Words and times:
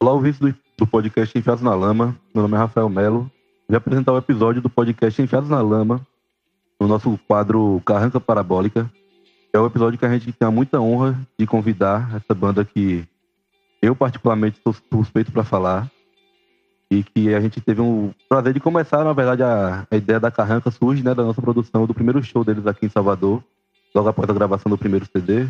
Olá, 0.00 0.12
ouvintes 0.12 0.38
do, 0.38 0.54
do 0.76 0.86
podcast 0.86 1.36
Enfiados 1.36 1.60
na 1.60 1.74
Lama. 1.74 2.16
Meu 2.32 2.42
nome 2.42 2.54
é 2.54 2.58
Rafael 2.58 2.88
Melo. 2.88 3.28
Vou 3.68 3.76
apresentar 3.76 4.12
o 4.12 4.18
episódio 4.18 4.62
do 4.62 4.70
podcast 4.70 5.20
Enfiados 5.20 5.50
na 5.50 5.60
Lama, 5.60 6.06
no 6.80 6.86
nosso 6.86 7.18
quadro 7.26 7.82
Carranca 7.84 8.20
Parabólica. 8.20 8.88
É 9.52 9.58
o 9.58 9.66
episódio 9.66 9.98
que 9.98 10.06
a 10.06 10.08
gente 10.16 10.30
tem 10.30 10.46
a 10.46 10.52
muita 10.52 10.80
honra 10.80 11.18
de 11.36 11.48
convidar 11.48 12.14
essa 12.14 12.32
banda 12.32 12.64
que 12.64 13.04
eu, 13.82 13.96
particularmente, 13.96 14.60
sou 14.62 14.72
suspeito 14.72 15.32
para 15.32 15.42
falar. 15.42 15.90
E 16.88 17.02
que 17.02 17.34
a 17.34 17.40
gente 17.40 17.60
teve 17.60 17.80
um 17.80 18.12
prazer 18.28 18.54
de 18.54 18.60
começar, 18.60 19.02
na 19.02 19.12
verdade, 19.12 19.42
a, 19.42 19.84
a 19.90 19.96
ideia 19.96 20.20
da 20.20 20.30
Carranca 20.30 20.70
surge 20.70 21.02
né, 21.02 21.12
da 21.12 21.24
nossa 21.24 21.42
produção 21.42 21.86
do 21.86 21.92
primeiro 21.92 22.22
show 22.22 22.44
deles 22.44 22.68
aqui 22.68 22.86
em 22.86 22.88
Salvador, 22.88 23.42
logo 23.92 24.08
após 24.08 24.30
a 24.30 24.32
gravação 24.32 24.70
do 24.70 24.78
primeiro 24.78 25.08
CD. 25.12 25.48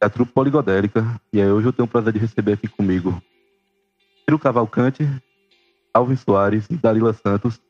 É 0.00 0.06
a 0.06 0.08
trupe 0.08 0.30
poligodélica. 0.30 1.04
E 1.32 1.42
aí 1.42 1.50
hoje 1.50 1.66
eu 1.66 1.72
tenho 1.72 1.86
o 1.86 1.90
prazer 1.90 2.12
de 2.12 2.20
receber 2.20 2.52
aqui 2.52 2.68
comigo 2.68 3.20
Ciro 4.28 4.38
Cavalcante, 4.38 5.08
Alvin 5.94 6.16
Soares 6.16 6.66
e 6.68 6.76
Dalila 6.76 7.12
Santos 7.12 7.60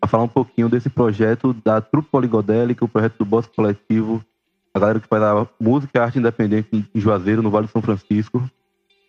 para 0.00 0.08
falar 0.08 0.24
um 0.24 0.28
pouquinho 0.28 0.68
desse 0.68 0.88
projeto 0.88 1.52
da 1.64 1.80
Trupe 1.80 2.08
Poligodélica, 2.10 2.84
o 2.84 2.88
projeto 2.88 3.18
do 3.18 3.24
Bosque 3.24 3.54
Coletivo, 3.54 4.24
a 4.72 4.78
galera 4.78 4.98
que 4.98 5.06
faz 5.06 5.22
a 5.22 5.46
música 5.60 5.98
e 5.98 6.00
arte 6.00 6.18
independente 6.18 6.68
em 6.72 7.00
Juazeiro, 7.00 7.42
no 7.42 7.50
Vale 7.50 7.66
do 7.66 7.70
São 7.70 7.82
Francisco, 7.82 8.42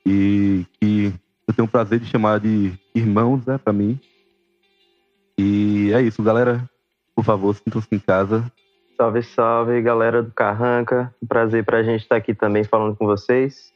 e 0.06 0.66
que 0.80 1.14
eu 1.48 1.54
tenho 1.54 1.66
o 1.66 1.72
prazer 1.72 2.00
de 2.00 2.06
chamar 2.06 2.40
de 2.40 2.74
irmãos, 2.94 3.46
né, 3.46 3.58
para 3.58 3.72
mim. 3.72 4.00
E 5.38 5.92
é 5.94 6.02
isso, 6.02 6.22
galera. 6.22 6.70
Por 7.16 7.24
favor, 7.24 7.56
sintam-se 7.56 7.88
em 7.92 8.00
casa. 8.00 8.44
Salve, 8.98 9.24
salve, 9.24 9.82
galera 9.82 10.22
do 10.22 10.32
Carranca. 10.32 11.14
Um 11.22 11.28
prazer 11.28 11.64
pra 11.64 11.84
gente 11.84 12.02
estar 12.02 12.18
aqui 12.18 12.34
também 12.34 12.64
falando 12.64 12.96
com 12.96 13.06
vocês. 13.06 13.74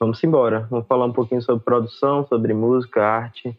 Vamos 0.00 0.24
embora. 0.24 0.66
Vamos 0.70 0.86
falar 0.86 1.04
um 1.04 1.12
pouquinho 1.12 1.42
sobre 1.42 1.62
produção, 1.62 2.26
sobre 2.26 2.54
música, 2.54 3.04
arte. 3.04 3.54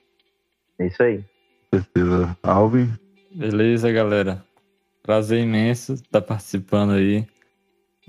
É 0.80 0.88
isso 0.88 1.04
aí. 1.04 1.24
Certeza. 1.72 2.36
Alvin? 2.42 2.92
Beleza, 3.32 3.92
galera. 3.92 4.44
Prazer 5.04 5.40
imenso 5.40 5.94
estar 5.94 6.22
participando 6.22 6.94
aí. 6.94 7.28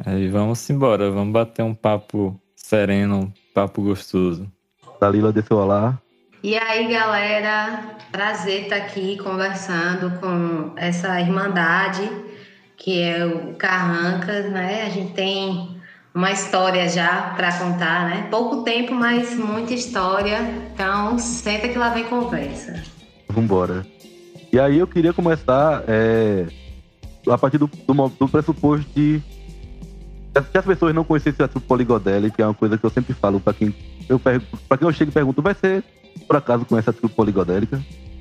Aí 0.05 0.29
vamos 0.29 0.69
embora. 0.71 1.11
Vamos 1.11 1.33
bater 1.33 1.63
um 1.63 1.75
papo 1.75 2.41
sereno, 2.57 3.21
um 3.21 3.33
papo 3.53 3.83
gostoso. 3.83 4.51
Dalila, 4.99 5.31
desse 5.31 5.53
olá. 5.53 6.01
E 6.43 6.57
aí, 6.57 6.91
galera, 6.91 7.97
prazer 8.11 8.63
estar 8.63 8.77
aqui 8.77 9.19
conversando 9.19 10.19
com 10.19 10.73
essa 10.77 11.21
irmandade 11.21 12.11
que 12.83 13.01
é 13.01 13.25
o 13.25 13.55
Carrancas, 13.55 14.51
né? 14.51 14.83
A 14.87 14.89
gente 14.89 15.13
tem 15.13 15.81
uma 16.15 16.31
história 16.31 16.89
já 16.89 17.33
para 17.37 17.53
contar, 17.59 18.09
né? 18.09 18.29
Pouco 18.31 18.63
tempo, 18.63 18.95
mas 18.95 19.35
muita 19.35 19.73
história. 19.73 20.39
Então, 20.73 21.19
senta 21.19 21.69
que 21.69 21.79
lá 21.79 21.91
vem 21.91 22.05
conversa. 22.05 22.83
Vambora. 23.29 23.87
E 24.53 24.61
aí 24.61 24.79
eu 24.79 24.87
queria 24.87 25.13
começar 25.13 25.83
é, 25.89 26.47
a 27.29 27.39
partir 27.39 27.57
do, 27.57 27.67
do, 27.67 28.09
do 28.09 28.29
pressuposto 28.29 28.87
de 28.95 29.23
se 30.51 30.59
as 30.59 30.65
pessoas 30.65 30.95
não 30.95 31.05
conhecessem 31.05 31.45
a 31.45 31.49
trupe 31.49 31.67
Poligodelli, 31.67 32.31
que 32.31 32.41
é 32.41 32.47
uma 32.47 32.55
coisa 32.55 32.79
que 32.79 32.85
eu 32.85 32.91
sempre 32.91 33.13
falo 33.13 33.39
para 33.39 33.53
quem 33.53 33.75
eu 34.09 34.19
para 34.19 34.79
quem 34.79 34.89
eu 34.89 34.93
chego 34.93 35.11
e 35.11 35.15
pergunto, 35.15 35.43
vai 35.43 35.55
ser 35.55 35.85
por 36.27 36.37
acaso 36.37 36.65
conhece 36.65 36.91
a 36.91 36.93
trupe 36.93 37.15
Poligodélica? 37.15 37.79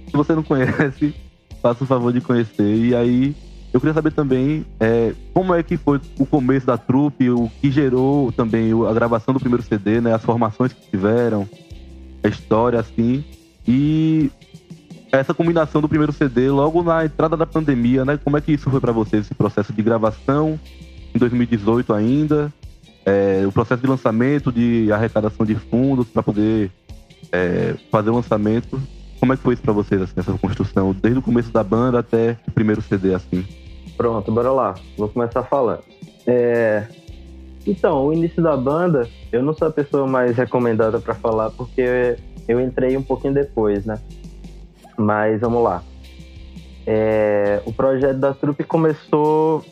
Se 0.08 0.12
você 0.14 0.34
não 0.34 0.44
conhece, 0.44 1.14
faça 1.62 1.84
o 1.84 1.88
favor 1.88 2.12
de 2.12 2.20
conhecer. 2.22 2.76
E 2.76 2.96
aí 2.96 3.36
eu 3.74 3.80
queria 3.80 3.94
saber 3.94 4.12
também 4.12 4.66
é, 4.80 5.14
como 5.34 5.56
é 5.56 5.64
que 5.64 5.78
foi 5.78 6.00
o 6.20 6.26
começo 6.26 6.66
da 6.66 6.78
trupe, 6.78 7.30
o 7.30 7.50
que 7.62 7.72
gerou 7.72 8.32
também 8.32 8.72
a 8.88 8.94
gravação 8.94 9.34
do 9.34 9.40
primeiro 9.40 9.64
CD, 9.64 10.02
né? 10.02 10.14
As 10.14 10.24
formações 10.24 10.74
que 10.74 10.90
tiveram, 10.90 11.48
a 12.22 12.28
história, 12.28 12.80
assim. 12.80 13.24
E 13.66 14.30
essa 15.12 15.34
combinação 15.34 15.82
do 15.82 15.88
primeiro 15.88 16.12
CD 16.12 16.50
logo 16.50 16.84
na 16.84 17.06
entrada 17.06 17.38
da 17.38 17.46
pandemia, 17.46 18.04
né? 18.04 18.20
Como 18.22 18.38
é 18.38 18.42
que 18.42 18.52
isso 18.52 18.70
foi 18.70 18.82
para 18.82 18.92
vocês, 18.92 19.26
esse 19.26 19.36
processo 19.36 19.72
de 19.72 19.82
gravação 19.82 20.60
em 21.16 21.18
2018 21.18 21.94
ainda? 21.94 22.52
É, 23.06 23.44
o 23.48 23.52
processo 23.52 23.82
de 23.82 23.88
lançamento, 23.88 24.52
de 24.52 24.92
arrecadação 24.92 25.46
de 25.46 25.56
fundos 25.56 26.08
para 26.08 26.22
poder 26.22 26.70
é, 27.32 27.76
fazer 27.90 28.10
o 28.10 28.16
lançamento. 28.16 28.82
Como 29.22 29.34
é 29.34 29.38
que 29.38 29.44
foi 29.44 29.54
isso 29.54 29.62
para 29.62 29.72
vocês, 29.72 30.02
assim, 30.02 30.14
essa 30.18 30.36
construção, 30.36 30.94
desde 31.00 31.20
o 31.20 31.22
começo 31.22 31.52
da 31.52 31.64
banda 31.64 32.00
até 32.00 32.36
o 32.48 32.52
primeiro 32.52 32.82
CD, 32.82 33.14
assim? 33.14 33.46
Pronto, 33.96 34.32
bora 34.32 34.52
lá. 34.52 34.74
Vou 34.98 35.08
começar 35.10 35.44
falando. 35.44 35.84
É... 36.26 36.88
Então, 37.68 38.08
o 38.08 38.14
início 38.14 38.42
da 38.42 38.58
banda, 38.58 39.08
eu 39.32 39.44
não 39.44 39.54
sou 39.54 39.68
a 39.68 39.72
pessoa 39.72 40.08
mais 40.08 40.36
recomendada 40.36 41.00
para 41.00 41.14
falar 41.14 41.52
porque 41.52 42.18
eu 42.48 42.60
entrei 42.60 42.98
um 42.98 43.04
pouquinho 43.04 43.36
depois, 43.36 43.86
né? 43.86 44.00
Mas 44.98 45.40
vamos 45.40 45.64
lá. 45.64 45.84
É... 46.88 47.62
O 47.64 47.72
projeto 47.72 48.18
da 48.18 48.34
trupe 48.34 48.64
começou, 48.64 49.64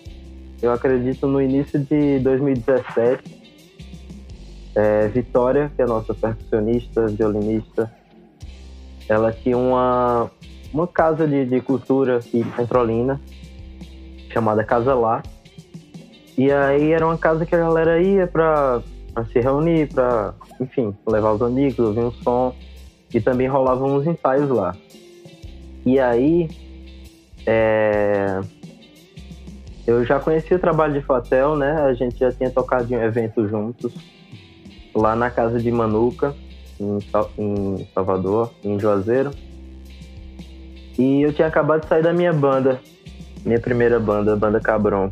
eu 0.61 0.71
acredito, 0.71 1.25
no 1.25 1.41
início 1.41 1.79
de 1.79 2.19
2017. 2.19 3.39
É, 4.75 5.07
Vitória, 5.07 5.71
que 5.75 5.81
é 5.81 5.85
nossa 5.87 6.13
percussionista, 6.13 7.07
violinista, 7.07 7.91
ela 9.09 9.31
tinha 9.31 9.57
uma, 9.57 10.29
uma 10.71 10.87
casa 10.87 11.27
de, 11.27 11.43
de 11.45 11.59
cultura 11.59 12.17
aqui 12.17 12.39
em 12.39 12.43
Petrolina, 12.43 13.19
chamada 14.31 14.63
Casa 14.63 14.93
Lá. 14.93 15.23
E 16.37 16.51
aí 16.51 16.91
era 16.93 17.05
uma 17.05 17.17
casa 17.17 17.45
que 17.45 17.55
a 17.55 17.57
galera 17.57 18.01
ia 18.01 18.27
pra, 18.27 18.81
pra 19.13 19.25
se 19.25 19.39
reunir, 19.39 19.91
pra, 19.91 20.33
enfim, 20.61 20.95
levar 21.07 21.33
os 21.33 21.41
amigos, 21.41 21.79
ouvir 21.79 22.01
um 22.01 22.11
som. 22.11 22.55
E 23.11 23.19
também 23.19 23.47
rolavam 23.47 23.95
uns 23.95 24.05
ensaios 24.05 24.49
lá. 24.49 24.75
E 25.83 25.99
aí, 25.99 26.47
é... 27.45 28.39
eu 29.87 30.05
já 30.05 30.19
conhecia 30.19 30.55
o 30.55 30.59
trabalho 30.59 30.93
de 30.93 31.01
Fatel, 31.01 31.55
né? 31.55 31.71
A 31.81 31.93
gente 31.93 32.19
já 32.19 32.31
tinha 32.31 32.51
tocado 32.51 32.93
em 32.93 32.97
um 32.97 33.01
evento 33.01 33.47
juntos, 33.47 33.91
lá 34.93 35.15
na 35.15 35.31
casa 35.31 35.59
de 35.59 35.71
Manuca, 35.71 36.35
em, 36.79 36.99
em 37.37 37.87
Salvador, 37.93 38.51
em 38.63 38.79
Juazeiro. 38.79 39.31
E 40.97 41.21
eu 41.21 41.33
tinha 41.33 41.47
acabado 41.47 41.81
de 41.81 41.87
sair 41.87 42.03
da 42.03 42.13
minha 42.13 42.33
banda, 42.33 42.79
minha 43.45 43.59
primeira 43.59 43.99
banda, 43.99 44.33
a 44.33 44.35
banda 44.35 44.59
Cabron. 44.59 45.11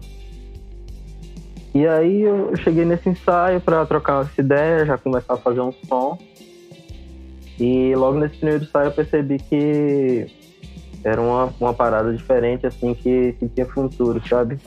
E 1.74 1.88
aí 1.88 2.24
eu 2.24 2.56
cheguei 2.58 2.86
nesse 2.86 3.08
ensaio 3.10 3.62
para 3.62 3.86
trocar 3.86 4.24
essa 4.26 4.42
ideia, 4.42 4.86
já 4.86 4.98
começar 4.98 5.36
a 5.36 5.38
fazer 5.38 5.62
um 5.62 5.72
som. 5.88 6.18
E 7.60 7.96
logo 7.96 8.18
nesse 8.18 8.38
primeiro 8.38 8.64
ensaio 8.64 8.88
eu 8.88 8.92
percebi 8.92 9.38
que 9.38 10.28
era 11.04 11.22
uma, 11.22 11.54
uma 11.60 11.74
parada 11.74 12.14
diferente, 12.14 12.66
assim, 12.66 12.94
que, 12.94 13.34
que 13.34 13.48
tinha 13.48 13.66
futuro, 13.66 14.22
sabe? 14.28 14.60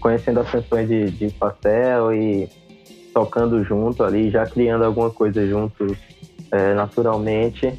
Conhecendo 0.00 0.40
as 0.40 0.50
canções 0.50 0.88
de, 0.88 1.10
de 1.10 1.30
Pastel 1.32 2.14
e 2.14 2.48
tocando 3.12 3.62
junto 3.64 4.02
ali, 4.02 4.30
já 4.30 4.46
criando 4.46 4.84
alguma 4.84 5.10
coisa 5.10 5.46
junto 5.46 5.96
é, 6.50 6.74
naturalmente. 6.74 7.72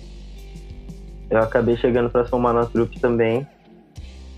Eu 1.30 1.40
acabei 1.40 1.78
chegando 1.78 2.10
para 2.10 2.26
somar 2.26 2.54
na 2.54 2.66
trupe 2.66 3.00
também 3.00 3.48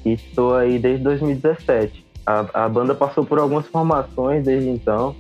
e 0.06 0.14
estou 0.14 0.56
aí 0.56 0.78
desde 0.78 1.04
2017. 1.04 2.06
A, 2.26 2.66
a, 2.66 2.70
banda 2.70 2.94
passou 2.94 3.26
por 3.26 3.40
algumas 3.40 3.66
formações 3.68 4.44
desde 4.44 4.70
então. 4.70 5.16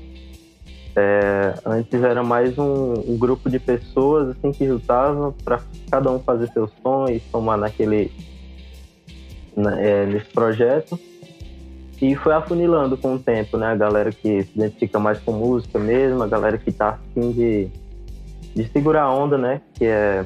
É, 0.95 1.53
antes 1.65 2.03
era 2.03 2.21
mais 2.21 2.57
um, 2.57 2.93
um, 3.07 3.17
grupo 3.17 3.49
de 3.49 3.57
pessoas 3.57 4.29
assim 4.29 4.51
que 4.51 4.67
juntavam 4.67 5.33
para 5.45 5.61
cada 5.89 6.11
um 6.11 6.19
fazer 6.19 6.49
seu 6.49 6.69
som 6.83 7.05
e 7.07 7.21
somar 7.31 7.57
naquele 7.57 8.11
na, 9.55 9.79
é, 9.81 10.05
nesse 10.05 10.27
projeto. 10.27 10.99
E 12.01 12.15
foi 12.15 12.33
afunilando 12.33 12.97
com 12.97 13.13
o 13.15 13.19
tempo, 13.19 13.57
né? 13.57 13.67
A 13.67 13.75
galera 13.75 14.11
que 14.11 14.43
se 14.43 14.51
identifica 14.55 14.97
mais 14.97 15.19
com 15.19 15.33
música 15.33 15.77
mesmo, 15.77 16.23
a 16.23 16.27
galera 16.27 16.57
que 16.57 16.71
tá 16.71 16.89
afim 16.89 17.31
de, 17.31 17.67
de 18.55 18.67
segurar 18.69 19.03
a 19.03 19.13
onda, 19.13 19.37
né? 19.37 19.61
Que 19.75 19.85
é 19.85 20.25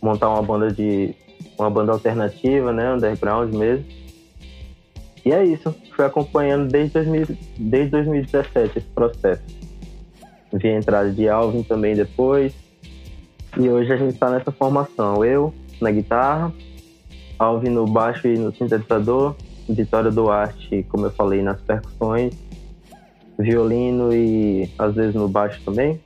montar 0.00 0.28
uma 0.28 0.42
banda 0.42 0.70
de 0.70 1.14
uma 1.58 1.68
banda 1.68 1.92
alternativa, 1.92 2.72
né, 2.72 2.94
underground 2.94 3.52
mesmo. 3.52 3.84
E 5.24 5.32
é 5.32 5.44
isso, 5.44 5.74
fui 5.94 6.04
acompanhando 6.04 6.70
desde, 6.70 6.94
2000, 6.94 7.36
desde 7.58 7.90
2017 7.90 8.78
esse 8.78 8.86
processo. 8.88 9.42
Vi 10.52 10.68
a 10.68 10.76
entrada 10.76 11.10
de 11.10 11.28
Alvin 11.28 11.62
também 11.62 11.94
depois. 11.94 12.54
E 13.58 13.68
hoje 13.68 13.92
a 13.92 13.96
gente 13.96 14.14
está 14.14 14.30
nessa 14.30 14.50
formação. 14.52 15.24
Eu 15.24 15.52
na 15.80 15.90
guitarra, 15.90 16.52
Alvin 17.38 17.70
no 17.70 17.86
baixo 17.86 18.26
e 18.28 18.38
no 18.38 18.54
sintetizador, 18.54 19.34
Vitória 19.68 20.10
Duarte, 20.10 20.84
como 20.88 21.06
eu 21.06 21.10
falei, 21.10 21.42
nas 21.42 21.60
percussões, 21.60 22.34
violino 23.38 24.12
e 24.12 24.70
às 24.78 24.94
vezes 24.94 25.14
no 25.14 25.28
baixo 25.28 25.60
também. 25.64 26.00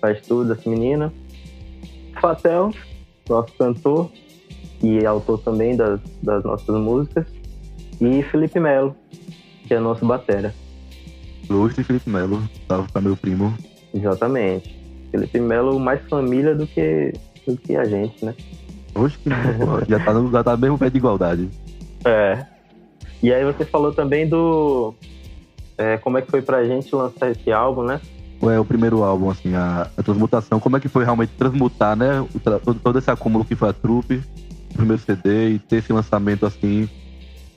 Faz 0.00 0.20
tudo 0.22 0.52
essa 0.52 0.68
menina. 0.68 1.12
Fatel, 2.20 2.72
nosso 3.28 3.52
cantor, 3.54 4.10
e 4.82 5.04
autor 5.04 5.38
também 5.38 5.76
das, 5.76 6.00
das 6.22 6.42
nossas 6.44 6.74
músicas, 6.76 7.26
e 8.00 8.22
Felipe 8.24 8.58
Melo, 8.58 8.96
que 9.66 9.74
é 9.74 9.80
nosso 9.80 10.06
batera. 10.06 10.54
Lustre 11.48 11.84
Felipe 11.84 12.08
Melo, 12.08 12.42
salve 12.68 12.90
para 12.90 13.00
meu 13.00 13.16
primo. 13.16 13.54
Exatamente. 13.92 14.78
Felipe 15.10 15.40
Melo 15.40 15.78
mais 15.78 16.00
família 16.08 16.54
do 16.54 16.66
que, 16.66 17.12
do 17.46 17.56
que 17.56 17.76
a 17.76 17.84
gente, 17.84 18.24
né? 18.24 18.34
Oxe, 18.94 19.18
já 19.88 20.04
tá, 20.04 20.14
no, 20.14 20.30
já 20.30 20.44
tá 20.44 20.56
mesmo 20.56 20.78
pé 20.78 20.88
de 20.88 20.96
igualdade. 20.96 21.48
É. 22.04 22.46
E 23.22 23.32
aí 23.32 23.44
você 23.44 23.64
falou 23.64 23.92
também 23.92 24.28
do. 24.28 24.94
É, 25.76 25.96
como 25.98 26.18
é 26.18 26.22
que 26.22 26.30
foi 26.30 26.42
pra 26.42 26.64
gente 26.64 26.94
lançar 26.94 27.30
esse 27.30 27.50
álbum, 27.52 27.84
né? 27.84 28.00
É 28.42 28.58
o 28.58 28.64
primeiro 28.64 29.02
álbum, 29.02 29.28
assim, 29.28 29.54
a, 29.54 29.88
a 29.96 30.02
transmutação. 30.02 30.58
Como 30.58 30.76
é 30.76 30.80
que 30.80 30.88
foi 30.88 31.04
realmente 31.04 31.32
transmutar, 31.36 31.94
né? 31.94 32.26
Todo, 32.64 32.78
todo 32.80 32.98
esse 32.98 33.10
acúmulo 33.10 33.44
que 33.44 33.54
foi 33.54 33.68
a 33.68 33.72
trupe, 33.72 34.22
o 34.70 34.74
primeiro 34.74 35.02
CD 35.02 35.50
e 35.50 35.58
ter 35.58 35.76
esse 35.76 35.92
lançamento, 35.92 36.46
assim, 36.46 36.88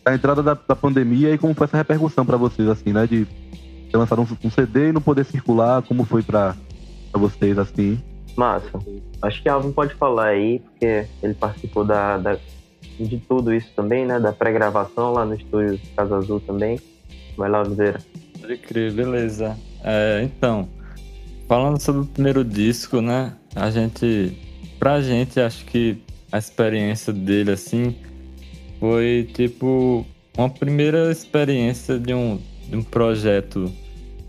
a 0.05 0.13
entrada 0.13 0.43
da, 0.43 0.53
da 0.53 0.75
pandemia 0.75 1.33
e 1.33 1.37
como 1.37 1.53
foi 1.53 1.65
essa 1.65 1.77
repercussão 1.77 2.25
para 2.25 2.35
vocês, 2.35 2.67
assim, 2.67 2.91
né? 2.91 3.07
De 3.07 3.25
ter 3.89 3.97
lançado 3.97 4.21
um, 4.21 4.47
um, 4.47 4.49
CD 4.49 4.89
e 4.89 4.91
não 4.91 5.01
poder 5.01 5.23
circular, 5.23 5.81
como 5.83 6.03
foi 6.03 6.21
para 6.21 6.55
vocês, 7.13 7.57
assim? 7.57 8.01
Massa. 8.35 8.79
Acho 9.21 9.41
que 9.41 9.47
Alvin 9.47 9.71
pode 9.71 9.93
falar 9.93 10.27
aí, 10.27 10.59
porque 10.59 11.07
ele 11.21 11.33
participou 11.33 11.85
da, 11.85 12.17
da 12.17 12.37
de 12.99 13.17
tudo 13.17 13.53
isso 13.53 13.69
também, 13.75 14.05
né? 14.05 14.19
Da 14.19 14.31
pré-gravação 14.31 15.13
lá 15.13 15.25
no 15.25 15.35
estúdio 15.35 15.79
Casa 15.95 16.17
Azul 16.17 16.39
também. 16.39 16.79
Vai 17.37 17.49
lá, 17.49 17.63
Vizeira. 17.63 17.99
Pode 18.39 18.57
crer, 18.57 18.91
beleza. 18.93 19.57
É, 19.83 20.21
então, 20.23 20.67
falando 21.47 21.79
sobre 21.79 22.01
o 22.01 22.05
primeiro 22.05 22.43
disco, 22.43 23.01
né? 23.01 23.33
A 23.55 23.69
gente, 23.69 24.37
pra 24.79 25.01
gente, 25.01 25.39
acho 25.39 25.65
que 25.65 26.01
a 26.31 26.37
experiência 26.37 27.13
dele, 27.13 27.51
assim, 27.51 27.95
foi 28.79 29.29
tipo 29.33 30.05
uma 30.37 30.49
primeira 30.49 31.11
experiência 31.11 31.99
de 31.99 32.13
um, 32.13 32.39
de 32.67 32.75
um 32.75 32.83
projeto, 32.83 33.71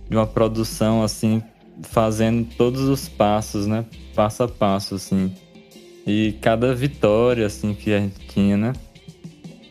de 0.09 0.17
uma 0.17 0.27
produção, 0.27 1.03
assim, 1.03 1.43
fazendo 1.83 2.47
todos 2.57 2.83
os 2.83 3.09
passos, 3.09 3.67
né? 3.67 3.85
Passo 4.15 4.43
a 4.43 4.49
passo, 4.49 4.95
assim. 4.97 5.35
E 6.07 6.33
cada 6.41 6.75
vitória, 6.75 7.47
assim, 7.47 7.75
que 7.75 7.93
a 7.93 7.99
gente 7.99 8.21
tinha, 8.29 8.57
né? 8.57 8.73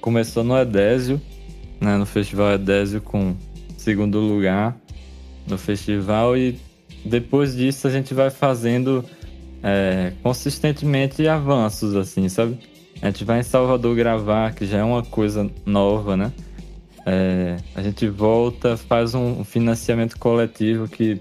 Começou 0.01 0.43
no 0.43 0.57
Edésio, 0.57 1.21
né? 1.79 1.97
No 1.97 2.05
Festival 2.05 2.53
Edésio 2.53 3.01
com 3.01 3.35
segundo 3.77 4.19
lugar 4.19 4.75
no 5.47 5.57
festival 5.57 6.37
e 6.37 6.57
depois 7.03 7.55
disso 7.55 7.87
a 7.87 7.89
gente 7.89 8.13
vai 8.13 8.29
fazendo 8.29 9.03
é, 9.61 10.13
consistentemente 10.21 11.27
avanços, 11.27 11.95
assim, 11.95 12.29
sabe? 12.29 12.57
A 13.01 13.07
gente 13.07 13.25
vai 13.25 13.39
em 13.39 13.43
Salvador 13.43 13.95
gravar, 13.95 14.53
que 14.53 14.65
já 14.65 14.77
é 14.77 14.83
uma 14.83 15.03
coisa 15.03 15.49
nova, 15.65 16.15
né? 16.15 16.31
É, 17.05 17.57
a 17.75 17.81
gente 17.81 18.07
volta, 18.07 18.77
faz 18.77 19.13
um 19.13 19.43
financiamento 19.43 20.17
coletivo 20.17 20.87
que 20.87 21.19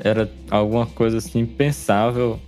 era 0.00 0.28
alguma 0.50 0.86
coisa 0.86 1.18
assim 1.18 1.40
impensável 1.40 2.40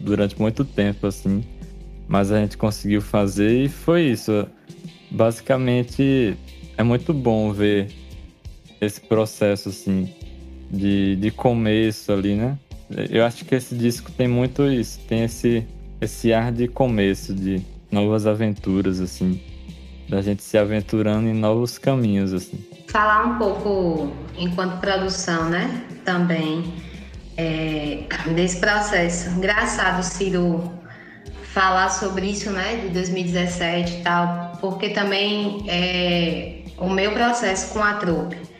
durante 0.00 0.40
muito 0.40 0.64
tempo, 0.64 1.06
assim. 1.06 1.44
Mas 2.06 2.30
a 2.30 2.40
gente 2.40 2.56
conseguiu 2.56 3.00
fazer 3.00 3.64
e 3.64 3.68
foi 3.68 4.02
isso. 4.02 4.46
Basicamente, 5.10 6.36
é 6.76 6.82
muito 6.82 7.14
bom 7.14 7.52
ver 7.52 7.90
esse 8.80 9.00
processo, 9.00 9.68
assim, 9.68 10.12
de, 10.70 11.16
de 11.16 11.30
começo 11.30 12.12
ali, 12.12 12.34
né? 12.34 12.58
Eu 13.10 13.24
acho 13.24 13.44
que 13.44 13.54
esse 13.54 13.74
disco 13.74 14.10
tem 14.12 14.28
muito 14.28 14.64
isso, 14.66 15.00
tem 15.08 15.24
esse, 15.24 15.66
esse 16.00 16.32
ar 16.32 16.52
de 16.52 16.68
começo, 16.68 17.34
de 17.34 17.62
novas 17.90 18.26
aventuras, 18.26 19.00
assim, 19.00 19.40
da 20.08 20.20
gente 20.20 20.42
se 20.42 20.58
aventurando 20.58 21.28
em 21.28 21.34
novos 21.34 21.78
caminhos, 21.78 22.32
assim. 22.32 22.58
Falar 22.88 23.24
um 23.24 23.38
pouco, 23.38 24.12
enquanto 24.36 24.78
produção, 24.80 25.48
né, 25.48 25.84
também, 26.04 26.62
é, 27.36 28.00
desse 28.34 28.58
processo. 28.58 29.30
Engraçado, 29.30 30.02
Ciro, 30.02 30.72
falar 31.52 31.88
sobre 31.88 32.26
isso, 32.26 32.50
né, 32.50 32.76
de 32.76 32.88
2017 32.88 33.92
e 33.92 34.02
tal, 34.02 34.52
porque 34.60 34.90
também 34.90 35.64
é, 35.68 36.62
o 36.78 36.88
meu 36.88 37.12
processo 37.12 37.72
com 37.72 37.82
a 37.82 37.94
trupe 37.94 38.54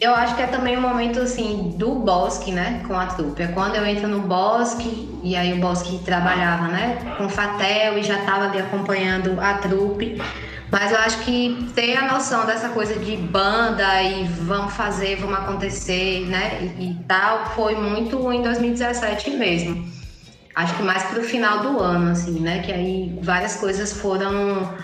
eu 0.00 0.14
acho 0.14 0.36
que 0.36 0.42
é 0.42 0.46
também 0.46 0.76
um 0.76 0.80
momento 0.80 1.20
assim 1.20 1.74
do 1.76 1.94
Bosque, 1.94 2.52
né, 2.52 2.82
com 2.86 2.94
a 2.94 3.06
trupe. 3.06 3.42
É 3.42 3.46
quando 3.48 3.76
eu 3.76 3.86
entro 3.86 4.06
no 4.08 4.20
Bosque 4.20 5.08
e 5.22 5.34
aí 5.34 5.52
o 5.54 5.56
Bosque 5.56 5.98
trabalhava, 6.04 6.68
né, 6.68 6.98
com 7.16 7.28
Fatel 7.28 7.98
e 7.98 8.02
já 8.02 8.18
estava 8.18 8.44
ali 8.44 8.60
acompanhando 8.60 9.40
a 9.40 9.54
trupe. 9.54 10.20
Mas 10.70 10.90
eu 10.90 10.98
acho 10.98 11.18
que 11.18 11.70
ter 11.74 11.96
a 11.96 12.12
noção 12.12 12.44
dessa 12.44 12.70
coisa 12.70 12.98
de 12.98 13.16
banda 13.16 14.02
e 14.02 14.24
vamos 14.24 14.74
fazer, 14.74 15.16
vamos 15.16 15.38
acontecer, 15.38 16.26
né, 16.26 16.58
e, 16.78 16.90
e 16.90 16.94
tal, 17.06 17.46
foi 17.54 17.76
muito 17.76 18.32
em 18.32 18.42
2017 18.42 19.30
mesmo. 19.30 19.88
Acho 20.54 20.74
que 20.74 20.82
mais 20.82 21.04
pro 21.04 21.22
final 21.22 21.60
do 21.60 21.78
ano, 21.80 22.10
assim, 22.10 22.40
né, 22.40 22.60
que 22.60 22.72
aí 22.72 23.18
várias 23.22 23.56
coisas 23.56 23.92
foram 23.92 24.74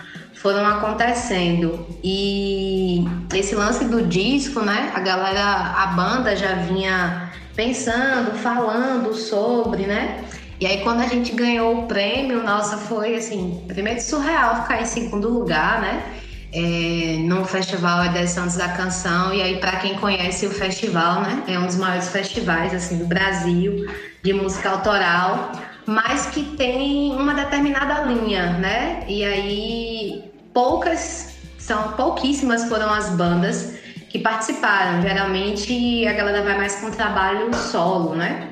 foram 0.43 0.67
acontecendo. 0.67 1.87
E 2.03 3.05
esse 3.33 3.55
lance 3.55 3.85
do 3.85 4.03
disco, 4.03 4.61
né? 4.61 4.91
A 4.93 4.99
galera, 4.99 5.43
a 5.77 5.87
banda 5.87 6.35
já 6.35 6.55
vinha 6.55 7.31
pensando, 7.55 8.33
falando 8.39 9.15
sobre, 9.15 9.87
né? 9.87 10.25
E 10.63 10.67
aí 10.67 10.81
quando 10.85 11.01
a 11.01 11.09
gente 11.09 11.33
ganhou 11.33 11.77
o 11.77 11.87
prêmio, 11.89 12.41
nossa, 12.41 12.77
foi 12.77 13.17
assim, 13.17 13.65
primeiro 13.67 14.01
surreal 14.01 14.63
ficar 14.63 14.81
em 14.81 14.85
segundo 14.85 15.29
lugar, 15.29 15.81
né? 15.81 16.05
É, 16.53 17.17
no 17.25 17.45
festival 17.45 18.01
é 18.05 18.27
Santos 18.29 18.55
da 18.55 18.69
Canção 18.69 19.35
e 19.35 19.43
aí 19.43 19.59
para 19.59 19.79
quem 19.79 19.97
conhece 19.97 20.47
o 20.47 20.51
festival, 20.51 21.23
né, 21.23 21.43
é 21.49 21.59
um 21.59 21.67
dos 21.67 21.75
maiores 21.75 22.11
festivais 22.11 22.73
assim 22.75 22.99
do 22.99 23.07
Brasil 23.07 23.87
de 24.23 24.33
música 24.33 24.71
autoral, 24.71 25.51
mas 25.85 26.27
que 26.27 26.45
tem 26.57 27.11
uma 27.11 27.35
determinada 27.35 28.05
linha, 28.05 28.53
né? 28.59 29.05
E 29.09 29.25
aí 29.25 30.31
poucas, 30.55 31.39
são 31.59 31.95
pouquíssimas 31.95 32.69
foram 32.69 32.89
as 32.89 33.11
bandas 33.11 33.75
que 34.09 34.21
participaram. 34.21 35.03
Geralmente 35.03 36.07
a 36.07 36.13
galera 36.13 36.45
vai 36.45 36.57
mais 36.57 36.77
com 36.77 36.89
trabalho 36.89 37.53
solo, 37.53 38.15
né? 38.15 38.52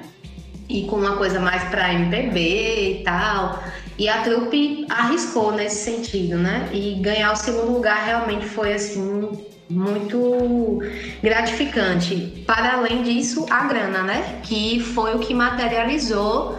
E 0.71 0.85
com 0.85 0.97
uma 0.97 1.17
coisa 1.17 1.41
mais 1.41 1.65
para 1.65 1.93
MPB 1.93 3.01
e 3.01 3.03
tal. 3.05 3.63
E 3.99 4.09
a 4.09 4.23
trupe 4.23 4.87
arriscou 4.89 5.53
nesse 5.53 5.85
sentido, 5.85 6.39
né? 6.39 6.69
E 6.73 6.95
ganhar 7.01 7.33
o 7.33 7.37
segundo 7.37 7.73
lugar 7.73 8.05
realmente 8.07 8.47
foi 8.47 8.73
assim 8.73 9.29
muito 9.69 10.81
gratificante. 11.23 12.45
Para 12.47 12.75
além 12.75 13.03
disso, 13.03 13.47
a 13.51 13.65
grana, 13.65 14.03
né? 14.03 14.41
Que 14.43 14.81
foi 14.81 15.15
o 15.15 15.19
que 15.19 15.35
materializou 15.35 16.59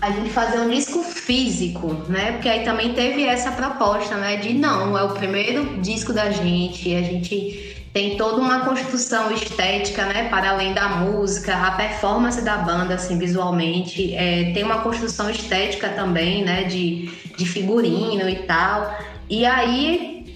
a 0.00 0.10
gente 0.10 0.30
fazer 0.30 0.60
um 0.60 0.68
disco 0.68 1.02
físico, 1.02 1.94
né? 2.08 2.32
Porque 2.32 2.48
aí 2.48 2.64
também 2.64 2.94
teve 2.94 3.24
essa 3.24 3.50
proposta, 3.52 4.16
né? 4.16 4.36
De 4.36 4.52
não, 4.52 4.96
é 4.96 5.02
o 5.02 5.10
primeiro 5.10 5.80
disco 5.80 6.12
da 6.12 6.30
gente, 6.30 6.94
a 6.94 7.02
gente 7.02 7.83
tem 7.94 8.16
toda 8.16 8.40
uma 8.40 8.64
construção 8.64 9.30
estética, 9.30 10.04
né? 10.04 10.28
Para 10.28 10.50
além 10.50 10.74
da 10.74 10.88
música, 10.88 11.56
a 11.56 11.70
performance 11.70 12.42
da 12.42 12.56
banda, 12.56 12.94
assim, 12.94 13.16
visualmente, 13.16 14.12
é, 14.16 14.52
tem 14.52 14.64
uma 14.64 14.80
construção 14.80 15.30
estética 15.30 15.88
também, 15.90 16.44
né? 16.44 16.64
De, 16.64 17.06
de 17.36 17.46
figurino 17.46 18.28
e 18.28 18.34
tal. 18.42 18.98
E 19.30 19.46
aí 19.46 20.26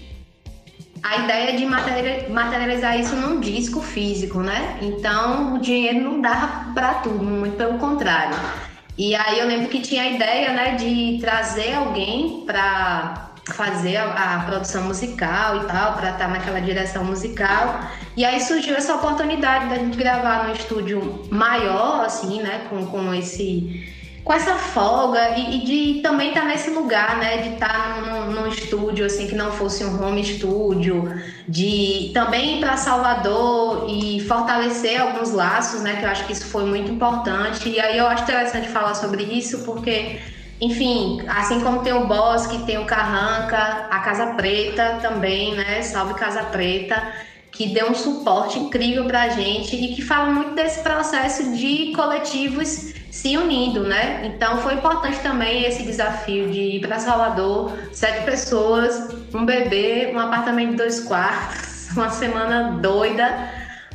a 1.03 1.17
ideia 1.17 1.57
de 1.57 1.65
materializar 2.29 2.97
isso 2.97 3.15
num 3.15 3.41
disco 3.41 3.81
físico, 3.81 4.39
né? 4.39 4.79
Então 4.81 5.55
o 5.55 5.59
dinheiro 5.59 5.99
não 5.99 6.21
dava 6.21 6.73
para 6.73 6.95
tudo, 6.95 7.23
muito 7.23 7.57
pelo 7.57 7.77
contrário. 7.77 8.37
E 8.97 9.15
aí 9.15 9.39
eu 9.39 9.47
lembro 9.47 9.67
que 9.67 9.81
tinha 9.81 10.03
a 10.03 10.09
ideia, 10.09 10.53
né, 10.53 10.75
de 10.75 11.19
trazer 11.21 11.73
alguém 11.73 12.43
para 12.45 13.28
fazer 13.53 13.97
a, 13.97 14.35
a, 14.35 14.39
produção 14.45 14.83
musical 14.83 15.63
e 15.63 15.65
tal, 15.65 15.93
para 15.93 16.11
estar 16.11 16.25
tá 16.25 16.27
naquela 16.27 16.59
direção 16.59 17.03
musical. 17.03 17.81
E 18.15 18.25
aí 18.25 18.39
surgiu 18.41 18.75
essa 18.75 18.95
oportunidade 18.95 19.69
da 19.69 19.75
gente 19.75 19.97
gravar 19.97 20.47
num 20.47 20.53
estúdio 20.53 21.25
maior, 21.31 22.05
assim, 22.05 22.41
né, 22.41 22.67
com, 22.69 22.85
com 22.85 23.13
esse 23.13 23.99
com 24.29 24.33
essa 24.33 24.55
folga 24.55 25.37
e, 25.37 25.55
e 25.55 25.65
de 25.95 26.01
também 26.01 26.29
estar 26.29 26.41
tá 26.41 26.47
nesse 26.47 26.69
lugar, 26.69 27.17
né? 27.17 27.37
De 27.37 27.53
estar 27.55 27.95
tá 27.95 28.01
num, 28.01 28.31
num, 28.31 28.47
estúdio, 28.47 29.03
assim, 29.03 29.25
que 29.25 29.33
não 29.33 29.51
fosse 29.51 29.83
um 29.83 30.03
home 30.03 30.23
studio, 30.23 31.11
de 31.47 32.11
também 32.13 32.57
ir 32.57 32.59
para 32.59 32.77
Salvador 32.77 33.87
e 33.89 34.19
fortalecer 34.27 35.01
alguns 35.01 35.31
laços, 35.31 35.81
né? 35.81 35.95
Que 35.95 36.05
eu 36.05 36.09
acho 36.09 36.25
que 36.25 36.33
isso 36.33 36.45
foi 36.45 36.63
muito 36.65 36.91
importante. 36.91 37.69
E 37.69 37.79
aí 37.79 37.97
eu 37.97 38.05
acho 38.05 38.21
interessante 38.21 38.67
falar 38.67 38.93
sobre 38.93 39.23
isso, 39.23 39.59
porque, 39.59 40.19
enfim, 40.61 41.21
assim 41.27 41.61
como 41.61 41.81
tem 41.83 41.93
o 41.93 42.07
Bosque, 42.07 42.65
tem 42.65 42.77
o 42.77 42.85
Carranca, 42.85 43.87
a 43.89 43.99
Casa 43.99 44.33
Preta 44.33 44.99
também, 45.01 45.55
né? 45.55 45.81
Salve 45.81 46.13
Casa 46.15 46.43
Preta 46.43 47.01
que 47.51 47.67
deu 47.67 47.89
um 47.89 47.95
suporte 47.95 48.59
incrível 48.59 49.05
para 49.05 49.23
a 49.23 49.29
gente 49.29 49.75
e 49.75 49.93
que 49.95 50.01
fala 50.01 50.31
muito 50.31 50.53
desse 50.53 50.81
processo 50.81 51.51
de 51.51 51.91
coletivos 51.95 52.93
se 53.11 53.35
unindo, 53.37 53.83
né? 53.83 54.25
Então 54.25 54.59
foi 54.59 54.75
importante 54.75 55.19
também 55.19 55.65
esse 55.65 55.83
desafio 55.83 56.49
de 56.49 56.77
ir 56.77 56.79
para 56.79 56.99
Salvador, 56.99 57.77
sete 57.91 58.23
pessoas, 58.23 59.13
um 59.33 59.45
bebê, 59.45 60.11
um 60.13 60.19
apartamento 60.19 60.71
de 60.71 60.75
dois 60.77 61.01
quartos, 61.01 61.89
uma 61.97 62.09
semana 62.09 62.77
doida, 62.79 63.49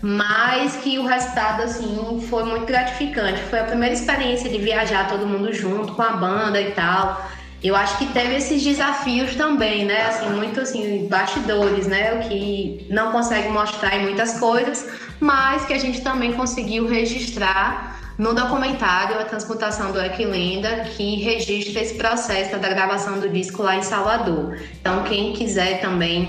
mas 0.04 0.76
que 0.76 0.99
o 0.99 1.06
resultado 1.06 1.62
assim 1.62 2.20
foi 2.28 2.44
muito 2.44 2.66
gratificante. 2.66 3.40
Foi 3.44 3.58
a 3.58 3.64
primeira 3.64 3.94
experiência 3.94 4.50
de 4.50 4.58
viajar 4.58 5.08
todo 5.08 5.26
mundo 5.26 5.50
junto 5.50 5.94
com 5.94 6.02
a 6.02 6.11
banda 6.11 6.61
e 6.61 6.73
tal. 6.73 7.26
Eu 7.62 7.75
acho 7.75 7.96
que 7.96 8.12
teve 8.12 8.34
esses 8.37 8.62
desafios 8.62 9.34
também, 9.34 9.87
né? 9.87 10.02
Assim, 10.02 10.28
muito 10.28 10.61
assim, 10.61 11.06
bastidores, 11.08 11.87
né? 11.87 12.16
O 12.16 12.28
que 12.28 12.87
não 12.90 13.12
consegue 13.12 13.49
mostrar 13.49 13.96
em 13.96 14.02
muitas 14.02 14.38
coisas, 14.38 14.87
mas 15.18 15.64
que 15.64 15.73
a 15.73 15.78
gente 15.78 16.02
também 16.02 16.34
conseguiu 16.34 16.87
registrar 16.87 17.99
no 18.18 18.34
documentário 18.34 19.18
A 19.18 19.25
Transmutação 19.25 19.90
do 19.90 20.02
Equilenda, 20.02 20.84
que 20.94 21.16
registra 21.16 21.80
esse 21.80 21.94
processo 21.94 22.58
da 22.58 22.68
gravação 22.68 23.20
do 23.20 23.28
disco 23.30 23.62
lá 23.62 23.76
em 23.76 23.82
Salvador. 23.82 24.58
Então, 24.78 25.02
quem 25.04 25.32
quiser 25.32 25.80
também 25.80 26.28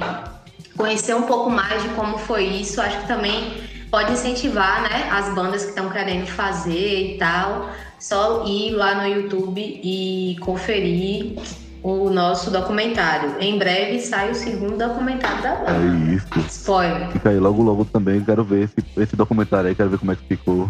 conhecer 0.77 1.15
um 1.15 1.23
pouco 1.23 1.49
mais 1.49 1.81
de 1.81 1.89
como 1.89 2.17
foi 2.17 2.45
isso, 2.45 2.81
acho 2.81 3.01
que 3.01 3.07
também 3.07 3.53
pode 3.89 4.11
incentivar 4.11 4.81
né, 4.83 5.09
as 5.11 5.33
bandas 5.33 5.63
que 5.63 5.69
estão 5.69 5.89
querendo 5.89 6.27
fazer 6.27 7.15
e 7.15 7.17
tal. 7.17 7.69
Só 7.99 8.45
ir 8.45 8.71
lá 8.71 8.95
no 8.95 9.07
YouTube 9.07 9.61
e 9.61 10.35
conferir 10.41 11.37
o 11.81 12.09
nosso 12.09 12.51
documentário. 12.51 13.35
Em 13.39 13.57
breve 13.57 13.99
sai 13.99 14.31
o 14.31 14.35
segundo 14.35 14.77
documentário 14.77 15.41
da 15.41 15.55
banda. 15.55 15.71
É 15.71 16.13
isso. 16.13 16.27
Spoiler. 16.47 17.11
Fica 17.11 17.29
aí 17.29 17.39
logo, 17.39 17.63
logo 17.63 17.85
também. 17.85 18.23
Quero 18.23 18.43
ver 18.43 18.65
esse, 18.65 18.75
esse 18.97 19.15
documentário 19.15 19.69
aí, 19.69 19.75
quero 19.75 19.89
ver 19.89 19.99
como 19.99 20.11
é 20.11 20.15
que 20.15 20.27
ficou. 20.27 20.69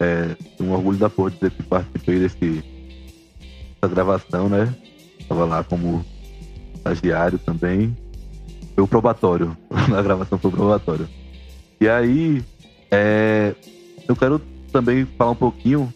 É 0.00 0.36
um 0.60 0.72
orgulho 0.72 0.98
da 0.98 1.08
porra 1.08 1.30
de 1.30 1.38
ter 1.38 1.50
participei 1.64 2.20
desse, 2.20 2.36
dessa 3.80 3.94
gravação, 3.94 4.48
né? 4.48 4.72
Tava 5.28 5.44
lá 5.44 5.64
como 5.64 6.04
estagiário 6.74 7.38
também. 7.38 7.96
Foi 8.78 8.84
o 8.84 8.86
probatório. 8.86 9.56
Na 9.90 10.00
gravação 10.00 10.38
foi 10.38 10.52
o 10.52 10.54
probatório. 10.54 11.08
E 11.80 11.88
aí, 11.88 12.44
é, 12.92 13.52
eu 14.06 14.14
quero 14.14 14.40
também 14.70 15.04
falar 15.04 15.32
um 15.32 15.34
pouquinho 15.34 15.92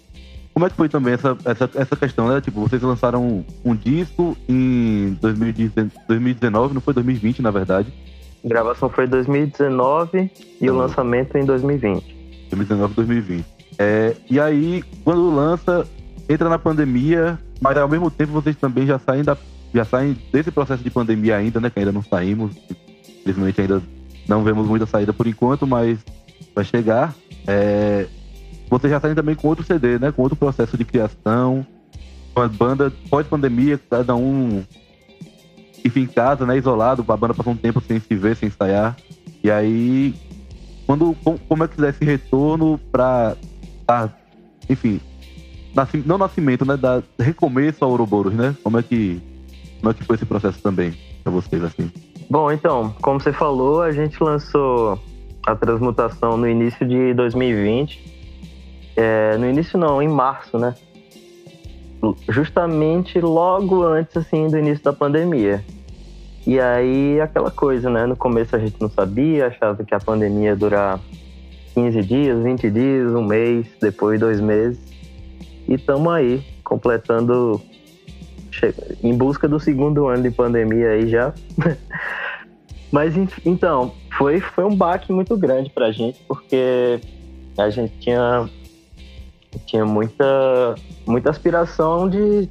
como 0.53 0.67
é 0.67 0.69
que 0.69 0.75
foi 0.75 0.89
também 0.89 1.15
essa, 1.15 1.39
essa, 1.45 1.71
essa 1.77 1.95
questão, 1.95 2.27
né? 2.27 2.41
Tipo, 2.41 2.61
vocês 2.61 2.83
lançaram 2.83 3.25
um, 3.25 3.45
um 3.65 3.77
disco 3.77 4.37
em 4.49 5.17
2019, 6.09 6.75
não 6.75 6.81
foi 6.81 6.93
2020, 6.93 7.41
na 7.41 7.53
verdade. 7.53 7.93
A 8.45 8.49
gravação 8.49 8.89
foi 8.89 9.05
em 9.05 9.11
2019 9.11 10.29
e 10.61 10.69
o 10.69 10.75
lançamento 10.75 11.39
em 11.39 11.45
2020. 11.45 12.03
2019 12.51 12.95
2020. 12.95 13.47
É, 13.79 14.17
e 14.29 14.41
aí, 14.41 14.83
quando 15.05 15.33
lança, 15.33 15.87
entra 16.29 16.49
na 16.49 16.59
pandemia, 16.59 17.39
mas 17.61 17.77
ao 17.77 17.89
mesmo 17.89 18.11
tempo 18.11 18.33
vocês 18.33 18.57
também 18.57 18.87
já 18.89 18.99
saem, 18.99 19.23
da, 19.23 19.37
já 19.75 19.85
saem 19.85 20.17
desse 20.33 20.50
processo 20.50 20.83
de 20.83 20.91
pandemia 20.91 21.37
ainda, 21.37 21.61
né? 21.61 21.71
Que 21.71 21.79
ainda 21.79 21.93
não 21.93 22.02
saímos. 22.02 22.52
Infelizmente 23.21 23.61
ainda 23.61 23.83
não 24.29 24.43
vemos 24.43 24.67
muita 24.67 24.87
saída 24.87 25.12
por 25.12 25.26
enquanto, 25.26 25.67
mas 25.67 25.99
vai 26.55 26.64
chegar. 26.64 27.14
É, 27.47 28.07
você 28.69 28.88
já 28.88 29.00
saem 29.00 29.14
também 29.14 29.35
com 29.35 29.49
outro 29.49 29.64
CD, 29.64 29.99
né? 29.99 30.12
Com 30.12 30.23
outro 30.23 30.37
processo 30.37 30.76
de 30.76 30.85
criação. 30.85 31.67
Com 32.35 32.41
as 32.41 32.50
bandas 32.50 32.93
pós-pandemia, 33.11 33.79
cada 33.91 34.14
um 34.14 34.64
enfim, 35.85 36.02
em 36.02 36.07
casa, 36.07 36.47
né? 36.47 36.57
Isolado, 36.57 37.05
a 37.07 37.17
banda 37.17 37.35
passou 37.35 37.52
um 37.52 37.57
tempo 37.57 37.81
sem 37.81 37.99
se 37.99 38.14
ver, 38.14 38.37
sem 38.37 38.49
ensaiar. 38.49 38.97
E 39.43 39.50
aí, 39.50 40.14
quando, 40.87 41.17
como 41.49 41.64
é 41.64 41.69
que 41.69 41.83
esse 41.85 42.05
retorno 42.05 42.79
para 42.91 43.37
enfim, 44.69 45.00
nasci, 45.75 46.02
não 46.05 46.17
nascimento, 46.19 46.64
né? 46.64 46.76
Da 46.76 47.02
recomeço 47.19 47.85
ao 47.85 47.91
Ouroboros, 47.91 48.33
né? 48.33 48.57
Como 48.62 48.79
é 48.79 48.83
que 48.83 49.21
como 49.83 49.91
é 49.91 49.95
que 49.95 50.05
foi 50.05 50.15
esse 50.15 50.25
processo 50.25 50.62
também 50.62 50.97
para 51.25 51.33
vocês 51.33 51.62
assim? 51.65 51.91
Bom, 52.31 52.53
então, 52.53 52.95
como 53.03 53.21
você 53.21 53.33
falou, 53.33 53.83
a 53.83 53.91
gente 53.91 54.23
lançou 54.23 54.97
a 55.45 55.57
transmutação 55.57 56.37
no 56.37 56.49
início 56.49 56.87
de 56.87 57.12
2020. 57.15 58.12
É, 58.97 59.37
no 59.37 59.49
início 59.49 59.77
não, 59.77 60.01
em 60.01 60.07
março, 60.07 60.57
né? 60.57 60.73
Justamente 62.29 63.21
logo 63.21 63.83
antes 63.83 64.17
assim 64.17 64.47
do 64.47 64.57
início 64.57 64.85
da 64.85 64.93
pandemia. 64.93 65.65
E 66.47 66.61
aí 66.61 67.21
aquela 67.21 67.51
coisa, 67.51 67.91
né? 67.91 68.07
No 68.07 68.15
começo 68.17 68.55
a 68.55 68.61
gente 68.61 68.77
não 68.81 68.89
sabia, 68.89 69.49
achava 69.49 69.83
que 69.83 69.95
a 69.95 69.99
pandemia 69.99 70.51
ia 70.51 70.57
durar 70.57 71.01
15 71.75 72.03
dias, 72.03 72.41
20 72.41 72.71
dias, 72.71 73.12
um 73.12 73.25
mês, 73.25 73.67
depois 73.81 74.21
dois 74.21 74.41
meses. 74.41 74.79
E 75.67 75.75
estamos 75.75 76.12
aí, 76.12 76.41
completando 76.62 77.61
em 79.03 79.17
busca 79.17 79.49
do 79.49 79.59
segundo 79.59 80.07
ano 80.07 80.23
de 80.23 80.31
pandemia 80.31 80.91
aí 80.91 81.09
já. 81.09 81.33
Mas 82.93 83.15
então, 83.47 83.95
foi, 84.19 84.39
foi 84.41 84.65
um 84.65 84.77
baque 84.77 85.11
muito 85.11 85.35
grande 85.37 85.71
pra 85.71 85.91
gente, 85.91 86.23
porque 86.29 87.01
a 87.57 87.71
gente 87.71 87.95
tinha, 87.99 88.49
tinha 89.65 89.87
muita, 89.87 90.75
muita 91.07 91.31
aspiração 91.31 92.09
de, 92.09 92.49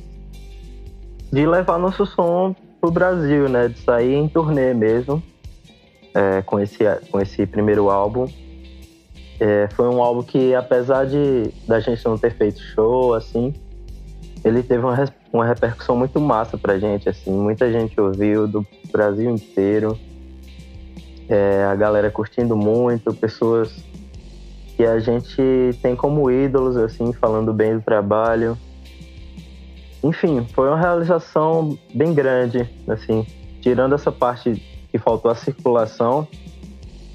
de 1.32 1.46
levar 1.46 1.78
nosso 1.78 2.08
som 2.08 2.56
pro 2.80 2.90
Brasil, 2.90 3.48
né? 3.48 3.68
De 3.68 3.78
sair 3.80 4.16
em 4.16 4.28
turnê 4.28 4.74
mesmo, 4.74 5.22
é, 6.16 6.42
com, 6.42 6.60
esse, 6.60 6.80
com 7.12 7.22
esse 7.22 7.46
primeiro 7.46 7.92
álbum. 7.92 8.28
É, 9.40 9.68
foi 9.74 9.88
um 9.88 10.02
álbum 10.02 10.24
que, 10.24 10.56
apesar 10.56 11.06
de 11.06 11.52
da 11.68 11.80
gente 11.80 12.04
não 12.06 12.18
ter 12.18 12.34
feito 12.34 12.60
show, 12.60 13.14
assim, 13.14 13.54
ele 14.44 14.64
teve 14.64 14.84
uma, 14.84 14.96
uma 15.32 15.46
repercussão 15.46 15.96
muito 15.96 16.20
massa 16.20 16.58
pra 16.58 16.78
gente, 16.78 17.08
assim, 17.08 17.32
muita 17.32 17.72
gente 17.72 18.00
ouviu 18.00 18.48
do 18.48 18.66
Brasil 18.92 19.30
inteiro, 19.30 19.98
é, 21.30 21.64
a 21.64 21.76
galera 21.76 22.12
curtindo 22.12 22.56
muito, 22.56 23.14
pessoas 23.14 23.74
que 24.76 24.84
a 24.84 25.00
gente 25.00 25.42
tem 25.82 25.96
como 25.96 26.30
ídolos, 26.30 26.76
assim, 26.76 27.14
falando 27.14 27.54
bem 27.54 27.78
do 27.78 27.82
trabalho. 27.82 28.58
Enfim, 30.04 30.46
foi 30.54 30.68
uma 30.68 30.80
realização 30.80 31.78
bem 31.94 32.14
grande, 32.14 32.68
assim, 32.88 33.26
tirando 33.62 33.96
essa 33.96 34.12
parte 34.12 34.62
que 34.92 34.98
faltou 34.98 35.32
a 35.32 35.36
circulação, 35.36 36.28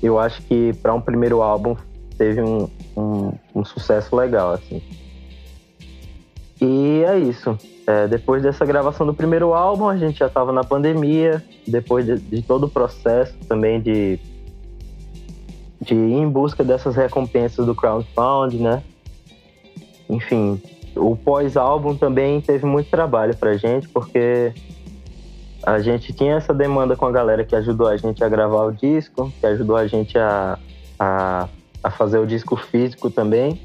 eu 0.03 0.19
acho 0.19 0.41
que 0.43 0.73
para 0.75 0.95
um 0.95 1.01
primeiro 1.01 1.43
álbum 1.43 1.77
teve 2.17 2.41
um, 2.41 2.71
um, 2.97 3.33
um 3.55 3.65
sucesso 3.65 4.15
legal, 4.17 4.53
assim. 4.53 4.83
E 6.61 7.03
é 7.07 7.19
isso. 7.19 7.59
É, 7.87 8.09
depois 8.09 8.43
dessa 8.43 8.67
gravação 8.67 9.07
do 9.07 9.15
primeiro 9.15 9.55
álbum, 9.55 9.89
a 9.89 9.97
gente 9.97 10.19
já 10.19 10.27
estava 10.27 10.53
na 10.53 10.65
pandemia. 10.65 11.43
Depois 11.67 12.05
de, 12.05 12.19
de, 12.19 12.43
todo 12.43 12.65
o 12.65 12.69
processo 12.69 13.35
também 13.49 13.81
de, 13.81 14.19
de 15.81 15.95
ir 15.95 16.15
em 16.15 16.29
busca 16.29 16.65
dessas 16.65 16.97
recompensas 16.97 17.65
do 17.65 17.75
crowdfunding, 17.75 18.59
né? 18.59 18.83
Enfim, 20.11 20.61
o 20.97 21.15
pós-álbum 21.15 21.97
também 21.97 22.41
teve 22.41 22.67
muito 22.67 22.91
trabalho 22.91 23.37
pra 23.37 23.57
gente, 23.57 23.89
porque 23.89 24.53
a 25.63 25.79
gente 25.79 26.13
tinha 26.13 26.35
essa 26.35 26.53
demanda 26.53 26.97
com 26.97 27.07
a 27.07 27.13
galera 27.13 27.45
que 27.45 27.55
ajudou 27.55 27.87
a 27.87 27.97
gente 27.97 28.23
a 28.23 28.29
gravar 28.29 28.65
o 28.65 28.73
disco, 28.73 29.33
que 29.39 29.47
ajudou 29.47 29.77
a 29.77 29.87
gente 29.87 30.19
a, 30.19 30.59
a, 30.99 31.49
a 31.85 31.91
fazer 31.91 32.19
o 32.19 32.27
disco 32.27 32.57
físico 32.57 33.11
também 33.11 33.61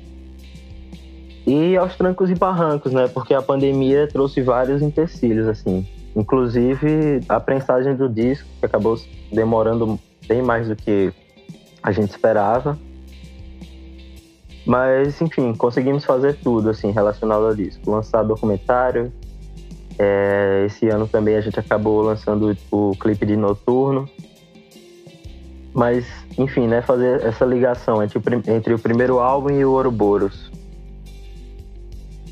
e 1.46 1.76
aos 1.76 1.96
trancos 1.96 2.30
e 2.30 2.36
barrancos, 2.36 2.92
né? 2.92 3.08
Porque 3.08 3.34
a 3.34 3.42
pandemia 3.42 4.08
trouxe 4.08 4.42
vários 4.42 4.82
empecilhos, 4.82 5.48
assim. 5.48 5.88
Inclusive 6.16 7.22
a 7.28 7.40
prensagem 7.40 7.96
do 7.96 8.08
disco, 8.08 8.48
que 8.60 8.66
acabou 8.66 9.00
demorando 9.32 10.00
bem 10.28 10.42
mais 10.42 10.68
do 10.68 10.76
que 10.76 11.12
a 11.82 11.92
gente 11.92 12.10
esperava. 12.10 12.78
Mas, 14.66 15.20
enfim, 15.20 15.54
conseguimos 15.56 16.06
fazer 16.06 16.36
tudo, 16.36 16.70
assim, 16.70 16.92
relacionado 16.92 17.46
ao 17.46 17.56
disco. 17.56 17.90
Lançar 17.90 18.24
documentário. 18.24 19.12
É, 19.98 20.64
esse 20.68 20.88
ano 20.90 21.08
também 21.08 21.36
a 21.36 21.42
gente 21.42 21.60
acabou 21.60 22.02
lançando 22.02 22.56
o 22.72 22.92
clipe 22.92 23.26
de 23.26 23.36
Noturno. 23.36 24.08
Mas, 25.74 26.06
enfim, 26.38 26.68
né, 26.68 26.82
fazer 26.82 27.26
essa 27.26 27.46
ligação 27.46 28.04
entre 28.04 28.22
entre 28.48 28.74
o 28.74 28.80
primeiro 28.80 29.20
álbum 29.20 29.50
e 29.50 29.66
o 29.66 29.72
Ouroboros 29.72 30.52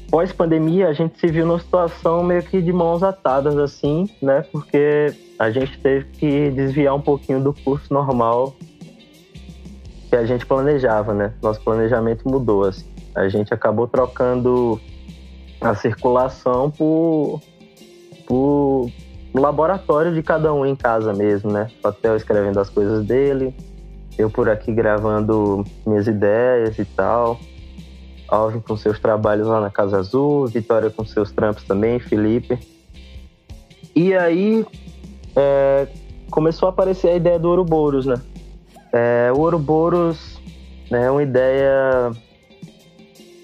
pós-pandemia, 0.09 0.87
a 0.87 0.93
gente 0.93 1.19
se 1.19 1.27
viu 1.27 1.45
numa 1.45 1.59
situação 1.59 2.23
meio 2.23 2.43
que 2.43 2.61
de 2.61 2.73
mãos 2.73 3.03
atadas, 3.03 3.57
assim, 3.57 4.09
né? 4.21 4.43
Porque 4.51 5.13
a 5.37 5.49
gente 5.51 5.79
teve 5.79 6.05
que 6.05 6.49
desviar 6.49 6.95
um 6.95 7.01
pouquinho 7.01 7.41
do 7.41 7.53
curso 7.53 7.93
normal 7.93 8.55
que 10.09 10.15
a 10.15 10.25
gente 10.25 10.45
planejava, 10.45 11.13
né? 11.13 11.33
Nosso 11.41 11.61
planejamento 11.61 12.27
mudou, 12.27 12.63
assim. 12.63 12.85
A 13.13 13.29
gente 13.29 13.53
acabou 13.53 13.87
trocando 13.87 14.79
a 15.61 15.75
circulação 15.75 16.71
por, 16.71 17.41
por 18.25 18.89
laboratório 19.33 20.13
de 20.13 20.23
cada 20.23 20.53
um 20.53 20.65
em 20.65 20.75
casa 20.75 21.13
mesmo, 21.13 21.51
né? 21.51 21.69
O 21.83 21.87
Hotel 21.87 22.15
escrevendo 22.15 22.59
as 22.59 22.69
coisas 22.69 23.05
dele, 23.05 23.53
eu 24.17 24.29
por 24.29 24.49
aqui 24.49 24.73
gravando 24.73 25.63
minhas 25.85 26.07
ideias 26.07 26.77
e 26.79 26.85
tal. 26.85 27.39
Alvin 28.29 28.59
com 28.59 28.75
seus 28.77 29.00
trabalhos 29.00 29.48
lá 29.48 29.59
na 29.59 29.69
Casa 29.69 29.98
Azul, 29.98 30.48
Vitória 30.48 30.89
com 30.89 31.05
seus 31.05 31.31
trampos 31.31 31.63
também, 31.63 32.00
Felipe. 32.00 32.59
E 33.95 34.13
aí 34.13 34.65
é, 35.36 35.88
começou 36.29 36.67
a 36.67 36.69
aparecer 36.69 37.09
a 37.09 37.15
ideia 37.15 37.39
do 37.39 37.50
Ouroboros, 37.50 38.05
né? 38.05 38.21
É, 38.91 39.31
o 39.33 39.39
Ouroboros 39.39 40.39
né, 40.89 41.05
é 41.05 41.12
uma 41.12 41.24
ideia 41.24 42.12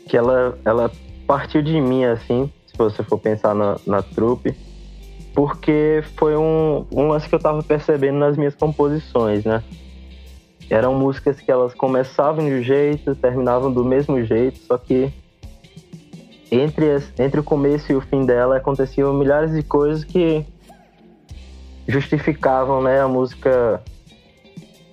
que 0.08 0.18
ela, 0.18 0.58
ela 0.64 0.92
partiu 1.28 1.62
de 1.62 1.80
mim, 1.80 2.04
assim, 2.06 2.52
se 2.68 2.78
você 2.78 3.04
for 3.04 3.20
pensar 3.20 3.56
na, 3.56 3.78
na 3.86 4.02
trupe, 4.02 4.56
porque 5.34 6.04
foi 6.16 6.36
um, 6.38 6.86
um 6.92 7.08
lance 7.10 7.28
que 7.28 7.36
eu 7.36 7.40
tava 7.40 7.62
percebendo 7.62 8.18
nas 8.18 8.38
minhas 8.38 8.56
composições, 8.56 9.44
né? 9.44 9.64
Eram 10.70 10.96
músicas 10.96 11.40
que 11.40 11.52
elas 11.52 11.74
começavam 11.74 12.46
de 12.46 12.52
um 12.52 12.62
jeito, 12.62 13.16
terminavam 13.16 13.72
do 13.72 13.84
mesmo 13.86 14.24
jeito, 14.24 14.60
só 14.60 14.78
que 14.78 15.14
entre, 16.52 16.86
entre 17.20 17.40
o 17.40 17.44
começo 17.44 17.92
e 17.92 17.96
o 17.96 18.02
fim 18.02 18.26
dela 18.26 18.58
aconteciam 18.58 19.14
milhares 19.14 19.54
de 19.54 19.64
coisas 19.64 20.04
que 20.04 20.46
justificavam 21.88 22.82
né, 22.82 23.00
a 23.00 23.08
música 23.08 23.82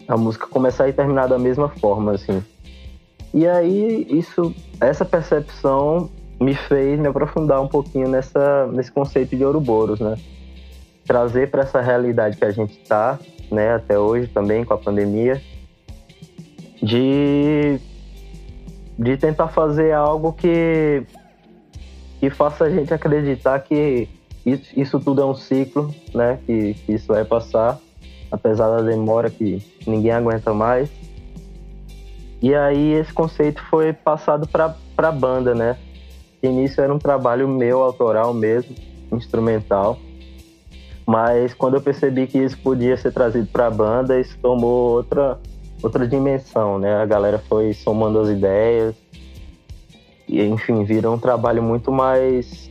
a 0.06 0.16
música 0.16 0.46
começar 0.46 0.88
e 0.88 0.92
terminar 0.92 1.28
da 1.28 1.38
mesma 1.38 1.68
forma 1.68 2.12
assim. 2.12 2.42
E 3.32 3.46
aí 3.46 4.06
isso 4.10 4.54
essa 4.80 5.04
percepção 5.04 6.10
me 6.40 6.54
fez 6.54 6.98
me 6.98 7.08
aprofundar 7.08 7.62
um 7.62 7.68
pouquinho 7.68 8.08
nessa 8.08 8.66
nesse 8.66 8.92
conceito 8.92 9.34
de 9.34 9.44
Ouroboros 9.44 10.00
né? 10.00 10.16
Trazer 11.06 11.50
para 11.50 11.62
essa 11.62 11.80
realidade 11.80 12.36
que 12.36 12.44
a 12.44 12.50
gente 12.50 12.78
está 12.78 13.18
né 13.50 13.74
até 13.74 13.98
hoje 13.98 14.26
também 14.26 14.64
com 14.64 14.74
a 14.74 14.78
pandemia 14.78 15.40
de 16.82 17.78
de 18.98 19.16
tentar 19.16 19.48
fazer 19.48 19.92
algo 19.92 20.32
que 20.32 21.04
que 22.20 22.30
faça 22.30 22.64
a 22.64 22.70
gente 22.70 22.92
acreditar 22.92 23.58
que 23.60 24.08
isso, 24.44 24.68
isso 24.76 25.00
tudo 25.00 25.22
é 25.22 25.24
um 25.24 25.34
ciclo, 25.34 25.94
né? 26.14 26.38
Que, 26.46 26.74
que 26.74 26.92
isso 26.92 27.08
vai 27.08 27.24
passar, 27.24 27.78
apesar 28.30 28.68
da 28.76 28.82
demora 28.82 29.30
que 29.30 29.62
ninguém 29.86 30.12
aguenta 30.12 30.52
mais. 30.52 30.90
E 32.40 32.54
aí 32.54 32.92
esse 32.92 33.12
conceito 33.12 33.62
foi 33.70 33.92
passado 33.92 34.48
para 34.48 34.74
a 34.98 35.12
banda, 35.12 35.54
né? 35.54 35.76
No 36.42 36.50
início 36.50 36.82
era 36.82 36.92
um 36.92 36.98
trabalho 36.98 37.46
meu, 37.46 37.82
autoral 37.82 38.34
mesmo, 38.34 38.74
instrumental. 39.12 39.98
Mas 41.06 41.54
quando 41.54 41.74
eu 41.74 41.80
percebi 41.80 42.26
que 42.26 42.38
isso 42.38 42.58
podia 42.58 42.96
ser 42.96 43.12
trazido 43.12 43.46
para 43.46 43.68
a 43.68 43.70
banda, 43.70 44.20
isso 44.20 44.36
tomou 44.42 44.90
outra, 44.90 45.38
outra 45.82 46.06
dimensão, 46.06 46.78
né? 46.78 46.94
A 46.94 47.06
galera 47.06 47.38
foi 47.38 47.72
somando 47.74 48.20
as 48.20 48.28
ideias. 48.28 48.94
E, 50.28 50.42
enfim, 50.42 50.84
virou 50.84 51.14
um 51.14 51.18
trabalho 51.18 51.62
muito 51.62 51.90
mais 51.90 52.70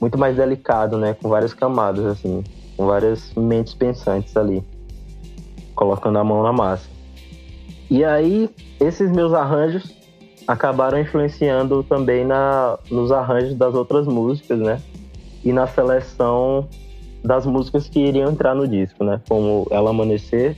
muito 0.00 0.16
mais 0.16 0.36
delicado, 0.36 0.96
né? 0.96 1.14
Com 1.14 1.28
várias 1.28 1.52
camadas, 1.52 2.04
assim, 2.04 2.44
com 2.76 2.86
várias 2.86 3.32
mentes 3.34 3.74
pensantes 3.74 4.36
ali, 4.36 4.62
colocando 5.74 6.18
a 6.18 6.24
mão 6.24 6.42
na 6.42 6.52
massa. 6.52 6.88
E 7.90 8.04
aí, 8.04 8.50
esses 8.78 9.10
meus 9.10 9.32
arranjos 9.32 9.96
acabaram 10.46 10.98
influenciando 11.00 11.82
também 11.82 12.24
na, 12.24 12.78
nos 12.90 13.10
arranjos 13.10 13.54
das 13.54 13.74
outras 13.74 14.06
músicas, 14.06 14.58
né? 14.58 14.80
E 15.44 15.52
na 15.52 15.66
seleção 15.66 16.68
das 17.24 17.44
músicas 17.44 17.88
que 17.88 17.98
iriam 17.98 18.30
entrar 18.30 18.54
no 18.54 18.66
disco, 18.66 19.02
né? 19.04 19.20
Como 19.28 19.66
Ela 19.70 19.90
Amanhecer, 19.90 20.56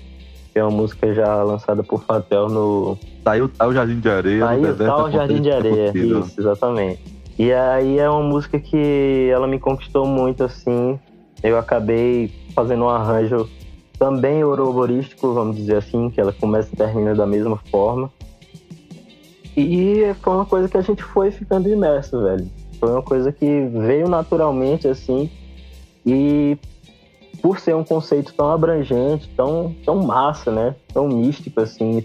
que 0.53 0.59
é 0.59 0.65
uma 0.65 0.71
música 0.71 1.13
já 1.15 1.43
lançada 1.43 1.83
por 1.83 2.05
Fatel 2.05 2.49
no. 2.49 2.99
Tá 3.23 3.33
aí, 3.33 3.49
tá 3.49 3.67
o 3.67 3.73
Jardim 3.73 4.01
de 4.01 4.09
Areia. 4.09 4.41
Tá 4.41 4.53
tá 4.87 5.05
o 5.05 5.11
Jardim 5.11 5.43
de 5.43 5.51
Areia, 5.51 5.93
isso, 5.95 6.41
exatamente. 6.41 7.01
E 7.39 7.53
aí 7.53 7.99
é 7.99 8.09
uma 8.09 8.23
música 8.23 8.59
que 8.59 9.31
ela 9.33 9.47
me 9.47 9.59
conquistou 9.59 10.07
muito, 10.07 10.45
assim. 10.45 10.99
Eu 11.43 11.59
acabei 11.59 12.31
fazendo 12.55 12.85
um 12.85 12.89
arranjo 12.89 13.49
também 13.99 14.43
ouroborístico, 14.45 15.33
vamos 15.33 15.57
dizer 15.57 15.77
assim, 15.77 16.11
que 16.11 16.21
ela 16.21 16.33
começa 16.33 16.69
e 16.73 16.77
termina 16.77 17.15
da 17.15 17.27
mesma 17.27 17.59
forma. 17.71 18.11
E 19.57 20.15
foi 20.23 20.35
uma 20.35 20.47
coisa 20.47 20.69
que 20.69 20.77
a 20.77 20.83
gente 20.83 21.03
foi 21.03 21.31
ficando 21.31 21.69
imerso, 21.69 22.23
velho. 22.23 22.47
Foi 22.79 22.91
uma 22.91 23.03
coisa 23.03 23.31
que 23.31 23.69
veio 23.87 24.09
naturalmente, 24.09 24.89
assim. 24.89 25.31
E 26.05 26.57
por 27.43 27.59
ser 27.59 27.75
um 27.75 27.85
conceito 27.85 28.35
tão 28.35 28.51
abrangente, 28.51 29.29
tão, 29.37 29.75
tão 29.85 30.03
massa, 30.03 30.51
né? 30.51 30.75
Tão 30.93 31.09
místico, 31.09 31.61
assim. 31.61 32.05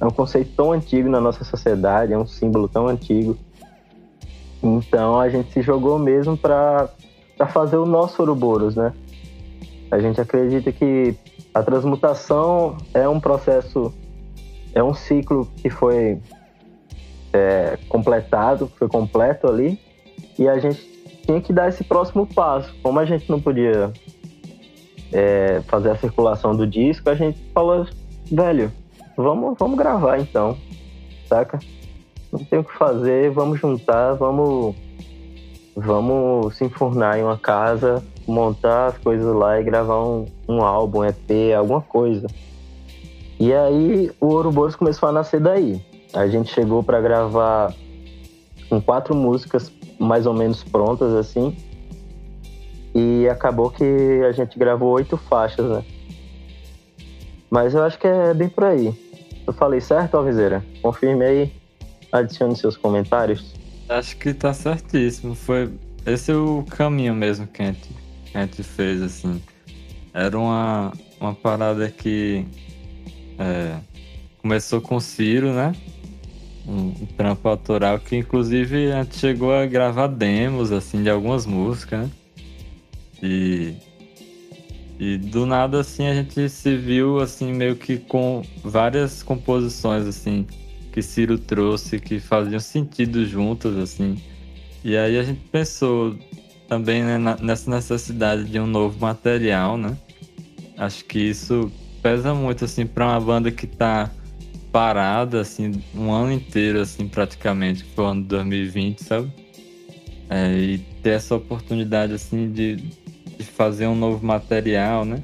É 0.00 0.04
um 0.04 0.10
conceito 0.10 0.52
tão 0.56 0.72
antigo 0.72 1.08
na 1.08 1.20
nossa 1.20 1.44
sociedade, 1.44 2.12
é 2.12 2.18
um 2.18 2.26
símbolo 2.26 2.68
tão 2.68 2.86
antigo. 2.86 3.36
Então 4.62 5.18
a 5.18 5.28
gente 5.28 5.52
se 5.52 5.62
jogou 5.62 5.98
mesmo 5.98 6.36
para 6.36 6.88
fazer 7.48 7.76
o 7.76 7.86
nosso 7.86 8.20
Ouroboros, 8.20 8.76
né? 8.76 8.92
A 9.90 9.98
gente 9.98 10.20
acredita 10.20 10.72
que 10.72 11.14
a 11.54 11.62
transmutação 11.62 12.76
é 12.92 13.08
um 13.08 13.20
processo, 13.20 13.92
é 14.74 14.82
um 14.82 14.92
ciclo 14.92 15.48
que 15.56 15.70
foi 15.70 16.20
é, 17.32 17.78
completado, 17.88 18.70
foi 18.78 18.88
completo 18.88 19.46
ali, 19.46 19.78
e 20.38 20.48
a 20.48 20.58
gente 20.58 20.80
tinha 21.24 21.40
que 21.40 21.52
dar 21.52 21.68
esse 21.68 21.84
próximo 21.84 22.26
passo. 22.26 22.74
Como 22.82 22.98
a 22.98 23.04
gente 23.04 23.30
não 23.30 23.40
podia 23.40 23.92
é, 25.12 25.60
fazer 25.66 25.90
a 25.90 25.96
circulação 25.96 26.54
do 26.54 26.66
disco, 26.66 27.08
a 27.10 27.14
gente 27.14 27.38
falou, 27.54 27.86
velho, 28.30 28.72
vamos, 29.16 29.56
vamos 29.58 29.78
gravar 29.78 30.18
então, 30.18 30.56
saca? 31.28 31.58
não 32.32 32.44
tem 32.44 32.58
o 32.58 32.64
que 32.64 32.76
fazer, 32.76 33.30
vamos 33.30 33.60
juntar, 33.60 34.14
vamos, 34.14 34.74
vamos 35.74 36.56
se 36.56 36.64
enfurnar 36.64 37.18
em 37.18 37.22
uma 37.22 37.38
casa, 37.38 38.02
montar 38.26 38.88
as 38.88 38.98
coisas 38.98 39.34
lá 39.34 39.60
e 39.60 39.64
gravar 39.64 40.04
um, 40.04 40.26
um 40.48 40.62
álbum, 40.62 41.04
EP, 41.04 41.54
alguma 41.56 41.80
coisa. 41.80 42.26
E 43.38 43.52
aí 43.52 44.10
o 44.20 44.26
Ouroboros 44.26 44.76
começou 44.76 45.08
a 45.08 45.12
nascer 45.12 45.40
daí. 45.40 45.80
A 46.12 46.26
gente 46.26 46.52
chegou 46.52 46.82
para 46.82 47.00
gravar 47.00 47.74
com 48.68 48.80
quatro 48.80 49.14
músicas 49.14 49.70
mais 49.98 50.26
ou 50.26 50.34
menos 50.34 50.64
prontas 50.64 51.12
assim. 51.14 51.56
E 52.96 53.28
acabou 53.28 53.70
que 53.70 53.84
a 54.26 54.32
gente 54.32 54.58
gravou 54.58 54.92
oito 54.94 55.18
faixas, 55.18 55.68
né? 55.68 55.84
Mas 57.50 57.74
eu 57.74 57.84
acho 57.84 57.98
que 57.98 58.06
é 58.06 58.32
bem 58.32 58.48
por 58.48 58.64
aí. 58.64 58.94
Eu 59.46 59.52
falei 59.52 59.82
certo, 59.82 60.16
Alviseira? 60.16 60.64
Confirme 60.80 61.22
aí 61.22 61.52
adicione 62.10 62.56
seus 62.56 62.74
comentários. 62.74 63.54
Acho 63.86 64.16
que 64.16 64.32
tá 64.32 64.54
certíssimo. 64.54 65.34
Foi 65.34 65.70
esse 66.06 66.30
é 66.30 66.34
o 66.34 66.64
caminho 66.70 67.14
mesmo 67.14 67.46
que 67.46 67.60
a 67.60 67.66
gente, 67.66 67.90
que 68.24 68.38
a 68.38 68.40
gente 68.40 68.62
fez, 68.62 69.02
assim. 69.02 69.42
Era 70.14 70.38
uma, 70.38 70.90
uma 71.20 71.34
parada 71.34 71.90
que 71.90 72.46
é, 73.38 73.76
começou 74.38 74.80
com 74.80 74.96
o 74.96 75.00
Ciro, 75.02 75.52
né? 75.52 75.74
Um, 76.66 76.94
um, 77.02 77.06
trampo 77.14 77.46
autoral 77.46 77.98
que 77.98 78.16
inclusive 78.16 78.90
a 78.90 79.02
gente 79.02 79.18
chegou 79.18 79.54
a 79.54 79.66
gravar 79.66 80.06
demos, 80.06 80.72
assim, 80.72 81.02
de 81.02 81.10
algumas 81.10 81.44
músicas, 81.44 82.00
né? 82.00 82.10
E, 83.22 83.74
e 84.98 85.16
do 85.18 85.46
nada, 85.46 85.80
assim, 85.80 86.06
a 86.06 86.14
gente 86.14 86.48
se 86.48 86.76
viu, 86.76 87.20
assim, 87.20 87.52
meio 87.52 87.76
que 87.76 87.98
com 87.98 88.42
várias 88.62 89.22
composições, 89.22 90.06
assim, 90.06 90.46
que 90.92 91.02
Ciro 91.02 91.38
trouxe 91.38 91.98
que 91.98 92.18
faziam 92.18 92.60
sentido 92.60 93.24
juntas, 93.26 93.76
assim. 93.76 94.16
E 94.84 94.96
aí 94.96 95.18
a 95.18 95.22
gente 95.22 95.40
pensou 95.50 96.16
também 96.68 97.02
né, 97.02 97.18
nessa 97.40 97.70
necessidade 97.70 98.44
de 98.44 98.58
um 98.58 98.66
novo 98.66 98.98
material, 99.00 99.76
né? 99.76 99.96
Acho 100.78 101.04
que 101.04 101.18
isso 101.18 101.70
pesa 102.02 102.34
muito, 102.34 102.64
assim, 102.64 102.86
para 102.86 103.06
uma 103.06 103.20
banda 103.20 103.50
que 103.50 103.66
tá 103.66 104.10
parada, 104.70 105.40
assim, 105.40 105.82
um 105.94 106.12
ano 106.12 106.32
inteiro, 106.32 106.80
assim, 106.80 107.08
praticamente, 107.08 107.82
foi 107.82 108.04
o 108.04 108.08
ano 108.08 108.22
de 108.22 108.28
2020, 108.28 109.02
sabe? 109.02 109.32
É, 110.28 110.52
e 110.52 110.78
ter 111.02 111.10
essa 111.10 111.34
oportunidade, 111.34 112.12
assim, 112.12 112.52
de, 112.52 112.76
de 113.38 113.44
fazer 113.44 113.86
um 113.86 113.94
novo 113.94 114.24
material, 114.24 115.04
né? 115.04 115.22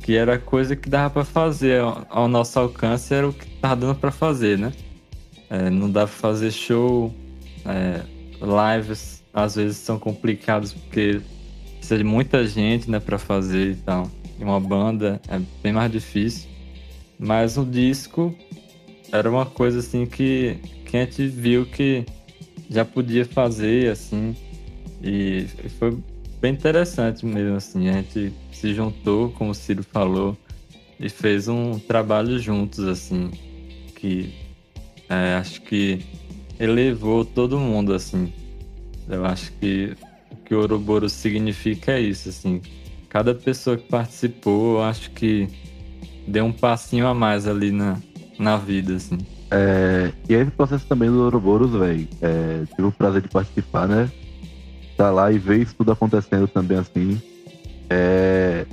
Que 0.00 0.16
era 0.16 0.38
coisa 0.38 0.76
que 0.76 0.88
dava 0.88 1.10
para 1.10 1.24
fazer 1.24 1.82
ao, 2.08 2.28
nosso 2.28 2.58
alcance, 2.58 3.12
era 3.12 3.28
o 3.28 3.32
que 3.32 3.46
tava 3.56 3.76
dando 3.76 3.94
para 3.96 4.10
fazer, 4.10 4.58
né? 4.58 4.72
É, 5.50 5.70
não 5.70 5.90
dá 5.90 6.06
pra 6.06 6.14
fazer 6.14 6.50
show. 6.50 7.14
É, 7.64 8.02
lives 8.40 9.22
às 9.32 9.56
vezes 9.56 9.76
são 9.76 9.98
complicados 9.98 10.72
porque 10.72 11.20
precisa 11.76 11.98
de 11.98 12.04
muita 12.04 12.46
gente 12.46 12.90
né, 12.90 13.00
para 13.00 13.18
fazer 13.18 13.72
e 13.72 13.76
tal. 13.76 14.10
E 14.38 14.44
uma 14.44 14.60
banda 14.60 15.20
é 15.28 15.40
bem 15.62 15.72
mais 15.72 15.90
difícil. 15.90 16.48
Mas 17.18 17.56
o 17.56 17.64
disco 17.64 18.34
era 19.10 19.28
uma 19.28 19.46
coisa 19.46 19.80
assim 19.80 20.06
que, 20.06 20.56
que 20.84 20.96
a 20.96 21.04
gente 21.04 21.26
viu 21.26 21.66
que 21.66 22.04
já 22.70 22.84
podia 22.84 23.24
fazer, 23.24 23.90
assim. 23.90 24.36
E 25.02 25.46
foi 25.78 25.96
bem 26.40 26.52
interessante 26.52 27.24
mesmo, 27.24 27.56
assim. 27.56 27.88
A 27.88 27.92
gente 27.94 28.32
se 28.52 28.74
juntou, 28.74 29.30
como 29.32 29.50
o 29.50 29.54
Ciro 29.54 29.82
falou, 29.82 30.36
e 30.98 31.08
fez 31.08 31.48
um 31.48 31.78
trabalho 31.78 32.38
juntos, 32.38 32.80
assim. 32.80 33.30
Que 33.94 34.34
é, 35.08 35.34
acho 35.34 35.62
que 35.62 36.04
elevou 36.58 37.24
todo 37.24 37.58
mundo, 37.58 37.92
assim. 37.92 38.32
Eu 39.08 39.24
acho 39.24 39.52
que 39.52 39.96
o 40.30 40.36
que 40.36 40.54
o 40.54 40.60
Ouroboros 40.60 41.12
significa 41.12 41.92
é 41.92 42.00
isso, 42.00 42.28
assim. 42.28 42.60
Cada 43.08 43.34
pessoa 43.34 43.76
que 43.76 43.88
participou, 43.88 44.76
eu 44.76 44.82
acho 44.82 45.10
que 45.12 45.48
deu 46.26 46.44
um 46.44 46.52
passinho 46.52 47.06
a 47.06 47.14
mais 47.14 47.46
ali 47.46 47.72
na, 47.72 47.96
na 48.38 48.56
vida, 48.56 48.96
assim. 48.96 49.18
É, 49.50 50.12
e 50.28 50.34
esse 50.34 50.50
processo 50.50 50.86
também 50.86 51.08
do 51.08 51.24
Ouroboros, 51.24 51.72
velho, 51.72 52.06
é, 52.20 52.64
tive 52.76 52.88
o 52.88 52.92
prazer 52.92 53.22
de 53.22 53.28
participar, 53.28 53.88
né? 53.88 54.10
Tá 54.98 55.12
lá 55.12 55.30
e 55.30 55.38
ver 55.38 55.62
isso 55.62 55.76
tudo 55.78 55.92
acontecendo 55.92 56.48
também, 56.48 56.76
assim. 56.76 57.22
É, 57.88 58.66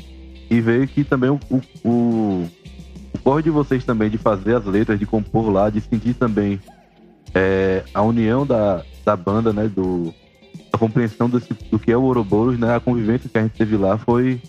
e 0.49 0.59
ver 0.59 0.87
que 0.87 1.03
também 1.03 1.29
o, 1.29 1.39
o, 1.51 1.61
o, 1.87 2.49
corre 3.23 3.43
de 3.43 3.51
vocês 3.51 3.85
também 3.85 4.09
de 4.09 4.17
fazer 4.17 4.55
as 4.55 4.65
letras, 4.65 4.97
de 4.97 5.05
compor 5.05 5.51
lá, 5.51 5.69
de 5.69 5.79
sentir 5.81 6.15
também 6.15 6.59
é, 7.31 7.83
a 7.93 8.01
união 8.01 8.43
da, 8.43 8.83
da 9.05 9.15
banda, 9.15 9.53
né? 9.53 9.67
Do, 9.67 10.11
a 10.73 10.77
compreensão 10.79 11.29
desse, 11.29 11.53
do 11.69 11.77
que 11.77 11.91
é 11.91 11.97
o 11.97 12.01
Ouroboros, 12.01 12.57
né? 12.57 12.75
A 12.75 12.79
convivência 12.79 13.29
que 13.29 13.37
a 13.37 13.43
gente 13.43 13.55
teve 13.55 13.77
lá 13.77 13.95
foi, 13.99 14.41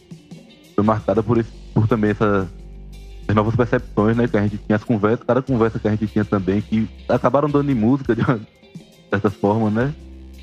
foi 0.75 0.83
marcada 0.83 1.23
por, 1.23 1.37
esse, 1.37 1.51
por 1.75 1.87
também 1.87 2.13
essa 2.13 2.49
as 3.29 3.35
novas 3.35 3.55
percepções, 3.55 4.17
né, 4.17 4.29
que 4.29 4.37
a 4.37 4.43
gente 4.43 4.57
tinha, 4.57 4.77
as 4.77 4.85
conversas, 4.85 5.27
cada 5.27 5.43
conversa 5.43 5.81
que 5.81 5.89
a 5.89 5.91
gente 5.91 6.07
tinha 6.07 6.25
também, 6.25 6.61
que 6.61 6.89
acabaram 7.09 7.51
dando 7.51 7.71
em 7.71 7.75
música 7.75 8.15
de 8.15 8.23
certa 9.11 9.29
forma, 9.31 9.69
né? 9.69 9.93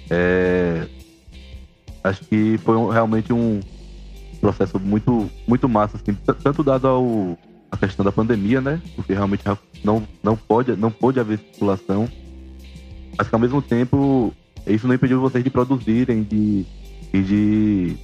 É, 0.10 0.86
acho 2.04 2.24
que 2.26 2.58
foi 2.60 2.76
um, 2.76 2.90
realmente 2.90 3.32
um 3.32 3.60
processo 4.42 4.80
muito, 4.80 5.30
muito 5.48 5.70
massa, 5.70 5.98
assim, 5.98 6.14
tanto 6.44 6.64
dado 6.64 6.88
ao, 6.88 7.38
a 7.72 7.78
questão 7.78 8.04
da 8.04 8.12
pandemia, 8.12 8.60
né? 8.60 8.82
Porque 8.96 9.14
realmente 9.14 9.44
não, 9.84 10.06
não, 10.22 10.36
pode, 10.36 10.76
não 10.76 10.92
pode 10.92 11.20
haver 11.20 11.40
circulação, 11.40 12.10
mas 13.18 13.28
que 13.28 13.36
ao 13.36 13.40
mesmo 13.40 13.62
tempo 13.62 14.34
isso 14.68 14.88
não 14.88 14.96
impediu 14.96 15.22
vocês 15.22 15.44
de 15.44 15.50
produzirem, 15.50 16.24
de, 16.24 16.66
e 17.14 17.22
de 17.22 17.98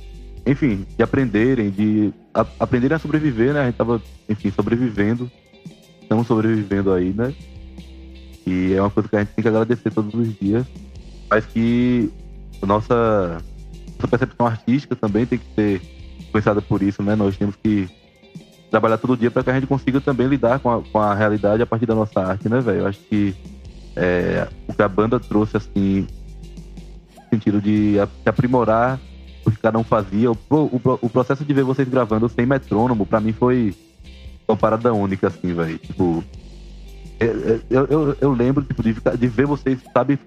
enfim, 0.46 0.86
de 0.98 1.04
aprenderem, 1.04 1.70
de 1.70 2.14
a, 2.34 2.46
aprenderem 2.60 2.96
a 2.96 3.00
sobreviver, 3.00 3.54
né? 3.54 3.62
A 3.62 3.66
gente 3.66 3.76
tava, 3.76 4.02
enfim, 4.28 4.50
sobrevivendo. 4.52 5.30
Estamos 6.02 6.26
sobrevivendo 6.26 6.92
aí, 6.92 7.14
né? 7.14 7.34
E 8.48 8.74
é 8.74 8.82
uma 8.82 8.90
coisa 8.90 9.08
que 9.08 9.16
a 9.16 9.20
gente 9.20 9.34
tem 9.34 9.44
que 9.44 9.48
agradecer 9.48 9.92
todos 9.92 10.14
os 10.14 10.40
dias. 10.40 10.66
Mas 11.30 11.46
que 11.46 12.12
nossa, 12.66 13.42
nossa 14.00 14.08
percepção 14.08 14.48
artística 14.48 14.96
também 14.96 15.26
tem 15.26 15.38
que 15.38 15.46
ser 15.54 15.82
pensada 16.32 16.62
por 16.62 16.82
isso, 16.82 17.04
né? 17.04 17.16
Nós 17.16 17.36
temos 17.38 17.56
que 17.62 17.90
trabalhar 18.72 18.98
todo 18.98 19.18
dia 19.18 19.30
para 19.30 19.44
que 19.44 19.50
a 19.50 19.54
gente 19.54 19.68
consiga 19.68 20.00
também 20.00 20.28
lidar 20.28 20.60
com 20.60 20.72
a, 20.72 20.82
com 20.82 21.00
a 21.00 21.14
realidade 21.14 21.62
a 21.62 21.66
partir 21.66 21.86
da 21.86 21.96
nossa 21.96 22.22
arte, 22.22 22.48
né, 22.48 22.62
velho? 22.62 22.80
Eu 22.80 22.88
acho 22.88 23.00
que 23.00 23.36
é, 23.96 24.48
o 24.68 24.74
que 24.74 24.82
a 24.82 24.88
banda 24.88 25.20
trouxe, 25.20 25.58
assim, 25.58 26.08
no 27.16 27.30
sentido 27.30 27.62
de 27.62 27.96
aprimorar 28.26 29.00
o 29.46 29.52
que 29.52 29.58
cada 29.58 29.78
um 29.78 29.84
fazia. 29.84 30.32
O, 30.32 30.38
o, 30.50 31.00
o 31.02 31.10
processo 31.10 31.44
de 31.44 31.54
ver 31.54 31.64
vocês 31.64 31.88
gravando 31.88 32.30
sem 32.30 32.46
metrônomo, 32.46 33.06
pra 33.06 33.20
mim 33.20 33.34
foi 33.34 33.76
uma 34.48 34.56
parada 34.56 34.94
única, 34.94 35.28
assim, 35.28 35.54
velho. 35.54 35.78
Tipo, 35.78 36.24
eu, 37.20 37.86
eu, 37.90 38.18
eu, 38.22 38.32
lembro 38.32 38.64
tipo, 38.64 38.82
de, 38.82 38.94
de 38.94 39.28
ver 39.28 39.46
vocês, 39.46 39.80
sabe, 39.94 40.18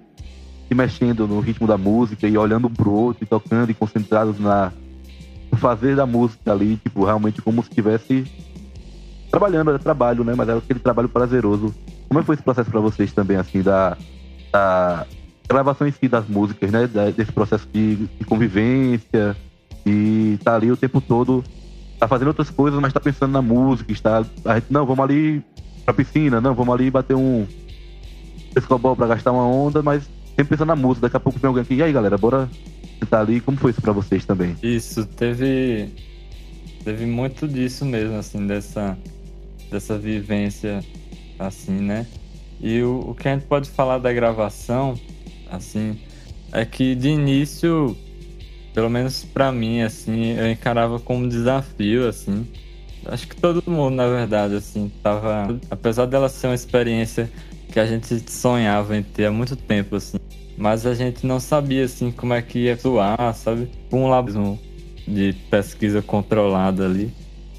se 0.72 0.74
mexendo 0.74 1.28
no 1.28 1.40
ritmo 1.40 1.66
da 1.66 1.76
música 1.76 2.26
e 2.26 2.36
olhando 2.36 2.68
pro 2.70 2.90
outro 2.90 3.22
e 3.22 3.26
tocando 3.26 3.70
e 3.70 3.74
concentrados 3.74 4.40
na 4.40 4.72
fazer 5.58 5.94
da 5.94 6.06
música 6.06 6.50
ali, 6.50 6.78
tipo, 6.78 7.04
realmente 7.04 7.42
como 7.42 7.62
se 7.62 7.68
estivesse 7.68 8.24
trabalhando, 9.30 9.68
era 9.68 9.78
trabalho, 9.78 10.24
né? 10.24 10.34
Mas 10.34 10.48
era 10.48 10.58
aquele 10.58 10.80
trabalho 10.80 11.10
prazeroso. 11.10 11.74
Como 12.08 12.18
é 12.18 12.22
foi 12.22 12.34
esse 12.34 12.42
processo 12.42 12.70
para 12.70 12.80
vocês 12.80 13.12
também, 13.12 13.36
assim, 13.36 13.60
da, 13.60 13.96
da 14.50 15.06
gravação 15.46 15.86
em 15.86 15.92
si 15.92 16.08
das 16.08 16.26
músicas, 16.26 16.70
né? 16.70 16.88
Desse 17.14 17.30
processo 17.30 17.68
de, 17.70 17.96
de 17.96 18.24
convivência 18.24 19.36
e 19.84 20.38
tá 20.42 20.56
ali 20.56 20.72
o 20.72 20.76
tempo 20.76 21.02
todo, 21.02 21.44
tá 21.98 22.08
fazendo 22.08 22.28
outras 22.28 22.48
coisas, 22.48 22.80
mas 22.80 22.92
tá 22.92 23.00
pensando 23.00 23.32
na 23.32 23.42
música, 23.42 23.92
está, 23.92 24.24
a 24.46 24.54
gente, 24.54 24.72
não, 24.72 24.86
vamos 24.86 25.04
ali 25.04 25.44
pra 25.84 25.92
piscina, 25.92 26.40
não, 26.40 26.54
vamos 26.54 26.74
ali 26.74 26.90
bater 26.90 27.14
um 27.14 27.46
escobol 28.56 28.96
pra 28.96 29.06
gastar 29.06 29.32
uma 29.32 29.46
onda, 29.46 29.82
mas 29.82 30.08
sempre 30.36 30.56
pensando 30.56 30.68
na 30.68 30.76
música, 30.76 31.06
daqui 31.06 31.16
a 31.16 31.20
pouco 31.20 31.38
vem 31.38 31.48
alguém 31.48 31.62
aqui, 31.62 31.74
e 31.74 31.82
aí 31.82 31.92
galera, 31.92 32.18
bora 32.18 32.48
sentar 32.98 33.20
ali, 33.20 33.40
como 33.40 33.56
foi 33.56 33.70
isso 33.70 33.80
pra 33.80 33.92
vocês 33.92 34.24
também? 34.24 34.56
Isso, 34.62 35.06
teve, 35.06 35.88
teve 36.84 37.06
muito 37.06 37.46
disso 37.48 37.84
mesmo, 37.84 38.16
assim, 38.16 38.46
dessa, 38.46 38.96
dessa 39.70 39.98
vivência, 39.98 40.84
assim, 41.38 41.72
né? 41.80 42.06
E 42.60 42.80
o, 42.82 43.10
o 43.10 43.14
que 43.14 43.28
a 43.28 43.34
gente 43.34 43.46
pode 43.46 43.68
falar 43.68 43.98
da 43.98 44.12
gravação 44.12 44.94
assim, 45.52 45.98
é 46.50 46.64
que 46.64 46.94
de 46.94 47.08
início, 47.08 47.96
pelo 48.74 48.88
menos 48.88 49.24
para 49.24 49.52
mim, 49.52 49.82
assim, 49.82 50.32
eu 50.32 50.50
encarava 50.50 50.98
como 50.98 51.28
desafio, 51.28 52.08
assim. 52.08 52.46
Acho 53.06 53.26
que 53.28 53.36
todo 53.36 53.62
mundo, 53.66 53.94
na 53.94 54.06
verdade, 54.06 54.54
assim, 54.54 54.90
tava. 55.02 55.58
Apesar 55.70 56.06
dela 56.06 56.28
ser 56.28 56.46
uma 56.46 56.54
experiência 56.54 57.30
que 57.72 57.80
a 57.80 57.86
gente 57.86 58.30
sonhava 58.30 58.96
em 58.96 59.02
ter 59.02 59.26
há 59.26 59.32
muito 59.32 59.56
tempo, 59.56 59.96
assim. 59.96 60.18
Mas 60.56 60.84
a 60.84 60.94
gente 60.94 61.26
não 61.26 61.40
sabia, 61.40 61.84
assim, 61.84 62.12
como 62.12 62.34
é 62.34 62.42
que 62.42 62.60
ia 62.60 62.74
atuar, 62.74 63.34
sabe? 63.34 63.68
Um 63.90 64.06
labo 64.06 64.58
de 65.08 65.32
pesquisa 65.50 66.02
controlada 66.02 66.84
ali. 66.84 67.10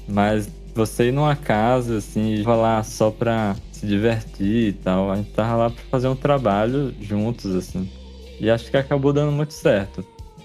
Mas 0.08 0.48
você 0.74 1.08
ir 1.08 1.12
numa 1.12 1.34
casa, 1.34 1.98
assim, 1.98 2.34
e 2.34 2.42
lá 2.42 2.82
só 2.84 3.10
pra 3.10 3.56
se 3.72 3.86
divertir 3.86 4.68
e 4.68 4.72
tal. 4.72 5.10
A 5.10 5.16
gente 5.16 5.30
tava 5.30 5.56
lá 5.56 5.70
pra 5.70 5.82
fazer 5.90 6.08
um 6.08 6.16
trabalho 6.16 6.94
juntos, 7.00 7.54
assim. 7.54 7.90
E 8.40 8.48
acho 8.48 8.70
que 8.70 8.76
acabou 8.76 9.12
dando 9.12 9.32
muito 9.32 9.52
certo. 9.52 10.04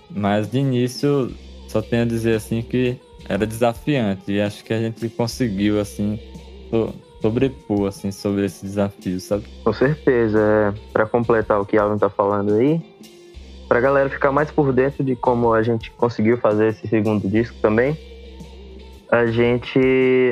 Mas 0.10 0.49
de 0.49 0.58
início, 0.58 1.32
só 1.67 1.82
tenho 1.82 2.01
a 2.01 2.05
dizer, 2.05 2.36
assim, 2.36 2.63
que 2.63 2.97
era 3.27 3.45
desafiante. 3.45 4.32
E 4.32 4.41
acho 4.41 4.63
que 4.63 4.73
a 4.73 4.82
gente 4.82 5.08
conseguiu, 5.10 5.79
assim, 5.79 6.19
sobrepor, 7.21 7.88
assim, 7.88 8.12
sobre 8.12 8.45
esse 8.45 8.65
desafio, 8.65 9.19
sabe? 9.19 9.45
Com 9.63 9.73
certeza. 9.73 10.39
É, 10.39 10.73
para 10.91 11.05
completar 11.05 11.60
o 11.60 11.65
que 11.65 11.77
Alvin 11.77 11.97
tá 11.97 12.10
falando 12.10 12.53
aí, 12.53 12.82
pra 13.67 13.79
galera 13.79 14.10
ficar 14.10 14.32
mais 14.32 14.49
por 14.49 14.73
dentro 14.73 15.03
de 15.03 15.15
como 15.15 15.53
a 15.53 15.62
gente 15.62 15.91
conseguiu 15.91 16.38
fazer 16.38 16.69
esse 16.69 16.88
segundo 16.88 17.27
disco 17.29 17.55
também, 17.62 17.97
a 19.12 19.25
gente 19.25 19.79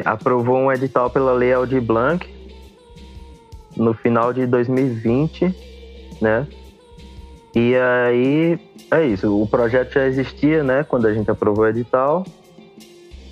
aprovou 0.06 0.58
um 0.58 0.72
edital 0.72 1.10
pela 1.10 1.34
Lei 1.34 1.54
Aldir 1.54 1.82
Blanc 1.82 2.28
no 3.76 3.94
final 3.94 4.34
de 4.34 4.46
2020, 4.46 5.54
né? 6.22 6.48
E 7.56 7.76
aí 7.76 8.60
é 8.92 9.06
isso, 9.06 9.42
o 9.42 9.48
projeto 9.48 9.94
já 9.94 10.06
existia, 10.06 10.64
né? 10.64 10.84
Quando 10.84 11.08
a 11.08 11.14
gente 11.14 11.30
aprovou 11.30 11.66
o 11.66 11.68
edital. 11.68 12.24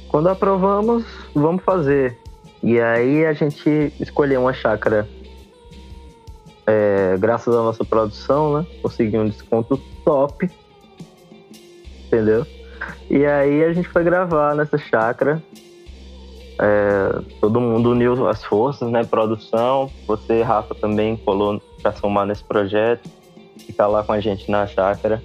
Quando 0.07 0.29
aprovamos, 0.29 1.03
vamos 1.33 1.63
fazer. 1.63 2.17
E 2.65 2.81
aí 2.81 3.23
a 3.27 3.31
gente 3.31 3.93
escolheu 3.99 4.41
uma 4.41 4.51
chácara. 4.51 5.07
É, 6.65 7.15
graças 7.19 7.53
à 7.53 7.59
nossa 7.59 7.85
produção, 7.85 8.57
né? 8.57 8.67
Conseguiu 8.81 9.21
um 9.21 9.29
desconto 9.29 9.77
top. 10.03 10.49
Entendeu? 12.07 12.43
E 13.07 13.23
aí 13.23 13.63
a 13.63 13.71
gente 13.71 13.87
foi 13.87 14.03
gravar 14.03 14.55
nessa 14.55 14.79
chácara. 14.79 15.43
É, 16.59 17.21
todo 17.39 17.61
mundo 17.61 17.91
uniu 17.91 18.27
as 18.27 18.43
forças, 18.43 18.89
né? 18.89 19.03
Produção. 19.03 19.91
Você, 20.07 20.41
Rafa, 20.41 20.73
também 20.73 21.15
colou 21.17 21.61
para 21.83 21.93
somar 21.93 22.25
nesse 22.25 22.43
projeto. 22.43 23.07
Ficar 23.59 23.85
lá 23.85 24.03
com 24.03 24.13
a 24.13 24.19
gente 24.19 24.49
na 24.49 24.65
chácara. 24.65 25.21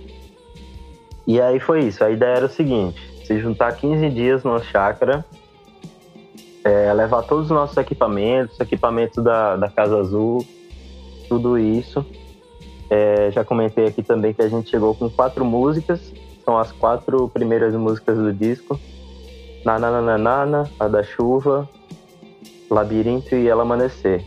E 1.27 1.41
aí 1.41 1.59
foi 1.59 1.85
isso. 1.85 2.05
A 2.05 2.11
ideia 2.11 2.37
era 2.37 2.45
o 2.45 2.51
seguinte: 2.51 3.01
se 3.25 3.41
juntar 3.41 3.75
15 3.77 4.11
dias 4.11 4.45
numa 4.45 4.63
chácara, 4.63 5.25
é, 6.65 6.93
levar 6.93 7.23
todos 7.23 7.47
os 7.47 7.51
nossos 7.51 7.77
equipamentos, 7.77 8.59
equipamentos 8.61 9.23
da, 9.23 9.57
da 9.57 9.69
Casa 9.69 9.99
Azul, 9.99 10.47
tudo 11.29 11.59
isso. 11.59 12.05
É, 12.89 13.31
já 13.31 13.45
comentei 13.45 13.87
aqui 13.87 14.03
também 14.03 14.35
que 14.35 14.43
a 14.43 14.49
gente 14.49 14.69
chegou 14.69 14.95
com 14.95 15.09
quatro 15.09 15.45
músicas, 15.45 16.13
são 16.45 16.59
as 16.59 16.73
quatro 16.73 17.29
primeiras 17.29 17.75
músicas 17.75 18.19
do 18.19 18.33
disco. 18.33 18.79
Nananana, 19.65 20.71
A 20.79 20.89
da 20.89 21.03
Chuva, 21.03 21.69
Labirinto 22.71 23.35
e 23.35 23.47
Ela 23.47 23.63
Amanhecer. 23.63 24.25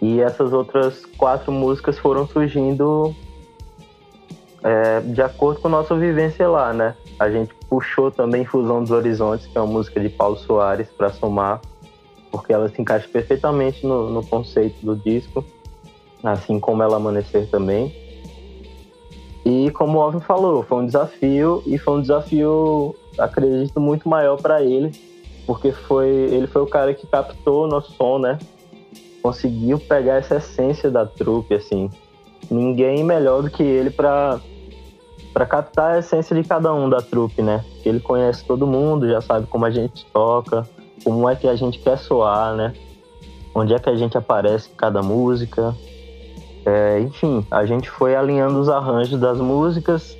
E 0.00 0.20
essas 0.20 0.52
outras 0.52 1.04
quatro 1.16 1.50
músicas 1.50 1.98
foram 1.98 2.26
surgindo 2.28 3.14
é, 4.62 5.00
de 5.00 5.22
acordo 5.22 5.60
com 5.60 5.68
a 5.68 5.70
nossa 5.70 5.96
vivência 5.96 6.46
lá, 6.48 6.72
né? 6.72 6.94
A 7.18 7.30
gente 7.30 7.54
puxou 7.68 8.10
também 8.10 8.44
Fusão 8.44 8.82
dos 8.82 8.90
Horizontes, 8.90 9.46
que 9.46 9.56
é 9.56 9.60
uma 9.60 9.72
música 9.72 10.00
de 10.00 10.08
Paulo 10.08 10.36
Soares, 10.36 10.88
para 10.88 11.10
somar, 11.10 11.60
porque 12.30 12.52
ela 12.52 12.68
se 12.68 12.80
encaixa 12.80 13.08
perfeitamente 13.08 13.86
no, 13.86 14.10
no 14.10 14.24
conceito 14.24 14.84
do 14.84 14.96
disco, 14.96 15.44
assim 16.22 16.58
como 16.58 16.82
Ela 16.82 16.96
Amanhecer 16.96 17.48
também. 17.48 17.94
E 19.44 19.70
como 19.70 19.98
o 19.98 20.02
Alvin 20.02 20.20
falou, 20.20 20.62
foi 20.64 20.78
um 20.78 20.86
desafio 20.86 21.62
e 21.66 21.78
foi 21.78 21.94
um 21.94 22.00
desafio, 22.00 22.96
acredito, 23.18 23.80
muito 23.80 24.08
maior 24.08 24.36
para 24.36 24.60
ele, 24.62 24.90
porque 25.46 25.70
foi 25.70 26.08
ele 26.08 26.48
foi 26.48 26.62
o 26.62 26.66
cara 26.66 26.92
que 26.92 27.06
captou 27.06 27.64
o 27.64 27.68
nosso 27.68 27.92
som, 27.92 28.18
né? 28.18 28.38
Conseguiu 29.22 29.78
pegar 29.78 30.16
essa 30.16 30.36
essência 30.36 30.90
da 30.90 31.06
trupe, 31.06 31.54
assim. 31.54 31.88
Ninguém 32.50 33.04
melhor 33.04 33.42
do 33.42 33.50
que 33.50 33.62
ele 33.62 33.90
para 33.90 34.40
para 35.36 35.44
captar 35.44 35.96
a 35.96 35.98
essência 35.98 36.34
de 36.34 36.48
cada 36.48 36.72
um 36.72 36.88
da 36.88 37.02
trupe, 37.02 37.42
né? 37.42 37.62
Ele 37.84 38.00
conhece 38.00 38.42
todo 38.42 38.66
mundo, 38.66 39.06
já 39.06 39.20
sabe 39.20 39.46
como 39.46 39.66
a 39.66 39.70
gente 39.70 40.06
toca, 40.06 40.66
como 41.04 41.28
é 41.28 41.36
que 41.36 41.46
a 41.46 41.54
gente 41.54 41.78
quer 41.78 41.98
soar, 41.98 42.54
né? 42.54 42.72
onde 43.54 43.74
é 43.74 43.78
que 43.78 43.90
a 43.90 43.94
gente 43.94 44.16
aparece 44.16 44.70
em 44.70 44.74
cada 44.74 45.02
música. 45.02 45.74
É, 46.64 47.00
enfim, 47.00 47.46
a 47.50 47.66
gente 47.66 47.90
foi 47.90 48.16
alinhando 48.16 48.58
os 48.58 48.70
arranjos 48.70 49.20
das 49.20 49.38
músicas. 49.38 50.16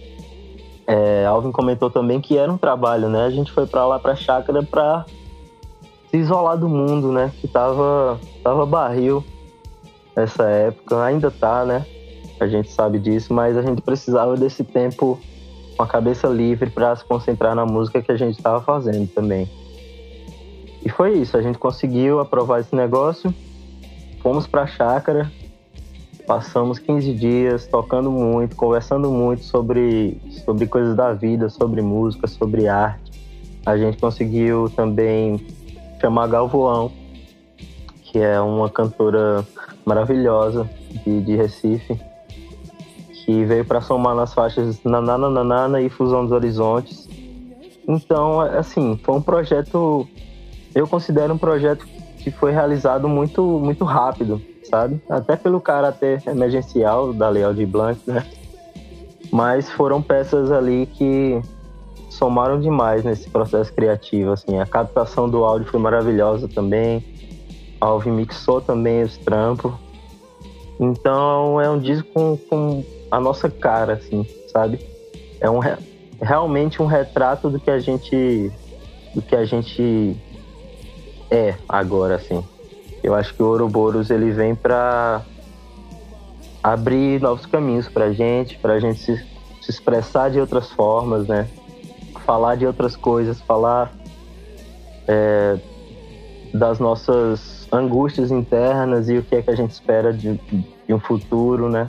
É, 0.87 1.25
Alvin 1.25 1.51
comentou 1.51 1.89
também 1.89 2.21
que 2.21 2.37
era 2.37 2.53
um 2.53 2.59
trabalho, 2.59 3.09
né? 3.09 3.25
A 3.25 3.31
gente 3.31 3.51
foi 3.53 3.67
para 3.67 3.87
lá 3.87 3.99
para 3.99 4.13
a 4.13 4.17
chácara 4.17 4.63
para 4.63 5.07
se 6.11 6.19
isolar 6.19 6.59
do 6.59 6.69
mundo, 6.69 7.11
né? 7.11 7.33
Que 7.41 7.49
tava, 7.49 8.21
tava 8.45 8.67
barril 8.67 9.25
nessa 10.15 10.45
época, 10.45 11.03
ainda 11.03 11.31
tá, 11.31 11.65
né? 11.65 11.87
A 12.39 12.47
gente 12.47 12.71
sabe 12.71 12.99
disso, 12.99 13.33
mas 13.33 13.57
a 13.57 13.63
gente 13.63 13.81
precisava 13.81 14.37
desse 14.37 14.63
tempo 14.63 15.19
com 15.77 15.83
a 15.83 15.87
cabeça 15.87 16.27
livre 16.29 16.71
para 16.71 16.95
se 16.97 17.05
concentrar 17.05 17.55
na 17.55 17.67
música 17.67 18.03
que 18.03 18.11
a 18.11 18.17
gente 18.17 18.37
estava 18.37 18.61
fazendo 18.61 19.07
também. 19.09 19.49
E 20.85 20.89
foi 20.89 21.19
isso, 21.19 21.37
a 21.37 21.43
gente 21.43 21.59
conseguiu 21.59 22.21
aprovar 22.21 22.61
esse 22.61 22.75
negócio, 22.75 23.35
fomos 24.23 24.47
para 24.47 24.63
a 24.63 24.67
chácara, 24.67 25.31
passamos 26.27 26.79
15 26.79 27.13
dias 27.15 27.67
tocando 27.67 28.11
muito, 28.11 28.57
conversando 28.57 29.11
muito 29.11 29.45
sobre, 29.45 30.21
sobre 30.45 30.67
coisas 30.67 30.97
da 30.97 31.13
vida, 31.13 31.49
sobre 31.49 31.83
música, 31.83 32.27
sobre 32.27 32.69
arte. 32.69 33.13
A 33.65 33.77
gente 33.77 33.99
conseguiu 33.99 34.71
também 34.71 35.45
chamar 36.01 36.29
Galvoão, 36.29 36.93
que 38.03 38.19
é 38.19 38.41
uma 38.41 38.71
cantora 38.71 39.45
maravilhosa 39.85 40.69
de, 41.05 41.21
de 41.21 41.37
Recife, 41.37 41.99
que 43.27 43.45
veio 43.45 43.65
para 43.65 43.81
somar 43.81 44.15
nas 44.15 44.33
faixas 44.33 44.81
Nananana 44.85 45.81
e 45.81 45.89
Fusão 45.91 46.23
dos 46.23 46.31
Horizontes. 46.31 47.09
Então, 47.87 48.41
assim, 48.41 48.99
foi 49.03 49.17
um 49.17 49.21
projeto, 49.21 50.07
eu 50.73 50.87
considero 50.87 51.35
um 51.35 51.39
projeto 51.39 51.85
que 52.19 52.31
foi 52.31 52.53
realizado 52.53 53.09
muito, 53.09 53.43
muito 53.43 53.85
rápido, 53.85 54.41
sabe? 54.71 55.03
Até 55.11 55.35
pelo 55.35 55.61
caráter 55.61 56.23
emergencial 56.25 57.13
da 57.13 57.29
Leal 57.29 57.53
de 57.53 57.67
Blanc, 57.67 58.01
né? 58.07 58.25
Mas 59.33 59.69
foram 59.73 60.01
peças 60.01 60.53
ali 60.53 60.87
que 60.87 61.43
somaram 62.09 62.61
demais 62.61 63.03
nesse 63.03 63.29
processo 63.29 63.73
criativo, 63.73 64.31
assim. 64.31 64.61
A 64.61 64.67
captação 64.67 65.29
do 65.29 65.45
áudio 65.45 65.67
foi 65.67 65.81
maravilhosa 65.81 66.47
também. 66.47 67.05
A 67.81 67.87
Alvin 67.87 68.13
mixou 68.13 68.61
também 68.61 69.03
os 69.03 69.17
trampos. 69.17 69.73
Então 70.79 71.61
é 71.61 71.69
um 71.69 71.79
disco 71.79 72.09
com, 72.13 72.37
com 72.49 72.96
a 73.17 73.21
nossa 73.21 73.49
cara, 73.49 73.95
assim, 73.95 74.27
sabe? 74.53 74.79
É 75.41 75.49
um 75.49 75.59
realmente 76.21 76.83
um 76.83 76.87
retrato 76.87 77.49
do 77.49 77.59
que 77.59 77.71
a 77.71 77.79
gente 77.79 78.53
do 79.15 79.23
que 79.23 79.35
a 79.35 79.47
gente 79.47 80.15
é 81.31 81.55
agora, 81.67 82.17
assim. 82.17 82.45
Eu 83.03 83.15
acho 83.15 83.33
que 83.33 83.43
o 83.43 83.47
Ouroboros 83.47 84.11
ele 84.11 84.31
vem 84.33 84.55
para 84.55 85.23
abrir 86.63 87.19
novos 87.23 87.47
caminhos 87.47 87.89
para 87.89 88.13
gente, 88.13 88.59
para 88.59 88.75
a 88.75 88.81
gente 88.81 89.01
se, 89.01 89.17
se 89.63 89.71
expressar 89.71 90.31
de 90.31 90.39
outras 90.39 90.71
formas, 90.73 91.27
né? 91.27 91.49
Falar 92.27 92.57
de 92.57 92.67
outras 92.67 92.97
coisas, 92.97 93.41
falar 93.41 93.95
é, 95.09 95.59
das 96.53 96.79
nossas 96.79 97.67
angústias 97.73 98.31
internas 98.31 99.09
e 99.09 99.17
o 99.17 99.23
que 99.23 99.37
é 99.37 99.41
que 99.41 99.51
a 99.51 99.57
gente 99.57 99.71
espera 99.71 100.13
de, 100.13 100.39
de 100.87 100.93
um 100.93 101.01
futuro, 101.01 101.71
né? 101.71 101.89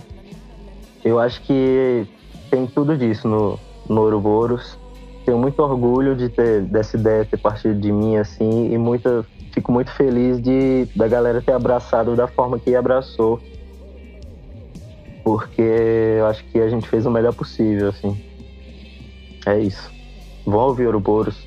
Eu 1.03 1.19
acho 1.19 1.41
que 1.41 2.05
tem 2.49 2.65
tudo 2.67 2.97
disso 2.97 3.27
no, 3.27 3.59
no 3.87 4.01
Ouroboros. 4.01 4.77
Tenho 5.25 5.37
muito 5.37 5.61
orgulho 5.61 6.15
de 6.15 6.29
ter 6.29 6.61
dessa 6.61 6.97
ideia 6.97 7.25
ter 7.25 7.37
partido 7.37 7.79
de 7.79 7.91
mim 7.91 8.15
assim 8.15 8.71
e 8.71 8.77
muita 8.77 9.25
fico 9.53 9.71
muito 9.71 9.91
feliz 9.91 10.41
de 10.41 10.87
da 10.95 11.07
galera 11.07 11.41
ter 11.41 11.51
abraçado 11.51 12.15
da 12.15 12.27
forma 12.27 12.59
que 12.59 12.75
abraçou. 12.75 13.41
Porque 15.23 15.61
eu 15.61 16.25
acho 16.27 16.43
que 16.45 16.59
a 16.59 16.69
gente 16.69 16.87
fez 16.87 17.05
o 17.05 17.11
melhor 17.11 17.33
possível, 17.33 17.89
assim. 17.89 18.17
É 19.45 19.59
isso. 19.59 19.91
Vão 20.45 20.59
ouvir 20.59 20.85
Ouroboros. 20.85 21.45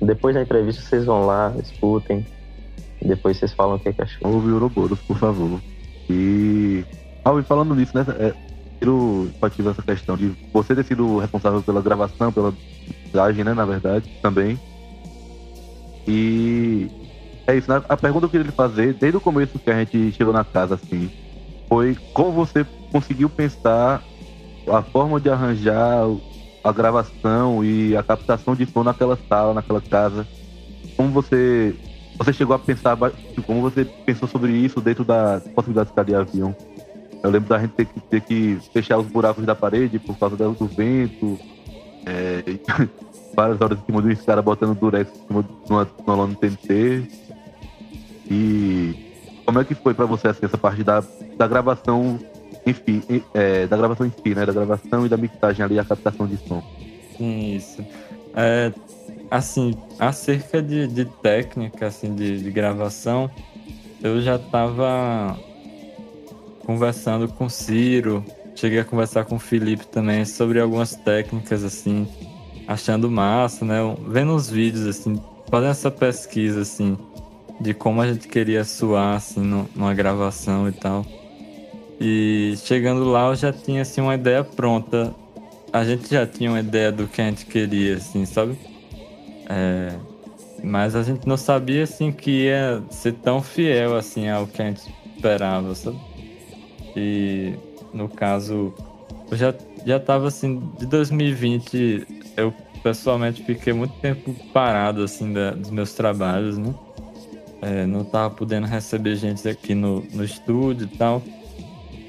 Depois 0.00 0.34
da 0.34 0.42
entrevista 0.42 0.82
vocês 0.82 1.06
vão 1.06 1.24
lá, 1.24 1.54
escutem. 1.58 2.26
Depois 3.00 3.38
vocês 3.38 3.52
falam 3.52 3.76
o 3.76 3.78
que, 3.78 3.88
é 3.88 3.92
que 3.92 4.02
achou. 4.02 4.30
Ouve 4.30 4.52
Ouroboros, 4.52 5.00
por 5.00 5.16
favor. 5.16 5.60
E. 6.10 6.84
Ah, 7.24 7.32
e 7.38 7.42
falando 7.42 7.74
nisso, 7.74 7.96
né? 7.96 8.04
Tiro 8.84 9.30
ativo 9.40 9.70
essa 9.70 9.80
questão 9.80 10.14
de 10.14 10.30
você 10.52 10.74
ter 10.74 10.84
sido 10.84 11.16
responsável 11.16 11.62
pela 11.62 11.80
gravação, 11.80 12.30
pela 12.30 12.52
mixagem, 12.86 13.42
né, 13.42 13.54
na 13.54 13.64
verdade, 13.64 14.06
também. 14.20 14.60
E 16.06 16.90
é 17.46 17.56
isso, 17.56 17.70
né? 17.70 17.82
A 17.88 17.96
pergunta 17.96 18.28
que 18.28 18.36
eu 18.36 18.40
queria 18.40 18.52
fazer, 18.52 18.92
desde 18.92 19.16
o 19.16 19.22
começo 19.22 19.58
que 19.58 19.70
a 19.70 19.78
gente 19.78 20.12
chegou 20.12 20.34
na 20.34 20.44
casa, 20.44 20.74
assim, 20.74 21.10
foi 21.66 21.96
como 22.12 22.32
você 22.32 22.66
conseguiu 22.92 23.30
pensar 23.30 24.04
a 24.68 24.82
forma 24.82 25.18
de 25.18 25.30
arranjar 25.30 26.04
a 26.62 26.70
gravação 26.70 27.64
e 27.64 27.96
a 27.96 28.02
captação 28.02 28.54
de 28.54 28.66
som 28.66 28.84
naquela 28.84 29.18
sala, 29.30 29.54
naquela 29.54 29.80
casa. 29.80 30.26
Como 30.94 31.08
você 31.08 31.74
você 32.18 32.34
chegou 32.34 32.54
a 32.54 32.58
pensar, 32.58 32.98
como 33.46 33.62
você 33.62 33.86
pensou 34.04 34.28
sobre 34.28 34.52
isso 34.52 34.78
dentro 34.78 35.04
da 35.04 35.40
possibilidade 35.54 35.90
de 35.96 36.04
de 36.04 36.14
avião? 36.14 36.54
Eu 37.24 37.30
lembro 37.30 37.48
da 37.48 37.58
gente 37.58 37.70
ter 37.70 37.86
que, 37.86 38.00
ter 38.00 38.20
que 38.20 38.58
fechar 38.70 38.98
os 38.98 39.06
buracos 39.06 39.46
da 39.46 39.54
parede 39.54 39.98
por 39.98 40.14
causa 40.18 40.36
do 40.36 40.66
vento. 40.66 41.38
É, 42.04 42.44
várias 43.34 43.58
horas 43.62 43.78
em 43.78 43.86
cima 43.86 44.02
de 44.02 44.12
um 44.12 44.16
cara 44.24 44.42
botando 44.42 44.78
durex 44.78 45.10
em 45.10 45.26
cima 45.26 45.42
de 45.42 45.72
uma, 45.72 45.88
uma 46.06 46.14
lona 46.14 46.34
TNT. 46.34 47.08
E 48.30 49.10
como 49.46 49.58
é 49.58 49.64
que 49.64 49.74
foi 49.74 49.94
para 49.94 50.04
você 50.04 50.28
assim, 50.28 50.44
essa 50.44 50.58
parte 50.58 50.84
da, 50.84 51.02
da 51.38 51.48
gravação 51.48 52.20
enfim, 52.66 53.02
é, 53.32 53.66
da 53.66 53.76
gravação 53.76 54.06
em 54.06 54.10
si, 54.10 54.34
né? 54.34 54.44
Da 54.44 54.52
gravação 54.52 55.06
e 55.06 55.08
da 55.08 55.16
mixagem 55.16 55.64
ali, 55.64 55.78
a 55.78 55.84
captação 55.84 56.26
de 56.26 56.36
som. 56.36 56.62
Isso. 57.18 57.82
É, 58.36 58.70
assim, 59.30 59.74
acerca 59.98 60.62
de, 60.62 60.86
de 60.86 61.06
técnica, 61.06 61.86
assim, 61.86 62.14
de, 62.14 62.42
de 62.42 62.50
gravação, 62.50 63.30
eu 64.02 64.20
já 64.20 64.36
estava 64.36 65.38
conversando 66.64 67.28
com 67.28 67.48
Ciro, 67.48 68.24
cheguei 68.54 68.80
a 68.80 68.84
conversar 68.84 69.24
com 69.24 69.36
o 69.36 69.38
Felipe 69.38 69.86
também 69.86 70.24
sobre 70.24 70.60
algumas 70.60 70.94
técnicas, 70.94 71.62
assim, 71.62 72.08
achando 72.66 73.10
massa, 73.10 73.64
né? 73.64 73.78
Vendo 74.08 74.34
os 74.34 74.48
vídeos, 74.48 74.86
assim, 74.86 75.20
fazendo 75.50 75.70
essa 75.70 75.90
pesquisa, 75.90 76.62
assim, 76.62 76.96
de 77.60 77.74
como 77.74 78.00
a 78.00 78.12
gente 78.12 78.28
queria 78.28 78.64
suar, 78.64 79.16
assim, 79.16 79.40
numa 79.74 79.94
gravação 79.94 80.68
e 80.68 80.72
tal. 80.72 81.04
E 82.00 82.54
chegando 82.58 83.04
lá 83.04 83.28
eu 83.28 83.36
já 83.36 83.52
tinha, 83.52 83.82
assim, 83.82 84.00
uma 84.00 84.14
ideia 84.14 84.42
pronta. 84.42 85.14
A 85.72 85.84
gente 85.84 86.10
já 86.10 86.26
tinha 86.26 86.50
uma 86.50 86.60
ideia 86.60 86.90
do 86.90 87.06
que 87.06 87.20
a 87.20 87.24
gente 87.26 87.46
queria, 87.46 87.96
assim, 87.96 88.24
sabe? 88.24 88.56
É... 89.48 89.92
Mas 90.62 90.96
a 90.96 91.02
gente 91.02 91.28
não 91.28 91.36
sabia, 91.36 91.84
assim, 91.84 92.10
que 92.10 92.46
ia 92.46 92.82
ser 92.88 93.12
tão 93.12 93.42
fiel, 93.42 93.96
assim, 93.96 94.28
ao 94.28 94.46
que 94.46 94.62
a 94.62 94.66
gente 94.66 94.82
esperava, 95.14 95.74
sabe? 95.74 95.98
E 96.96 97.54
no 97.92 98.08
caso, 98.08 98.72
eu 99.30 99.36
já, 99.36 99.54
já 99.86 100.00
tava 100.00 100.28
assim, 100.28 100.60
de 100.78 100.86
2020, 100.86 102.06
eu 102.36 102.52
pessoalmente 102.82 103.42
fiquei 103.42 103.72
muito 103.72 103.94
tempo 104.00 104.34
parado 104.52 105.02
assim 105.02 105.32
da, 105.32 105.52
dos 105.52 105.70
meus 105.70 105.94
trabalhos, 105.94 106.58
né? 106.58 106.74
É, 107.62 107.86
não 107.86 108.04
tava 108.04 108.34
podendo 108.34 108.66
receber 108.66 109.16
gente 109.16 109.48
aqui 109.48 109.74
no, 109.74 110.02
no 110.12 110.22
estúdio 110.22 110.84
e 110.92 110.96
tal. 110.96 111.22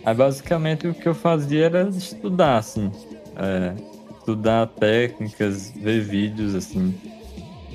Aí 0.05 0.13
basicamente 0.13 0.87
o 0.87 0.93
que 0.93 1.07
eu 1.07 1.15
fazia 1.15 1.65
era 1.65 1.87
estudar, 1.89 2.57
assim. 2.57 2.91
É, 3.37 3.73
estudar 4.17 4.67
técnicas, 4.67 5.71
ver 5.71 6.01
vídeos, 6.01 6.53
assim. 6.55 6.93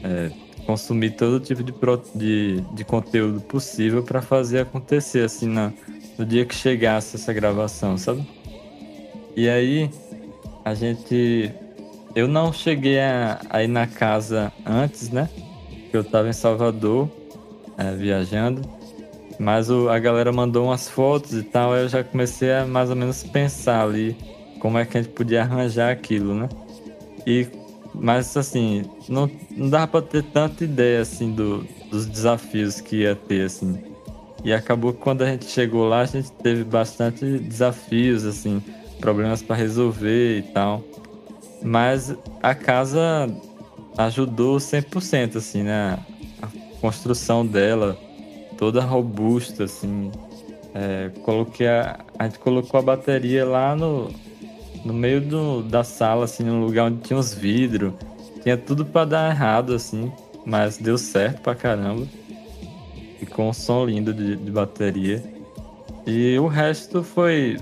É, 0.05 0.31
consumir 0.67 1.13
todo 1.13 1.41
tipo 1.41 1.63
de, 1.63 1.73
de, 2.15 2.61
de 2.75 2.85
conteúdo 2.85 3.41
possível 3.41 4.03
para 4.03 4.21
fazer 4.21 4.61
acontecer, 4.61 5.25
assim, 5.25 5.49
na, 5.49 5.73
no 6.21 6.27
dia 6.27 6.45
que 6.45 6.55
chegasse 6.55 7.17
essa 7.17 7.33
gravação, 7.33 7.97
sabe? 7.97 8.23
E 9.35 9.49
aí, 9.49 9.91
a 10.63 10.75
gente. 10.75 11.51
Eu 12.15 12.29
não 12.29 12.53
cheguei 12.53 13.01
a, 13.01 13.63
ir 13.63 13.69
na 13.69 13.87
casa 13.87 14.53
antes, 14.67 15.09
né? 15.09 15.31
Eu 15.91 16.05
tava 16.05 16.29
em 16.29 16.33
Salvador, 16.35 17.09
é, 17.79 17.95
viajando. 17.95 18.61
Mas 19.39 19.71
o, 19.71 19.89
a 19.89 19.99
galera 19.99 20.31
mandou 20.31 20.67
umas 20.67 20.91
fotos 20.91 21.33
e 21.33 21.43
tal, 21.43 21.73
aí 21.73 21.85
eu 21.85 21.89
já 21.89 22.05
comecei 22.05 22.53
a 22.53 22.67
mais 22.67 22.91
ou 22.91 22.97
menos 22.97 23.23
pensar 23.23 23.83
ali 23.83 24.15
como 24.61 24.77
é 24.77 24.85
que 24.85 24.99
a 24.99 25.03
gente 25.03 25.15
podia 25.15 25.41
arranjar 25.41 25.91
aquilo, 25.91 26.35
né? 26.35 26.49
E, 27.27 27.47
mas 27.95 28.37
assim, 28.37 28.83
não, 29.09 29.31
não 29.57 29.71
dava 29.71 29.87
pra 29.87 30.03
ter 30.03 30.23
tanta 30.25 30.65
ideia 30.65 31.01
assim 31.01 31.33
do, 31.33 31.67
dos 31.91 32.05
desafios 32.05 32.79
que 32.83 32.97
ia 32.97 33.17
ter, 33.17 33.47
assim. 33.47 33.90
E 34.45 34.53
acabou 34.53 34.93
que 34.93 35.01
quando 35.01 35.23
a 35.23 35.27
gente 35.27 35.47
chegou 35.47 35.89
lá, 35.89 36.01
a 36.01 36.07
gente 36.07 36.31
teve 36.33 36.65
bastante 36.65 37.39
desafios, 37.39 38.25
assim, 38.25 38.63
problemas 38.99 39.43
para 39.43 39.57
resolver 39.57 40.39
e 40.39 40.43
tal. 40.43 40.83
Mas 41.63 42.15
a 42.43 42.55
casa 42.55 43.29
ajudou 43.99 44.59
100%, 44.59 45.37
assim, 45.37 45.63
né? 45.63 45.99
A 46.41 46.49
construção 46.81 47.45
dela, 47.45 47.99
toda 48.57 48.81
robusta, 48.81 49.65
assim. 49.65 50.11
É, 50.73 51.11
coloquei 51.23 51.67
a, 51.67 51.99
a 52.19 52.25
gente 52.25 52.39
colocou 52.39 52.79
a 52.79 52.83
bateria 52.83 53.45
lá 53.45 53.75
no, 53.75 54.11
no 54.85 54.95
meio 54.95 55.21
do, 55.21 55.63
da 55.63 55.85
sala, 55.85 56.25
assim, 56.25 56.45
num 56.45 56.65
lugar 56.65 56.87
onde 56.87 57.03
tinha 57.03 57.19
uns 57.19 57.35
vidros. 57.35 57.93
Tinha 58.43 58.57
tudo 58.57 58.87
para 58.87 59.05
dar 59.05 59.31
errado, 59.31 59.75
assim, 59.75 60.11
mas 60.47 60.79
deu 60.79 60.97
certo 60.97 61.43
pra 61.43 61.55
caramba. 61.55 62.07
Ficou 63.21 63.51
um 63.51 63.53
som 63.53 63.85
lindo 63.85 64.15
de, 64.15 64.35
de 64.35 64.51
bateria. 64.51 65.23
E 66.07 66.39
o 66.39 66.47
resto 66.47 67.03
foi 67.03 67.59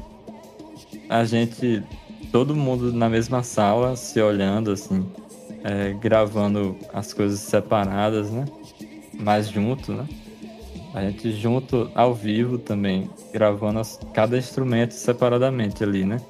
a 1.08 1.24
gente, 1.24 1.82
todo 2.30 2.54
mundo 2.54 2.92
na 2.92 3.08
mesma 3.08 3.42
sala, 3.42 3.96
se 3.96 4.22
olhando, 4.22 4.70
assim, 4.70 5.04
é, 5.64 5.92
gravando 5.94 6.76
as 6.94 7.12
coisas 7.12 7.40
separadas, 7.40 8.30
né? 8.30 8.44
Mais 9.18 9.48
junto, 9.48 9.92
né? 9.92 10.06
A 10.94 11.02
gente 11.02 11.32
junto 11.32 11.90
ao 11.92 12.14
vivo 12.14 12.56
também, 12.56 13.10
gravando 13.32 13.80
as, 13.80 13.98
cada 14.14 14.38
instrumento 14.38 14.92
separadamente 14.92 15.82
ali, 15.82 16.04
né? 16.04 16.20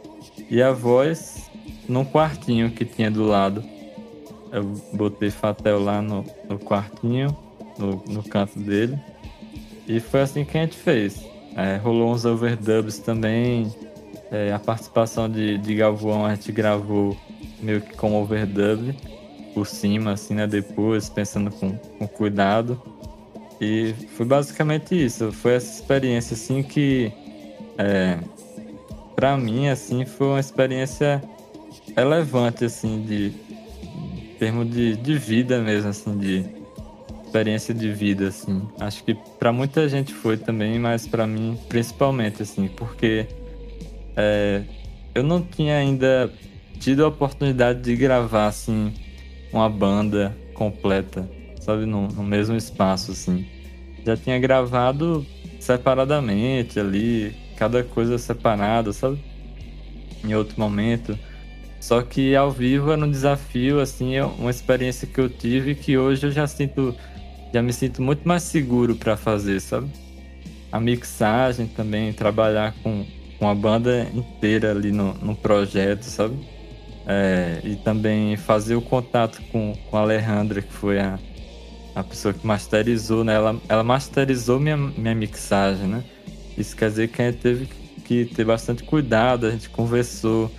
E 0.50 0.62
a 0.62 0.72
voz 0.72 1.50
num 1.86 2.04
quartinho 2.04 2.70
que 2.70 2.86
tinha 2.86 3.10
do 3.10 3.24
lado. 3.24 3.62
Eu 4.50 4.64
botei 4.94 5.30
Fatel 5.30 5.78
lá 5.78 6.00
no, 6.00 6.24
no 6.48 6.58
quartinho, 6.58 7.36
no, 7.78 8.02
no 8.08 8.22
canto 8.22 8.58
dele. 8.58 8.98
E 9.88 9.98
foi 10.01 10.20
assim 10.20 10.44
que 10.44 10.57
a 10.59 10.61
gente 10.61 10.77
fez. 10.77 11.24
É, 11.57 11.77
rolou 11.77 12.12
uns 12.12 12.24
overdubs 12.27 12.98
também. 12.98 13.72
É, 14.31 14.53
a 14.53 14.59
participação 14.59 15.29
de, 15.29 15.57
de 15.57 15.74
Galvão 15.74 16.27
a 16.27 16.35
gente 16.35 16.53
gravou 16.53 17.16
meio 17.61 17.81
que 17.81 17.96
com 17.96 18.14
overdub 18.20 18.94
por 19.55 19.66
cima, 19.66 20.12
assim, 20.12 20.35
né? 20.35 20.46
Depois, 20.46 21.09
pensando 21.09 21.51
com, 21.51 21.72
com 21.72 22.07
cuidado. 22.07 22.81
E 23.61 23.94
foi 24.14 24.27
basicamente 24.27 24.94
isso. 24.94 25.33
Foi 25.33 25.55
essa 25.55 25.81
experiência, 25.81 26.35
assim, 26.35 26.62
que 26.62 27.11
é, 27.79 28.18
para 29.16 29.37
mim, 29.37 29.68
assim, 29.68 30.05
foi 30.05 30.27
uma 30.29 30.40
experiência 30.40 31.22
relevante, 31.96 32.64
assim, 32.64 33.03
de 33.03 33.33
em 33.83 34.35
termos 34.38 34.70
de, 34.70 34.96
de 34.96 35.18
vida 35.18 35.59
mesmo, 35.61 35.90
assim, 35.90 36.16
de 36.16 36.58
experiência 37.28 37.74
de 37.74 37.92
vida, 37.92 38.28
assim. 38.28 38.66
Acho 38.80 39.04
que 39.04 39.14
para 39.38 39.52
muita 39.52 39.88
gente 39.88 40.14
foi 40.14 40.38
também, 40.38 40.78
mas 40.78 41.06
para 41.06 41.26
mim 41.26 41.58
principalmente, 41.68 42.42
assim, 42.42 42.68
porque 42.68 43.26
é, 44.16 44.62
eu 45.14 45.22
não 45.22 45.42
tinha 45.42 45.76
ainda 45.76 46.32
tido 46.80 47.04
a 47.04 47.08
oportunidade 47.08 47.82
de 47.82 47.94
gravar, 47.94 48.46
assim, 48.46 48.94
uma 49.52 49.68
banda 49.68 50.34
completa, 50.54 51.28
sabe, 51.60 51.84
no, 51.84 52.08
no 52.08 52.22
mesmo 52.22 52.56
espaço, 52.56 53.12
assim. 53.12 53.46
Já 54.04 54.16
tinha 54.16 54.38
gravado 54.38 55.26
separadamente 55.60 56.80
ali, 56.80 57.34
cada 57.56 57.82
coisa 57.82 58.16
separada, 58.16 58.92
sabe? 58.92 59.18
Em 60.24 60.34
outro 60.34 60.58
momento. 60.58 61.18
Só 61.80 62.02
que 62.02 62.34
ao 62.34 62.50
vivo 62.50 62.90
era 62.90 63.04
um 63.04 63.10
desafio, 63.10 63.80
assim, 63.80 64.16
é 64.16 64.24
uma 64.24 64.50
experiência 64.50 65.06
que 65.06 65.20
eu 65.20 65.28
tive 65.28 65.74
que 65.74 65.96
hoje 65.96 66.26
eu 66.26 66.30
já 66.30 66.46
sinto, 66.46 66.94
já 67.52 67.62
me 67.62 67.72
sinto 67.72 68.02
muito 68.02 68.26
mais 68.26 68.42
seguro 68.42 68.94
para 68.94 69.16
fazer, 69.16 69.61
sabe? 69.61 69.88
A 70.70 70.78
mixagem 70.78 71.66
também, 71.66 72.12
trabalhar 72.12 72.74
com, 72.82 73.06
com 73.38 73.48
a 73.48 73.54
banda 73.54 74.06
inteira 74.14 74.72
ali 74.72 74.92
no, 74.92 75.14
no 75.14 75.34
projeto, 75.34 76.02
sabe? 76.02 76.37
É, 77.06 77.61
e 77.64 77.76
também 77.76 78.37
fazer 78.37 78.74
o 78.74 78.82
contato 78.82 79.40
com, 79.50 79.74
com 79.90 79.96
a 79.96 80.00
Alejandra, 80.00 80.61
que 80.61 80.72
foi 80.72 81.00
a, 81.00 81.18
a 81.94 82.04
pessoa 82.04 82.34
que 82.34 82.46
masterizou, 82.46 83.24
né? 83.24 83.34
Ela, 83.34 83.56
ela 83.68 83.82
masterizou 83.82 84.61
minha, 84.61 84.76
minha 84.76 85.14
mixagem, 85.14 85.87
né? 85.87 86.04
Isso 86.56 86.76
quer 86.76 86.90
dizer 86.90 87.08
que 87.08 87.22
a 87.22 87.30
gente 87.30 87.40
teve 87.40 87.68
que 88.04 88.26
ter 88.26 88.44
bastante 88.44 88.82
cuidado, 88.82 89.46
a 89.46 89.50
gente 89.50 89.70
conversou 89.70 90.50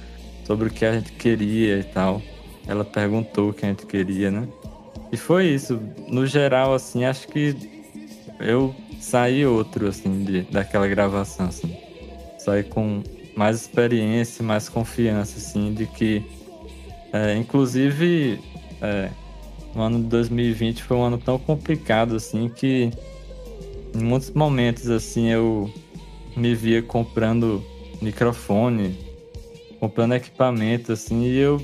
sobre 0.46 0.70
o 0.70 0.72
que 0.72 0.86
a 0.86 0.94
gente 0.94 1.12
queria 1.12 1.80
e 1.80 1.84
tal. 1.84 2.22
Ela 2.66 2.84
perguntou 2.84 3.50
o 3.50 3.54
que 3.54 3.66
a 3.66 3.70
gente 3.70 3.86
queria, 3.86 4.32
né? 4.32 4.48
E 5.12 5.18
foi 5.18 5.48
isso. 5.48 5.80
No 6.08 6.26
geral, 6.26 6.74
assim, 6.74 7.06
acho 7.06 7.28
que 7.28 7.56
eu 8.40 8.76
saí 9.00 9.46
outro, 9.46 9.88
assim, 9.88 10.24
de, 10.24 10.42
daquela 10.44 10.88
gravação, 10.88 11.48
assim. 11.48 11.76
Saí 12.38 12.64
com 12.64 13.04
mais 13.36 13.62
experiência, 13.62 14.44
mais 14.44 14.70
confiança, 14.70 15.38
assim, 15.38 15.74
de 15.74 15.86
que, 15.86 16.24
é, 17.12 17.36
inclusive, 17.36 18.40
é, 18.82 19.10
o 19.76 19.82
ano 19.82 20.00
de 20.00 20.06
2020 20.06 20.84
foi 20.84 20.98
um 20.98 21.04
ano 21.04 21.18
tão 21.18 21.40
complicado, 21.40 22.16
assim, 22.16 22.50
que 22.50 22.92
em 23.96 24.04
muitos 24.04 24.30
momentos, 24.32 24.90
assim, 24.90 25.30
eu 25.30 25.72
me 26.36 26.54
via 26.54 26.82
comprando 26.82 27.64
microfone, 28.02 28.98
comprando 29.80 30.14
equipamento, 30.14 30.92
assim, 30.92 31.24
e 31.24 31.38
eu 31.38 31.62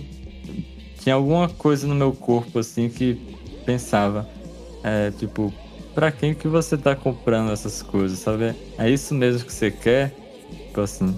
tinha 0.99 1.15
alguma 1.15 1.47
coisa 1.47 1.86
no 1.86 1.93
meu 1.93 2.12
corpo, 2.13 2.60
assim, 2.60 2.89
que 2.89 3.35
pensava, 3.65 4.28
é, 4.84 5.12
tipo, 5.12 5.54
pra 5.93 6.12
quem 6.12 6.34
que 6.34 6.47
você 6.47 6.78
tá 6.78 6.95
comprando 6.95 7.51
essas 7.51 7.82
coisas, 7.82 8.19
sabe? 8.19 8.54
É 8.78 8.89
isso 8.89 9.13
mesmo 9.13 9.45
que 9.45 9.54
você 9.54 9.71
quer? 9.71 10.13
Tipo 10.67 10.82
assim. 10.82 11.15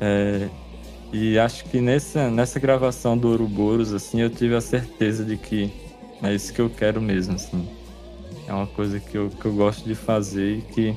É, 0.00 0.48
e 1.12 1.38
acho 1.38 1.64
que 1.64 1.80
nessa, 1.80 2.30
nessa 2.30 2.58
gravação 2.58 3.16
do 3.16 3.28
Ouroboros, 3.28 3.92
assim, 3.92 4.20
eu 4.20 4.30
tive 4.30 4.54
a 4.54 4.60
certeza 4.60 5.24
de 5.24 5.36
que 5.36 5.72
é 6.22 6.34
isso 6.34 6.52
que 6.52 6.60
eu 6.60 6.68
quero 6.68 7.00
mesmo, 7.00 7.34
assim. 7.34 7.68
É 8.46 8.52
uma 8.52 8.66
coisa 8.66 8.98
que 8.98 9.16
eu, 9.16 9.30
que 9.30 9.44
eu 9.44 9.54
gosto 9.54 9.84
de 9.86 9.94
fazer 9.94 10.58
e 10.58 10.62
que 10.62 10.96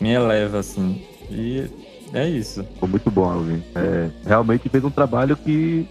me 0.00 0.10
eleva, 0.10 0.58
assim. 0.58 1.04
E 1.30 1.64
é 2.12 2.28
isso. 2.28 2.66
Foi 2.78 2.88
muito 2.88 3.10
bom, 3.10 3.24
Alvin. 3.30 3.62
É, 3.74 4.10
realmente 4.26 4.68
fez 4.68 4.82
um 4.82 4.90
trabalho 4.90 5.36
que. 5.36 5.86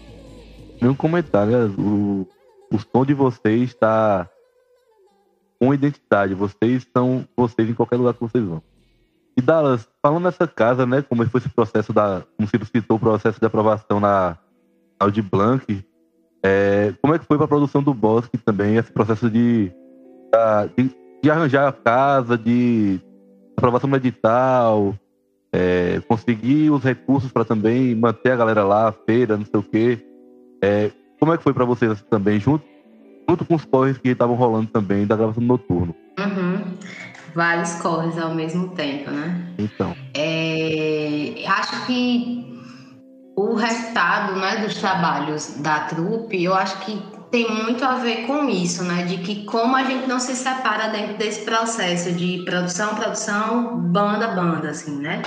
Nenhum 0.81 0.95
comentário. 0.95 1.51
Né? 1.51 1.75
O, 1.77 2.27
o 2.71 2.77
som 2.79 3.05
de 3.05 3.13
vocês 3.13 3.69
está 3.69 4.29
com 5.59 5.73
identidade. 5.73 6.33
Vocês 6.33 6.87
são 6.95 7.27
vocês 7.35 7.69
em 7.69 7.73
qualquer 7.73 7.97
lugar 7.97 8.13
que 8.13 8.21
vocês 8.21 8.43
vão. 8.43 8.61
E 9.35 9.41
Dallas, 9.41 9.87
falando 10.01 10.23
nessa 10.23 10.47
casa, 10.47 10.85
né? 10.85 11.01
Como 11.01 11.25
foi 11.29 11.39
esse 11.39 11.49
processo 11.49 11.93
da. 11.93 12.23
Como 12.35 12.47
você 12.47 12.57
citou 12.65 12.97
o 12.97 12.99
processo 12.99 13.39
de 13.39 13.45
aprovação 13.45 13.99
na 13.99 14.37
Audi 14.99 15.21
Blanc. 15.21 15.85
É, 16.43 16.93
como 17.01 17.13
é 17.13 17.19
que 17.19 17.25
foi 17.25 17.37
para 17.37 17.45
a 17.45 17.49
produção 17.49 17.83
do 17.83 17.93
Bosque 17.93 18.37
também, 18.37 18.77
esse 18.77 18.91
processo 18.93 19.29
de, 19.29 19.71
de, 20.77 20.95
de 21.21 21.29
arranjar 21.29 21.67
a 21.67 21.73
casa, 21.73 22.37
de 22.37 22.99
aprovação 23.57 23.89
no 23.89 23.97
edital, 23.97 24.95
é, 25.51 26.01
conseguir 26.07 26.69
os 26.69 26.81
recursos 26.81 27.31
para 27.31 27.43
também 27.43 27.93
manter 27.93 28.31
a 28.31 28.37
galera 28.37 28.63
lá, 28.63 28.91
feira, 29.05 29.35
não 29.35 29.45
sei 29.45 29.59
o 29.59 29.63
quê. 29.63 30.05
É, 30.61 30.91
como 31.19 31.33
é 31.33 31.37
que 31.37 31.43
foi 31.43 31.53
para 31.53 31.65
vocês 31.65 32.01
também, 32.09 32.39
junto, 32.39 32.63
junto 33.27 33.45
com 33.45 33.55
os 33.55 33.65
corres 33.65 33.97
que 33.97 34.09
estavam 34.09 34.35
rolando 34.35 34.67
também 34.67 35.05
da 35.05 35.15
gravação 35.15 35.43
noturno? 35.43 35.93
Uhum. 36.17 36.77
Vários 37.35 37.73
corres 37.75 38.17
ao 38.17 38.33
mesmo 38.33 38.69
tempo, 38.69 39.11
né? 39.11 39.53
Então. 39.57 39.95
É, 40.15 41.43
acho 41.45 41.85
que 41.85 42.49
o 43.35 43.53
resultado 43.53 44.35
né, 44.35 44.57
dos 44.57 44.75
trabalhos 44.75 45.57
da 45.61 45.81
trupe, 45.81 46.43
eu 46.43 46.53
acho 46.53 46.79
que 46.79 47.01
tem 47.31 47.49
muito 47.49 47.85
a 47.85 47.95
ver 47.95 48.25
com 48.25 48.49
isso, 48.49 48.83
né? 48.83 49.03
De 49.03 49.17
que 49.19 49.45
como 49.45 49.75
a 49.75 49.83
gente 49.83 50.07
não 50.07 50.19
se 50.19 50.35
separa 50.35 50.87
dentro 50.87 51.17
desse 51.17 51.45
processo 51.45 52.11
de 52.11 52.43
produção, 52.43 52.95
produção, 52.95 53.77
banda, 53.77 54.29
banda, 54.29 54.69
assim, 54.69 54.97
né? 54.99 55.21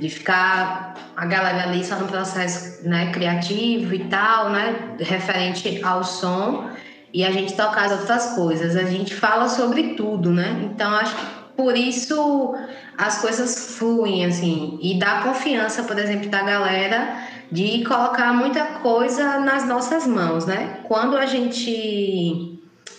De 0.00 0.08
ficar 0.08 0.94
a 1.16 1.26
galera 1.26 1.64
ali 1.64 1.84
só 1.84 1.96
no 1.96 2.06
processo 2.06 2.88
né, 2.88 3.12
criativo 3.12 3.94
e 3.94 4.04
tal, 4.04 4.50
né? 4.50 4.96
Referente 4.98 5.80
ao 5.84 6.02
som 6.02 6.70
e 7.12 7.24
a 7.24 7.30
gente 7.30 7.54
tocar 7.54 7.86
as 7.86 7.92
outras 7.92 8.26
coisas. 8.34 8.76
A 8.76 8.84
gente 8.84 9.14
fala 9.14 9.48
sobre 9.48 9.94
tudo, 9.94 10.30
né? 10.30 10.60
Então 10.64 10.92
acho 10.94 11.14
que 11.14 11.40
por 11.56 11.76
isso 11.76 12.54
as 12.96 13.18
coisas 13.20 13.76
fluem, 13.76 14.24
assim, 14.24 14.78
e 14.80 14.98
dá 14.98 15.22
confiança, 15.22 15.82
por 15.82 15.98
exemplo, 15.98 16.28
da 16.30 16.42
galera 16.42 17.16
de 17.50 17.84
colocar 17.84 18.32
muita 18.32 18.64
coisa 18.64 19.38
nas 19.40 19.66
nossas 19.66 20.06
mãos, 20.06 20.46
né? 20.46 20.78
Quando 20.84 21.16
a 21.16 21.26
gente 21.26 22.58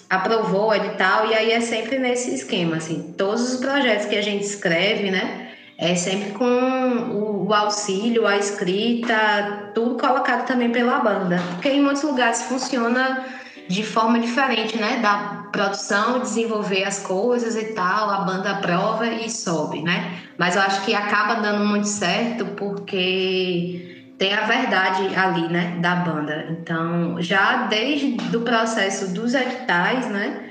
aprovou 0.09 0.67
o 0.67 0.73
edital, 0.73 1.27
e 1.27 1.33
aí 1.33 1.51
é 1.51 1.61
sempre 1.61 1.97
nesse 1.97 2.35
esquema, 2.35 2.75
assim, 2.75 3.15
todos 3.17 3.53
os 3.53 3.59
projetos 3.59 4.07
que 4.07 4.15
a 4.15 4.21
gente 4.21 4.43
escreve, 4.43 5.09
né? 5.09 5.40
É 5.81 5.95
sempre 5.95 6.29
com 6.33 6.45
o, 6.45 7.47
o 7.47 7.53
auxílio, 7.55 8.27
a 8.27 8.37
escrita, 8.37 9.71
tudo 9.73 9.97
colocado 9.97 10.45
também 10.45 10.71
pela 10.71 10.99
banda. 10.99 11.41
Porque 11.53 11.69
em 11.69 11.81
muitos 11.81 12.03
lugares 12.03 12.43
funciona 12.43 13.25
de 13.67 13.83
forma 13.83 14.19
diferente, 14.19 14.77
né? 14.77 14.99
Da 15.01 15.47
produção, 15.51 16.19
desenvolver 16.19 16.83
as 16.83 16.99
coisas 16.99 17.55
e 17.55 17.73
tal, 17.73 18.11
a 18.11 18.17
banda 18.19 18.51
aprova 18.51 19.07
e 19.07 19.27
sobe, 19.27 19.81
né? 19.81 20.19
Mas 20.37 20.55
eu 20.55 20.61
acho 20.61 20.85
que 20.85 20.93
acaba 20.93 21.41
dando 21.41 21.65
muito 21.65 21.87
certo 21.87 22.45
porque 22.55 24.13
tem 24.19 24.35
a 24.35 24.41
verdade 24.41 25.15
ali, 25.15 25.47
né, 25.47 25.77
da 25.79 25.95
banda. 25.95 26.45
Então, 26.51 27.19
já 27.19 27.65
desde 27.65 28.37
o 28.37 28.41
processo 28.41 29.11
dos 29.15 29.33
editais, 29.33 30.07
né, 30.09 30.50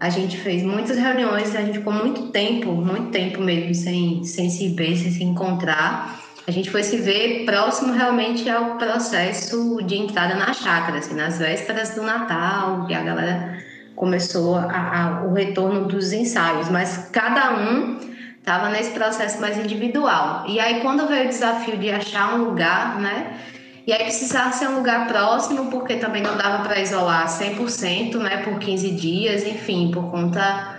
A 0.00 0.08
gente 0.08 0.38
fez 0.38 0.62
muitas 0.62 0.96
reuniões, 0.96 1.54
a 1.54 1.60
gente 1.60 1.78
ficou 1.78 1.92
muito 1.92 2.28
tempo, 2.28 2.72
muito 2.72 3.10
tempo 3.10 3.42
mesmo, 3.42 3.74
sem, 3.74 4.24
sem 4.24 4.48
se 4.48 4.68
ver, 4.70 4.96
sem 4.96 5.10
se 5.10 5.22
encontrar. 5.22 6.18
A 6.46 6.50
gente 6.50 6.70
foi 6.70 6.82
se 6.82 6.96
ver 6.96 7.44
próximo 7.44 7.92
realmente 7.92 8.48
ao 8.48 8.78
processo 8.78 9.78
de 9.84 9.96
entrada 9.96 10.34
na 10.34 10.54
chácara, 10.54 10.98
assim, 10.98 11.14
nas 11.14 11.38
vésperas 11.38 11.94
do 11.94 12.02
Natal, 12.02 12.86
que 12.86 12.94
a 12.94 13.02
galera 13.02 13.62
começou 13.94 14.56
a, 14.56 14.62
a, 14.64 15.22
o 15.26 15.34
retorno 15.34 15.84
dos 15.84 16.14
ensaios, 16.14 16.70
mas 16.70 17.10
cada 17.12 17.60
um 17.60 17.98
estava 18.38 18.70
nesse 18.70 18.92
processo 18.92 19.38
mais 19.38 19.58
individual. 19.58 20.46
E 20.48 20.58
aí, 20.58 20.80
quando 20.80 21.06
veio 21.06 21.26
o 21.26 21.28
desafio 21.28 21.76
de 21.76 21.90
achar 21.90 22.36
um 22.36 22.44
lugar, 22.44 22.98
né? 22.98 23.38
E 23.90 23.92
aí 23.92 24.04
precisava 24.04 24.52
ser 24.52 24.68
um 24.68 24.76
lugar 24.76 25.08
próximo, 25.08 25.68
porque 25.68 25.96
também 25.96 26.22
não 26.22 26.36
dava 26.36 26.62
para 26.62 26.78
isolar 26.78 27.26
100%, 27.26 28.18
né, 28.18 28.36
por 28.36 28.56
15 28.60 28.88
dias, 28.92 29.44
enfim, 29.44 29.90
por 29.90 30.12
conta 30.12 30.76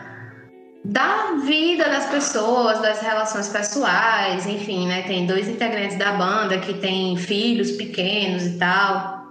da 0.85 1.33
vida 1.43 1.89
das 1.89 2.05
pessoas, 2.05 2.79
das 2.79 3.01
relações 3.01 3.49
pessoais, 3.49 4.47
enfim, 4.47 4.87
né, 4.87 5.01
tem 5.01 5.25
dois 5.27 5.49
integrantes 5.49 5.97
da 5.97 6.13
banda 6.13 6.57
que 6.59 6.75
têm 6.75 7.17
filhos 7.17 7.71
pequenos 7.71 8.45
e 8.45 8.57
tal. 8.57 9.25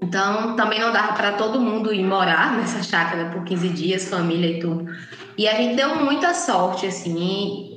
Então, 0.00 0.54
também 0.54 0.78
não 0.78 0.92
dava 0.92 1.14
para 1.14 1.32
todo 1.32 1.60
mundo 1.60 1.92
ir 1.92 2.04
morar 2.04 2.54
nessa 2.56 2.80
chácara 2.80 3.30
por 3.30 3.42
15 3.42 3.68
dias, 3.70 4.08
família 4.08 4.56
e 4.56 4.60
tudo. 4.60 4.86
E 5.36 5.48
a 5.48 5.54
gente 5.56 5.74
deu 5.74 5.96
muita 5.96 6.32
sorte, 6.32 6.86
assim. 6.86 7.76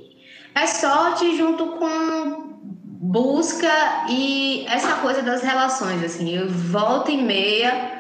É 0.54 0.68
sorte 0.68 1.36
junto 1.36 1.66
com 1.70 2.59
busca 3.02 3.72
e 4.10 4.66
essa 4.68 4.96
coisa 4.96 5.22
das 5.22 5.42
relações, 5.42 6.04
assim, 6.04 6.36
eu 6.36 6.50
volto 6.50 7.10
e 7.10 7.22
meia, 7.22 7.94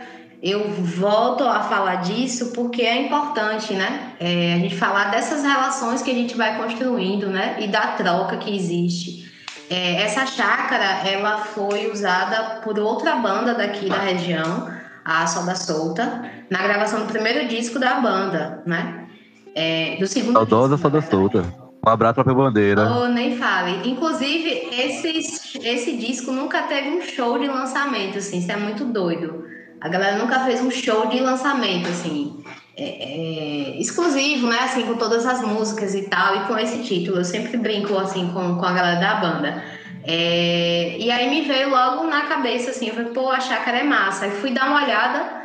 eu 0.43 0.69
volto 0.71 1.45
a 1.45 1.61
falar 1.63 1.95
disso 1.97 2.51
porque 2.51 2.81
é 2.81 3.05
importante, 3.05 3.73
né? 3.73 4.13
É, 4.19 4.55
a 4.55 4.57
gente 4.57 4.75
falar 4.75 5.05
dessas 5.09 5.41
relações 5.41 6.01
que 6.01 6.11
a 6.11 6.13
gente 6.13 6.35
vai 6.35 6.57
construindo, 6.57 7.27
né? 7.27 7.55
E 7.59 7.67
da 7.67 7.93
troca 7.93 8.37
que 8.37 8.53
existe. 8.53 9.31
É, 9.69 10.01
essa 10.01 10.25
chácara, 10.25 11.07
ela 11.07 11.37
foi 11.37 11.89
usada 11.89 12.59
por 12.61 12.77
outra 12.77 13.15
banda 13.15 13.53
daqui 13.53 13.87
da 13.87 13.99
região, 13.99 14.69
a 15.05 15.25
Soda 15.27 15.55
Solta, 15.55 16.29
na 16.49 16.61
gravação 16.61 17.01
do 17.01 17.05
primeiro 17.05 17.47
disco 17.47 17.79
da 17.79 18.01
banda, 18.01 18.61
né? 18.65 19.07
É, 19.55 19.95
do 19.97 20.07
segundo 20.07 20.33
Saudosa 20.33 20.77
Soda 20.77 21.01
Solta. 21.01 21.68
Um 21.85 21.89
abraço 21.89 22.23
pra 22.23 22.33
bandeira. 22.33 22.91
Oh, 22.91 23.07
nem 23.07 23.37
fale. 23.37 23.89
Inclusive, 23.89 24.69
esse, 24.71 25.59
esse 25.63 25.97
disco 25.97 26.31
nunca 26.31 26.63
teve 26.63 26.89
um 26.89 27.01
show 27.01 27.39
de 27.39 27.47
lançamento, 27.47 28.17
assim, 28.17 28.39
isso 28.39 28.51
é 28.51 28.57
muito 28.57 28.83
doido. 28.85 29.45
A 29.79 29.87
galera 29.87 30.17
nunca 30.17 30.41
fez 30.41 30.61
um 30.61 30.69
show 30.69 31.07
de 31.07 31.19
lançamento, 31.21 31.87
assim, 31.87 32.43
é, 32.75 32.83
é, 32.83 33.79
exclusivo, 33.79 34.47
né, 34.47 34.59
assim, 34.59 34.83
com 34.83 34.95
todas 34.95 35.25
as 35.25 35.41
músicas 35.41 35.95
e 35.95 36.03
tal, 36.03 36.35
e 36.35 36.39
com 36.47 36.57
esse 36.57 36.83
título. 36.83 37.17
Eu 37.17 37.25
sempre 37.25 37.57
brinco, 37.57 37.97
assim, 37.97 38.29
com, 38.33 38.57
com 38.57 38.65
a 38.65 38.73
galera 38.73 38.99
da 38.99 39.15
banda. 39.15 39.63
É, 40.03 40.97
e 40.99 41.09
aí 41.09 41.29
me 41.29 41.41
veio 41.41 41.69
logo 41.69 42.05
na 42.07 42.23
cabeça, 42.23 42.71
assim, 42.71 42.87
eu 42.87 42.93
falei, 42.93 43.11
pô, 43.11 43.29
a 43.29 43.39
chácara 43.39 43.79
é 43.79 43.83
massa. 43.83 44.25
Aí 44.25 44.31
fui 44.31 44.51
dar 44.51 44.67
uma 44.67 44.83
olhada 44.83 45.38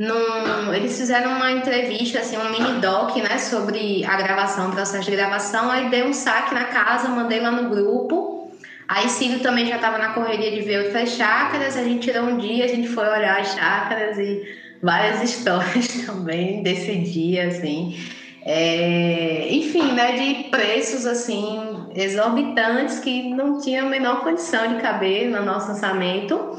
num, 0.00 0.72
eles 0.72 0.96
fizeram 0.96 1.32
uma 1.32 1.52
entrevista, 1.52 2.20
assim, 2.20 2.34
um 2.38 2.50
mini 2.50 2.80
doc, 2.80 3.14
né, 3.16 3.36
sobre 3.36 4.02
a 4.02 4.16
gravação, 4.16 4.70
o 4.70 4.72
processo 4.72 5.04
de 5.04 5.14
gravação. 5.14 5.70
Aí 5.70 5.90
dei 5.90 6.04
um 6.04 6.14
saque 6.14 6.54
na 6.54 6.64
casa, 6.64 7.08
mandei 7.08 7.38
lá 7.38 7.50
no 7.50 7.68
grupo. 7.68 8.50
Aí 8.88 9.10
Cílio 9.10 9.40
também 9.40 9.66
já 9.66 9.76
estava 9.76 9.98
na 9.98 10.14
correria 10.14 10.52
de 10.52 10.62
ver 10.62 10.86
outras 10.86 11.10
chácaras. 11.10 11.76
A 11.76 11.84
gente 11.84 12.10
tirou 12.10 12.30
um 12.30 12.38
dia, 12.38 12.64
a 12.64 12.68
gente 12.68 12.88
foi 12.88 13.06
olhar 13.06 13.40
as 13.40 13.52
chácaras 13.52 14.18
e 14.18 14.42
várias 14.82 15.20
histórias 15.30 15.88
também 16.06 16.62
desse 16.62 16.96
dia, 16.96 17.48
assim. 17.48 17.98
É, 18.42 19.48
enfim, 19.50 19.92
né, 19.92 20.12
de 20.12 20.44
preços 20.44 21.04
assim 21.04 21.90
exorbitantes 21.94 23.00
que 23.00 23.28
não 23.34 23.60
tinham 23.60 23.86
a 23.86 23.90
menor 23.90 24.22
condição 24.22 24.66
de 24.74 24.80
caber 24.80 25.28
no 25.28 25.44
nosso 25.44 25.72
orçamento 25.72 26.58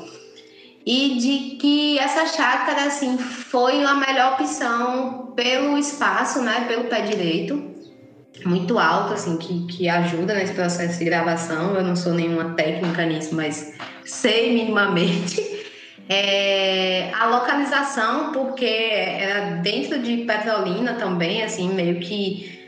e 0.85 1.17
de 1.17 1.57
que 1.57 1.99
essa 1.99 2.25
chácara 2.25 2.85
assim 2.85 3.17
foi 3.17 3.83
a 3.83 3.93
melhor 3.93 4.33
opção 4.33 5.33
pelo 5.35 5.77
espaço, 5.77 6.41
né, 6.41 6.65
pelo 6.67 6.85
pé 6.85 7.01
direito, 7.01 7.71
muito 8.45 8.79
alto 8.79 9.13
assim 9.13 9.37
que, 9.37 9.67
que 9.67 9.87
ajuda 9.87 10.33
nesse 10.33 10.53
processo 10.53 10.97
de 10.97 11.05
gravação. 11.05 11.75
Eu 11.75 11.83
não 11.83 11.95
sou 11.95 12.13
nenhuma 12.13 12.53
técnica 12.55 13.05
nisso, 13.05 13.35
mas 13.35 13.73
sei 14.03 14.53
minimamente. 14.53 15.61
É, 16.09 17.11
a 17.13 17.27
localização, 17.27 18.31
porque 18.31 18.65
era 18.65 19.57
dentro 19.61 19.99
de 19.99 20.17
Petrolina 20.25 20.95
também, 20.95 21.43
assim, 21.43 21.69
meio 21.69 21.99
que 21.99 22.59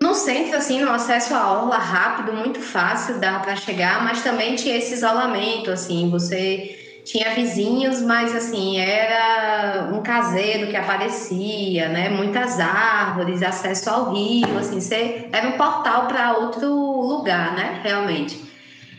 no 0.00 0.14
centro, 0.14 0.56
assim, 0.56 0.80
no 0.80 0.90
acesso 0.90 1.34
à 1.34 1.52
orla 1.52 1.76
rápido, 1.76 2.32
muito 2.32 2.58
fácil, 2.58 3.18
dava 3.18 3.40
para 3.40 3.56
chegar, 3.56 4.02
mas 4.02 4.22
também 4.22 4.54
tinha 4.54 4.76
esse 4.76 4.94
isolamento, 4.94 5.70
assim, 5.70 6.08
você 6.08 6.89
tinha 7.04 7.34
vizinhos, 7.34 8.02
mas 8.02 8.34
assim, 8.34 8.78
era 8.78 9.90
um 9.92 10.02
caseiro 10.02 10.68
que 10.68 10.76
aparecia, 10.76 11.88
né? 11.88 12.08
Muitas 12.08 12.60
árvores, 12.60 13.42
acesso 13.42 13.90
ao 13.90 14.12
rio, 14.12 14.58
assim, 14.58 14.80
você, 14.80 15.28
era 15.32 15.48
um 15.48 15.52
portal 15.52 16.06
para 16.06 16.36
outro 16.36 16.68
lugar, 16.68 17.54
né? 17.54 17.80
Realmente. 17.82 18.50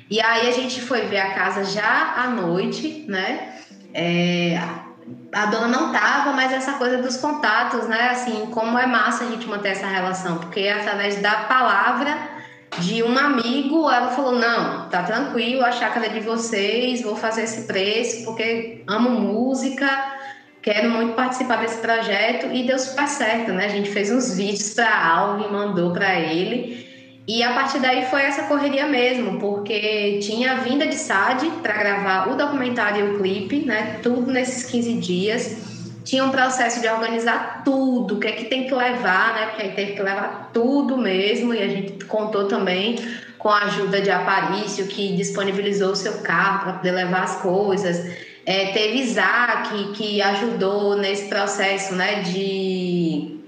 E 0.09 0.19
aí 0.19 0.49
a 0.49 0.51
gente 0.51 0.81
foi 0.81 1.01
ver 1.07 1.19
a 1.19 1.33
casa 1.33 1.63
já 1.63 2.13
à 2.17 2.27
noite, 2.27 3.05
né? 3.07 3.55
É, 3.93 4.59
a 5.33 5.45
dona 5.45 5.67
não 5.67 5.91
tava, 5.91 6.33
mas 6.33 6.51
essa 6.51 6.73
coisa 6.73 6.97
dos 7.01 7.17
contatos, 7.17 7.87
né? 7.87 8.09
Assim, 8.09 8.47
como 8.47 8.77
é 8.77 8.85
massa 8.85 9.23
a 9.23 9.27
gente 9.27 9.47
manter 9.47 9.69
essa 9.69 9.87
relação, 9.87 10.37
porque 10.39 10.67
através 10.67 11.21
da 11.21 11.31
palavra 11.43 12.40
de 12.79 13.03
um 13.03 13.17
amigo, 13.17 13.89
ela 13.89 14.11
falou: 14.11 14.33
Não, 14.33 14.89
tá 14.89 15.03
tranquilo, 15.03 15.63
a 15.63 15.71
chácara 15.71 16.05
é 16.05 16.09
de 16.09 16.21
vocês, 16.21 17.01
vou 17.01 17.15
fazer 17.15 17.43
esse 17.43 17.67
preço, 17.67 18.25
porque 18.25 18.83
amo 18.87 19.09
música, 19.09 19.87
quero 20.61 20.89
muito 20.89 21.13
participar 21.13 21.57
desse 21.57 21.79
projeto. 21.79 22.47
E 22.53 22.65
deu 22.65 22.79
super 22.79 23.07
certo, 23.07 23.51
né? 23.51 23.65
A 23.65 23.69
gente 23.69 23.89
fez 23.89 24.11
uns 24.11 24.35
vídeos 24.35 24.73
para 24.73 25.05
Alvin, 25.05 25.49
mandou 25.49 25.91
para 25.91 26.19
ele. 26.19 26.89
E 27.27 27.43
a 27.43 27.53
partir 27.53 27.79
daí 27.79 28.05
foi 28.07 28.23
essa 28.23 28.43
correria 28.43 28.87
mesmo, 28.87 29.39
porque 29.39 30.19
tinha 30.19 30.53
a 30.53 30.55
vinda 30.55 30.87
de 30.87 30.95
SAD 30.95 31.49
para 31.61 31.73
gravar 31.73 32.29
o 32.29 32.35
documentário 32.35 33.05
e 33.05 33.11
o 33.11 33.17
clipe, 33.19 33.59
né? 33.59 33.99
Tudo 34.01 34.31
nesses 34.31 34.63
15 34.69 34.93
dias 34.95 35.70
tinha 36.03 36.23
um 36.23 36.31
processo 36.31 36.81
de 36.81 36.87
organizar 36.87 37.61
tudo, 37.63 38.15
o 38.15 38.19
que 38.19 38.27
é 38.27 38.31
que 38.31 38.45
tem 38.45 38.65
que 38.67 38.73
levar, 38.73 39.33
né? 39.33 39.45
Porque 39.47 39.61
aí 39.63 39.71
teve 39.71 39.93
que 39.93 40.01
levar 40.01 40.49
tudo 40.53 40.97
mesmo, 40.97 41.53
e 41.53 41.61
a 41.61 41.67
gente 41.67 42.05
contou 42.05 42.47
também 42.47 42.97
com 43.37 43.49
a 43.49 43.63
ajuda 43.63 44.01
de 44.01 44.11
Aparício, 44.11 44.85
que 44.87 45.15
disponibilizou 45.15 45.91
o 45.91 45.95
seu 45.95 46.19
carro 46.19 46.63
para 46.63 46.73
poder 46.73 46.91
levar 46.91 47.23
as 47.23 47.41
coisas. 47.41 48.15
É, 48.45 48.67
teve 48.71 48.99
Isaac, 48.99 49.93
que 49.93 50.21
ajudou 50.21 50.97
nesse 50.97 51.27
processo, 51.27 51.93
né, 51.95 52.21
de, 52.21 53.39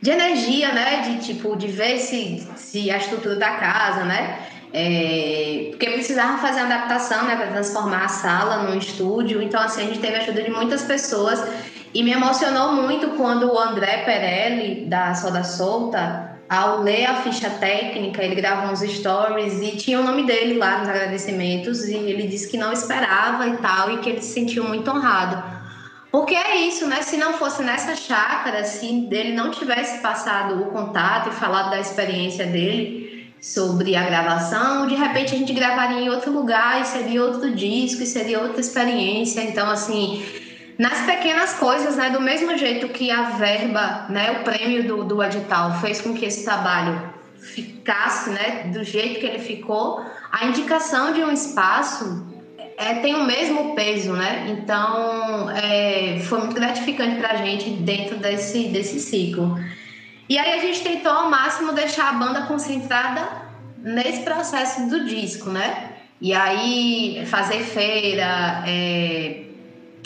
de 0.00 0.10
energia, 0.10 0.72
né, 0.72 1.02
de 1.02 1.26
tipo, 1.26 1.56
de 1.56 1.68
ver 1.68 1.98
se, 1.98 2.46
se 2.56 2.90
a 2.90 2.98
estrutura 2.98 3.36
da 3.36 3.50
casa, 3.52 4.04
né, 4.04 4.46
é, 4.76 5.68
porque 5.70 5.88
precisava 5.88 6.38
fazer 6.38 6.62
uma 6.62 6.74
adaptação, 6.74 7.24
né, 7.26 7.36
para 7.36 7.46
transformar 7.46 8.06
a 8.06 8.08
sala 8.08 8.64
num 8.64 8.76
estúdio. 8.76 9.40
Então, 9.40 9.60
assim, 9.60 9.82
a 9.82 9.84
gente 9.86 10.00
teve 10.00 10.16
a 10.16 10.18
ajuda 10.18 10.42
de 10.42 10.50
muitas 10.50 10.82
pessoas 10.82 11.40
e 11.94 12.02
me 12.02 12.10
emocionou 12.10 12.72
muito 12.72 13.10
quando 13.10 13.46
o 13.52 13.56
André 13.56 13.98
Perelli, 13.98 14.86
da 14.86 15.14
Soda 15.14 15.44
Solta, 15.44 16.40
ao 16.48 16.82
ler 16.82 17.06
a 17.06 17.14
ficha 17.22 17.48
técnica, 17.48 18.20
ele 18.22 18.34
gravou 18.34 18.72
uns 18.72 18.80
stories 18.80 19.62
e 19.62 19.76
tinha 19.76 20.00
o 20.00 20.02
nome 20.02 20.24
dele 20.24 20.58
lá 20.58 20.78
nos 20.78 20.88
agradecimentos 20.88 21.84
e 21.84 21.94
ele 21.94 22.26
disse 22.26 22.50
que 22.50 22.58
não 22.58 22.72
esperava 22.72 23.46
e 23.46 23.56
tal 23.58 23.92
e 23.92 23.98
que 23.98 24.10
ele 24.10 24.20
se 24.20 24.32
sentiu 24.32 24.64
muito 24.64 24.90
honrado. 24.90 25.40
Porque 26.10 26.34
é 26.34 26.56
isso, 26.56 26.86
né? 26.86 27.00
Se 27.02 27.16
não 27.16 27.34
fosse 27.34 27.62
nessa 27.62 27.94
chácara, 27.94 28.64
se 28.64 29.08
ele 29.10 29.32
não 29.32 29.50
tivesse 29.50 30.00
passado 30.00 30.62
o 30.62 30.66
contato 30.66 31.28
e 31.28 31.32
falado 31.32 31.70
da 31.70 31.80
experiência 31.80 32.46
dele, 32.46 33.03
sobre 33.44 33.94
a 33.94 34.02
gravação, 34.04 34.86
de 34.86 34.94
repente 34.94 35.34
a 35.34 35.38
gente 35.38 35.52
gravaria 35.52 36.00
em 36.00 36.08
outro 36.08 36.32
lugar 36.32 36.80
e 36.80 36.86
seria 36.86 37.22
outro 37.22 37.54
disco 37.54 38.02
e 38.02 38.06
seria 38.06 38.40
outra 38.40 38.58
experiência. 38.58 39.42
Então, 39.42 39.68
assim, 39.68 40.24
nas 40.78 41.02
pequenas 41.02 41.52
coisas, 41.52 41.94
né, 41.94 42.08
do 42.08 42.22
mesmo 42.22 42.56
jeito 42.56 42.88
que 42.88 43.10
a 43.10 43.24
verba, 43.32 44.06
né, 44.08 44.40
o 44.40 44.44
prêmio 44.44 44.88
do, 44.88 45.04
do 45.04 45.22
edital 45.22 45.78
fez 45.78 46.00
com 46.00 46.14
que 46.14 46.24
esse 46.24 46.42
trabalho 46.42 47.12
ficasse, 47.38 48.30
né, 48.30 48.70
do 48.72 48.82
jeito 48.82 49.20
que 49.20 49.26
ele 49.26 49.38
ficou, 49.38 50.02
a 50.32 50.46
indicação 50.46 51.12
de 51.12 51.22
um 51.22 51.30
espaço 51.30 52.26
é, 52.78 52.94
tem 52.94 53.14
o 53.14 53.24
mesmo 53.24 53.74
peso, 53.74 54.14
né? 54.14 54.46
Então, 54.48 55.50
é, 55.50 56.18
foi 56.20 56.38
muito 56.38 56.54
gratificante 56.54 57.16
para 57.16 57.32
a 57.32 57.36
gente 57.36 57.68
dentro 57.70 58.16
desse, 58.16 58.68
desse 58.68 58.98
ciclo. 58.98 59.56
E 60.28 60.38
aí 60.38 60.58
a 60.58 60.60
gente 60.60 60.82
tentou 60.82 61.12
ao 61.12 61.30
máximo 61.30 61.72
deixar 61.72 62.10
a 62.10 62.12
banda 62.12 62.42
concentrada 62.42 63.44
nesse 63.78 64.22
processo 64.22 64.88
do 64.88 65.04
disco, 65.04 65.50
né? 65.50 65.92
E 66.20 66.32
aí 66.32 67.24
fazer 67.26 67.60
feira, 67.60 68.64
é, 68.66 69.44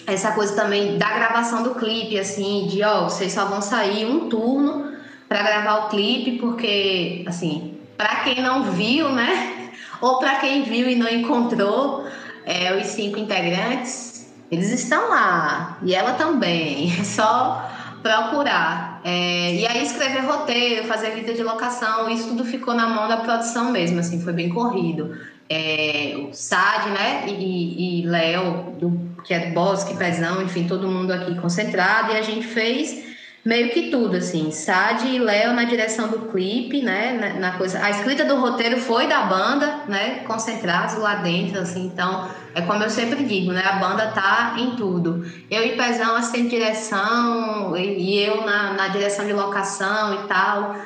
essa 0.07 0.33
coisa 0.33 0.57
também 0.57 0.99
da 0.99 1.13
gravação 1.13 1.63
do 1.63 1.75
clipe, 1.75 2.19
assim, 2.19 2.67
de 2.67 2.83
ó, 2.83 3.05
vocês 3.05 3.33
só 3.33 3.45
vão 3.45 3.61
sair 3.61 4.07
um 4.07 4.29
turno 4.29 4.97
para 5.29 5.43
gravar 5.43 5.87
o 5.87 5.89
clipe, 5.91 6.39
porque, 6.39 7.25
assim, 7.29 7.79
para 7.97 8.17
quem 8.21 8.43
não 8.43 8.73
viu, 8.73 9.11
né? 9.11 9.71
Ou 10.01 10.19
para 10.19 10.37
quem 10.37 10.63
viu 10.63 10.89
e 10.89 10.97
não 10.97 11.09
encontrou, 11.09 12.07
é, 12.47 12.75
os 12.77 12.87
cinco 12.87 13.19
integrantes, 13.19 14.33
eles 14.51 14.71
estão 14.71 15.11
lá. 15.11 15.77
E 15.83 15.95
ela 15.95 16.15
também. 16.15 16.91
É 16.99 17.03
só 17.05 17.69
procurar. 18.03 18.88
É, 19.05 19.55
e 19.55 19.67
aí 19.67 19.85
escrever 19.85 20.25
roteiro, 20.25 20.87
fazer 20.87 21.11
vida 21.11 21.33
de 21.33 21.43
locação, 21.43 22.09
isso 22.11 22.29
tudo 22.29 22.45
ficou 22.45 22.75
na 22.75 22.89
mão 22.89 23.09
da 23.09 23.19
produção 23.19 23.71
mesmo, 23.71 23.99
assim, 24.01 24.21
foi 24.21 24.33
bem 24.33 24.49
corrido. 24.49 25.17
É, 25.49 26.15
o 26.19 26.35
Sad, 26.35 26.91
né, 26.91 27.27
e, 27.29 28.03
e 28.03 28.07
Léo, 28.07 28.77
que 29.25 29.33
é 29.33 29.51
Bosque, 29.51 29.97
Pezão, 29.97 30.43
enfim, 30.43 30.67
todo 30.67 30.89
mundo 30.89 31.11
aqui 31.11 31.35
concentrado, 31.37 32.13
e 32.13 32.17
a 32.17 32.23
gente 32.23 32.47
fez 32.47 33.08
meio 33.49 33.71
que 33.71 33.91
tudo, 33.91 34.19
assim. 34.19 34.51
Sad 34.51 35.09
e 35.09 35.19
Léo 35.19 35.55
na 35.55 35.65
direção 35.65 36.09
do 36.09 36.29
clipe, 36.29 36.83
né? 36.83 37.35
Na, 37.41 37.53
coisa. 37.53 37.83
A 37.83 37.89
escrita 37.89 38.23
do 38.23 38.39
roteiro 38.39 38.79
foi 38.79 39.07
da 39.07 39.23
banda, 39.23 39.85
né? 39.89 40.23
Concentrados 40.27 40.99
lá 40.99 41.15
dentro, 41.15 41.59
assim. 41.59 41.87
Então, 41.87 42.29
é 42.55 42.61
como 42.61 42.85
eu 42.85 42.91
sempre 42.91 43.25
digo, 43.25 43.51
né? 43.51 43.63
A 43.65 43.77
banda 43.77 44.09
tá 44.09 44.55
em 44.59 44.77
tudo. 44.77 45.25
Eu 45.51 45.65
e 45.65 45.77
Pezão 45.77 46.15
assistente 46.15 46.51
direção, 46.51 47.75
e 47.75 48.19
eu 48.19 48.45
na, 48.45 48.75
na 48.75 48.89
direção 48.89 49.27
de 49.27 49.33
locação 49.33 50.23
e 50.23 50.29
tal. 50.29 50.77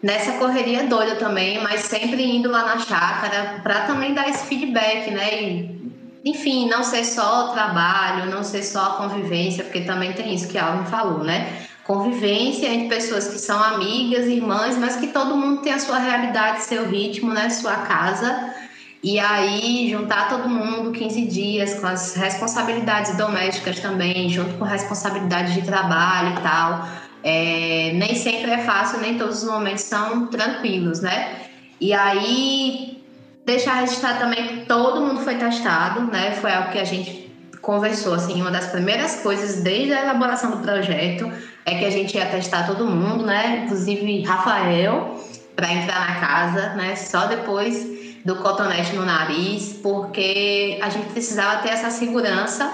Nessa 0.00 0.32
correria 0.38 0.84
doida 0.84 1.16
também, 1.16 1.60
mas 1.60 1.80
sempre 1.80 2.24
indo 2.24 2.48
lá 2.48 2.66
na 2.66 2.78
chácara 2.78 3.60
para 3.64 3.80
também 3.80 4.14
dar 4.14 4.28
esse 4.28 4.46
feedback, 4.46 5.10
né? 5.10 5.42
E, 5.42 5.82
enfim, 6.24 6.68
não 6.68 6.84
ser 6.84 7.04
só 7.04 7.46
o 7.46 7.52
trabalho, 7.52 8.30
não 8.30 8.44
ser 8.44 8.62
só 8.62 8.80
a 8.80 8.96
convivência, 8.96 9.64
porque 9.64 9.80
também 9.80 10.12
tem 10.12 10.32
isso 10.32 10.46
que 10.46 10.56
a 10.56 10.66
Alvin 10.66 10.84
falou, 10.84 11.24
né? 11.24 11.66
Convivência 11.84 12.68
entre 12.68 12.88
pessoas 12.88 13.28
que 13.28 13.38
são 13.38 13.62
amigas, 13.62 14.26
irmãs, 14.26 14.76
mas 14.76 14.96
que 14.96 15.08
todo 15.08 15.36
mundo 15.36 15.62
tem 15.62 15.72
a 15.72 15.78
sua 15.78 15.98
realidade, 15.98 16.62
seu 16.62 16.88
ritmo, 16.88 17.32
né, 17.32 17.50
sua 17.50 17.76
casa. 17.76 18.54
E 19.02 19.18
aí 19.18 19.90
juntar 19.90 20.28
todo 20.28 20.48
mundo 20.48 20.92
15 20.92 21.26
dias 21.26 21.74
com 21.74 21.88
as 21.88 22.14
responsabilidades 22.14 23.16
domésticas 23.16 23.80
também, 23.80 24.28
junto 24.28 24.54
com 24.54 24.64
responsabilidades 24.64 25.54
de 25.54 25.62
trabalho 25.62 26.38
e 26.38 26.42
tal. 26.42 26.88
É, 27.24 27.92
nem 27.94 28.14
sempre 28.14 28.50
é 28.50 28.58
fácil, 28.58 29.00
nem 29.00 29.18
todos 29.18 29.42
os 29.42 29.48
momentos 29.48 29.82
são 29.82 30.26
tranquilos, 30.28 31.00
né? 31.00 31.36
E 31.80 31.92
aí 31.92 33.02
deixar 33.44 33.80
registrado 33.80 34.20
também 34.20 34.46
que 34.46 34.66
todo 34.66 35.00
mundo 35.00 35.20
foi 35.20 35.34
testado, 35.34 36.02
né? 36.02 36.32
Foi 36.40 36.52
algo 36.52 36.70
que 36.70 36.78
a 36.78 36.84
gente 36.84 37.28
conversou, 37.60 38.14
assim, 38.14 38.40
uma 38.40 38.50
das 38.52 38.66
primeiras 38.66 39.16
coisas 39.16 39.62
desde 39.62 39.92
a 39.92 40.02
elaboração 40.02 40.52
do 40.52 40.58
projeto 40.58 41.30
é 41.64 41.78
que 41.78 41.84
a 41.84 41.90
gente 41.90 42.16
ia 42.16 42.26
testar 42.26 42.66
todo 42.66 42.86
mundo, 42.86 43.24
né? 43.24 43.64
Inclusive 43.64 44.22
Rafael, 44.22 45.20
para 45.54 45.72
entrar 45.72 46.08
na 46.08 46.20
casa, 46.20 46.74
né? 46.74 46.96
Só 46.96 47.26
depois 47.26 47.86
do 48.24 48.36
cotonete 48.36 48.94
no 48.94 49.04
nariz, 49.04 49.80
porque 49.82 50.78
a 50.82 50.88
gente 50.88 51.08
precisava 51.08 51.62
ter 51.62 51.70
essa 51.70 51.90
segurança 51.90 52.64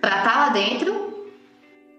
para 0.00 0.18
estar 0.18 0.32
tá 0.32 0.38
lá 0.38 0.48
dentro 0.50 1.06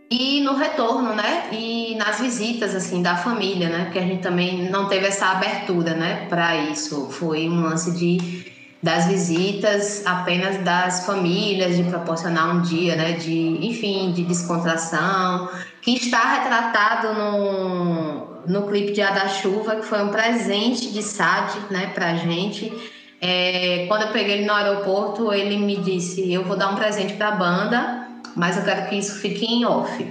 e 0.09 0.41
no 0.41 0.55
retorno, 0.55 1.13
né? 1.13 1.49
E 1.51 1.95
nas 1.95 2.19
visitas 2.19 2.73
assim 2.75 3.01
da 3.01 3.15
família, 3.15 3.69
né? 3.69 3.85
Porque 3.85 3.99
a 3.99 4.03
gente 4.03 4.21
também 4.21 4.69
não 4.69 4.87
teve 4.87 5.07
essa 5.07 5.27
abertura, 5.27 5.93
né? 5.93 6.27
Para 6.29 6.55
isso 6.55 7.09
foi 7.09 7.49
um 7.49 7.61
lance 7.61 7.91
de 7.91 8.57
das 8.81 9.07
visitas 9.07 10.05
apenas 10.05 10.63
das 10.63 11.05
famílias, 11.05 11.75
de 11.75 11.83
proporcionar 11.83 12.55
um 12.55 12.61
dia, 12.61 12.95
né, 12.95 13.13
de, 13.13 13.65
enfim, 13.65 14.11
de 14.11 14.23
descontração, 14.23 15.49
que 15.87 15.93
está 15.93 16.33
retratado 16.33 17.13
no, 17.13 18.41
no 18.45 18.67
clipe 18.67 18.91
de 18.91 19.01
A 19.01 19.09
da 19.09 19.29
Chuva, 19.29 19.77
que 19.77 19.85
foi 19.85 20.03
um 20.03 20.09
presente 20.09 20.91
de 20.91 21.01
Sad, 21.01 21.57
né, 21.71 21.91
pra 21.95 22.13
gente. 22.15 22.73
É, 23.21 23.85
quando 23.87 24.01
eu 24.01 24.07
peguei 24.09 24.39
ele 24.39 24.45
no 24.45 24.51
aeroporto, 24.51 25.31
ele 25.31 25.55
me 25.55 25.77
disse, 25.77 26.29
eu 26.29 26.43
vou 26.43 26.57
dar 26.57 26.71
um 26.71 26.75
presente 26.75 27.13
para 27.13 27.29
a 27.29 27.31
banda, 27.31 28.05
mas 28.35 28.57
eu 28.57 28.63
quero 28.63 28.89
que 28.89 28.95
isso 28.95 29.17
fique 29.21 29.45
em 29.45 29.63
off. 29.63 30.05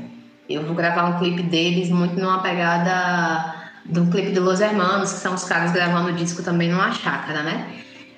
Eu 0.48 0.64
vou 0.64 0.74
gravar 0.74 1.10
um 1.10 1.18
clipe 1.18 1.42
deles 1.42 1.90
muito 1.90 2.18
numa 2.18 2.38
pegada 2.38 3.54
do 3.84 4.06
clipe 4.06 4.32
de 4.32 4.40
Los 4.40 4.62
Hermanos, 4.62 5.12
que 5.12 5.18
são 5.18 5.34
os 5.34 5.44
caras 5.44 5.72
gravando 5.72 6.08
o 6.08 6.12
disco 6.14 6.42
também 6.42 6.70
numa 6.70 6.90
chácara, 6.90 7.42
né? 7.42 7.66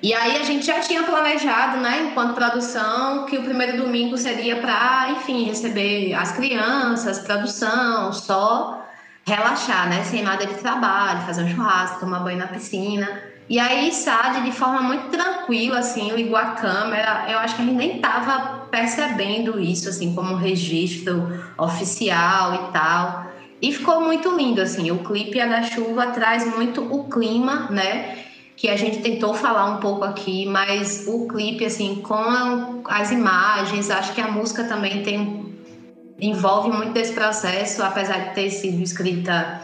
E 0.01 0.13
aí 0.13 0.37
a 0.37 0.43
gente 0.43 0.65
já 0.65 0.79
tinha 0.79 1.03
planejado, 1.03 1.77
né, 1.77 2.09
enquanto 2.09 2.33
produção, 2.33 3.25
que 3.25 3.37
o 3.37 3.43
primeiro 3.43 3.77
domingo 3.77 4.17
seria 4.17 4.55
para, 4.55 5.11
enfim, 5.11 5.43
receber 5.43 6.13
as 6.13 6.31
crianças, 6.31 7.19
produção, 7.19 8.13
só 8.13 8.85
relaxar, 9.25 9.89
né, 9.89 10.03
sem 10.03 10.23
nada 10.23 10.45
de 10.45 10.53
trabalho, 10.55 11.21
fazer 11.25 11.43
um 11.43 11.49
churrasco, 11.49 11.99
tomar 11.99 12.19
banho 12.19 12.37
na 12.37 12.47
piscina. 12.47 13.21
E 13.49 13.59
aí 13.59 13.91
Sade, 13.91 14.41
de 14.41 14.51
forma 14.51 14.81
muito 14.81 15.09
tranquila, 15.09 15.79
assim, 15.79 16.11
ligou 16.11 16.37
a 16.37 16.51
câmera. 16.51 17.25
Eu 17.27 17.39
acho 17.39 17.55
que 17.55 17.63
a 17.63 17.65
gente 17.65 17.75
nem 17.75 17.99
tava 17.99 18.67
percebendo 18.69 19.59
isso, 19.59 19.89
assim, 19.89 20.13
como 20.13 20.33
um 20.33 20.37
registro 20.37 21.27
oficial 21.57 22.53
e 22.53 22.71
tal. 22.71 23.25
E 23.59 23.73
ficou 23.73 24.01
muito 24.01 24.29
lindo, 24.35 24.61
assim. 24.61 24.91
O 24.91 24.99
clipe 24.99 25.39
da 25.39 25.63
Chuva 25.63 26.07
traz 26.07 26.55
muito 26.55 26.83
o 26.83 27.09
clima, 27.09 27.67
né? 27.71 28.28
Que 28.59 28.67
a 28.67 28.75
gente 28.75 28.99
tentou 28.99 29.33
falar 29.33 29.67
um 29.67 29.77
pouco 29.77 30.03
aqui, 30.03 30.45
mas 30.45 31.05
o 31.07 31.25
clipe, 31.29 31.63
assim, 31.63 32.01
com 32.03 32.81
as 32.83 33.09
imagens, 33.09 33.89
acho 33.89 34.13
que 34.13 34.19
a 34.19 34.29
música 34.29 34.65
também 34.65 35.01
tem 35.01 35.47
envolve 36.19 36.69
muito 36.69 36.91
desse 36.91 37.13
processo, 37.13 37.81
apesar 37.81 38.17
de 38.17 38.35
ter 38.35 38.49
sido 38.49 38.83
escrita 38.83 39.61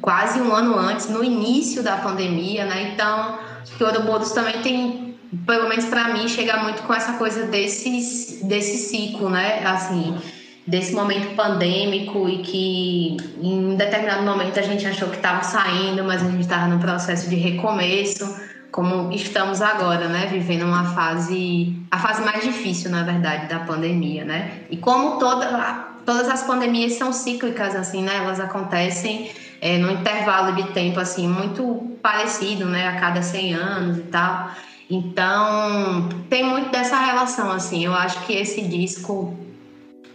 quase 0.00 0.40
um 0.40 0.52
ano 0.52 0.76
antes, 0.76 1.08
no 1.08 1.22
início 1.22 1.80
da 1.80 1.98
pandemia, 1.98 2.64
né? 2.64 2.90
Então, 2.92 3.38
que 3.76 3.84
Ouroboros 3.84 4.32
também 4.32 4.62
tem, 4.62 5.16
pelo 5.46 5.68
menos 5.68 5.84
para 5.84 6.08
mim, 6.08 6.26
chega 6.26 6.56
muito 6.56 6.82
com 6.82 6.92
essa 6.92 7.12
coisa 7.12 7.46
desse, 7.46 8.40
desse 8.42 8.78
ciclo, 8.78 9.30
né? 9.30 9.64
Assim, 9.64 10.18
desse 10.68 10.94
momento 10.94 11.34
pandêmico 11.34 12.28
e 12.28 12.38
que 12.38 13.16
em 13.40 13.70
um 13.70 13.74
determinado 13.74 14.22
momento 14.22 14.58
a 14.58 14.62
gente 14.62 14.86
achou 14.86 15.08
que 15.08 15.16
estava 15.16 15.42
saindo, 15.42 16.04
mas 16.04 16.22
a 16.22 16.30
gente 16.30 16.42
estava 16.42 16.66
no 16.66 16.78
processo 16.78 17.28
de 17.30 17.36
recomeço, 17.36 18.38
como 18.70 19.10
estamos 19.10 19.62
agora, 19.62 20.08
né, 20.08 20.26
vivendo 20.30 20.64
uma 20.64 20.84
fase, 20.94 21.74
a 21.90 21.98
fase 21.98 22.22
mais 22.22 22.44
difícil, 22.44 22.90
na 22.90 23.02
verdade, 23.02 23.48
da 23.48 23.60
pandemia, 23.60 24.26
né? 24.26 24.60
E 24.68 24.76
como 24.76 25.18
toda, 25.18 25.86
todas 26.04 26.28
as 26.28 26.42
pandemias 26.42 26.92
são 26.92 27.14
cíclicas, 27.14 27.74
assim, 27.74 28.02
né? 28.02 28.16
Elas 28.16 28.38
acontecem 28.38 29.30
é, 29.62 29.78
num 29.78 29.90
intervalo 29.90 30.54
de 30.54 30.64
tempo, 30.74 31.00
assim, 31.00 31.26
muito 31.26 31.96
parecido, 32.02 32.66
né? 32.66 32.88
A 32.88 33.00
cada 33.00 33.22
100 33.22 33.54
anos 33.54 33.96
e 33.96 34.02
tal. 34.02 34.50
Então, 34.90 36.08
tem 36.28 36.44
muito 36.44 36.70
dessa 36.70 36.98
relação, 36.98 37.50
assim. 37.50 37.84
Eu 37.84 37.94
acho 37.94 38.20
que 38.26 38.34
esse 38.34 38.62
disco 38.62 39.34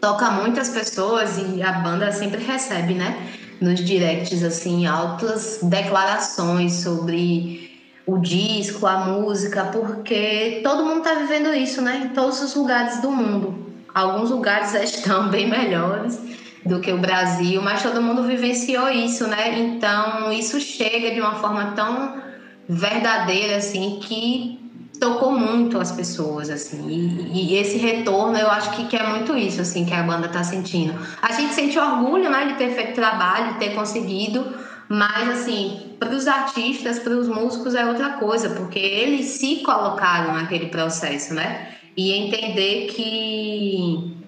toca 0.03 0.29
muitas 0.31 0.67
pessoas 0.67 1.37
e 1.37 1.63
a 1.63 1.71
banda 1.71 2.11
sempre 2.11 2.43
recebe, 2.43 2.93
né? 2.93 3.15
Nos 3.61 3.79
directs, 3.79 4.43
assim, 4.43 4.85
altas 4.85 5.59
declarações 5.63 6.73
sobre 6.73 7.71
o 8.05 8.17
disco, 8.17 8.85
a 8.85 8.97
música, 8.97 9.63
porque 9.71 10.59
todo 10.61 10.83
mundo 10.83 11.03
tá 11.03 11.13
vivendo 11.13 11.53
isso, 11.53 11.81
né? 11.81 12.01
Em 12.03 12.09
todos 12.09 12.41
os 12.41 12.53
lugares 12.53 13.01
do 13.01 13.09
mundo. 13.09 13.65
Alguns 13.95 14.29
lugares 14.29 14.73
estão 14.83 15.29
bem 15.29 15.49
melhores 15.49 16.19
do 16.65 16.81
que 16.81 16.91
o 16.91 16.97
Brasil, 16.97 17.61
mas 17.61 17.81
todo 17.81 18.01
mundo 18.01 18.23
vivenciou 18.23 18.89
isso, 18.89 19.25
né? 19.25 19.57
Então, 19.57 20.33
isso 20.33 20.59
chega 20.59 21.11
de 21.11 21.21
uma 21.21 21.35
forma 21.35 21.71
tão 21.77 22.21
verdadeira, 22.67 23.55
assim, 23.55 24.01
que 24.03 24.62
tocou 25.03 25.37
muito 25.37 25.77
as 25.77 25.91
pessoas, 25.91 26.49
assim. 26.49 26.87
E, 26.87 27.51
e, 27.51 27.57
esse 27.57 27.77
retorno, 27.77 28.37
eu 28.37 28.49
acho 28.49 28.71
que, 28.71 28.85
que 28.85 28.95
é 28.95 29.05
muito 29.05 29.35
isso, 29.35 29.59
assim, 29.59 29.83
que 29.83 29.93
a 29.93 30.01
banda 30.01 30.29
tá 30.29 30.41
sentindo. 30.45 30.97
A 31.21 31.33
gente 31.33 31.53
sente 31.53 31.77
orgulho, 31.77 32.29
né, 32.29 32.47
de 32.47 32.53
ter 32.53 32.73
feito 32.73 32.95
trabalho, 32.95 33.53
de 33.53 33.59
ter 33.59 33.75
conseguido, 33.75 34.45
mas, 34.87 35.29
assim, 35.29 35.95
para 35.99 36.15
os 36.15 36.25
artistas, 36.25 36.99
para 36.99 37.11
os 37.11 37.27
músicos 37.27 37.75
é 37.75 37.85
outra 37.85 38.11
coisa, 38.11 38.51
porque 38.51 38.79
eles 38.79 39.25
se 39.25 39.57
colocaram 39.57 40.35
naquele 40.35 40.67
processo, 40.67 41.33
né? 41.33 41.73
E 41.97 42.13
entender 42.13 42.87
que 42.87 44.22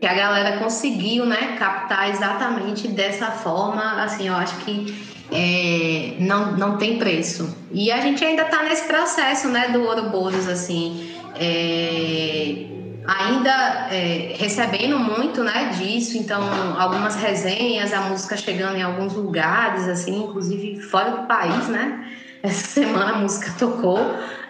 que 0.00 0.06
a 0.06 0.14
galera 0.14 0.56
conseguiu, 0.56 1.26
né, 1.26 1.56
captar 1.58 2.08
exatamente 2.08 2.88
dessa 2.88 3.26
forma, 3.26 4.02
assim, 4.02 4.28
eu 4.28 4.34
acho 4.34 4.56
que 4.64 5.10
é, 5.30 6.16
não, 6.18 6.52
não 6.56 6.78
tem 6.78 6.98
preço. 6.98 7.54
E 7.70 7.92
a 7.92 8.00
gente 8.00 8.24
ainda 8.24 8.42
está 8.42 8.62
nesse 8.62 8.86
processo, 8.86 9.48
né, 9.48 9.68
do 9.68 9.82
Ouroboros, 9.82 10.48
assim, 10.48 11.14
é, 11.38 12.66
ainda 13.06 13.88
é, 13.90 14.36
recebendo 14.38 14.98
muito, 14.98 15.44
né, 15.44 15.70
disso, 15.78 16.16
então 16.16 16.42
algumas 16.78 17.16
resenhas, 17.16 17.92
a 17.92 18.00
música 18.00 18.38
chegando 18.38 18.76
em 18.76 18.82
alguns 18.82 19.12
lugares, 19.12 19.86
assim, 19.86 20.24
inclusive 20.24 20.80
fora 20.80 21.10
do 21.10 21.26
país, 21.26 21.68
né, 21.68 22.10
essa 22.42 22.66
semana 22.66 23.12
a 23.12 23.18
música 23.18 23.52
tocou. 23.58 23.98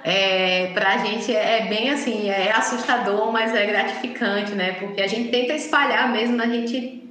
É, 0.02 0.70
pra 0.72 0.98
gente 0.98 1.34
é 1.34 1.66
bem 1.68 1.90
assim, 1.90 2.28
é 2.30 2.52
assustador, 2.52 3.30
mas 3.30 3.54
é 3.54 3.66
gratificante, 3.66 4.52
né? 4.52 4.72
Porque 4.72 5.02
a 5.02 5.06
gente 5.06 5.30
tenta 5.30 5.52
espalhar 5.52 6.10
mesmo, 6.10 6.40
a 6.40 6.46
gente 6.46 7.04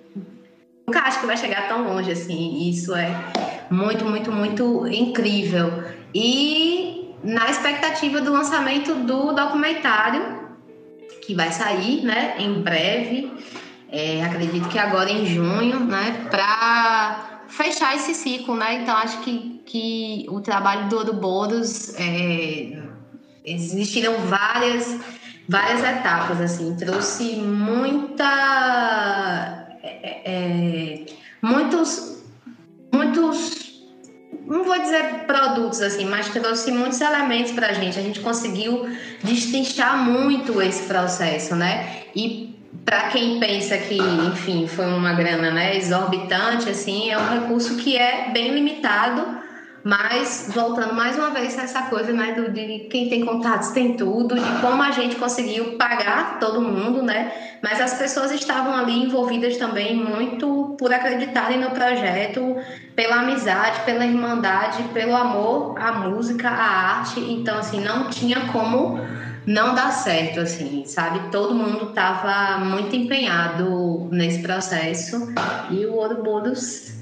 nunca 0.87 1.01
acha 1.01 1.19
que 1.19 1.27
vai 1.27 1.37
chegar 1.37 1.67
tão 1.67 1.83
longe 1.83 2.11
assim. 2.11 2.67
Isso 2.67 2.95
é 2.95 3.09
muito, 3.69 4.05
muito, 4.05 4.31
muito 4.31 4.87
incrível. 4.87 5.83
E 6.13 7.13
na 7.23 7.49
expectativa 7.49 8.21
do 8.21 8.31
lançamento 8.31 8.95
do 8.95 9.33
documentário, 9.33 10.49
que 11.21 11.35
vai 11.35 11.51
sair, 11.51 12.03
né, 12.03 12.35
em 12.39 12.61
breve, 12.61 13.31
é, 13.91 14.23
acredito 14.23 14.67
que 14.69 14.79
agora 14.79 15.11
em 15.11 15.25
junho, 15.25 15.79
né, 15.81 16.27
para 16.31 17.43
fechar 17.47 17.95
esse 17.95 18.13
ciclo, 18.13 18.55
né? 18.55 18.75
Então 18.81 18.95
acho 18.95 19.19
que, 19.19 19.58
que 19.69 20.25
o 20.29 20.41
trabalho 20.41 20.89
do 20.89 20.97
Ouroboros 20.97 21.93
é, 21.95 22.81
existiram 23.45 24.17
várias 24.25 24.99
várias 25.47 25.83
etapas 25.83 26.41
assim, 26.41 26.75
trouxe 26.75 27.35
muita 27.35 28.25
é, 29.83 30.21
é, 30.25 31.05
muitos 31.41 32.23
muitos 32.91 33.69
não 34.47 34.63
vou 34.63 34.79
dizer 34.79 35.25
produtos 35.27 35.79
assim, 35.81 36.05
mas 36.05 36.29
trouxe 36.29 36.71
muitos 36.71 36.99
elementos 36.99 37.51
para 37.51 37.67
a 37.67 37.73
gente. 37.73 37.99
A 37.99 38.01
gente 38.01 38.19
conseguiu 38.19 38.89
destrinchar 39.23 40.03
muito 40.03 40.59
esse 40.59 40.87
processo, 40.87 41.55
né? 41.55 42.01
E 42.15 42.57
para 42.83 43.09
quem 43.09 43.39
pensa 43.39 43.77
que, 43.77 43.95
enfim, 43.95 44.65
foi 44.65 44.87
uma 44.87 45.13
grana 45.13 45.51
né, 45.51 45.77
exorbitante, 45.77 46.67
assim, 46.67 47.11
é 47.11 47.17
um 47.19 47.41
recurso 47.41 47.75
que 47.75 47.95
é 47.95 48.31
bem 48.31 48.51
limitado 48.51 49.38
mas, 49.83 50.51
voltando 50.53 50.93
mais 50.93 51.17
uma 51.17 51.29
vez 51.29 51.57
a 51.57 51.63
essa 51.63 51.83
coisa, 51.83 52.11
né, 52.11 52.33
do, 52.33 52.51
de 52.51 52.87
quem 52.89 53.09
tem 53.09 53.25
contatos 53.25 53.69
tem 53.69 53.95
tudo, 53.95 54.35
de 54.35 54.61
como 54.61 54.81
a 54.81 54.91
gente 54.91 55.15
conseguiu 55.15 55.77
pagar 55.77 56.39
todo 56.39 56.61
mundo, 56.61 57.01
né? 57.01 57.31
Mas 57.61 57.79
as 57.79 57.93
pessoas 57.93 58.31
estavam 58.31 58.75
ali 58.75 59.03
envolvidas 59.03 59.57
também 59.57 59.95
muito 59.95 60.75
por 60.77 60.93
acreditarem 60.93 61.59
no 61.59 61.71
projeto, 61.71 62.57
pela 62.95 63.21
amizade, 63.21 63.81
pela 63.85 64.05
irmandade, 64.05 64.83
pelo 64.93 65.15
amor 65.15 65.75
à 65.79 65.93
música, 65.93 66.49
à 66.49 66.97
arte. 66.97 67.19
Então, 67.19 67.57
assim, 67.57 67.81
não 67.81 68.09
tinha 68.09 68.47
como 68.51 68.99
não 69.45 69.73
dar 69.73 69.91
certo, 69.91 70.41
assim, 70.41 70.83
sabe? 70.85 71.31
Todo 71.31 71.55
mundo 71.55 71.89
estava 71.89 72.63
muito 72.63 72.95
empenhado 72.95 74.07
nesse 74.11 74.41
processo 74.41 75.33
e 75.71 75.85
o 75.85 75.95
Ouroboros 75.95 76.98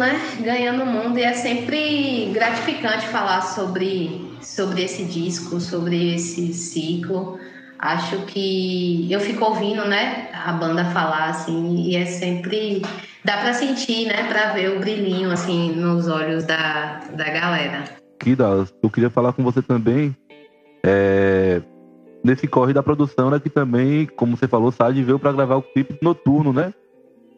né? 0.00 0.18
Ganhando 0.42 0.82
o 0.82 0.86
mundo 0.86 1.18
e 1.18 1.22
é 1.22 1.34
sempre 1.34 2.30
gratificante 2.32 3.06
falar 3.08 3.42
sobre, 3.42 4.32
sobre 4.40 4.82
esse 4.82 5.04
disco, 5.04 5.60
sobre 5.60 6.14
esse 6.14 6.52
ciclo. 6.54 7.38
Acho 7.78 8.22
que 8.26 9.10
eu 9.10 9.20
fico 9.20 9.44
ouvindo, 9.44 9.86
né, 9.86 10.28
a 10.32 10.52
banda 10.52 10.84
falar 10.86 11.30
assim 11.30 11.76
e 11.76 11.96
é 11.96 12.04
sempre 12.04 12.82
dá 13.24 13.38
para 13.38 13.54
sentir, 13.54 14.06
né, 14.06 14.24
para 14.28 14.52
ver 14.52 14.76
o 14.76 14.80
brilhinho 14.80 15.30
assim 15.30 15.72
nos 15.72 16.08
olhos 16.08 16.44
da, 16.44 17.00
da 17.14 17.24
galera. 17.24 17.84
Kida, 18.18 18.66
eu 18.82 18.90
queria 18.90 19.08
falar 19.08 19.32
com 19.32 19.42
você 19.42 19.62
também 19.62 20.14
é, 20.84 21.62
nesse 22.24 22.46
corre 22.46 22.72
da 22.72 22.82
produção, 22.82 23.30
né, 23.30 23.40
que 23.40 23.50
também, 23.50 24.06
como 24.06 24.36
você 24.36 24.46
falou, 24.46 24.72
Sade 24.72 25.02
veio 25.02 25.18
para 25.18 25.32
gravar 25.32 25.56
o 25.56 25.62
clipe 25.62 25.98
noturno, 26.02 26.52
né? 26.52 26.72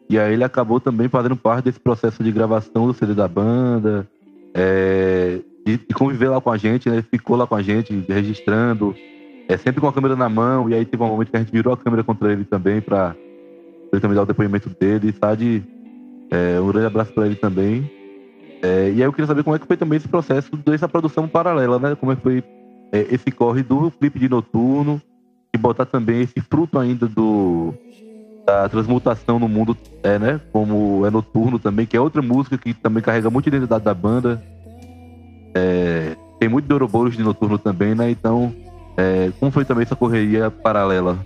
E 0.09 0.19
aí 0.19 0.33
ele 0.33 0.43
acabou 0.43 0.79
também 0.79 1.07
fazendo 1.07 1.35
parte 1.35 1.65
desse 1.65 1.79
processo 1.79 2.23
de 2.23 2.31
gravação 2.31 2.87
do 2.87 2.93
CD 2.93 3.13
da 3.13 3.27
banda, 3.27 4.07
é, 4.53 5.39
de, 5.65 5.77
de, 5.77 5.93
conviver 5.93 6.29
lá 6.29 6.39
com 6.39 6.51
a 6.51 6.57
gente, 6.57 6.89
né? 6.89 6.97
Ele 6.97 7.03
ficou 7.03 7.35
lá 7.35 7.47
com 7.47 7.55
a 7.55 7.61
gente, 7.61 7.93
registrando, 8.07 8.95
é, 9.47 9.57
sempre 9.57 9.81
com 9.81 9.87
a 9.87 9.93
câmera 9.93 10.15
na 10.15 10.29
mão. 10.29 10.69
E 10.69 10.75
aí 10.75 10.85
teve 10.85 11.01
um 11.01 11.07
momento 11.07 11.31
que 11.31 11.37
a 11.37 11.39
gente 11.39 11.51
virou 11.51 11.73
a 11.73 11.77
câmera 11.77 12.03
contra 12.03 12.31
ele 12.31 12.43
também, 12.43 12.81
para 12.81 13.15
ele 13.91 14.01
também 14.01 14.15
dar 14.15 14.23
o 14.23 14.27
depoimento 14.27 14.69
dele, 14.69 15.13
sabe? 15.19 15.63
É, 16.29 16.59
um 16.59 16.67
grande 16.67 16.87
abraço 16.87 17.13
para 17.13 17.25
ele 17.25 17.35
também. 17.35 17.89
É, 18.61 18.89
e 18.89 18.95
aí 18.95 19.01
eu 19.01 19.11
queria 19.11 19.27
saber 19.27 19.43
como 19.43 19.55
é 19.55 19.59
que 19.59 19.67
foi 19.67 19.77
também 19.77 19.97
esse 19.97 20.07
processo 20.07 20.55
dessa 20.57 20.87
produção 20.87 21.27
paralela, 21.27 21.79
né? 21.79 21.95
Como 21.95 22.11
é 22.11 22.15
que 22.15 22.21
foi 22.21 22.43
é, 22.91 23.07
esse 23.11 23.31
corre 23.31 23.63
do 23.63 23.91
clipe 23.91 24.19
de 24.19 24.29
noturno 24.29 25.01
e 25.53 25.57
botar 25.57 25.85
também 25.85 26.21
esse 26.21 26.39
fruto 26.41 26.79
ainda 26.79 27.07
do 27.07 27.73
da 28.45 28.67
transmutação 28.67 29.39
no 29.39 29.47
mundo, 29.47 29.77
é, 30.03 30.19
né? 30.19 30.41
Como 30.51 31.05
é 31.05 31.09
Noturno 31.09 31.57
também, 31.57 31.85
que 31.85 31.95
é 31.95 32.01
outra 32.01 32.21
música 32.21 32.57
que 32.57 32.73
também 32.73 33.01
carrega 33.01 33.29
muita 33.29 33.49
identidade 33.49 33.83
da 33.83 33.93
banda. 33.93 34.43
É, 35.55 36.15
tem 36.39 36.49
muito 36.49 36.65
de 36.65 36.73
Ouroboros 36.73 37.15
de 37.15 37.23
Noturno 37.23 37.57
também, 37.57 37.95
né? 37.95 38.09
Então, 38.09 38.53
é, 38.97 39.31
como 39.39 39.51
foi 39.51 39.63
também 39.63 39.83
essa 39.83 39.95
correria 39.95 40.51
paralela? 40.51 41.17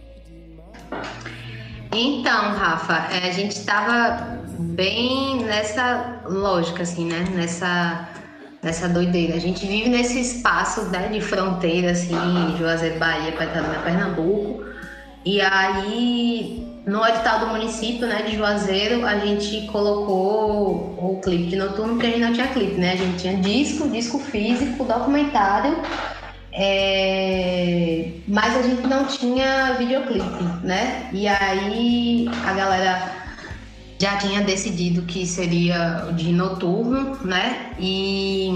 Então, 1.92 2.54
Rafa, 2.54 3.08
é, 3.14 3.30
a 3.30 3.32
gente 3.32 3.54
estava 3.54 4.38
bem 4.60 5.44
nessa 5.44 6.22
lógica, 6.26 6.84
assim, 6.84 7.08
né? 7.08 7.26
Nessa, 7.34 8.08
nessa 8.62 8.88
doideira. 8.88 9.36
A 9.36 9.40
gente 9.40 9.66
vive 9.66 9.90
nesse 9.90 10.20
espaço 10.20 10.82
né, 10.90 11.08
de 11.08 11.22
fronteira, 11.22 11.92
assim, 11.92 12.16
Juazeiro, 12.60 13.00
Bahia, 13.00 13.32
Pernambuco. 13.84 14.64
E 15.26 15.42
aí 15.42 16.77
no 16.88 17.06
edital 17.06 17.42
do 17.42 17.48
município, 17.48 18.08
né, 18.08 18.22
de 18.22 18.38
Juazeiro, 18.38 19.06
a 19.06 19.20
gente 19.20 19.68
colocou 19.68 20.96
o 20.98 21.20
clipe 21.22 21.48
de 21.48 21.58
noturno, 21.58 21.96
porque 21.96 22.08
a 22.08 22.10
gente 22.12 22.22
não 22.22 22.34
tinha 22.34 22.48
clipe, 22.48 22.76
né? 22.76 22.94
A 22.94 22.96
gente 22.96 23.18
tinha 23.18 23.36
disco, 23.36 23.90
disco 23.90 24.20
físico, 24.20 24.86
documentário, 24.86 25.78
é... 26.54 28.14
mas 28.26 28.56
a 28.56 28.62
gente 28.62 28.88
não 28.88 29.06
tinha 29.06 29.74
videoclipe, 29.74 30.44
né? 30.64 31.10
E 31.12 31.28
aí 31.28 32.30
a 32.46 32.54
galera 32.54 33.12
já 34.00 34.16
tinha 34.18 34.42
decidido 34.42 35.02
que 35.02 35.26
seria 35.26 36.08
de 36.16 36.32
noturno, 36.32 37.18
né? 37.26 37.74
E 37.78 38.50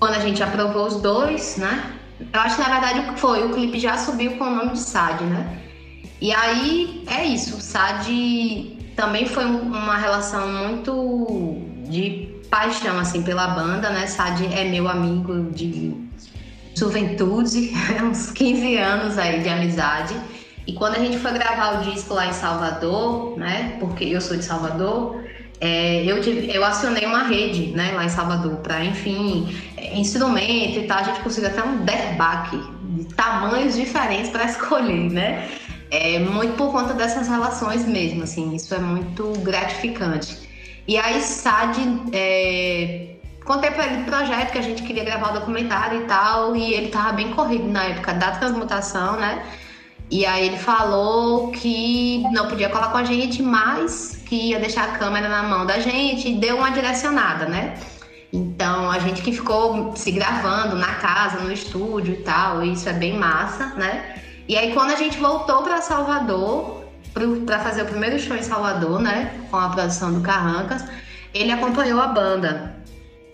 quando 0.00 0.14
a 0.14 0.20
gente 0.20 0.42
aprovou 0.42 0.88
os 0.88 1.00
dois, 1.00 1.56
né? 1.56 1.92
Eu 2.32 2.40
acho 2.40 2.56
que 2.56 2.62
na 2.62 2.80
verdade 2.80 3.20
foi, 3.20 3.46
o 3.46 3.50
clipe 3.50 3.78
já 3.78 3.96
subiu 3.96 4.32
com 4.38 4.44
o 4.44 4.50
nome 4.50 4.72
de 4.72 4.80
SAD, 4.80 5.22
né? 5.22 5.65
E 6.20 6.32
aí 6.32 7.04
é 7.06 7.24
isso, 7.24 7.56
o 7.56 7.60
SAD 7.60 8.76
também 8.96 9.26
foi 9.26 9.44
uma 9.44 9.96
relação 9.96 10.48
muito 10.48 11.60
de 11.88 12.34
paixão 12.50 12.98
assim 12.98 13.22
pela 13.22 13.48
banda, 13.48 13.90
né? 13.90 14.06
SAD 14.06 14.46
é 14.46 14.64
meu 14.64 14.88
amigo 14.88 15.50
de 15.52 15.94
juventude, 16.74 17.72
uns 18.02 18.30
15 18.30 18.76
anos 18.76 19.18
aí 19.18 19.42
de 19.42 19.48
amizade. 19.48 20.14
E 20.66 20.72
quando 20.72 20.96
a 20.96 20.98
gente 20.98 21.18
foi 21.18 21.32
gravar 21.32 21.80
o 21.80 21.90
disco 21.90 22.14
lá 22.14 22.26
em 22.26 22.32
Salvador, 22.32 23.38
né? 23.38 23.76
Porque 23.78 24.04
eu 24.04 24.20
sou 24.20 24.36
de 24.36 24.44
Salvador, 24.44 25.22
é, 25.60 26.04
eu, 26.04 26.20
tive, 26.20 26.54
eu 26.54 26.64
acionei 26.64 27.06
uma 27.06 27.22
rede, 27.22 27.68
né, 27.68 27.92
lá 27.92 28.04
em 28.04 28.10
Salvador, 28.10 28.56
para, 28.56 28.84
enfim, 28.84 29.48
é, 29.76 29.98
instrumento 29.98 30.80
e 30.80 30.86
tal. 30.86 30.98
A 30.98 31.02
gente 31.04 31.20
conseguiu 31.20 31.48
até 31.48 31.62
um 31.62 31.84
derbaque 31.84 32.60
de 32.90 33.04
tamanhos 33.14 33.74
diferentes 33.74 34.30
para 34.30 34.44
escolher, 34.50 35.10
né? 35.10 35.48
É 35.90 36.18
muito 36.18 36.56
por 36.56 36.72
conta 36.72 36.94
dessas 36.94 37.28
relações 37.28 37.86
mesmo, 37.86 38.24
assim, 38.24 38.54
isso 38.54 38.74
é 38.74 38.78
muito 38.78 39.32
gratificante. 39.40 40.46
E 40.86 40.96
aí, 40.96 41.20
SAD, 41.20 41.80
é, 42.12 43.16
contei 43.44 43.70
para 43.70 43.86
ele 43.86 43.96
do 43.98 44.04
projeto 44.04 44.52
que 44.52 44.58
a 44.58 44.62
gente 44.62 44.82
queria 44.82 45.04
gravar 45.04 45.30
o 45.30 45.40
documentário 45.40 46.02
e 46.02 46.04
tal, 46.04 46.56
e 46.56 46.74
ele 46.74 46.88
tava 46.88 47.12
bem 47.12 47.32
corrido 47.32 47.68
na 47.68 47.84
época 47.84 48.14
da 48.14 48.32
transmutação, 48.32 49.16
né? 49.16 49.44
E 50.10 50.24
aí 50.24 50.46
ele 50.46 50.58
falou 50.58 51.50
que 51.50 52.22
não 52.32 52.48
podia 52.48 52.68
colar 52.68 52.90
com 52.92 52.98
a 52.98 53.04
gente, 53.04 53.42
mas 53.42 54.22
que 54.26 54.50
ia 54.50 54.60
deixar 54.60 54.84
a 54.84 54.98
câmera 54.98 55.28
na 55.28 55.42
mão 55.42 55.66
da 55.66 55.80
gente 55.80 56.28
e 56.28 56.34
deu 56.36 56.58
uma 56.58 56.70
direcionada, 56.70 57.46
né? 57.46 57.74
Então 58.32 58.90
a 58.90 58.98
gente 58.98 59.22
que 59.22 59.32
ficou 59.32 59.96
se 59.96 60.10
gravando 60.12 60.76
na 60.76 60.94
casa, 60.94 61.40
no 61.40 61.52
estúdio 61.52 62.14
e 62.14 62.18
tal, 62.18 62.64
e 62.64 62.72
isso 62.72 62.88
é 62.88 62.92
bem 62.92 63.18
massa, 63.18 63.74
né? 63.74 64.22
E 64.48 64.56
aí, 64.56 64.72
quando 64.72 64.92
a 64.92 64.96
gente 64.96 65.18
voltou 65.18 65.62
para 65.62 65.80
Salvador, 65.80 66.84
para 67.46 67.58
fazer 67.60 67.82
o 67.82 67.86
primeiro 67.86 68.18
show 68.18 68.36
em 68.36 68.42
Salvador, 68.42 69.00
né, 69.00 69.40
com 69.50 69.56
a 69.56 69.70
produção 69.70 70.12
do 70.12 70.20
Carrancas, 70.20 70.84
ele 71.32 71.50
acompanhou 71.50 72.00
a 72.00 72.08
banda. 72.08 72.76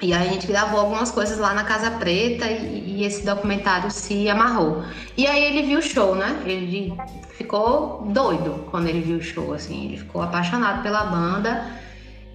E 0.00 0.12
aí 0.12 0.28
a 0.28 0.32
gente 0.32 0.48
gravou 0.48 0.80
algumas 0.80 1.12
coisas 1.12 1.38
lá 1.38 1.54
na 1.54 1.62
Casa 1.62 1.92
Preta 1.92 2.46
e, 2.46 2.96
e, 2.96 3.04
esse 3.04 3.24
documentário 3.24 3.88
se 3.88 4.28
amarrou. 4.28 4.82
E 5.16 5.26
aí 5.28 5.44
ele 5.44 5.62
viu 5.62 5.78
o 5.78 5.82
show, 5.82 6.16
né? 6.16 6.42
Ele 6.44 6.92
ficou 7.36 8.02
doido 8.08 8.66
quando 8.70 8.88
ele 8.88 9.00
viu 9.00 9.18
o 9.18 9.22
show, 9.22 9.54
assim. 9.54 9.84
Ele 9.86 9.98
ficou 9.98 10.20
apaixonado 10.20 10.82
pela 10.82 11.04
banda. 11.04 11.70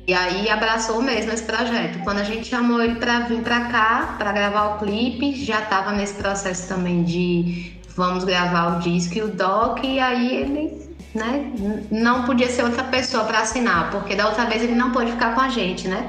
E 0.08 0.14
aí 0.14 0.50
abraçou 0.50 1.02
mesmo 1.02 1.34
esse 1.34 1.44
projeto. 1.44 2.00
Quando 2.06 2.20
a 2.20 2.24
gente 2.24 2.48
chamou 2.48 2.82
ele 2.82 2.96
para 2.96 3.20
vir 3.22 3.42
para 3.42 3.66
cá, 3.66 4.16
para 4.18 4.32
gravar 4.32 4.76
o 4.76 4.80
clipe, 4.80 5.36
já 5.36 5.60
estava 5.60 5.92
nesse 5.92 6.14
processo 6.14 6.70
também 6.70 7.04
de 7.04 7.77
vamos 7.98 8.24
gravar 8.24 8.78
o 8.78 8.80
disco 8.80 9.18
e 9.18 9.24
o 9.24 9.28
doc, 9.28 9.84
e 9.84 10.00
aí 10.00 10.36
ele 10.36 10.88
né, 11.16 11.52
não 11.92 12.24
podia 12.24 12.48
ser 12.48 12.64
outra 12.64 12.84
pessoa 12.84 13.24
para 13.24 13.40
assinar, 13.40 13.90
porque 13.90 14.16
da 14.16 14.28
outra 14.28 14.46
vez 14.46 14.62
ele 14.62 14.76
não 14.76 14.92
pôde 14.92 15.12
ficar 15.12 15.34
com 15.34 15.42
a 15.42 15.50
gente, 15.50 15.88
né? 15.88 16.08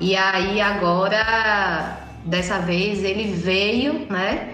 E 0.00 0.16
aí 0.16 0.60
agora, 0.60 1.96
dessa 2.24 2.58
vez, 2.58 3.04
ele 3.04 3.32
veio, 3.32 4.04
né? 4.10 4.52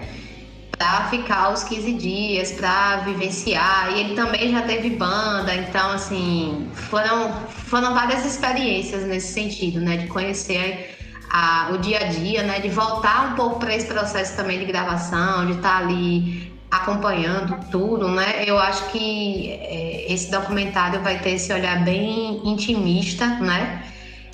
Pra 0.77 1.07
ficar 1.09 1.51
os 1.51 1.63
15 1.63 1.93
dias, 1.93 2.51
pra 2.51 2.97
vivenciar. 2.97 3.91
E 3.91 4.01
ele 4.01 4.15
também 4.15 4.51
já 4.51 4.61
teve 4.61 4.91
banda, 4.91 5.53
então 5.55 5.91
assim, 5.91 6.69
foram, 6.73 7.33
foram 7.49 7.95
várias 7.95 8.23
experiências 8.25 9.05
nesse 9.05 9.33
sentido, 9.33 9.81
né? 9.81 9.97
De 9.97 10.07
conhecer 10.07 10.95
a, 11.31 11.71
o 11.73 11.79
dia 11.79 11.97
a 11.99 12.03
dia, 12.03 12.43
né? 12.43 12.59
De 12.59 12.69
voltar 12.69 13.31
um 13.31 13.35
pouco 13.35 13.59
para 13.59 13.75
esse 13.75 13.87
processo 13.87 14.35
também 14.35 14.59
de 14.59 14.65
gravação, 14.65 15.47
de 15.47 15.53
estar 15.53 15.69
tá 15.69 15.77
ali 15.77 16.48
acompanhando 16.69 17.57
tudo, 17.71 18.07
né? 18.07 18.43
Eu 18.45 18.57
acho 18.59 18.89
que 18.91 19.51
é, 19.51 20.11
esse 20.11 20.29
documentário 20.29 21.01
vai 21.01 21.19
ter 21.19 21.31
esse 21.31 21.51
olhar 21.51 21.83
bem 21.83 22.41
intimista, 22.47 23.25
né? 23.25 23.83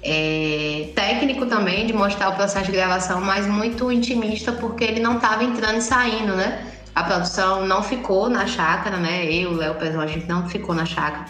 É, 0.03 0.89
técnico 0.93 1.45
também 1.47 1.87
de 1.87 1.93
mostrar 1.93 2.29
o 2.29 2.35
processo 2.35 2.65
de 2.65 2.71
gravação, 2.73 3.21
mas 3.21 3.47
muito 3.47 3.91
intimista 3.91 4.51
porque 4.51 4.83
ele 4.83 4.99
não 4.99 5.15
estava 5.15 5.43
entrando 5.43 5.77
e 5.77 5.81
saindo, 5.81 6.35
né? 6.35 6.65
A 6.93 7.03
produção 7.03 7.65
não 7.65 7.81
ficou 7.81 8.29
na 8.29 8.45
chácara, 8.45 8.97
né? 8.97 9.25
Eu, 9.25 9.53
Léo 9.53 9.75
Pezão, 9.75 10.01
a 10.01 10.07
gente 10.07 10.27
não 10.27 10.47
ficou 10.47 10.75
na 10.75 10.85
chácara. 10.85 11.25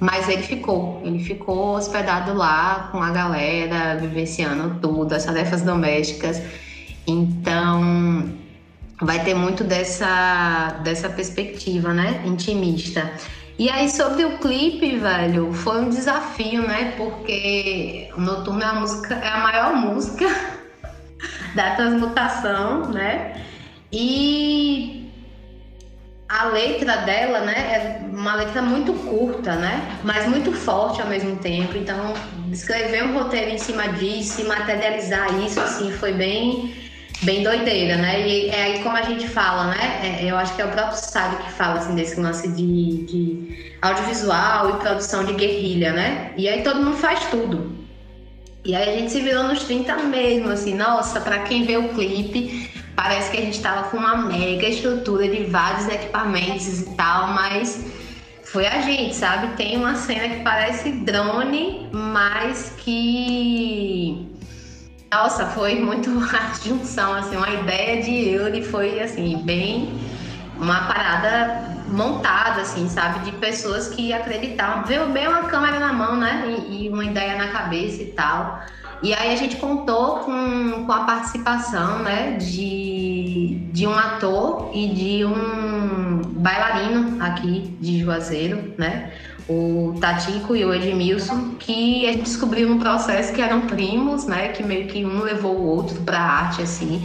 Mas 0.00 0.28
ele 0.28 0.42
ficou, 0.42 1.00
ele 1.04 1.22
ficou 1.22 1.76
hospedado 1.76 2.32
lá 2.34 2.88
com 2.90 3.02
a 3.02 3.10
galera, 3.10 3.96
vivenciando 3.96 4.78
tudo, 4.80 5.14
as 5.14 5.24
tarefas 5.24 5.62
domésticas. 5.62 6.42
Então, 7.06 8.30
vai 9.00 9.22
ter 9.24 9.34
muito 9.34 9.64
dessa, 9.64 10.78
dessa 10.82 11.08
perspectiva, 11.08 11.92
né? 11.92 12.22
Intimista. 12.24 13.10
E 13.58 13.68
aí, 13.68 13.90
sobre 13.90 14.24
o 14.24 14.38
clipe, 14.38 14.96
velho, 14.96 15.52
foi 15.52 15.82
um 15.82 15.90
desafio, 15.90 16.62
né? 16.62 16.94
Porque 16.96 18.08
o 18.16 18.20
Noturno 18.20 18.62
é 18.62 18.66
a, 18.66 18.74
música, 18.74 19.14
é 19.14 19.28
a 19.28 19.38
maior 19.38 19.76
música 19.76 20.26
da 21.54 21.74
transmutação, 21.74 22.88
né? 22.90 23.42
E 23.92 25.00
a 26.30 26.44
letra 26.44 26.98
dela, 26.98 27.40
né, 27.40 27.52
é 27.52 28.00
uma 28.08 28.36
letra 28.36 28.62
muito 28.62 28.92
curta, 28.92 29.56
né, 29.56 29.98
mas 30.04 30.28
muito 30.28 30.52
forte 30.52 31.02
ao 31.02 31.08
mesmo 31.08 31.34
tempo. 31.36 31.76
Então, 31.76 32.14
escrever 32.52 33.02
um 33.02 33.18
roteiro 33.18 33.50
em 33.50 33.58
cima 33.58 33.88
disso 33.88 34.40
e 34.40 34.44
materializar 34.44 35.28
isso, 35.44 35.60
assim, 35.60 35.90
foi 35.90 36.12
bem, 36.12 36.72
bem 37.22 37.42
doideira, 37.42 37.96
né? 37.96 38.26
E 38.26 38.48
é 38.48 38.62
aí 38.62 38.82
como 38.82 38.96
a 38.96 39.02
gente 39.02 39.28
fala, 39.28 39.68
né? 39.68 40.00
É, 40.02 40.24
eu 40.24 40.36
acho 40.36 40.54
que 40.54 40.62
é 40.62 40.64
o 40.64 40.70
próprio 40.70 40.96
Sábio 40.96 41.38
que 41.38 41.52
fala, 41.52 41.78
assim, 41.78 41.94
desse 41.94 42.18
lance 42.18 42.48
de, 42.48 43.04
de 43.04 43.74
audiovisual 43.82 44.70
e 44.70 44.72
produção 44.80 45.24
de 45.24 45.34
guerrilha, 45.34 45.92
né? 45.92 46.32
E 46.36 46.48
aí 46.48 46.62
todo 46.62 46.82
mundo 46.82 46.96
faz 46.96 47.26
tudo. 47.30 47.78
E 48.64 48.74
aí 48.74 48.90
a 48.90 48.98
gente 48.98 49.10
se 49.10 49.20
virou 49.20 49.44
nos 49.44 49.64
30 49.64 49.96
mesmo, 50.04 50.50
assim, 50.50 50.74
nossa, 50.74 51.20
para 51.20 51.40
quem 51.40 51.64
vê 51.64 51.78
o 51.78 51.88
clipe, 51.90 52.70
parece 52.94 53.30
que 53.30 53.38
a 53.38 53.40
gente 53.40 53.56
estava 53.56 53.88
com 53.88 53.96
uma 53.96 54.16
mega 54.16 54.68
estrutura 54.68 55.26
de 55.28 55.44
vários 55.44 55.88
equipamentos 55.88 56.80
e 56.80 56.94
tal, 56.94 57.28
mas 57.28 57.86
foi 58.44 58.66
a 58.66 58.82
gente, 58.82 59.14
sabe? 59.14 59.56
Tem 59.56 59.76
uma 59.76 59.94
cena 59.94 60.28
que 60.28 60.42
parece 60.42 60.90
drone, 60.90 61.88
mas 61.92 62.74
que. 62.78 64.29
Nossa, 65.12 65.46
foi 65.46 65.80
muito 65.80 66.08
a 66.32 66.54
junção, 66.54 67.14
assim, 67.14 67.36
uma 67.36 67.50
ideia 67.50 68.00
de 68.00 68.10
Yuri 68.10 68.62
foi 68.62 69.00
assim, 69.00 69.38
bem 69.38 69.92
uma 70.56 70.86
parada 70.86 71.84
montada, 71.88 72.60
assim, 72.60 72.88
sabe? 72.88 73.24
De 73.24 73.32
pessoas 73.38 73.88
que 73.88 74.12
acreditavam, 74.12 74.84
veio 74.84 75.08
bem 75.08 75.26
uma 75.26 75.44
câmera 75.44 75.80
na 75.80 75.92
mão, 75.92 76.16
né? 76.16 76.44
E, 76.68 76.84
e 76.84 76.88
uma 76.88 77.04
ideia 77.04 77.36
na 77.36 77.48
cabeça 77.48 78.02
e 78.02 78.06
tal. 78.12 78.62
E 79.02 79.14
aí 79.14 79.32
a 79.32 79.36
gente 79.36 79.56
contou 79.56 80.18
com, 80.18 80.84
com 80.84 80.92
a 80.92 81.04
participação 81.04 82.00
né, 82.00 82.36
de, 82.36 83.66
de 83.72 83.86
um 83.86 83.98
ator 83.98 84.70
e 84.74 84.88
de 84.88 85.24
um 85.24 86.20
bailarino 86.22 87.20
aqui 87.20 87.74
de 87.80 88.00
Juazeiro, 88.00 88.74
né? 88.76 89.10
O 89.52 89.98
Tatico 90.00 90.54
e 90.54 90.64
o 90.64 90.72
Edmilson, 90.72 91.56
que 91.58 92.06
a 92.06 92.12
gente 92.12 92.22
descobriu 92.22 92.68
no 92.68 92.78
processo 92.78 93.32
que 93.32 93.42
eram 93.42 93.62
primos, 93.62 94.24
né? 94.24 94.48
Que 94.48 94.62
meio 94.62 94.86
que 94.86 95.04
um 95.04 95.22
levou 95.22 95.56
o 95.56 95.66
outro 95.66 96.00
para 96.02 96.18
a 96.18 96.22
arte, 96.22 96.62
assim. 96.62 97.02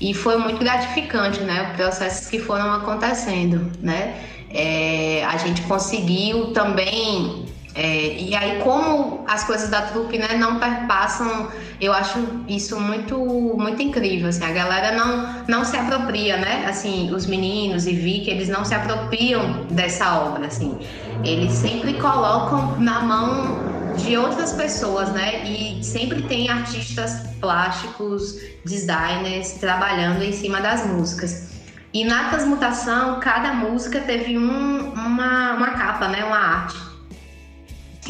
E 0.00 0.14
foi 0.14 0.36
muito 0.38 0.60
gratificante, 0.60 1.40
né? 1.40 1.70
Os 1.70 1.76
processos 1.76 2.28
que 2.28 2.38
foram 2.38 2.72
acontecendo, 2.72 3.72
né? 3.80 4.14
É, 4.50 5.24
a 5.24 5.36
gente 5.36 5.62
conseguiu 5.62 6.52
também 6.52 7.49
é, 7.74 8.20
e 8.20 8.34
aí, 8.34 8.60
como 8.62 9.24
as 9.28 9.44
coisas 9.44 9.68
da 9.68 9.82
trupe 9.82 10.18
né, 10.18 10.34
não 10.36 10.58
perpassam, 10.58 11.48
eu 11.80 11.92
acho 11.92 12.18
isso 12.48 12.78
muito 12.80 13.16
muito 13.16 13.80
incrível. 13.80 14.28
Assim, 14.28 14.44
a 14.44 14.50
galera 14.50 14.96
não, 14.96 15.44
não 15.46 15.64
se 15.64 15.76
apropria, 15.76 16.36
né? 16.36 16.66
Assim, 16.66 17.12
os 17.14 17.26
meninos 17.26 17.86
e 17.86 17.92
vi 17.92 18.20
que 18.20 18.30
eles 18.30 18.48
não 18.48 18.64
se 18.64 18.74
apropriam 18.74 19.66
dessa 19.70 20.20
obra. 20.20 20.46
Assim. 20.46 20.78
Eles 21.24 21.52
sempre 21.52 21.94
colocam 21.94 22.80
na 22.80 23.00
mão 23.00 23.94
de 23.96 24.16
outras 24.16 24.52
pessoas, 24.52 25.10
né? 25.12 25.44
E 25.44 25.84
sempre 25.84 26.22
tem 26.22 26.48
artistas 26.48 27.22
plásticos, 27.40 28.36
designers 28.64 29.52
trabalhando 29.52 30.22
em 30.24 30.32
cima 30.32 30.60
das 30.60 30.86
músicas. 30.86 31.50
E 31.92 32.04
na 32.04 32.30
transmutação, 32.30 33.20
cada 33.20 33.52
música 33.52 34.00
teve 34.00 34.36
um, 34.36 34.92
uma, 34.92 35.52
uma 35.52 35.70
capa, 35.70 36.08
né? 36.08 36.24
Uma 36.24 36.36
arte 36.36 36.89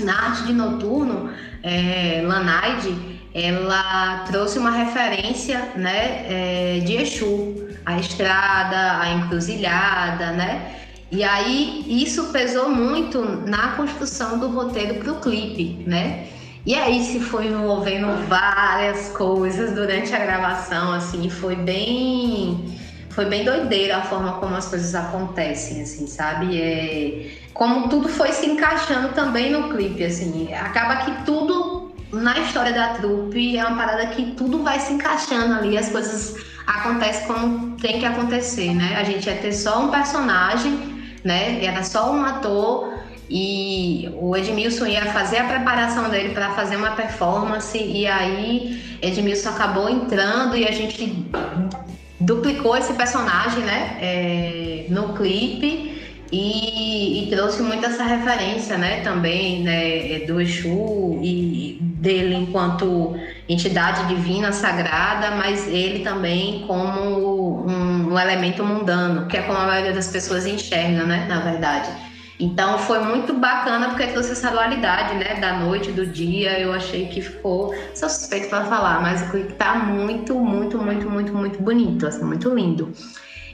na 0.03 0.15
arte 0.15 0.45
de 0.45 0.53
noturno, 0.53 1.31
é, 1.63 2.23
Lanaide, 2.25 3.21
ela 3.35 4.25
trouxe 4.27 4.59
uma 4.59 4.71
referência 4.71 5.73
né, 5.77 6.25
é, 6.29 6.81
de 6.81 6.97
Exu, 6.97 7.69
a 7.85 7.99
estrada, 7.99 9.01
a 9.01 9.11
encruzilhada, 9.15 10.33
né? 10.33 10.77
E 11.11 11.25
aí 11.25 11.85
isso 11.89 12.27
pesou 12.27 12.69
muito 12.71 13.21
na 13.47 13.73
construção 13.73 14.39
do 14.39 14.49
roteiro 14.49 14.95
para 14.95 15.13
o 15.13 15.21
clipe, 15.21 15.83
né? 15.87 16.29
E 16.65 16.75
aí 16.75 17.03
se 17.03 17.21
foi 17.21 17.47
envolvendo 17.47 18.29
várias 18.29 19.09
coisas 19.09 19.75
durante 19.75 20.15
a 20.15 20.19
gravação, 20.19 20.93
assim, 20.93 21.29
foi 21.29 21.57
bem 21.57 22.79
foi 23.11 23.25
bem 23.25 23.45
doideira 23.45 23.97
a 23.97 24.03
forma 24.03 24.35
como 24.35 24.55
as 24.55 24.69
coisas 24.69 24.95
acontecem, 24.95 25.83
assim, 25.83 26.07
sabe? 26.07 26.61
É, 26.61 27.31
como 27.55 27.89
tudo 27.89 28.09
foi 28.09 28.33
se 28.33 28.47
encaixando 28.47 29.09
também 29.09 29.51
no 29.51 29.69
clipe, 29.69 30.05
assim. 30.05 30.53
Acaba 30.55 30.97
que 30.97 31.25
tudo 31.25 31.93
na 32.13 32.39
história 32.41 32.73
da 32.73 32.95
trupe 32.95 33.57
é 33.57 33.65
uma 33.65 33.77
parada 33.77 34.07
que 34.09 34.33
tudo 34.33 34.63
vai 34.63 34.81
se 34.81 34.93
encaixando 34.93 35.55
ali, 35.55 35.79
as 35.79 35.89
coisas 35.91 36.37
acontecem 36.67 37.27
como 37.27 37.77
tem 37.77 37.99
que 37.99 38.07
acontecer, 38.07 38.75
né? 38.75 38.97
A 38.97 39.05
gente 39.05 39.27
ia 39.29 39.37
ter 39.37 39.53
só 39.53 39.83
um 39.83 39.91
personagem, 39.91 40.73
né? 41.25 41.65
Era 41.65 41.83
só 41.83 42.13
um 42.13 42.25
ator 42.25 43.01
e 43.29 44.11
o 44.15 44.37
Edmilson 44.37 44.87
ia 44.87 45.07
fazer 45.07 45.39
a 45.39 45.45
preparação 45.45 46.11
dele 46.11 46.35
para 46.35 46.51
fazer 46.51 46.77
uma 46.77 46.91
performance 46.93 47.79
e 47.79 48.05
aí 48.05 48.99
Edmilson 49.01 49.51
acabou 49.51 49.89
entrando 49.89 50.57
e 50.57 50.67
a 50.67 50.73
gente 50.73 51.31
duplicou 52.19 52.77
esse 52.77 52.93
personagem, 52.95 53.63
né, 53.63 53.97
é, 54.01 54.87
no 54.89 55.15
clipe 55.15 56.00
e, 56.33 57.25
e, 57.25 57.31
trouxe 57.31 57.61
muito 57.63 57.85
essa 57.85 58.05
referência, 58.05 58.79
né, 58.79 59.01
também, 59.01 59.63
né, 59.63 60.21
do 60.27 60.41
Exu 60.41 61.19
e 61.23 61.79
dele 61.81 62.35
enquanto 62.35 63.17
entidade 63.49 64.07
divina, 64.07 64.53
sagrada, 64.53 65.33
mas 65.33 65.67
ele 65.67 66.05
também 66.05 66.65
como 66.67 67.67
um, 67.67 68.13
um 68.13 68.19
elemento 68.19 68.65
mundano, 68.65 69.27
que 69.27 69.37
é 69.37 69.43
como 69.43 69.59
a 69.59 69.67
maioria 69.67 69.93
das 69.93 70.07
pessoas 70.07 70.47
enxerga, 70.47 71.05
né, 71.05 71.27
na 71.29 71.41
verdade. 71.41 71.91
Então 72.41 72.79
foi 72.79 73.01
muito 73.01 73.35
bacana 73.35 73.89
porque 73.91 74.07
trouxe 74.07 74.33
essa 74.33 74.51
dualidade, 74.51 75.15
né, 75.17 75.35
da 75.39 75.59
noite, 75.59 75.93
do 75.93 76.07
dia. 76.07 76.59
Eu 76.59 76.73
achei 76.73 77.07
que 77.07 77.21
ficou, 77.21 77.75
sou 77.95 78.09
suspeito 78.09 78.49
para 78.49 78.65
falar, 78.65 79.03
mas 79.03 79.21
o 79.23 79.31
clipe 79.31 79.53
tá 79.53 79.75
muito, 79.75 80.35
muito, 80.37 80.79
muito, 80.79 81.11
muito, 81.11 81.35
muito 81.35 81.63
bonito, 81.63 82.07
assim, 82.07 82.25
muito 82.25 82.49
lindo. 82.55 82.95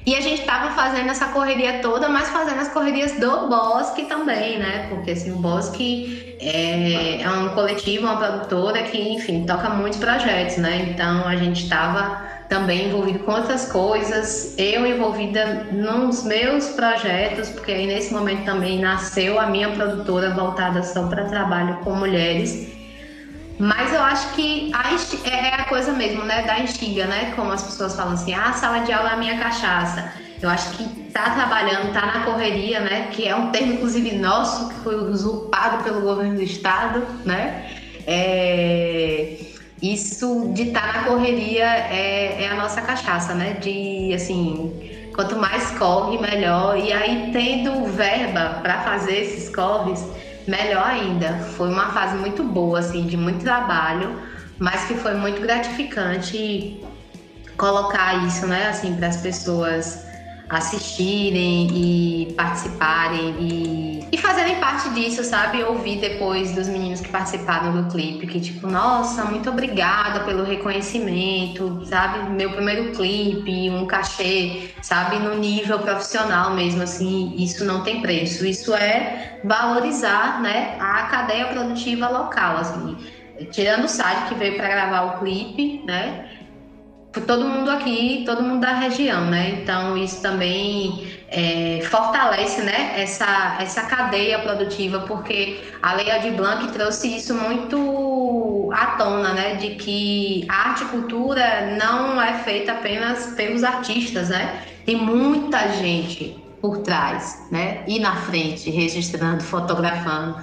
E 0.06 0.14
a 0.14 0.20
gente 0.20 0.42
tava 0.42 0.70
fazendo 0.70 1.10
essa 1.10 1.26
correria 1.26 1.80
toda, 1.80 2.08
mas 2.08 2.28
fazendo 2.28 2.60
as 2.60 2.68
correrias 2.68 3.18
do 3.18 3.48
Bosque 3.48 4.04
também, 4.04 4.56
né? 4.56 4.86
Porque 4.88 5.10
assim, 5.10 5.32
o 5.32 5.36
Bosque 5.36 6.36
é, 6.40 7.22
é 7.22 7.28
um 7.28 7.48
coletivo, 7.48 8.06
uma 8.06 8.16
produtora 8.16 8.84
que, 8.84 8.96
enfim, 8.96 9.44
toca 9.44 9.68
muitos 9.70 9.98
projetos, 9.98 10.58
né? 10.58 10.90
Então 10.90 11.26
a 11.26 11.34
gente 11.34 11.68
tava 11.68 12.24
também 12.48 12.86
envolvido 12.86 13.18
com 13.20 13.32
outras 13.32 13.72
coisas, 13.72 14.54
eu 14.56 14.86
envolvida 14.86 15.66
nos 15.72 16.22
meus 16.22 16.68
projetos, 16.68 17.48
porque 17.48 17.72
aí 17.72 17.88
nesse 17.88 18.14
momento 18.14 18.44
também 18.44 18.78
nasceu 18.78 19.40
a 19.40 19.46
minha 19.46 19.70
produtora 19.70 20.30
voltada 20.34 20.84
só 20.84 21.08
para 21.08 21.24
trabalho 21.24 21.78
com 21.82 21.92
mulheres. 21.92 22.75
Mas 23.58 23.92
eu 23.92 24.02
acho 24.02 24.34
que 24.34 24.70
a 24.74 24.92
é, 25.28 25.48
é 25.48 25.54
a 25.54 25.64
coisa 25.64 25.92
mesmo, 25.92 26.24
né, 26.24 26.42
da 26.42 26.60
instiga, 26.60 27.06
né? 27.06 27.32
Como 27.34 27.50
as 27.50 27.62
pessoas 27.62 27.96
falam 27.96 28.14
assim, 28.14 28.34
ah, 28.34 28.50
a 28.50 28.52
sala 28.52 28.80
de 28.80 28.92
aula 28.92 29.10
é 29.10 29.12
a 29.14 29.16
minha 29.16 29.38
cachaça. 29.38 30.12
Eu 30.40 30.50
acho 30.50 30.76
que 30.76 30.84
tá 31.10 31.30
trabalhando, 31.30 31.92
tá 31.92 32.04
na 32.04 32.24
correria, 32.24 32.80
né? 32.80 33.08
Que 33.10 33.26
é 33.26 33.34
um 33.34 33.50
termo, 33.50 33.74
inclusive, 33.74 34.16
nosso, 34.16 34.68
que 34.68 34.74
foi 34.80 34.96
usurpado 34.96 35.82
pelo 35.82 36.02
governo 36.02 36.36
do 36.36 36.42
estado, 36.42 37.02
né? 37.24 37.70
É 38.06 39.38
isso 39.82 40.52
de 40.54 40.68
estar 40.68 40.92
tá 40.92 41.00
na 41.00 41.04
correria 41.04 41.64
é, 41.64 42.44
é 42.44 42.48
a 42.48 42.54
nossa 42.54 42.80
cachaça, 42.80 43.34
né? 43.34 43.54
De 43.54 44.12
assim, 44.14 45.10
quanto 45.14 45.36
mais 45.36 45.70
corre, 45.72 46.18
melhor. 46.18 46.78
E 46.78 46.92
aí, 46.92 47.30
tendo 47.32 47.84
verba 47.86 48.60
para 48.62 48.82
fazer 48.82 49.20
esses 49.20 49.54
corres, 49.54 50.04
melhor 50.46 50.86
ainda. 50.86 51.38
Foi 51.56 51.68
uma 51.68 51.90
fase 51.92 52.16
muito 52.16 52.42
boa, 52.42 52.78
assim, 52.78 53.06
de 53.06 53.16
muito 53.16 53.42
trabalho, 53.42 54.20
mas 54.58 54.84
que 54.84 54.94
foi 54.94 55.14
muito 55.14 55.40
gratificante 55.40 56.80
colocar 57.56 58.26
isso, 58.26 58.46
né, 58.46 58.68
assim, 58.68 58.94
para 58.94 59.08
as 59.08 59.16
pessoas 59.16 60.05
assistirem 60.48 61.68
e 61.72 62.32
participarem 62.34 63.34
e, 63.40 64.08
e 64.12 64.18
fazerem 64.18 64.56
parte 64.60 64.88
disso, 64.90 65.24
sabe? 65.24 65.62
Ouvir 65.64 65.98
depois 65.98 66.52
dos 66.54 66.68
meninos 66.68 67.00
que 67.00 67.08
participaram 67.08 67.82
do 67.82 67.90
clipe, 67.90 68.26
que 68.26 68.40
tipo, 68.40 68.66
nossa, 68.66 69.24
muito 69.24 69.50
obrigada 69.50 70.20
pelo 70.20 70.44
reconhecimento, 70.44 71.84
sabe? 71.86 72.30
Meu 72.30 72.52
primeiro 72.52 72.92
clipe, 72.92 73.70
um 73.70 73.86
cachê, 73.86 74.70
sabe? 74.82 75.18
No 75.18 75.36
nível 75.36 75.80
profissional 75.80 76.54
mesmo, 76.54 76.82
assim, 76.82 77.34
isso 77.36 77.64
não 77.64 77.82
tem 77.82 78.00
preço. 78.00 78.46
Isso 78.46 78.72
é 78.74 79.40
valorizar, 79.42 80.40
né, 80.40 80.76
a 80.78 81.02
cadeia 81.04 81.46
produtiva 81.46 82.08
local, 82.08 82.58
assim. 82.58 82.96
Tirando 83.50 83.84
o 83.84 83.88
site 83.88 84.28
que 84.28 84.34
veio 84.34 84.56
para 84.56 84.68
gravar 84.68 85.02
o 85.02 85.18
clipe, 85.18 85.82
né? 85.84 86.35
Todo 87.22 87.44
mundo 87.44 87.70
aqui, 87.70 88.22
todo 88.26 88.42
mundo 88.42 88.60
da 88.60 88.72
região, 88.72 89.26
né? 89.26 89.60
Então 89.62 89.96
isso 89.96 90.20
também 90.20 91.06
é, 91.28 91.80
fortalece, 91.84 92.62
né? 92.62 93.00
Essa, 93.00 93.56
essa 93.60 93.82
cadeia 93.82 94.38
produtiva, 94.40 95.00
porque 95.00 95.60
a 95.82 95.94
Lei 95.94 96.10
Aldir 96.10 96.32
Blanc 96.32 96.72
trouxe 96.72 97.16
isso 97.16 97.34
muito 97.34 98.70
à 98.74 98.86
tona, 98.98 99.32
né? 99.32 99.54
De 99.56 99.74
que 99.76 100.46
a 100.48 100.70
arte 100.70 100.84
e 100.84 100.86
cultura 100.86 101.76
não 101.78 102.20
é 102.20 102.34
feita 102.40 102.72
apenas 102.72 103.34
pelos 103.34 103.64
artistas, 103.64 104.28
né? 104.28 104.62
Tem 104.84 104.96
muita 104.96 105.72
gente 105.72 106.36
por 106.60 106.78
trás, 106.78 107.46
né? 107.50 107.84
E 107.86 107.98
na 107.98 108.16
frente, 108.16 108.70
registrando, 108.70 109.42
fotografando 109.42 110.36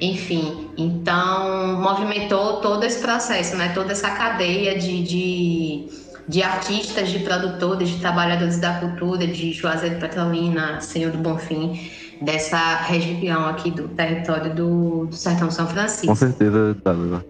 enfim, 0.00 0.70
então 0.76 1.80
movimentou 1.80 2.60
todo 2.60 2.84
esse 2.84 3.00
processo, 3.00 3.56
né? 3.56 3.72
Toda 3.74 3.92
essa 3.92 4.10
cadeia 4.10 4.78
de, 4.78 5.02
de 5.02 5.88
de 6.28 6.42
artistas, 6.42 7.08
de 7.08 7.20
produtores, 7.20 7.88
de 7.88 8.00
trabalhadores 8.00 8.58
da 8.58 8.74
cultura, 8.74 9.26
de 9.26 9.52
Juazeiro 9.52 9.96
Petrolina, 9.96 10.80
Senhor 10.80 11.10
do 11.10 11.18
Bonfim, 11.18 11.90
dessa 12.20 12.76
região 12.82 13.46
aqui 13.46 13.70
do 13.70 13.88
território 13.88 14.54
do, 14.54 15.06
do 15.06 15.14
Sertão 15.14 15.50
São 15.50 15.66
Francisco. 15.66 16.08
Com 16.08 16.14
certeza, 16.14 16.76
Dalila. 16.84 17.24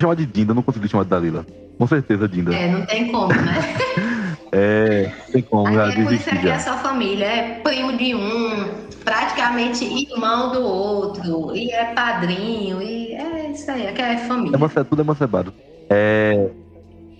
Chamar 0.00 0.16
de 0.16 0.26
Dinda, 0.26 0.52
não 0.52 0.62
consegui 0.62 0.88
chamar 0.88 1.04
de 1.04 1.10
Dalila. 1.10 1.46
Com 1.78 1.86
certeza, 1.86 2.28
Dinda. 2.28 2.52
É, 2.52 2.72
não 2.72 2.84
tem 2.86 3.12
como, 3.12 3.28
né? 3.28 3.76
é, 4.50 5.12
tem 5.30 5.42
como, 5.42 5.72
já 5.72 5.88
é 5.88 5.92
por 5.94 6.12
isso 6.12 6.30
que 6.30 6.48
é 6.48 6.58
sua 6.58 6.78
família, 6.78 7.24
é 7.24 7.60
primo 7.62 7.96
de 7.96 8.14
um, 8.14 8.68
praticamente 9.04 9.84
irmão 9.84 10.50
do 10.50 10.60
outro, 10.60 11.54
e 11.54 11.70
é 11.70 11.94
padrinho, 11.94 12.82
e 12.82 13.14
é 13.14 13.50
isso 13.52 13.70
aí, 13.70 13.86
é, 13.86 13.94
é 13.96 14.16
família. 14.18 14.56
É, 14.56 14.84
tudo 14.84 15.02
é 15.02 15.04
macebado. 15.04 15.54
É, 15.88 16.50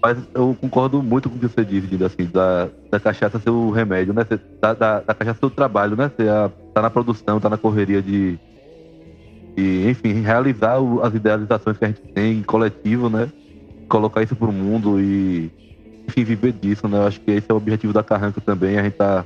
mas 0.02 0.18
eu 0.34 0.56
concordo 0.58 1.02
muito 1.02 1.28
com 1.28 1.36
o 1.36 1.38
que 1.38 1.46
você 1.46 1.64
disse, 1.64 2.02
assim, 2.02 2.24
da, 2.32 2.68
da 2.90 2.98
cachaça 2.98 3.38
ser 3.38 3.50
o 3.50 3.70
remédio, 3.70 4.14
né? 4.14 4.26
Da, 4.60 4.72
da, 4.72 5.00
da 5.00 5.14
cachaça 5.14 5.38
ser 5.40 5.46
o 5.46 5.50
trabalho, 5.50 5.96
né? 5.96 6.10
Você 6.16 6.24
tá 6.72 6.80
na 6.80 6.90
produção, 6.90 7.38
tá 7.38 7.50
na 7.50 7.58
correria 7.58 8.00
de, 8.00 8.38
de 9.54 9.88
enfim, 9.90 10.20
realizar 10.22 10.80
o, 10.80 11.02
as 11.02 11.14
idealizações 11.14 11.76
que 11.76 11.84
a 11.84 11.88
gente 11.88 12.00
tem 12.00 12.38
em 12.38 12.42
coletivo, 12.42 13.10
né? 13.10 13.30
Colocar 13.88 14.22
isso 14.22 14.34
pro 14.34 14.50
mundo 14.50 14.98
e, 14.98 15.50
enfim, 16.08 16.24
viver 16.24 16.52
disso, 16.52 16.88
né? 16.88 16.96
Eu 16.96 17.06
acho 17.06 17.20
que 17.20 17.30
esse 17.32 17.50
é 17.50 17.52
o 17.52 17.58
objetivo 17.58 17.92
da 17.92 18.02
Carranca 18.02 18.40
também. 18.40 18.78
A 18.78 18.82
gente 18.82 18.94
tá 18.94 19.24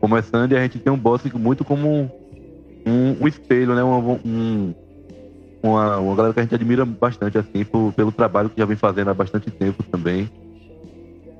começando 0.00 0.50
e 0.50 0.56
a 0.56 0.62
gente 0.62 0.80
tem 0.80 0.92
um 0.92 0.98
boss 0.98 1.22
muito 1.34 1.64
como 1.64 2.10
um, 2.84 3.16
um 3.20 3.28
espelho, 3.28 3.76
né? 3.76 3.84
Um, 3.84 4.18
um 4.24 4.74
uma, 5.62 5.98
uma 5.98 6.16
galera 6.16 6.32
que 6.32 6.40
a 6.40 6.42
gente 6.42 6.54
admira 6.54 6.84
bastante, 6.84 7.36
assim, 7.36 7.64
por, 7.64 7.92
pelo 7.92 8.12
trabalho 8.12 8.48
que 8.48 8.58
já 8.58 8.64
vem 8.64 8.76
fazendo 8.76 9.10
há 9.10 9.14
bastante 9.14 9.50
tempo 9.50 9.82
também. 9.84 10.30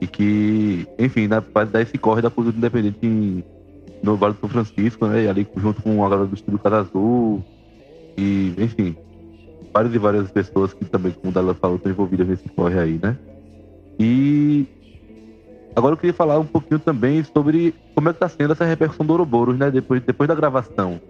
E 0.00 0.06
que, 0.06 0.86
enfim, 0.98 1.26
né, 1.26 1.42
faz 1.52 1.70
dar 1.70 1.82
esse 1.82 1.96
corre 1.98 2.22
da 2.22 2.30
cultura 2.30 2.56
independente 2.56 2.98
em, 3.02 3.44
no 4.02 4.16
Vale 4.16 4.34
do 4.34 4.40
São 4.40 4.48
Francisco, 4.48 5.06
né? 5.06 5.24
E 5.24 5.28
ali 5.28 5.46
junto 5.56 5.82
com 5.82 6.04
a 6.04 6.08
galera 6.08 6.26
do 6.26 6.34
Estúdio 6.34 6.58
Casa 6.58 6.78
Azul. 6.78 7.44
E, 8.16 8.54
enfim, 8.58 8.96
várias 9.72 9.94
e 9.94 9.98
várias 9.98 10.30
pessoas 10.30 10.72
que 10.72 10.84
também, 10.84 11.12
como 11.12 11.32
ela 11.36 11.54
falou, 11.54 11.76
estão 11.76 11.92
envolvidas 11.92 12.28
nesse 12.28 12.48
corre 12.50 12.78
aí, 12.78 12.98
né? 13.02 13.16
E 13.98 14.66
agora 15.76 15.94
eu 15.94 15.98
queria 15.98 16.14
falar 16.14 16.38
um 16.38 16.46
pouquinho 16.46 16.80
também 16.80 17.22
sobre 17.24 17.74
como 17.94 18.08
é 18.08 18.12
que 18.12 18.18
tá 18.18 18.28
sendo 18.28 18.52
essa 18.52 18.64
repercussão 18.64 19.04
do 19.04 19.12
Ouroboros, 19.12 19.58
né? 19.58 19.70
Depois, 19.70 20.02
depois 20.02 20.28
da 20.28 20.34
gravação 20.34 21.00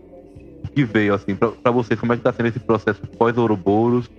que 0.69 0.85
veio, 0.85 1.15
assim, 1.15 1.35
para 1.35 1.71
vocês? 1.71 1.99
Como 1.99 2.13
é 2.13 2.17
que 2.17 2.21
está 2.21 2.33
sendo 2.33 2.47
esse 2.49 2.61
processo 2.61 3.01
pós-Ouroboros 3.19 4.11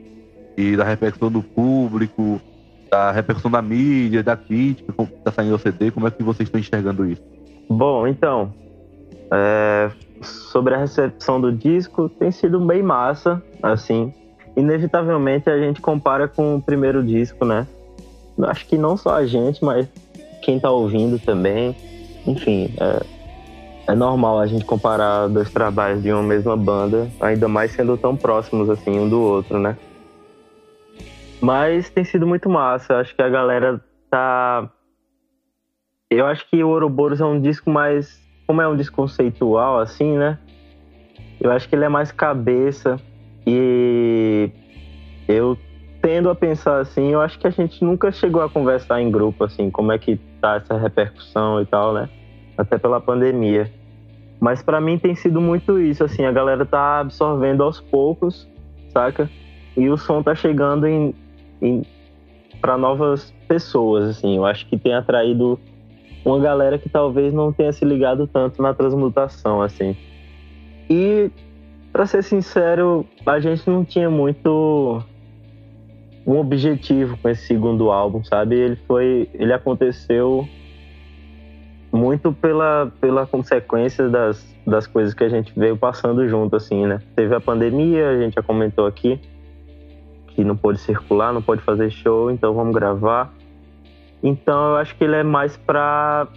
e 0.57 0.75
da 0.75 0.83
repercussão 0.83 1.31
do 1.31 1.41
público, 1.41 2.41
da 2.89 3.11
repercussão 3.11 3.49
da 3.49 3.61
mídia, 3.61 4.21
da 4.21 4.35
crítica, 4.35 4.91
como 4.93 5.09
está 5.09 5.31
saindo 5.31 5.55
o 5.55 5.59
CD? 5.59 5.91
Como 5.91 6.07
é 6.07 6.11
que 6.11 6.23
vocês 6.23 6.47
estão 6.47 6.59
enxergando 6.59 7.05
isso? 7.05 7.21
Bom, 7.69 8.05
então, 8.05 8.53
é, 9.31 9.89
sobre 10.21 10.75
a 10.75 10.77
recepção 10.77 11.39
do 11.39 11.51
disco, 11.51 12.09
tem 12.09 12.31
sido 12.31 12.59
bem 12.59 12.83
massa, 12.83 13.41
assim. 13.63 14.13
Inevitavelmente 14.57 15.49
a 15.49 15.57
gente 15.57 15.79
compara 15.79 16.27
com 16.27 16.55
o 16.57 16.61
primeiro 16.61 17.01
disco, 17.01 17.45
né? 17.45 17.65
Acho 18.43 18.67
que 18.67 18.77
não 18.77 18.97
só 18.97 19.15
a 19.15 19.25
gente, 19.25 19.63
mas 19.63 19.87
quem 20.41 20.57
está 20.57 20.69
ouvindo 20.69 21.17
também. 21.17 21.75
Enfim, 22.27 22.73
é, 22.77 23.01
é 23.91 23.95
normal 23.95 24.39
a 24.39 24.47
gente 24.47 24.63
comparar 24.63 25.27
dois 25.27 25.51
trabalhos 25.51 26.01
de 26.01 26.11
uma 26.11 26.23
mesma 26.23 26.55
banda, 26.55 27.09
ainda 27.19 27.47
mais 27.47 27.71
sendo 27.71 27.97
tão 27.97 28.15
próximos 28.15 28.69
assim 28.69 28.97
um 28.97 29.09
do 29.09 29.19
outro, 29.19 29.59
né? 29.59 29.77
Mas 31.41 31.89
tem 31.89 32.05
sido 32.05 32.25
muito 32.25 32.49
massa. 32.49 32.97
Acho 32.97 33.13
que 33.13 33.21
a 33.21 33.27
galera 33.27 33.83
tá. 34.09 34.69
Eu 36.09 36.25
acho 36.25 36.47
que 36.49 36.63
o 36.63 36.69
Ouroboros 36.69 37.19
é 37.19 37.25
um 37.25 37.41
disco 37.41 37.69
mais. 37.69 38.21
Como 38.47 38.61
é 38.61 38.67
um 38.67 38.75
disco 38.75 38.95
conceitual, 38.95 39.79
assim, 39.79 40.17
né? 40.17 40.37
Eu 41.39 41.51
acho 41.51 41.67
que 41.67 41.75
ele 41.75 41.85
é 41.85 41.89
mais 41.89 42.11
cabeça. 42.11 42.99
E 43.45 44.51
eu 45.27 45.57
tendo 46.01 46.29
a 46.29 46.35
pensar 46.35 46.79
assim, 46.79 47.11
eu 47.11 47.21
acho 47.21 47.37
que 47.39 47.47
a 47.47 47.51
gente 47.51 47.83
nunca 47.83 48.11
chegou 48.11 48.41
a 48.41 48.49
conversar 48.49 49.01
em 49.01 49.11
grupo, 49.11 49.43
assim, 49.43 49.69
como 49.69 49.91
é 49.91 49.97
que 49.97 50.17
tá 50.39 50.55
essa 50.55 50.77
repercussão 50.77 51.61
e 51.61 51.65
tal, 51.65 51.93
né? 51.93 52.09
até 52.61 52.77
pela 52.77 53.01
pandemia. 53.01 53.71
Mas 54.41 54.63
para 54.63 54.81
mim 54.81 54.97
tem 54.97 55.13
sido 55.13 55.39
muito 55.39 55.79
isso, 55.79 56.03
assim, 56.03 56.25
a 56.25 56.31
galera 56.31 56.65
tá 56.65 56.99
absorvendo 56.99 57.61
aos 57.61 57.79
poucos, 57.79 58.49
saca? 58.89 59.29
E 59.77 59.87
o 59.87 59.95
som 59.95 60.23
tá 60.23 60.33
chegando 60.33 60.87
em, 60.87 61.13
em 61.61 61.83
para 62.59 62.75
novas 62.75 63.31
pessoas, 63.47 64.09
assim. 64.09 64.37
Eu 64.37 64.45
acho 64.45 64.67
que 64.67 64.77
tem 64.77 64.95
atraído 64.95 65.59
uma 66.25 66.39
galera 66.39 66.79
que 66.79 66.89
talvez 66.89 67.31
não 67.31 67.53
tenha 67.53 67.71
se 67.71 67.85
ligado 67.85 68.25
tanto 68.25 68.63
na 68.63 68.73
transmutação, 68.73 69.61
assim. 69.61 69.95
E 70.89 71.29
para 71.93 72.07
ser 72.07 72.23
sincero, 72.23 73.05
a 73.23 73.39
gente 73.39 73.69
não 73.69 73.85
tinha 73.85 74.09
muito 74.09 75.03
um 76.25 76.39
objetivo 76.39 77.15
com 77.17 77.29
esse 77.29 77.45
segundo 77.45 77.91
álbum, 77.91 78.23
sabe? 78.23 78.55
Ele 78.55 78.75
foi, 78.87 79.29
ele 79.35 79.53
aconteceu 79.53 80.47
muito 81.91 82.31
pela, 82.31 82.91
pela 83.01 83.25
consequência 83.25 84.07
das, 84.07 84.55
das 84.65 84.87
coisas 84.87 85.13
que 85.13 85.23
a 85.23 85.29
gente 85.29 85.51
veio 85.57 85.75
passando 85.75 86.27
junto, 86.27 86.55
assim, 86.55 86.85
né? 86.85 87.01
Teve 87.15 87.35
a 87.35 87.41
pandemia, 87.41 88.09
a 88.09 88.19
gente 88.19 88.35
já 88.35 88.41
comentou 88.41 88.87
aqui, 88.87 89.19
que 90.27 90.43
não 90.43 90.55
pôde 90.55 90.79
circular, 90.79 91.33
não 91.33 91.41
pode 91.41 91.61
fazer 91.61 91.91
show, 91.91 92.31
então 92.31 92.53
vamos 92.53 92.73
gravar. 92.73 93.33
Então 94.23 94.71
eu 94.71 94.77
acho 94.77 94.95
que 94.95 95.03
ele 95.03 95.15
é 95.15 95.23
mais 95.23 95.57
para 95.57 96.27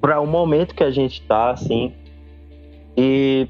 para 0.00 0.20
o 0.20 0.26
momento 0.26 0.74
que 0.74 0.84
a 0.84 0.90
gente 0.90 1.20
tá, 1.22 1.50
assim. 1.50 1.92
E 2.96 3.48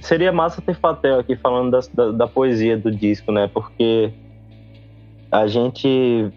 seria 0.00 0.30
massa 0.30 0.60
ter 0.60 0.74
Fatel 0.74 1.18
aqui 1.18 1.36
falando 1.36 1.70
da, 1.70 1.80
da, 1.94 2.10
da 2.12 2.26
poesia 2.26 2.76
do 2.76 2.90
disco, 2.90 3.32
né? 3.32 3.48
Porque 3.52 4.12
a 5.32 5.46
gente 5.46 6.30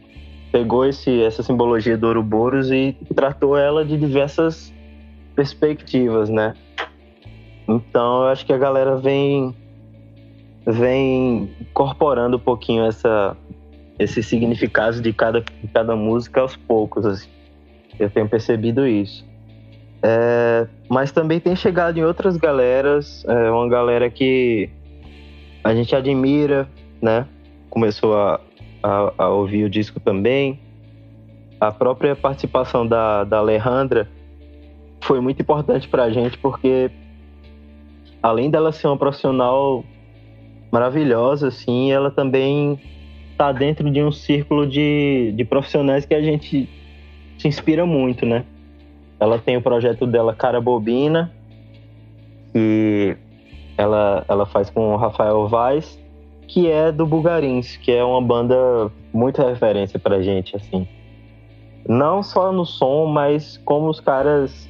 pegou 0.51 0.85
esse, 0.85 1.21
essa 1.21 1.43
simbologia 1.43 1.97
do 1.97 2.07
Ouroboros 2.07 2.71
e 2.71 2.95
tratou 3.15 3.57
ela 3.57 3.85
de 3.85 3.97
diversas 3.97 4.73
perspectivas, 5.35 6.29
né? 6.29 6.53
Então 7.67 8.23
eu 8.23 8.29
acho 8.29 8.45
que 8.45 8.53
a 8.53 8.57
galera 8.57 8.95
vem 8.95 9.55
vem 10.65 11.55
incorporando 11.61 12.37
um 12.37 12.39
pouquinho 12.39 12.85
essa 12.85 13.35
esse 13.99 14.21
significado 14.21 15.01
de 15.01 15.11
cada, 15.11 15.41
de 15.41 15.67
cada 15.73 15.95
música 15.95 16.41
aos 16.41 16.55
poucos, 16.55 17.05
assim. 17.05 17.29
Eu 17.99 18.09
tenho 18.09 18.29
percebido 18.29 18.85
isso. 18.85 19.25
É, 20.03 20.67
mas 20.87 21.11
também 21.11 21.39
tem 21.39 21.55
chegado 21.55 21.97
em 21.97 22.03
outras 22.03 22.37
galeras, 22.37 23.25
é, 23.27 23.49
uma 23.49 23.67
galera 23.67 24.09
que 24.09 24.69
a 25.63 25.73
gente 25.73 25.95
admira, 25.95 26.67
né? 27.01 27.25
Começou 27.69 28.15
a, 28.15 28.39
a, 28.87 29.13
a 29.17 29.29
ouvir 29.29 29.65
o 29.65 29.69
disco 29.69 29.99
também. 29.99 30.59
A 31.59 31.71
própria 31.71 32.15
participação 32.15 32.87
da, 32.87 33.23
da 33.23 33.39
Alejandra 33.39 34.07
foi 35.01 35.19
muito 35.19 35.41
importante 35.41 35.87
para 35.87 36.03
a 36.03 36.09
gente, 36.09 36.37
porque 36.37 36.89
além 38.21 38.49
dela 38.49 38.71
ser 38.71 38.87
uma 38.87 38.97
profissional 38.97 39.83
maravilhosa, 40.71 41.47
assim, 41.47 41.91
ela 41.91 42.11
também 42.11 42.79
está 43.31 43.51
dentro 43.51 43.89
de 43.89 44.01
um 44.01 44.11
círculo 44.11 44.65
de, 44.65 45.33
de 45.35 45.45
profissionais 45.45 46.05
que 46.05 46.13
a 46.13 46.21
gente 46.21 46.69
se 47.37 47.47
inspira 47.47 47.85
muito, 47.85 48.25
né? 48.25 48.45
Ela 49.19 49.39
tem 49.39 49.57
o 49.57 49.61
projeto 49.61 50.05
dela 50.05 50.35
Cara 50.35 50.61
Bobina, 50.61 51.31
que 52.51 53.17
ela, 53.77 54.25
ela 54.27 54.45
faz 54.45 54.69
com 54.69 54.93
o 54.93 54.97
Rafael 54.97 55.47
Vaz, 55.47 55.99
que 56.47 56.71
é 56.71 56.91
do 56.91 57.05
Bugarins, 57.05 57.75
que 57.77 57.91
é 57.91 58.03
uma 58.03 58.21
banda 58.21 58.55
muito 59.13 59.41
referência 59.41 59.99
pra 59.99 60.21
gente, 60.21 60.55
assim. 60.55 60.87
Não 61.87 62.23
só 62.23 62.51
no 62.51 62.65
som, 62.65 63.05
mas 63.05 63.57
como 63.65 63.89
os 63.89 63.99
caras 63.99 64.69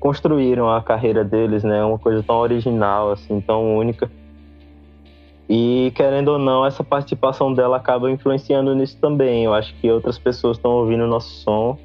construíram 0.00 0.70
a 0.70 0.82
carreira 0.82 1.24
deles, 1.24 1.64
né? 1.64 1.84
Uma 1.84 1.98
coisa 1.98 2.22
tão 2.22 2.36
original, 2.36 3.10
assim, 3.10 3.40
tão 3.40 3.76
única. 3.76 4.10
E 5.48 5.92
querendo 5.94 6.28
ou 6.28 6.38
não, 6.38 6.64
essa 6.64 6.82
participação 6.82 7.52
dela 7.52 7.76
acaba 7.76 8.10
influenciando 8.10 8.74
nisso 8.74 8.96
também. 9.00 9.44
Eu 9.44 9.54
acho 9.54 9.74
que 9.76 9.90
outras 9.90 10.18
pessoas 10.18 10.56
estão 10.56 10.72
ouvindo 10.72 11.04
o 11.04 11.06
nosso 11.06 11.28
som 11.42 11.78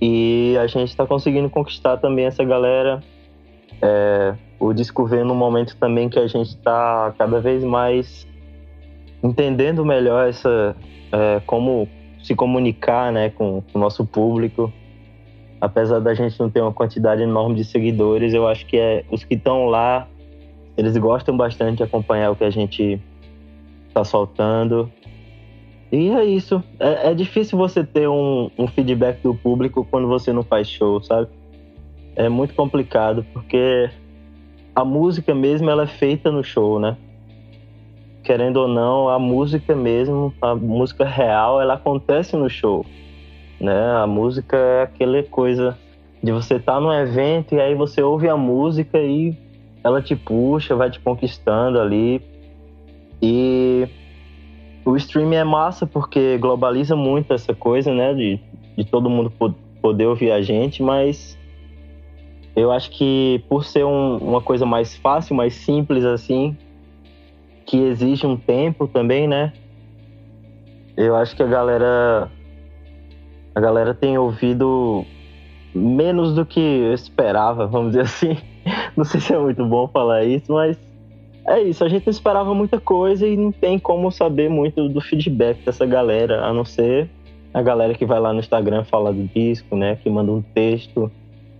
e 0.00 0.56
a 0.60 0.66
gente 0.66 0.88
está 0.88 1.06
conseguindo 1.06 1.48
conquistar 1.48 1.96
também 1.98 2.24
essa 2.24 2.42
galera. 2.42 3.02
É, 3.82 4.34
o 4.60 4.72
disco 4.72 5.04
vem 5.04 5.24
num 5.24 5.34
momento 5.34 5.76
também 5.76 6.08
que 6.08 6.18
a 6.18 6.26
gente 6.26 6.50
está 6.50 7.12
cada 7.18 7.40
vez 7.40 7.64
mais 7.64 8.26
entendendo 9.22 9.84
melhor 9.84 10.28
essa 10.28 10.76
é, 11.10 11.40
como 11.46 11.88
se 12.22 12.34
comunicar 12.34 13.12
né, 13.12 13.30
com 13.30 13.62
o 13.74 13.78
nosso 13.78 14.06
público 14.06 14.72
apesar 15.62 16.00
da 16.00 16.12
gente 16.12 16.38
não 16.40 16.50
ter 16.50 16.60
uma 16.60 16.72
quantidade 16.72 17.22
enorme 17.22 17.54
de 17.54 17.62
seguidores, 17.64 18.34
eu 18.34 18.48
acho 18.48 18.66
que 18.66 18.76
é, 18.76 19.04
os 19.08 19.22
que 19.22 19.34
estão 19.34 19.66
lá, 19.66 20.08
eles 20.76 20.96
gostam 20.96 21.36
bastante 21.36 21.76
de 21.76 21.82
acompanhar 21.84 22.32
o 22.32 22.36
que 22.36 22.42
a 22.42 22.50
gente 22.50 23.00
está 23.86 24.02
soltando. 24.02 24.90
E 25.92 26.10
é 26.10 26.24
isso. 26.24 26.64
É, 26.80 27.10
é 27.10 27.14
difícil 27.14 27.56
você 27.56 27.84
ter 27.84 28.08
um, 28.08 28.50
um, 28.58 28.66
feedback 28.66 29.22
do 29.22 29.36
público 29.36 29.86
quando 29.88 30.08
você 30.08 30.32
não 30.32 30.42
faz 30.42 30.68
show, 30.68 31.00
sabe? 31.00 31.28
É 32.14 32.28
muito 32.28 32.54
complicado, 32.54 33.24
porque 33.32 33.90
a 34.74 34.84
música 34.84 35.34
mesmo 35.34 35.70
ela 35.70 35.84
é 35.84 35.86
feita 35.86 36.30
no 36.30 36.44
show, 36.44 36.78
né? 36.78 36.96
Querendo 38.22 38.58
ou 38.58 38.68
não, 38.68 39.08
a 39.08 39.18
música 39.18 39.74
mesmo, 39.74 40.32
a 40.40 40.54
música 40.54 41.04
real, 41.04 41.60
ela 41.60 41.74
acontece 41.74 42.36
no 42.36 42.48
show 42.48 42.84
né? 43.62 43.96
A 43.96 44.06
música 44.06 44.56
é 44.56 44.82
aquela 44.82 45.22
coisa 45.22 45.78
de 46.22 46.32
você 46.32 46.56
estar 46.56 46.74
tá 46.74 46.80
num 46.80 46.92
evento 46.92 47.54
e 47.54 47.60
aí 47.60 47.74
você 47.74 48.02
ouve 48.02 48.28
a 48.28 48.36
música 48.36 48.98
e 48.98 49.36
ela 49.84 50.02
te 50.02 50.16
puxa, 50.16 50.74
vai 50.74 50.90
te 50.90 50.98
conquistando 50.98 51.80
ali. 51.80 52.20
E 53.22 53.86
o 54.84 54.96
streaming 54.96 55.36
é 55.36 55.44
massa 55.44 55.86
porque 55.86 56.36
globaliza 56.38 56.96
muito 56.96 57.32
essa 57.32 57.54
coisa, 57.54 57.94
né? 57.94 58.12
De, 58.12 58.40
de 58.76 58.84
todo 58.84 59.08
mundo 59.08 59.32
poder 59.80 60.06
ouvir 60.06 60.32
a 60.32 60.42
gente, 60.42 60.82
mas 60.82 61.38
eu 62.54 62.70
acho 62.70 62.90
que 62.90 63.42
por 63.48 63.64
ser 63.64 63.84
um, 63.84 64.18
uma 64.18 64.40
coisa 64.40 64.66
mais 64.66 64.96
fácil, 64.96 65.34
mais 65.34 65.54
simples 65.54 66.04
assim, 66.04 66.56
que 67.64 67.78
exige 67.78 68.26
um 68.26 68.36
tempo 68.36 68.86
também, 68.86 69.26
né? 69.26 69.52
Eu 70.96 71.16
acho 71.16 71.34
que 71.34 71.42
a 71.42 71.46
galera 71.46 72.30
a 73.54 73.60
galera 73.60 73.94
tem 73.94 74.16
ouvido 74.18 75.04
menos 75.74 76.34
do 76.34 76.44
que 76.44 76.60
eu 76.60 76.92
esperava, 76.92 77.66
vamos 77.66 77.92
dizer 77.92 78.02
assim. 78.02 78.36
Não 78.96 79.04
sei 79.04 79.20
se 79.20 79.32
é 79.32 79.38
muito 79.38 79.64
bom 79.64 79.88
falar 79.88 80.24
isso, 80.24 80.52
mas 80.52 80.76
é 81.46 81.60
isso. 81.62 81.82
A 81.82 81.88
gente 81.88 82.08
esperava 82.08 82.54
muita 82.54 82.78
coisa 82.78 83.26
e 83.26 83.36
não 83.36 83.50
tem 83.50 83.78
como 83.78 84.10
saber 84.12 84.48
muito 84.48 84.88
do 84.88 85.00
feedback 85.00 85.64
dessa 85.64 85.84
galera, 85.84 86.44
a 86.44 86.52
não 86.52 86.64
ser 86.64 87.10
a 87.52 87.60
galera 87.60 87.94
que 87.94 88.06
vai 88.06 88.20
lá 88.20 88.32
no 88.32 88.38
Instagram 88.38 88.84
falar 88.84 89.12
do 89.12 89.24
disco, 89.24 89.74
né? 89.74 89.96
Que 89.96 90.08
manda 90.08 90.30
um 90.30 90.42
texto, 90.42 91.10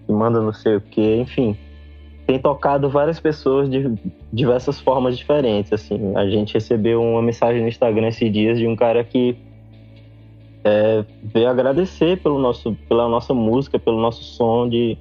que 0.07 0.13
manda 0.13 0.41
não 0.41 0.53
sei 0.53 0.77
o 0.77 0.81
que, 0.81 1.17
enfim. 1.17 1.57
Tem 2.27 2.39
tocado 2.39 2.89
várias 2.89 3.19
pessoas 3.19 3.69
de 3.69 3.93
diversas 4.33 4.81
formas 4.81 5.19
diferentes, 5.19 5.73
assim. 5.73 6.17
A 6.17 6.27
gente 6.29 6.55
recebeu 6.55 7.03
uma 7.03 7.21
mensagem 7.21 7.63
no 7.63 7.69
Instagram 7.69 8.09
esses 8.09 8.33
dias 8.33 8.59
de 8.59 8.67
um 8.67 8.77
cara 8.77 9.03
que 9.03 9.37
é, 10.65 11.05
veio 11.23 11.49
agradecer 11.49 12.21
pelo 12.23 12.39
nosso, 12.39 12.77
pela 12.89 13.09
nossa 13.09 13.35
música, 13.35 13.79
pelo 13.79 14.01
nosso 14.01 14.23
som, 14.23 14.69
de, 14.69 14.97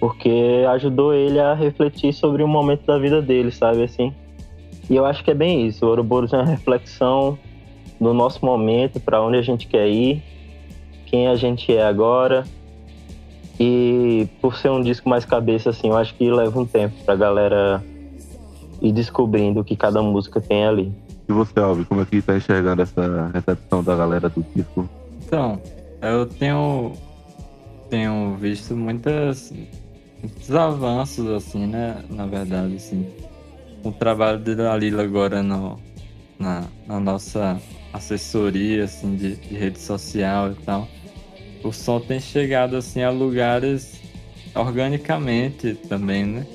porque 0.00 0.64
ajudou 0.68 1.14
ele 1.14 1.38
a 1.38 1.54
refletir 1.54 2.12
sobre 2.12 2.42
um 2.42 2.48
momento 2.48 2.84
da 2.86 2.98
vida 2.98 3.22
dele, 3.22 3.50
sabe 3.50 3.84
assim. 3.84 4.12
E 4.90 4.96
eu 4.96 5.06
acho 5.06 5.22
que 5.22 5.30
é 5.30 5.34
bem 5.34 5.66
isso. 5.66 5.86
O 5.86 5.88
Ouroboros 5.88 6.32
é 6.32 6.36
uma 6.36 6.44
reflexão 6.46 7.38
do 8.00 8.12
nosso 8.12 8.44
momento, 8.44 8.98
para 8.98 9.22
onde 9.22 9.38
a 9.38 9.42
gente 9.42 9.68
quer 9.68 9.88
ir, 9.88 10.22
quem 11.06 11.28
a 11.28 11.36
gente 11.36 11.74
é 11.74 11.82
agora. 11.82 12.44
E 13.64 14.26
por 14.40 14.56
ser 14.56 14.70
um 14.70 14.82
disco 14.82 15.08
mais 15.08 15.24
cabeça, 15.24 15.70
assim, 15.70 15.90
eu 15.90 15.96
acho 15.96 16.12
que 16.16 16.28
leva 16.28 16.58
um 16.58 16.66
tempo 16.66 16.96
pra 17.04 17.14
galera 17.14 17.80
ir 18.80 18.90
descobrindo 18.90 19.60
o 19.60 19.64
que 19.64 19.76
cada 19.76 20.02
música 20.02 20.40
tem 20.40 20.66
ali. 20.66 20.92
E 21.28 21.32
você, 21.32 21.60
Alves, 21.60 21.86
como 21.86 22.00
é 22.00 22.04
que 22.04 22.20
tá 22.20 22.36
enxergando 22.36 22.82
essa 22.82 23.30
recepção 23.32 23.84
da 23.84 23.94
galera 23.94 24.28
do 24.28 24.44
disco? 24.56 24.90
Então, 25.24 25.60
eu 26.02 26.26
tenho, 26.26 26.94
tenho 27.88 28.34
visto 28.34 28.74
muitas, 28.74 29.54
muitos 30.20 30.52
avanços, 30.52 31.28
assim, 31.30 31.64
né? 31.64 32.02
Na 32.10 32.26
verdade, 32.26 32.74
assim. 32.74 33.06
O 33.84 33.92
trabalho 33.92 34.40
da 34.40 34.76
Lila 34.76 35.04
agora 35.04 35.40
no, 35.40 35.78
na, 36.36 36.64
na 36.84 36.98
nossa 36.98 37.62
assessoria, 37.92 38.86
assim, 38.86 39.14
de, 39.14 39.36
de 39.36 39.54
rede 39.54 39.78
social 39.78 40.50
e 40.50 40.54
tal. 40.64 40.88
O 41.62 41.72
som 41.72 42.00
tem 42.00 42.20
chegado, 42.20 42.76
assim, 42.76 43.02
a 43.02 43.10
lugares 43.10 44.00
organicamente 44.54 45.74
também, 45.74 46.24
né? 46.24 46.46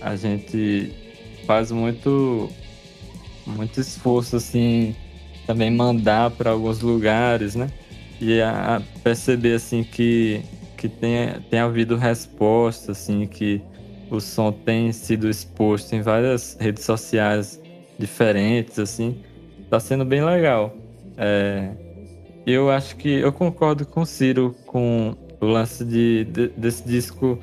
A 0.00 0.16
gente 0.16 0.92
faz 1.46 1.70
muito 1.70 2.50
muito 3.46 3.80
esforço 3.80 4.36
assim 4.36 4.94
também 5.46 5.70
mandar 5.70 6.30
para 6.30 6.50
alguns 6.50 6.80
lugares, 6.80 7.54
né? 7.54 7.70
E 8.20 8.40
a, 8.40 8.82
perceber 9.02 9.54
assim 9.54 9.82
que 9.84 10.42
que 10.76 10.88
tem, 10.88 11.40
tem 11.50 11.60
havido 11.60 11.96
resposta 11.96 12.92
assim 12.92 13.26
que 13.26 13.62
o 14.10 14.20
som 14.20 14.52
tem 14.52 14.92
sido 14.92 15.28
exposto 15.28 15.94
em 15.94 16.02
várias 16.02 16.56
redes 16.60 16.84
sociais 16.84 17.60
diferentes 17.98 18.78
assim 18.78 19.18
tá 19.70 19.80
sendo 19.80 20.04
bem 20.04 20.22
legal 20.22 20.76
é, 21.16 21.70
eu 22.46 22.70
acho 22.70 22.96
que 22.96 23.08
eu 23.08 23.32
concordo 23.32 23.86
com 23.86 24.02
o 24.02 24.06
Ciro 24.06 24.54
com 24.66 25.14
o 25.40 25.46
lance 25.46 25.84
de, 25.84 26.24
de, 26.24 26.48
desse 26.48 26.86
disco 26.86 27.38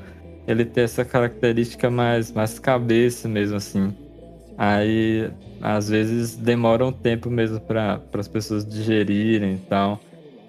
ele 0.48 0.66
ter 0.66 0.82
essa 0.82 1.06
característica 1.06 1.90
mais 1.90 2.32
mais 2.32 2.60
cabeça 2.60 3.28
mesmo 3.28 3.58
assim 3.58 3.94
aí 4.58 5.32
às 5.62 5.90
vezes 5.90 6.36
demora 6.36 6.86
um 6.86 6.92
tempo 6.92 7.30
mesmo 7.30 7.60
para 7.60 8.02
as 8.14 8.28
pessoas 8.28 8.66
digerirem 8.66 9.56
e 9.56 9.58
tal. 9.58 10.00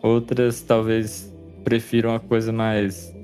Outras 0.03 0.63
talvez 0.63 1.33
prefiram 1.63 2.11
uma 2.11 2.21
coisa 2.21 2.53
mais. 2.53 3.15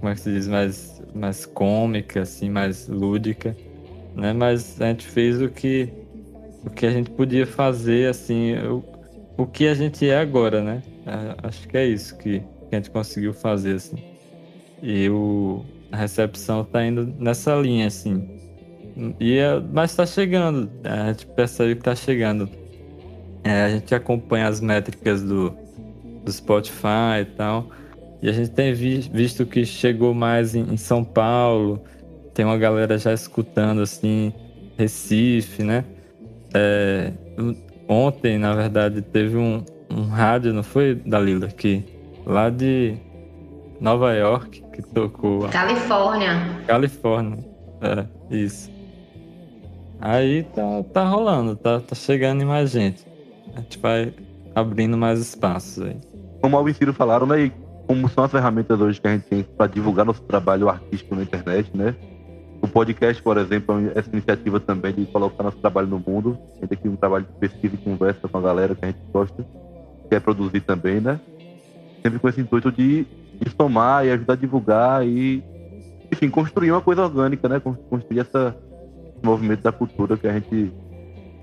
Como 0.00 0.10
é 0.10 0.14
que 0.14 0.20
se 0.20 0.32
diz? 0.32 0.48
Mais, 0.48 1.02
mais 1.14 1.46
cômica, 1.46 2.22
assim, 2.22 2.48
mais 2.48 2.88
lúdica. 2.88 3.56
Né? 4.16 4.32
Mas 4.32 4.80
a 4.80 4.88
gente 4.88 5.06
fez 5.06 5.40
o 5.40 5.48
que, 5.48 5.88
o 6.64 6.70
que 6.70 6.86
a 6.86 6.90
gente 6.90 7.10
podia 7.10 7.46
fazer, 7.46 8.08
assim, 8.08 8.54
o, 8.58 8.82
o 9.42 9.46
que 9.46 9.66
a 9.66 9.74
gente 9.74 10.08
é 10.08 10.18
agora, 10.18 10.62
né? 10.62 10.82
Acho 11.42 11.68
que 11.68 11.76
é 11.76 11.86
isso 11.86 12.16
que, 12.18 12.40
que 12.40 12.74
a 12.74 12.76
gente 12.76 12.90
conseguiu 12.90 13.32
fazer, 13.32 13.76
assim. 13.76 13.96
E 14.82 15.08
o, 15.08 15.64
a 15.90 15.96
recepção 15.96 16.64
tá 16.64 16.84
indo 16.84 17.06
nessa 17.18 17.54
linha, 17.54 17.86
assim 17.86 18.42
e, 19.18 19.38
é, 19.38 19.60
mas 19.72 19.90
está 19.90 20.04
chegando, 20.04 20.70
a 20.84 21.08
gente 21.08 21.26
percebe 21.26 21.74
que 21.74 21.80
está 21.80 21.94
chegando. 21.94 22.48
É, 23.44 23.64
a 23.64 23.70
gente 23.70 23.94
acompanha 23.94 24.46
as 24.46 24.60
métricas 24.60 25.22
do, 25.22 25.54
do 26.24 26.32
Spotify 26.32 27.22
e 27.22 27.24
tal. 27.24 27.68
E 28.20 28.28
a 28.28 28.32
gente 28.32 28.50
tem 28.50 28.72
vi, 28.72 28.98
visto 29.12 29.44
que 29.46 29.64
chegou 29.64 30.14
mais 30.14 30.54
em, 30.54 30.72
em, 30.72 30.76
São 30.76 31.02
Paulo. 31.02 31.82
Tem 32.34 32.44
uma 32.44 32.56
galera 32.56 32.96
já 32.98 33.12
escutando, 33.12 33.82
assim, 33.82 34.32
Recife, 34.78 35.62
né? 35.64 35.84
É, 36.54 37.12
ontem, 37.92 38.38
na 38.38 38.54
verdade, 38.54 39.02
teve 39.02 39.36
um, 39.36 39.64
um 39.90 40.04
rádio, 40.04 40.52
não 40.52 40.62
foi, 40.62 40.94
Dalila? 40.94 41.48
Que 41.48 41.84
lá 42.26 42.50
de 42.50 42.96
Nova 43.80 44.12
York, 44.14 44.62
que 44.72 44.82
tocou. 44.82 45.48
Califórnia. 45.48 46.34
Califórnia, 46.66 47.38
é, 47.80 48.06
isso. 48.34 48.70
Aí 50.00 50.42
tá, 50.42 50.62
tá 50.92 51.04
rolando, 51.04 51.54
tá, 51.54 51.80
tá 51.80 51.94
chegando 51.94 52.42
em 52.42 52.44
mais 52.44 52.70
gente. 52.70 53.06
a 53.54 53.60
gente 53.60 53.78
vai 53.78 54.12
abrindo 54.54 54.96
mais 54.96 55.20
espaços 55.20 55.84
aí. 55.84 55.96
Como 56.40 56.60
o 56.60 56.68
e 56.68 56.74
Ciro 56.74 56.92
falaram, 56.92 57.26
né? 57.26 57.52
Como 57.86 58.08
são 58.08 58.24
as 58.24 58.30
ferramentas 58.30 58.80
hoje 58.80 59.00
que 59.00 59.06
a 59.06 59.12
gente 59.12 59.26
tem 59.26 59.42
para 59.42 59.66
divulgar 59.68 60.04
nosso 60.04 60.22
trabalho 60.22 60.68
artístico 60.68 61.14
na 61.14 61.22
internet, 61.22 61.70
né? 61.74 61.94
O 62.62 62.68
podcast, 62.68 63.20
por 63.20 63.36
exemplo, 63.38 63.76
é 63.88 63.98
essa 63.98 64.08
iniciativa 64.10 64.60
também 64.60 64.94
de 64.94 65.04
colocar 65.06 65.42
nosso 65.42 65.56
trabalho 65.56 65.88
no 65.88 65.98
mundo. 65.98 66.38
A 66.58 66.60
gente 66.60 66.74
aqui 66.74 66.88
um 66.88 66.94
trabalho 66.94 67.26
de 67.26 67.32
pesquisa 67.32 67.74
e 67.74 67.78
conversa 67.78 68.28
com 68.28 68.38
a 68.38 68.40
galera 68.40 68.72
que 68.76 68.84
a 68.84 68.88
gente 68.88 69.00
gosta, 69.12 69.44
quer 70.08 70.20
produzir 70.20 70.60
também, 70.60 71.00
né? 71.00 71.18
Sempre 72.00 72.20
com 72.20 72.28
esse 72.28 72.40
intuito 72.40 72.70
de, 72.70 73.04
de 73.40 73.50
somar 73.50 74.06
e 74.06 74.12
ajudar 74.12 74.34
a 74.34 74.36
divulgar 74.36 75.04
e, 75.04 75.42
enfim, 76.12 76.30
construir 76.30 76.70
uma 76.70 76.80
coisa 76.80 77.02
orgânica, 77.02 77.48
né? 77.48 77.60
Construir 77.60 78.20
essa, 78.20 78.56
esse 79.08 79.26
movimento 79.26 79.62
da 79.62 79.72
cultura 79.72 80.16
que 80.16 80.28
a 80.28 80.32
gente 80.32 80.72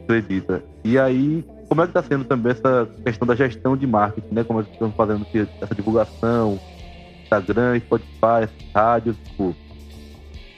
acredita. 0.03 0.63
E 0.85 0.97
aí, 0.97 1.43
como 1.67 1.81
é 1.81 1.83
que 1.83 1.89
está 1.89 2.01
sendo 2.01 2.23
também 2.23 2.53
essa 2.53 2.87
questão 3.03 3.27
da 3.27 3.35
gestão 3.35 3.75
de 3.75 3.85
marketing, 3.85 4.33
né? 4.33 4.43
Como 4.45 4.61
é 4.61 4.63
que 4.63 4.71
estão 4.71 4.89
fazendo 4.93 5.27
essa 5.61 5.75
divulgação, 5.75 6.57
Instagram, 7.23 7.77
Spotify, 7.81 8.49
rádios, 8.73 9.17
tipo, 9.17 9.53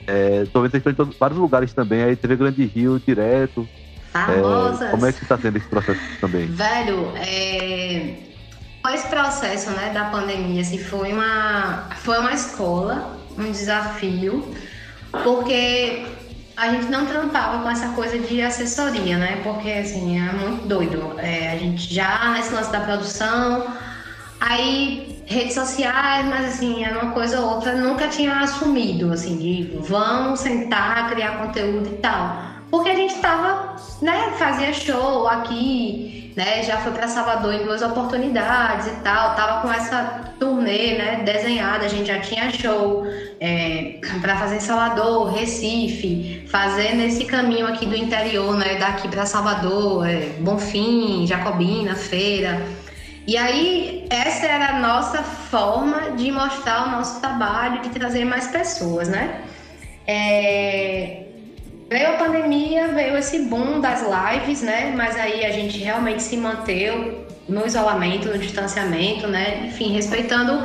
é, 0.07 0.45
tô 0.51 0.61
vendo 0.61 0.71
que 0.71 0.89
estão 0.89 1.05
em 1.05 1.15
vários 1.19 1.39
lugares 1.39 1.73
também, 1.73 2.03
aí 2.03 2.15
TV 2.15 2.35
Grande 2.35 2.65
Rio 2.65 2.99
direto. 2.99 3.67
Famosas. 4.11 4.81
É, 4.81 4.91
como 4.91 5.05
é 5.05 5.13
que 5.13 5.23
está 5.23 5.37
sendo 5.37 5.57
esse 5.57 5.67
processo 5.67 6.01
também? 6.19 6.47
Velho, 6.47 7.13
é, 7.15 8.15
esse 8.93 9.07
processo 9.07 9.69
né, 9.71 9.91
da 9.93 10.05
pandemia 10.05 10.61
assim, 10.61 10.77
foi, 10.77 11.13
uma, 11.13 11.89
foi 11.97 12.19
uma 12.19 12.33
escola, 12.33 13.17
um 13.37 13.51
desafio, 13.51 14.45
porque 15.23 16.05
a 16.57 16.69
gente 16.71 16.87
não 16.87 17.05
trampava 17.05 17.63
com 17.63 17.69
essa 17.69 17.89
coisa 17.89 18.19
de 18.19 18.41
assessoria, 18.41 19.17
né? 19.17 19.39
Porque 19.43 19.71
assim, 19.71 20.19
é 20.19 20.31
muito 20.33 20.67
doido. 20.67 21.15
É, 21.17 21.53
a 21.53 21.57
gente 21.57 21.93
já 21.93 22.31
nesse 22.33 22.53
lance 22.53 22.71
da 22.71 22.81
produção, 22.81 23.65
aí 24.39 25.20
redes 25.31 25.53
sociais, 25.53 26.25
mas 26.25 26.53
assim, 26.53 26.83
era 26.83 26.99
uma 26.99 27.11
coisa 27.11 27.39
ou 27.39 27.55
outra, 27.55 27.75
nunca 27.75 28.07
tinha 28.07 28.39
assumido, 28.39 29.11
assim, 29.11 29.37
de 29.37 29.77
vamos 29.79 30.39
sentar, 30.39 31.09
criar 31.09 31.37
conteúdo 31.39 31.87
e 31.87 31.97
tal. 31.97 32.51
Porque 32.69 32.89
a 32.89 32.95
gente 32.95 33.15
tava, 33.15 33.75
né, 34.01 34.33
fazia 34.37 34.71
show 34.71 35.27
aqui, 35.27 36.31
né, 36.35 36.63
já 36.63 36.77
foi 36.77 36.93
para 36.93 37.07
Salvador 37.07 37.53
em 37.53 37.63
duas 37.63 37.81
oportunidades 37.81 38.87
e 38.87 38.95
tal, 39.01 39.35
tava 39.35 39.61
com 39.61 39.71
essa 39.71 40.33
turnê, 40.39 40.97
né, 40.97 41.21
desenhada, 41.25 41.85
a 41.85 41.89
gente 41.89 42.07
já 42.07 42.19
tinha 42.19 42.49
show 42.49 43.05
é, 43.39 43.99
para 44.21 44.37
fazer 44.37 44.55
em 44.55 44.61
Salvador, 44.61 45.33
Recife, 45.33 46.45
fazer 46.47 46.95
nesse 46.95 47.25
caminho 47.25 47.67
aqui 47.67 47.85
do 47.85 47.95
interior, 47.95 48.55
né, 48.55 48.75
daqui 48.75 49.09
para 49.09 49.25
Salvador, 49.25 50.07
é, 50.07 50.29
Bonfim, 50.39 51.25
Jacobina, 51.27 51.95
Feira. 51.95 52.61
E 53.31 53.37
aí, 53.37 54.07
essa 54.09 54.45
era 54.45 54.75
a 54.75 54.79
nossa 54.79 55.23
forma 55.23 56.11
de 56.17 56.29
mostrar 56.33 56.89
o 56.89 56.91
nosso 56.91 57.21
trabalho, 57.21 57.81
de 57.81 57.87
trazer 57.87 58.25
mais 58.25 58.47
pessoas, 58.47 59.07
né? 59.07 59.43
É... 60.05 61.27
Veio 61.89 62.09
a 62.09 62.17
pandemia, 62.17 62.89
veio 62.89 63.17
esse 63.17 63.43
boom 63.43 63.79
das 63.79 64.01
lives, 64.01 64.61
né? 64.61 64.91
Mas 64.97 65.15
aí 65.15 65.45
a 65.45 65.51
gente 65.53 65.77
realmente 65.77 66.21
se 66.21 66.35
manteve 66.35 67.19
no 67.47 67.65
isolamento, 67.65 68.27
no 68.27 68.37
distanciamento, 68.37 69.25
né? 69.29 69.67
Enfim, 69.67 69.93
respeitando 69.93 70.61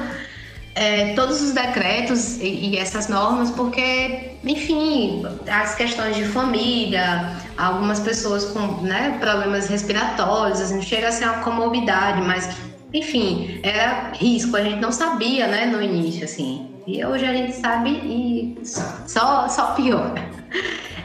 é, 0.76 1.14
todos 1.14 1.40
os 1.40 1.52
decretos 1.52 2.36
e, 2.38 2.68
e, 2.68 2.78
essas 2.78 3.08
normas, 3.08 3.50
porque, 3.50 4.32
enfim, 4.44 5.24
as 5.50 5.74
questões 5.74 6.14
de 6.14 6.24
família, 6.26 7.32
algumas 7.56 7.98
pessoas 7.98 8.44
com 8.44 8.82
né, 8.82 9.16
problemas 9.18 9.68
respiratórios, 9.68 10.60
assim, 10.60 10.82
chega 10.82 11.08
a 11.08 11.12
ser 11.12 11.24
uma 11.24 11.38
comorbidade, 11.38 12.20
mas, 12.20 12.50
enfim, 12.92 13.58
era 13.62 14.12
risco, 14.20 14.54
a 14.54 14.62
gente 14.62 14.78
não 14.78 14.92
sabia, 14.92 15.46
né, 15.46 15.64
no 15.64 15.82
início, 15.82 16.24
assim. 16.24 16.68
E 16.86 17.02
hoje 17.02 17.24
a 17.24 17.32
gente 17.32 17.54
sabe 17.54 17.90
e 17.90 18.58
só, 18.62 19.48
só 19.48 19.72
piora. 19.72 20.22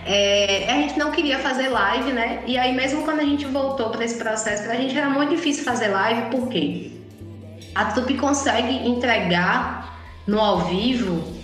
É, 0.06 0.70
a 0.70 0.74
gente 0.82 1.00
não 1.00 1.12
queria 1.12 1.40
fazer 1.40 1.70
live, 1.70 2.12
né? 2.12 2.44
E 2.46 2.58
aí, 2.58 2.76
mesmo 2.76 3.04
quando 3.04 3.20
a 3.20 3.24
gente 3.24 3.46
voltou 3.46 3.90
para 3.90 4.04
esse 4.04 4.16
processo, 4.16 4.64
pra 4.64 4.76
gente 4.76 4.98
era 4.98 5.10
muito 5.10 5.30
difícil 5.30 5.64
fazer 5.64 5.88
live, 5.88 6.30
por 6.30 6.50
quê? 6.50 6.92
A 7.74 7.86
Tupi 7.86 8.16
consegue 8.16 8.88
entregar 8.88 10.00
no 10.28 10.40
ao 10.40 10.66
vivo 10.66 11.42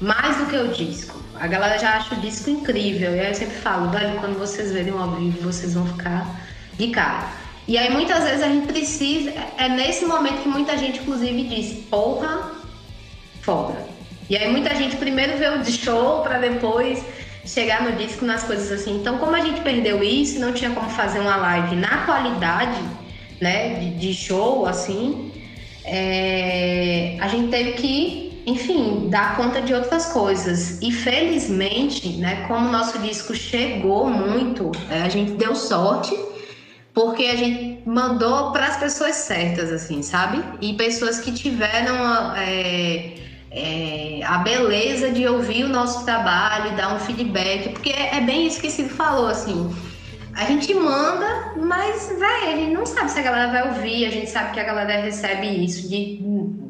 mais 0.00 0.36
do 0.38 0.46
que 0.46 0.56
o 0.56 0.68
disco. 0.68 1.18
A 1.38 1.46
galera 1.46 1.78
já 1.78 1.96
acha 1.96 2.14
o 2.14 2.20
disco 2.20 2.50
incrível. 2.50 3.14
E 3.14 3.20
aí 3.20 3.28
eu 3.28 3.34
sempre 3.34 3.56
falo, 3.56 3.90
velho, 3.90 4.18
quando 4.20 4.38
vocês 4.38 4.72
verem 4.72 4.92
o 4.92 4.98
ao 4.98 5.12
vivo, 5.12 5.40
vocês 5.42 5.74
vão 5.74 5.86
ficar 5.86 6.26
de 6.74 6.88
cara. 6.88 7.28
E 7.66 7.76
aí 7.76 7.92
muitas 7.92 8.24
vezes 8.24 8.42
a 8.42 8.48
gente 8.48 8.66
precisa. 8.66 9.32
É 9.56 9.68
nesse 9.68 10.04
momento 10.06 10.42
que 10.42 10.48
muita 10.48 10.76
gente, 10.76 11.00
inclusive, 11.00 11.44
diz, 11.44 11.84
porra, 11.84 12.52
foda. 13.42 13.86
E 14.28 14.36
aí 14.36 14.50
muita 14.50 14.74
gente 14.74 14.96
primeiro 14.96 15.38
vê 15.38 15.48
o 15.48 15.64
show 15.64 16.22
para 16.22 16.38
depois 16.38 17.02
chegar 17.44 17.82
no 17.82 17.92
disco 17.92 18.24
nas 18.24 18.44
coisas 18.44 18.70
assim. 18.70 18.96
Então, 18.96 19.18
como 19.18 19.34
a 19.34 19.40
gente 19.40 19.60
perdeu 19.62 20.02
isso, 20.02 20.38
não 20.38 20.52
tinha 20.52 20.70
como 20.70 20.88
fazer 20.90 21.20
uma 21.20 21.36
live 21.36 21.76
na 21.76 22.04
qualidade, 22.04 22.80
né, 23.40 23.74
de, 23.74 23.90
de 23.90 24.14
show 24.14 24.66
assim, 24.66 25.32
é, 25.90 27.16
a 27.20 27.28
gente 27.28 27.50
teve 27.50 27.72
que, 27.72 28.42
enfim, 28.46 29.08
dar 29.08 29.36
conta 29.36 29.60
de 29.62 29.72
outras 29.72 30.06
coisas. 30.06 30.80
E 30.82 30.92
felizmente, 30.92 32.08
né, 32.18 32.44
como 32.46 32.68
o 32.68 32.72
nosso 32.72 32.98
disco 32.98 33.34
chegou 33.34 34.08
muito, 34.08 34.70
é, 34.90 35.02
a 35.02 35.08
gente 35.08 35.32
deu 35.32 35.54
sorte, 35.54 36.14
porque 36.92 37.24
a 37.24 37.36
gente 37.36 37.82
mandou 37.88 38.52
para 38.52 38.66
as 38.66 38.76
pessoas 38.76 39.14
certas, 39.16 39.72
assim, 39.72 40.02
sabe? 40.02 40.42
E 40.60 40.74
pessoas 40.74 41.20
que 41.20 41.32
tiveram 41.32 42.34
é, 42.36 43.14
é, 43.50 44.20
a 44.24 44.38
beleza 44.38 45.10
de 45.10 45.26
ouvir 45.26 45.64
o 45.64 45.68
nosso 45.68 46.04
trabalho, 46.04 46.76
dar 46.76 46.94
um 46.94 46.98
feedback, 46.98 47.70
porque 47.70 47.90
é, 47.90 48.20
bem 48.20 48.46
isso 48.46 48.60
que 48.60 48.70
Cid 48.70 48.90
falou, 48.90 49.28
assim 49.28 49.74
a 50.38 50.44
gente 50.44 50.72
manda, 50.72 51.54
mas, 51.56 52.10
velho, 52.16 52.46
a 52.46 52.56
gente 52.56 52.72
não 52.72 52.86
sabe 52.86 53.10
se 53.10 53.18
a 53.18 53.22
galera 53.22 53.50
vai 53.50 53.68
ouvir, 53.70 54.06
a 54.06 54.10
gente 54.10 54.30
sabe 54.30 54.52
que 54.52 54.60
a 54.60 54.64
galera 54.64 55.02
recebe 55.02 55.64
isso 55.64 55.88
de 55.88 56.20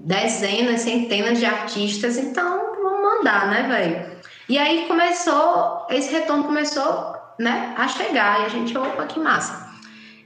dezenas, 0.06 0.80
centenas 0.80 1.38
de 1.38 1.44
artistas, 1.44 2.16
então 2.16 2.74
vamos 2.82 3.02
mandar, 3.02 3.46
né, 3.48 3.64
velho? 3.64 4.18
E 4.48 4.56
aí 4.56 4.86
começou, 4.88 5.86
esse 5.90 6.10
retorno 6.10 6.44
começou, 6.44 7.14
né, 7.38 7.74
a 7.76 7.86
chegar, 7.88 8.40
e 8.40 8.44
a 8.46 8.48
gente, 8.48 8.76
opa, 8.76 9.04
que 9.04 9.20
massa. 9.20 9.68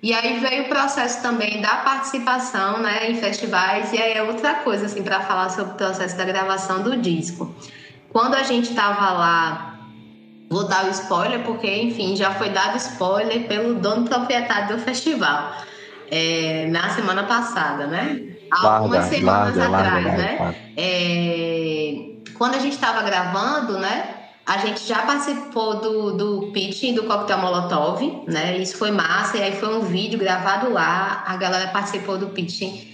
E 0.01 0.15
aí 0.15 0.39
veio 0.39 0.67
o 0.67 0.69
processo 0.69 1.21
também 1.21 1.61
da 1.61 1.79
participação, 1.79 2.79
né, 2.79 3.11
em 3.11 3.17
festivais, 3.17 3.93
e 3.93 4.01
aí 4.01 4.13
é 4.13 4.23
outra 4.23 4.55
coisa, 4.55 4.87
assim, 4.87 5.03
para 5.03 5.19
falar 5.21 5.51
sobre 5.51 5.73
o 5.73 5.77
processo 5.77 6.17
da 6.17 6.25
gravação 6.25 6.85
do 6.85 6.97
disco. 6.97 7.53
Quando 8.09 8.37
a 8.37 8.45
gente 8.45 8.73
tava 8.73 9.11
lá 9.11 9.72
Vou 10.53 10.69
dar 10.69 10.85
o 10.85 10.91
spoiler 10.91 11.43
porque, 11.45 11.67
enfim, 11.67 12.15
já 12.15 12.31
foi 12.33 12.51
dado 12.51 12.77
spoiler 12.77 13.49
pelo 13.49 13.77
dono 13.77 14.07
proprietário 14.07 14.77
do 14.77 14.83
festival 14.83 15.57
é, 16.11 16.67
na 16.69 16.91
semana 16.91 17.23
passada, 17.23 17.87
né? 17.87 18.21
Algumas 18.51 18.99
larga, 18.99 19.17
semanas 19.17 19.57
larga, 19.57 19.79
atrás, 19.79 20.05
larga, 20.05 20.23
né? 20.23 20.57
É, 20.77 21.95
quando 22.35 22.55
a 22.55 22.59
gente 22.59 22.75
estava 22.75 23.01
gravando, 23.01 23.79
né? 23.79 24.17
A 24.45 24.59
gente 24.59 24.87
já 24.87 24.99
participou 24.99 25.81
do, 25.81 26.13
do 26.13 26.51
pitching 26.53 26.93
do 26.93 27.05
Coquetel 27.05 27.39
Molotov, 27.39 28.25
né? 28.29 28.59
Isso 28.59 28.77
foi 28.77 28.91
massa, 28.91 29.39
e 29.39 29.43
aí 29.43 29.57
foi 29.57 29.75
um 29.75 29.81
vídeo 29.81 30.19
gravado 30.19 30.71
lá. 30.71 31.25
A 31.27 31.35
galera 31.39 31.69
participou 31.69 32.19
do 32.19 32.27
pitching 32.27 32.87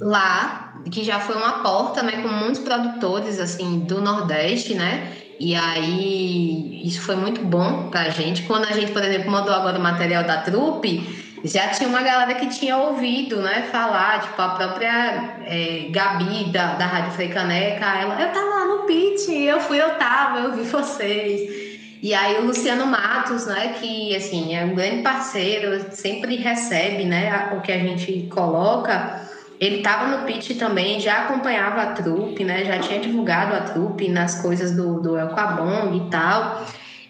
lá, 0.00 0.72
que 0.90 1.04
já 1.04 1.20
foi 1.20 1.36
uma 1.36 1.62
porta, 1.62 2.02
né? 2.02 2.22
Com 2.22 2.28
muitos 2.28 2.60
produtores, 2.60 3.38
assim, 3.38 3.80
do 3.80 4.00
Nordeste, 4.00 4.74
né? 4.74 5.23
E 5.38 5.54
aí, 5.54 6.82
isso 6.84 7.00
foi 7.02 7.16
muito 7.16 7.42
bom 7.42 7.88
pra 7.90 8.10
gente. 8.10 8.42
Quando 8.42 8.64
a 8.66 8.72
gente, 8.72 8.92
por 8.92 9.02
exemplo, 9.02 9.30
mandou 9.30 9.52
agora 9.52 9.78
o 9.78 9.82
material 9.82 10.24
da 10.24 10.38
trupe, 10.38 11.24
já 11.44 11.68
tinha 11.68 11.88
uma 11.88 12.02
galera 12.02 12.34
que 12.36 12.46
tinha 12.46 12.76
ouvido, 12.76 13.42
né, 13.42 13.68
falar, 13.70 14.22
tipo, 14.22 14.40
a 14.40 14.48
própria 14.50 15.36
é, 15.44 15.88
Gabi 15.90 16.44
da, 16.44 16.74
da 16.74 16.86
Rádio 16.86 17.12
Freicaneca, 17.12 17.84
ela, 17.84 18.20
eu 18.20 18.32
tava 18.32 18.48
lá 18.48 18.64
no 18.64 18.78
pitch, 18.84 19.28
eu 19.28 19.60
fui, 19.60 19.80
eu 19.80 19.90
tava, 19.96 20.38
eu 20.38 20.52
vi 20.54 20.62
vocês. 20.62 21.74
E 22.02 22.14
aí 22.14 22.38
o 22.38 22.46
Luciano 22.46 22.86
Matos, 22.86 23.46
né, 23.46 23.74
que, 23.78 24.16
assim, 24.16 24.56
é 24.56 24.64
um 24.64 24.74
grande 24.74 25.02
parceiro, 25.02 25.84
sempre 25.90 26.36
recebe, 26.36 27.04
né, 27.04 27.52
o 27.56 27.60
que 27.60 27.72
a 27.72 27.78
gente 27.78 28.26
coloca, 28.32 29.20
ele 29.60 29.76
estava 29.78 30.08
no 30.08 30.26
pitch 30.26 30.58
também, 30.58 31.00
já 31.00 31.24
acompanhava 31.24 31.82
a 31.82 31.86
trupe, 31.92 32.44
né? 32.44 32.64
Já 32.64 32.78
tinha 32.78 33.00
divulgado 33.00 33.54
a 33.54 33.60
trupe 33.60 34.08
nas 34.08 34.40
coisas 34.40 34.72
do, 34.72 35.00
do 35.00 35.16
El 35.16 35.28
Cabong 35.28 35.96
e 35.96 36.10
tal. 36.10 36.66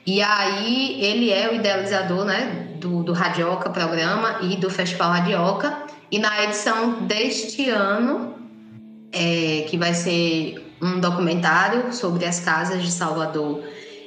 E 0.06 0.22
aí 0.22 1.02
ele 1.02 1.30
é 1.30 1.50
o 1.50 1.54
idealizador, 1.54 2.24
né? 2.24 2.68
Do, 2.76 3.02
do 3.02 3.12
Radioca 3.12 3.70
programa 3.70 4.40
e 4.42 4.56
do 4.56 4.68
Festival 4.68 5.12
Radioca. 5.12 5.76
E 6.10 6.18
na 6.18 6.44
edição 6.44 7.02
deste 7.02 7.70
ano, 7.70 8.34
é, 9.10 9.64
que 9.68 9.78
vai 9.78 9.94
ser 9.94 10.64
um 10.82 11.00
documentário 11.00 11.92
sobre 11.92 12.26
as 12.26 12.40
casas 12.40 12.82
de 12.82 12.90
Salvador 12.90 13.64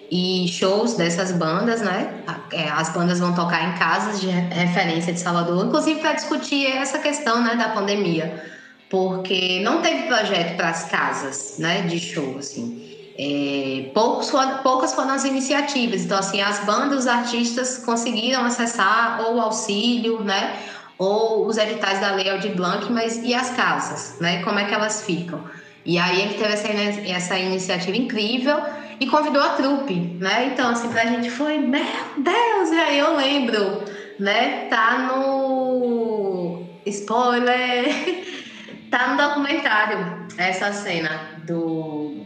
e 0.09 0.47
shows 0.47 0.93
dessas 0.93 1.31
bandas, 1.31 1.81
né? 1.81 2.23
É, 2.51 2.69
as 2.69 2.89
bandas 2.89 3.19
vão 3.19 3.33
tocar 3.33 3.69
em 3.69 3.77
casas 3.77 4.21
de 4.21 4.27
referência 4.27 5.11
de 5.11 5.19
Salvador, 5.19 5.65
inclusive 5.65 5.99
para 5.99 6.13
discutir 6.13 6.65
essa 6.65 6.99
questão 6.99 7.43
né, 7.43 7.55
da 7.55 7.69
pandemia, 7.69 8.43
porque 8.89 9.59
não 9.63 9.81
teve 9.81 10.03
projeto 10.03 10.55
para 10.55 10.69
as 10.69 10.85
casas 10.85 11.55
né, 11.59 11.81
de 11.81 11.99
show, 11.99 12.37
assim. 12.37 12.85
É, 13.19 13.89
poucos 13.93 14.31
poucas 14.61 14.93
foram 14.93 15.09
as 15.09 15.25
iniciativas, 15.25 16.05
então 16.05 16.19
assim, 16.19 16.39
as 16.39 16.63
bandas, 16.65 16.99
os 16.99 17.07
artistas 17.07 17.79
conseguiram 17.79 18.45
acessar 18.45 19.21
ou 19.25 19.41
auxílio, 19.41 20.21
né? 20.21 20.55
Ou 20.99 21.45
os 21.45 21.57
editais 21.57 21.99
da 21.99 22.11
Lei 22.11 22.29
Aldir 22.29 22.55
Blanc, 22.55 22.91
mas 22.91 23.17
e 23.23 23.33
as 23.33 23.49
casas, 23.51 24.17
né? 24.19 24.43
Como 24.43 24.57
é 24.59 24.65
que 24.65 24.73
elas 24.73 25.01
ficam? 25.03 25.43
E 25.83 25.97
aí 25.97 26.21
ele 26.21 26.33
teve 26.35 26.53
essa, 26.53 26.67
essa 26.67 27.39
iniciativa 27.39 27.97
incrível 27.97 28.59
e 28.99 29.07
convidou 29.07 29.41
a 29.41 29.49
trupe, 29.49 29.95
né? 30.19 30.51
Então, 30.53 30.71
assim, 30.71 30.89
pra 30.89 31.05
gente 31.05 31.29
foi, 31.29 31.57
meu 31.59 31.83
Deus, 32.17 32.71
e 32.71 32.79
aí 32.79 32.99
eu 32.99 33.15
lembro, 33.15 33.83
né? 34.19 34.67
Tá 34.69 35.07
no. 35.07 36.65
Spoiler! 36.85 37.85
tá 38.89 39.09
no 39.09 39.17
documentário 39.17 40.27
essa 40.37 40.71
cena 40.71 41.41
do. 41.45 42.25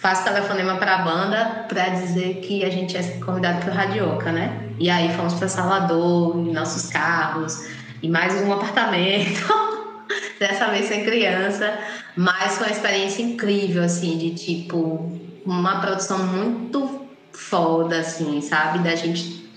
Faço 0.00 0.24
telefonema 0.24 0.76
pra 0.76 0.98
banda 0.98 1.66
pra 1.68 1.90
dizer 1.90 2.40
que 2.40 2.64
a 2.64 2.70
gente 2.70 2.96
é 2.96 3.02
convidado 3.24 3.60
pro 3.60 3.72
Radioca, 3.72 4.32
né? 4.32 4.70
E 4.78 4.88
aí 4.88 5.14
fomos 5.14 5.34
pra 5.34 5.46
Salvador, 5.46 6.36
em 6.38 6.52
nossos 6.52 6.88
carros, 6.88 7.68
e 8.02 8.08
mais 8.08 8.34
um 8.42 8.52
apartamento. 8.52 9.70
Dessa 10.40 10.68
vez 10.68 10.86
sem 10.86 11.04
criança, 11.04 11.78
mas 12.16 12.56
foi 12.56 12.68
uma 12.68 12.72
experiência 12.72 13.22
incrível, 13.22 13.82
assim, 13.82 14.16
de 14.16 14.30
tipo, 14.34 15.19
uma 15.44 15.80
produção 15.80 16.18
muito 16.18 17.00
foda, 17.32 17.98
assim, 17.98 18.40
sabe? 18.40 18.80
Da 18.80 18.94
gente 18.94 19.48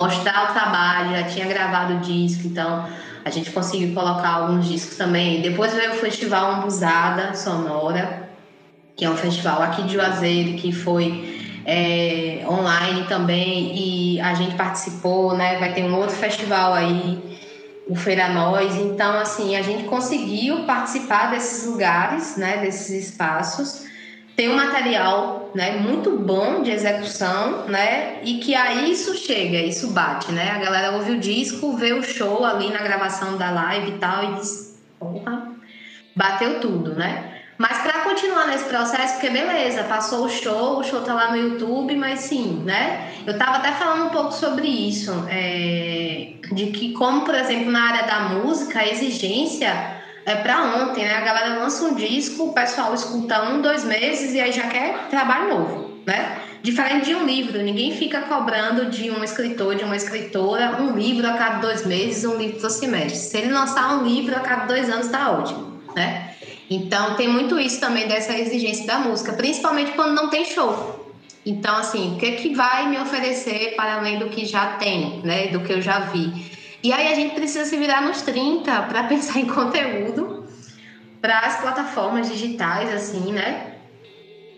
mostrar 0.00 0.50
o 0.50 0.52
trabalho, 0.52 1.16
já 1.16 1.24
tinha 1.24 1.46
gravado 1.46 1.94
o 1.94 2.00
disco, 2.00 2.46
então 2.46 2.86
a 3.24 3.30
gente 3.30 3.50
conseguiu 3.50 3.94
colocar 3.94 4.30
alguns 4.30 4.68
discos 4.68 4.96
também. 4.96 5.42
Depois 5.42 5.72
veio 5.74 5.92
o 5.92 5.96
Festival 5.96 6.52
Ambusada 6.52 7.34
Sonora, 7.34 8.28
que 8.94 9.04
é 9.04 9.10
um 9.10 9.16
festival 9.16 9.62
aqui 9.62 9.82
de 9.82 9.94
Juazeiro, 9.94 10.56
que 10.56 10.72
foi 10.72 11.62
é, 11.64 12.44
online 12.48 13.04
também, 13.08 13.72
e 13.74 14.20
a 14.20 14.34
gente 14.34 14.54
participou, 14.54 15.36
né? 15.36 15.58
Vai 15.58 15.74
ter 15.74 15.84
um 15.84 15.96
outro 15.96 16.14
festival 16.14 16.72
aí, 16.72 17.40
o 17.88 17.94
Feira 17.94 18.28
Nós. 18.28 18.76
Então, 18.76 19.18
assim, 19.18 19.56
a 19.56 19.62
gente 19.62 19.84
conseguiu 19.84 20.64
participar 20.64 21.30
desses 21.30 21.66
lugares, 21.66 22.36
né? 22.36 22.58
Desses 22.58 23.08
espaços 23.08 23.85
tem 24.36 24.50
um 24.50 24.56
material 24.56 25.50
né, 25.54 25.78
muito 25.78 26.18
bom 26.18 26.62
de 26.62 26.70
execução, 26.70 27.66
né? 27.66 28.20
E 28.22 28.34
que 28.34 28.54
aí 28.54 28.92
isso 28.92 29.16
chega, 29.16 29.58
isso 29.58 29.88
bate, 29.92 30.30
né? 30.30 30.50
A 30.50 30.58
galera 30.58 30.92
ouve 30.92 31.12
o 31.12 31.18
disco, 31.18 31.74
vê 31.76 31.94
o 31.94 32.02
show 32.02 32.44
ali 32.44 32.68
na 32.68 32.80
gravação 32.80 33.38
da 33.38 33.50
live 33.50 33.92
e 33.92 33.98
tal, 33.98 34.24
e 34.24 34.34
diz, 34.34 34.78
porra, 35.00 35.48
bateu 36.14 36.60
tudo, 36.60 36.94
né? 36.94 37.32
Mas 37.56 37.78
para 37.78 38.00
continuar 38.00 38.48
nesse 38.48 38.64
processo, 38.64 39.14
porque 39.14 39.30
beleza, 39.30 39.84
passou 39.84 40.26
o 40.26 40.28
show, 40.28 40.80
o 40.80 40.84
show 40.84 41.00
tá 41.00 41.14
lá 41.14 41.30
no 41.30 41.38
YouTube, 41.38 41.96
mas 41.96 42.20
sim, 42.20 42.62
né? 42.62 43.10
Eu 43.26 43.38
tava 43.38 43.56
até 43.56 43.72
falando 43.72 44.08
um 44.08 44.10
pouco 44.10 44.32
sobre 44.32 44.68
isso, 44.68 45.10
é, 45.30 46.32
de 46.52 46.66
que 46.66 46.92
como, 46.92 47.22
por 47.22 47.34
exemplo, 47.34 47.70
na 47.70 47.88
área 47.88 48.06
da 48.06 48.20
música, 48.28 48.80
a 48.80 48.86
exigência 48.86 49.96
é 50.26 50.34
para 50.34 50.82
ontem, 50.82 51.04
né? 51.04 51.14
A 51.14 51.20
galera 51.20 51.60
lança 51.60 51.84
um 51.84 51.94
disco, 51.94 52.48
o 52.48 52.52
pessoal 52.52 52.92
escuta 52.92 53.44
um, 53.44 53.62
dois 53.62 53.84
meses 53.84 54.34
e 54.34 54.40
aí 54.40 54.50
já 54.50 54.66
quer 54.66 55.06
trabalho 55.08 55.48
novo, 55.48 56.00
né? 56.04 56.38
Diferente 56.60 57.06
de 57.06 57.14
um 57.14 57.24
livro, 57.24 57.62
ninguém 57.62 57.92
fica 57.92 58.22
cobrando 58.22 58.86
de 58.86 59.08
um 59.08 59.22
escritor, 59.22 59.76
de 59.76 59.84
uma 59.84 59.94
escritora, 59.94 60.82
um 60.82 60.96
livro 60.96 61.28
a 61.28 61.34
cada 61.34 61.60
dois 61.60 61.86
meses, 61.86 62.24
um 62.24 62.36
livro 62.36 62.60
por 62.60 62.70
semestre. 62.70 63.16
Se 63.16 63.38
ele 63.38 63.52
lançar 63.52 63.96
um 63.96 64.02
livro 64.02 64.34
a 64.34 64.40
cada 64.40 64.64
dois 64.64 64.90
anos, 64.90 65.06
tá 65.06 65.30
ótimo, 65.30 65.80
né? 65.94 66.34
Então 66.68 67.14
tem 67.14 67.28
muito 67.28 67.56
isso 67.60 67.78
também 67.78 68.08
dessa 68.08 68.36
exigência 68.36 68.84
da 68.84 68.98
música, 68.98 69.32
principalmente 69.34 69.92
quando 69.92 70.16
não 70.16 70.28
tem 70.28 70.44
show. 70.44 71.06
Então, 71.46 71.76
assim, 71.76 72.16
o 72.16 72.18
que, 72.18 72.32
que 72.32 72.52
vai 72.52 72.88
me 72.88 72.98
oferecer 72.98 73.76
para 73.76 73.98
além 73.98 74.18
do 74.18 74.28
que 74.28 74.44
já 74.44 74.72
tem, 74.72 75.20
né? 75.22 75.46
Do 75.46 75.60
que 75.60 75.72
eu 75.72 75.80
já 75.80 76.00
vi? 76.00 76.55
E 76.82 76.92
aí 76.92 77.12
a 77.12 77.14
gente 77.14 77.34
precisa 77.34 77.64
se 77.64 77.76
virar 77.76 78.02
nos 78.02 78.22
30 78.22 78.82
para 78.82 79.04
pensar 79.08 79.40
em 79.40 79.46
conteúdo 79.46 80.46
para 81.20 81.40
as 81.40 81.60
plataformas 81.60 82.30
digitais, 82.30 82.92
assim, 82.92 83.32
né? 83.32 83.72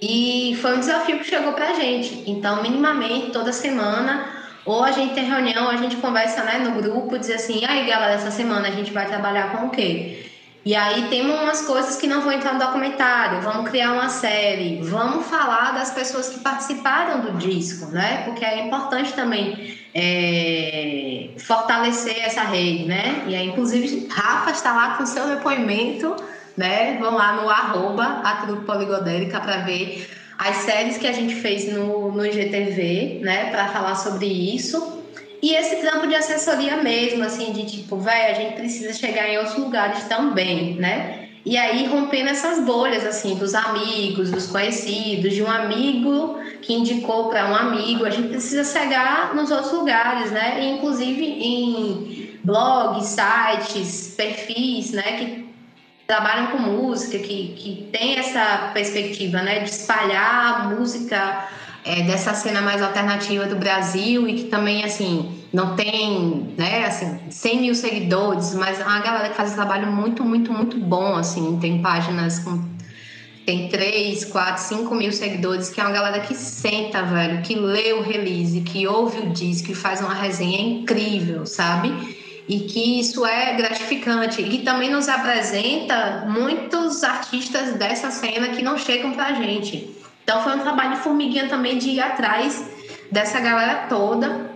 E 0.01 0.57
foi 0.61 0.77
um 0.77 0.81
desafio 0.81 1.19
que 1.19 1.25
chegou 1.25 1.53
para 1.53 1.71
a 1.71 1.75
gente. 1.75 2.25
Então, 2.27 2.63
minimamente, 2.63 3.31
toda 3.31 3.53
semana, 3.53 4.27
ou 4.65 4.85
a 4.85 4.93
gente 4.93 5.15
tem 5.15 5.25
reunião, 5.25 5.69
a 5.69 5.77
gente 5.77 5.97
conversa 5.97 6.45
né, 6.45 6.59
no 6.59 6.81
grupo, 6.81 7.19
diz 7.19 7.31
assim, 7.31 7.65
aí 7.65 7.87
galera, 7.87 8.13
essa 8.13 8.31
semana 8.31 8.69
a 8.69 8.71
gente 8.71 8.93
vai 8.93 9.07
trabalhar 9.07 9.53
com 9.53 9.67
o 9.67 9.71
quê? 9.71 10.25
E 10.65 10.75
aí 10.75 11.09
tem 11.09 11.25
umas 11.31 11.63
coisas 11.63 11.97
que 11.97 12.07
não 12.07 12.21
vão 12.21 12.33
entrar 12.33 12.55
no 12.55 12.59
documentário, 12.59 13.41
vamos 13.41 13.71
criar 13.71 13.93
uma 13.93 14.09
série, 14.09 14.83
vamos 14.83 15.27
falar 15.27 15.73
das 15.73 15.93
pessoas 15.93 16.29
que 16.29 16.41
participaram 16.41 17.21
do 17.21 17.39
disco, 17.39 17.87
né? 17.87 18.25
Porque 18.25 18.45
é 18.45 18.67
importante 18.67 19.13
também 19.13 19.79
é, 19.95 21.31
fortalecer 21.39 22.19
essa 22.25 22.43
rede, 22.43 22.85
né? 22.85 23.25
E 23.29 23.35
aí, 23.35 23.47
inclusive, 23.47 24.09
Rafa 24.11 24.51
está 24.51 24.73
lá 24.73 24.97
com 24.97 25.07
seu 25.07 25.27
depoimento, 25.29 26.15
né? 26.57 26.99
Vão 27.01 27.15
lá 27.15 27.41
no 27.41 27.49
arroba 27.49 28.21
a 28.25 28.37
Trupe 28.37 28.67
Poligodélica 28.67 29.41
para 29.41 29.59
ver 29.59 30.09
as 30.37 30.57
séries 30.57 30.99
que 30.99 31.07
a 31.07 31.13
gente 31.13 31.35
fez 31.37 31.73
no, 31.73 32.13
no 32.13 32.27
IGTV, 32.27 33.21
né? 33.23 33.51
Para 33.51 33.69
falar 33.69 33.95
sobre 33.95 34.27
isso. 34.27 34.98
E 35.41 35.55
esse 35.55 35.77
trampo 35.77 36.07
de 36.07 36.15
assessoria 36.15 36.79
mesmo, 36.79 37.23
assim, 37.23 37.53
de 37.53 37.65
tipo, 37.65 37.97
velho, 37.97 38.37
a 38.37 38.41
gente 38.41 38.55
precisa 38.57 38.93
chegar 38.93 39.29
em 39.29 39.39
outros 39.39 39.57
lugares 39.57 40.05
também, 40.05 40.75
né? 40.75 41.29
E 41.45 41.57
aí 41.57 41.87
rompendo 41.87 42.29
essas 42.29 42.63
bolhas, 42.65 43.07
assim, 43.07 43.37
dos 43.37 43.55
amigos, 43.55 44.31
dos 44.31 44.49
conhecidos, 44.49 45.33
de 45.33 45.43
um 45.43 45.51
amigo 45.51 46.39
que 46.61 46.75
indicou 46.75 47.29
para 47.31 47.49
um 47.49 47.55
amigo, 47.55 48.05
a 48.05 48.11
gente 48.11 48.29
precisa 48.29 48.65
chegar 48.65 49.35
nos 49.35 49.51
outros 49.51 49.73
lugares, 49.73 50.31
né? 50.31 50.61
E, 50.61 50.73
inclusive 50.73 51.25
em 51.25 52.39
blogs, 52.45 53.07
sites, 53.07 54.15
perfis, 54.17 54.91
né? 54.91 55.03
Que 55.03 55.49
trabalham 56.07 56.49
com 56.49 56.59
música, 56.59 57.19
que, 57.19 57.55
que 57.57 57.89
tem 57.93 58.17
essa 58.19 58.71
perspectiva, 58.75 59.41
né? 59.41 59.61
De 59.61 59.71
espalhar 59.71 60.69
música 60.75 61.49
é, 61.85 62.03
dessa 62.03 62.35
cena 62.35 62.61
mais 62.61 62.83
alternativa 62.83 63.47
do 63.47 63.57
Brasil 63.57 64.29
e 64.29 64.35
que 64.35 64.45
também, 64.45 64.85
assim, 64.85 65.43
não 65.53 65.75
tem, 65.75 66.55
né, 66.57 66.87
assim, 66.87 67.19
100 67.31 67.61
mil 67.61 67.75
seguidores, 67.75 68.55
mas 68.55 68.81
é 68.81 68.85
uma 68.85 69.01
galera 69.01 69.31
que 69.31 69.37
faz 69.37 69.53
um 69.53 69.55
trabalho 69.55 69.87
muito, 69.87 70.25
muito, 70.25 70.53
muito 70.53 70.79
bom, 70.79 71.17
assim, 71.17 71.59
tem 71.61 71.81
páginas 71.81 72.39
com 72.39 72.79
tem 73.49 73.67
3, 73.71 74.27
4, 74.27 74.63
5 74.63 74.95
mil 74.95 75.11
seguidores, 75.11 75.71
que 75.71 75.81
é 75.81 75.83
uma 75.83 75.91
galera 75.91 76.21
que 76.21 76.35
senta, 76.35 77.03
velho, 77.03 77.41
que 77.41 77.55
lê 77.55 77.95
o 77.95 78.03
release, 78.03 78.61
que 78.61 78.87
ouve 78.87 79.21
o 79.21 79.31
disco, 79.31 79.69
que 79.69 79.75
faz 79.75 80.03
uma 80.03 80.13
resenha 80.13 80.61
incrível, 80.61 81.47
sabe? 81.47 81.91
E 82.47 82.61
que 82.61 83.01
isso 83.01 83.25
é 83.25 83.55
gratificante. 83.55 84.43
E 84.43 84.51
que 84.51 84.59
também 84.59 84.91
nos 84.91 85.09
apresenta 85.09 86.27
muitos 86.29 87.03
artistas 87.03 87.73
dessa 87.79 88.11
cena 88.11 88.49
que 88.49 88.61
não 88.61 88.77
chegam 88.77 89.13
pra 89.13 89.33
gente. 89.33 89.97
Então 90.29 90.43
foi 90.43 90.57
um 90.57 90.59
trabalho 90.59 90.91
de 90.91 90.99
formiguinha 90.99 91.49
também 91.49 91.79
de 91.79 91.89
ir 91.89 92.01
atrás 92.03 92.63
dessa 93.11 93.41
galera 93.41 93.87
toda. 93.89 94.51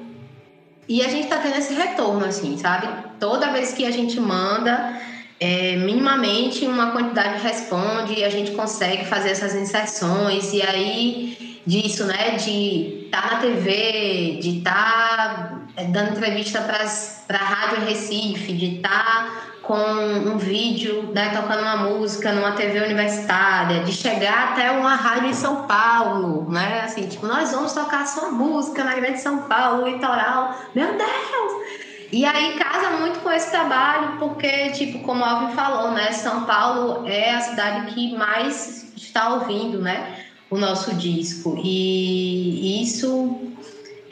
E 0.87 1.01
a 1.01 1.09
gente 1.09 1.29
tá 1.29 1.39
tendo 1.39 1.57
esse 1.57 1.73
retorno, 1.73 2.27
assim, 2.27 2.59
sabe? 2.59 2.89
Toda 3.19 3.51
vez 3.51 3.73
que 3.73 3.87
a 3.87 3.91
gente 3.91 4.21
manda, 4.21 5.01
é, 5.41 5.77
minimamente 5.77 6.67
uma 6.67 6.91
quantidade 6.91 7.43
responde 7.43 8.19
e 8.19 8.23
a 8.23 8.29
gente 8.29 8.51
consegue 8.51 9.07
fazer 9.07 9.31
essas 9.31 9.55
inserções. 9.55 10.53
E 10.53 10.61
aí, 10.61 11.63
disso, 11.67 12.05
né? 12.05 12.33
De 12.33 13.05
estar 13.07 13.23
tá 13.23 13.35
na 13.37 13.41
TV, 13.41 14.41
de 14.43 14.59
estar 14.59 14.75
tá 14.75 15.61
é, 15.75 15.85
dando 15.85 16.11
entrevista 16.11 16.61
para 16.61 17.39
a 17.39 17.45
Rádio 17.45 17.87
Recife, 17.87 18.53
de 18.53 18.77
estar 18.77 18.91
tá 18.91 19.52
com 19.63 19.77
um 19.77 20.39
vídeo, 20.39 21.13
né, 21.15 21.31
tocando 21.31 21.63
uma 21.63 21.77
música 21.77 22.33
numa 22.33 22.53
TV 22.53 22.81
universitária, 22.81 23.85
de 23.85 23.93
chegar 23.93 24.53
até 24.53 24.71
uma 24.73 24.97
rádio 24.97 25.29
em 25.29 25.35
São 25.35 25.67
Paulo, 25.67 26.51
né? 26.51 26.83
Assim, 26.85 27.07
tipo, 27.07 27.27
nós 27.27 27.53
vamos 27.53 27.73
tocar 27.73 28.07
sua 28.07 28.31
música 28.31 28.83
na 28.83 28.95
Grande 28.95 29.21
São 29.21 29.43
Paulo, 29.43 29.89
litoral. 29.89 30.59
Meu 30.75 30.89
Deus! 30.89 31.83
E 32.11 32.27
aí 32.27 32.59
casa 32.59 32.99
muito 32.99 33.21
com 33.21 33.31
esse 33.31 33.51
trabalho, 33.51 34.19
porque, 34.19 34.71
tipo, 34.73 34.99
como 34.99 35.25
Alvin 35.25 35.55
falou, 35.55 35.93
né? 35.93 36.13
São 36.13 36.45
Paulo 36.45 37.09
é 37.09 37.35
a 37.35 37.41
cidade 37.41 37.95
que 37.95 38.15
mais 38.17 38.93
está 38.97 39.35
ouvindo, 39.35 39.81
né? 39.81 40.25
O 40.51 40.59
nosso 40.59 40.95
disco. 40.95 41.59
E 41.65 42.83
isso 42.83 43.52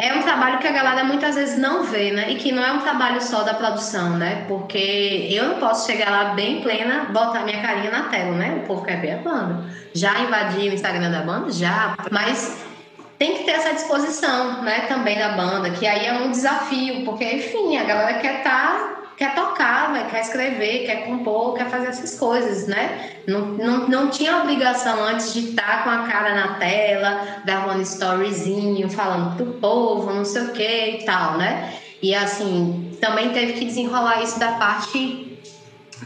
é 0.00 0.14
um 0.14 0.22
trabalho 0.22 0.58
que 0.58 0.66
a 0.66 0.72
galera 0.72 1.04
muitas 1.04 1.34
vezes 1.34 1.58
não 1.58 1.84
vê, 1.84 2.10
né? 2.10 2.30
E 2.30 2.36
que 2.36 2.50
não 2.50 2.64
é 2.64 2.72
um 2.72 2.80
trabalho 2.80 3.20
só 3.20 3.42
da 3.42 3.52
produção, 3.54 4.16
né? 4.16 4.44
Porque 4.48 5.28
eu 5.30 5.48
não 5.48 5.56
posso 5.58 5.86
chegar 5.86 6.10
lá 6.10 6.24
bem 6.34 6.62
plena, 6.62 7.04
botar 7.10 7.40
minha 7.40 7.60
carinha 7.60 7.90
na 7.90 8.02
tela, 8.04 8.32
né? 8.32 8.60
O 8.62 8.66
povo 8.66 8.82
quer 8.82 9.00
ver 9.00 9.12
a 9.12 9.16
banda. 9.18 9.64
Já 9.92 10.18
invadi 10.20 10.68
o 10.68 10.74
Instagram 10.74 11.10
da 11.10 11.20
banda? 11.20 11.52
Já. 11.52 11.96
Mas 12.10 12.64
tem 13.18 13.36
que 13.36 13.44
ter 13.44 13.50
essa 13.50 13.74
disposição, 13.74 14.62
né, 14.62 14.86
também 14.88 15.18
da 15.18 15.32
banda, 15.32 15.68
que 15.70 15.86
aí 15.86 16.06
é 16.06 16.14
um 16.14 16.30
desafio, 16.30 17.04
porque, 17.04 17.24
enfim, 17.24 17.76
a 17.76 17.84
galera 17.84 18.18
quer 18.18 18.38
estar 18.38 18.50
tá 18.50 18.99
quer 19.20 19.34
tocar, 19.34 19.92
né? 19.92 20.08
quer 20.10 20.22
escrever, 20.22 20.86
quer 20.86 21.04
compor, 21.04 21.52
quer 21.52 21.68
fazer 21.68 21.88
essas 21.88 22.18
coisas, 22.18 22.66
né? 22.66 23.10
Não, 23.28 23.48
não, 23.48 23.86
não 23.86 24.08
tinha 24.08 24.38
obrigação 24.38 25.04
antes 25.04 25.34
de 25.34 25.50
estar 25.50 25.84
com 25.84 25.90
a 25.90 26.04
cara 26.04 26.34
na 26.34 26.54
tela, 26.54 27.42
gravando 27.44 27.82
storyzinho, 27.82 28.88
falando 28.88 29.36
pro 29.36 29.44
povo, 29.60 30.10
não 30.10 30.24
sei 30.24 30.44
o 30.44 30.52
que 30.52 30.62
e 30.62 31.04
tal, 31.04 31.36
né? 31.36 31.74
E 32.00 32.14
assim, 32.14 32.96
também 32.98 33.28
teve 33.28 33.52
que 33.52 33.66
desenrolar 33.66 34.22
isso 34.22 34.40
da 34.40 34.52
parte 34.52 35.38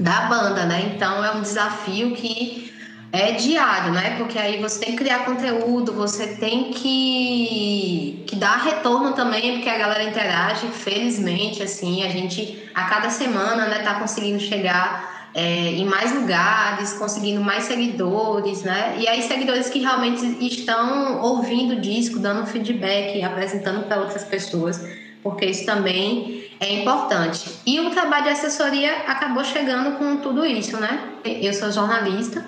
da 0.01 0.23
banda, 0.23 0.65
né? 0.65 0.93
Então 0.93 1.25
é 1.25 1.31
um 1.37 1.41
desafio 1.41 2.17
que 2.17 2.74
é 3.15 3.31
diário, 3.31 3.93
né? 3.93 4.17
Porque 4.19 4.37
aí 4.37 4.61
você 4.61 4.81
tem 4.81 4.97
que 4.97 5.05
criar 5.05 5.25
conteúdo, 5.25 5.93
você 5.93 6.27
tem 6.27 6.73
que, 6.73 8.25
que 8.27 8.35
dar 8.35 8.57
retorno 8.57 9.13
também, 9.13 9.53
porque 9.53 9.69
a 9.69 9.79
galera 9.79 10.03
interage, 10.03 10.67
felizmente, 10.67 11.63
assim, 11.63 12.03
a 12.03 12.09
gente 12.09 12.69
a 12.75 12.83
cada 12.87 13.09
semana, 13.11 13.67
né, 13.67 13.79
tá 13.85 13.95
conseguindo 14.01 14.41
chegar 14.41 15.31
é, 15.33 15.71
em 15.71 15.85
mais 15.85 16.13
lugares, 16.13 16.93
conseguindo 16.95 17.41
mais 17.41 17.65
seguidores, 17.65 18.65
né? 18.65 18.97
E 18.99 19.07
aí 19.07 19.23
seguidores 19.23 19.71
que 19.71 19.79
realmente 19.79 20.25
estão 20.45 21.21
ouvindo 21.23 21.75
o 21.75 21.81
disco, 21.81 22.19
dando 22.19 22.45
feedback, 22.49 23.23
apresentando 23.23 23.87
para 23.87 24.01
outras 24.01 24.25
pessoas, 24.25 24.85
porque 25.23 25.47
isso 25.47 25.65
também 25.65 26.51
é 26.59 26.81
importante. 26.81 27.49
E 27.65 27.79
o 27.79 27.91
trabalho 27.91 28.25
de 28.25 28.31
assessoria 28.31 28.93
acabou 29.07 29.45
chegando 29.45 29.99
com 29.99 30.17
tudo 30.17 30.45
isso, 30.45 30.77
né? 30.81 31.01
Eu 31.25 31.55
sou 31.55 31.71
jornalista, 31.71 32.45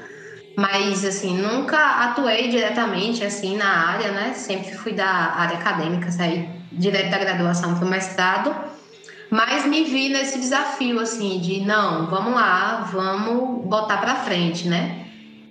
mas 0.57 1.05
assim 1.05 1.37
nunca 1.37 1.77
atuei 1.77 2.49
diretamente 2.49 3.23
assim 3.23 3.59
na 3.59 3.69
área, 3.69 4.11
né? 4.11 4.33
Sempre 4.33 4.73
fui 4.73 4.93
da 4.93 5.07
área 5.07 5.59
acadêmica, 5.59 6.11
saí 6.11 6.49
direto 6.73 7.11
da 7.11 7.19
graduação 7.19 7.75
para 7.75 7.85
o 7.85 7.89
mestrado, 7.89 8.55
mas 9.31 9.67
me 9.67 9.85
vi 9.85 10.09
nesse 10.09 10.39
desafio 10.39 10.99
assim 10.99 11.39
de 11.41 11.61
não, 11.61 12.07
vamos 12.07 12.33
lá, 12.33 12.89
vamos 12.91 13.67
botar 13.67 13.99
para 13.99 14.15
frente, 14.15 14.67
né? 14.67 15.05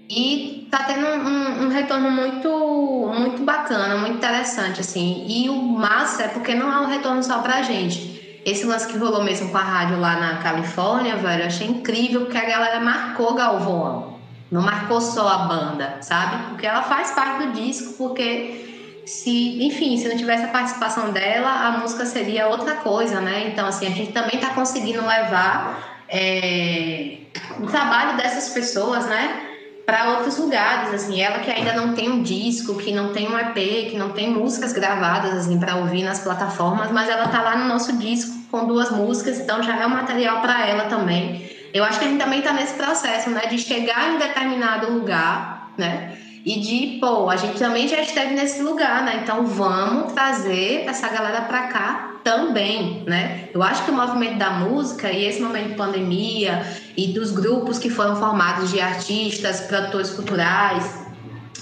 E 0.10 0.68
tá 0.72 0.84
tendo 0.84 1.06
um, 1.06 1.66
um, 1.66 1.70
retorno 1.70 2.10
muito 2.10 3.12
muito 3.16 3.44
bacana, 3.44 3.98
muito 3.98 4.18
interessante 4.18 4.82
assim. 4.82 5.26
E 5.28 5.50
o 5.50 5.56
massa 5.56 6.24
é 6.24 6.28
porque 6.30 6.56
não 6.56 6.72
é 6.72 6.82
um 6.82 6.88
retorno 6.88 7.22
só 7.22 7.40
pra 7.40 7.62
gente. 7.62 8.42
Esse 8.44 8.66
lance 8.66 8.88
que 8.88 8.98
rolou 8.98 9.24
mesmo 9.24 9.50
com 9.50 9.58
a 9.58 9.62
rádio 9.62 10.00
lá 10.00 10.20
na 10.20 10.38
Califórnia, 10.38 11.16
velho, 11.16 11.44
eu 11.44 11.48
achei 11.48 11.68
incrível 11.68 12.22
porque 12.22 12.38
a 12.38 12.46
galera 12.46 12.80
marcou 12.80 13.34
Galvão 13.34 14.15
não 14.52 14.62
marcou 14.62 15.02
só 15.02 15.28
a 15.28 15.38
banda, 15.40 15.98
sabe? 16.02 16.50
Porque 16.50 16.66
ela 16.66 16.84
faz 16.84 17.12
parte 17.12 17.46
do 17.46 17.54
disco, 17.54 17.94
porque 17.94 19.02
se, 19.06 19.64
enfim, 19.64 19.98
se 19.98 20.08
não 20.08 20.18
tivesse 20.18 20.46
a 20.46 20.50
participação 20.50 21.12
dela, 21.12 21.50
a 21.50 21.72
música 21.78 22.06
seria 22.06 22.48
outra 22.48 22.76
coisa, 22.76 23.22
né? 23.22 23.48
Então, 23.48 23.68
assim, 23.68 23.88
a 23.88 23.92
gente 23.92 24.12
também 24.12 24.36
está 24.36 24.50
conseguindo 24.52 25.02
levar 25.06 26.04
é, 26.08 27.18
o 27.60 27.68
trabalho 27.68 28.18
dessas 28.18 28.50
pessoas, 28.54 29.06
né? 29.08 29.42
Para 29.86 30.18
outros 30.18 30.38
lugares, 30.38 30.92
assim, 30.92 31.22
ela 31.22 31.40
que 31.40 31.52
ainda 31.52 31.74
não 31.74 31.94
tem 31.94 32.10
um 32.10 32.24
disco, 32.24 32.76
que 32.78 32.92
não 32.92 33.14
tem 33.14 33.28
um 33.28 33.38
EP, 33.38 33.92
que 33.92 33.96
não 33.96 34.10
tem 34.10 34.32
músicas 34.32 34.74
gravadas 34.74 35.34
assim 35.34 35.60
para 35.60 35.76
ouvir 35.76 36.02
nas 36.02 36.22
plataformas, 36.22 36.90
mas 36.92 37.08
ela 37.08 37.28
tá 37.28 37.42
lá 37.42 37.56
no 37.56 37.66
nosso 37.66 37.96
disco 37.98 38.34
com 38.50 38.66
duas 38.66 38.90
músicas, 38.90 39.40
então 39.40 39.62
já 39.62 39.80
é 39.80 39.86
um 39.86 39.90
material 39.90 40.42
para 40.42 40.68
ela 40.68 40.86
também. 40.86 41.55
Eu 41.76 41.84
acho 41.84 42.00
que 42.00 42.06
a 42.06 42.08
gente 42.08 42.24
também 42.24 42.40
está 42.40 42.54
nesse 42.54 42.74
processo, 42.76 43.30
né, 43.32 43.48
de 43.48 43.60
chegar 43.60 44.14
em 44.14 44.18
determinado 44.18 44.94
lugar, 44.94 45.72
né, 45.78 46.18
e 46.46 46.58
de, 46.62 47.00
pô, 47.02 47.30
a 47.30 47.36
gente 47.36 47.60
também 47.60 47.86
já 47.86 48.00
esteve 48.00 48.34
nesse 48.34 48.62
lugar, 48.62 49.04
né, 49.04 49.20
então 49.22 49.46
vamos 49.46 50.14
trazer 50.14 50.86
essa 50.88 51.10
galera 51.10 51.42
para 51.42 51.64
cá 51.64 52.12
também, 52.24 53.04
né? 53.06 53.50
Eu 53.54 53.62
acho 53.62 53.84
que 53.84 53.92
o 53.92 53.94
movimento 53.94 54.38
da 54.38 54.52
música 54.52 55.12
e 55.12 55.26
esse 55.26 55.42
momento 55.42 55.72
de 55.72 55.76
pandemia 55.76 56.66
e 56.96 57.08
dos 57.08 57.32
grupos 57.32 57.78
que 57.78 57.90
foram 57.90 58.16
formados 58.16 58.72
de 58.72 58.80
artistas, 58.80 59.60
produtores 59.62 60.12
culturais, 60.12 61.06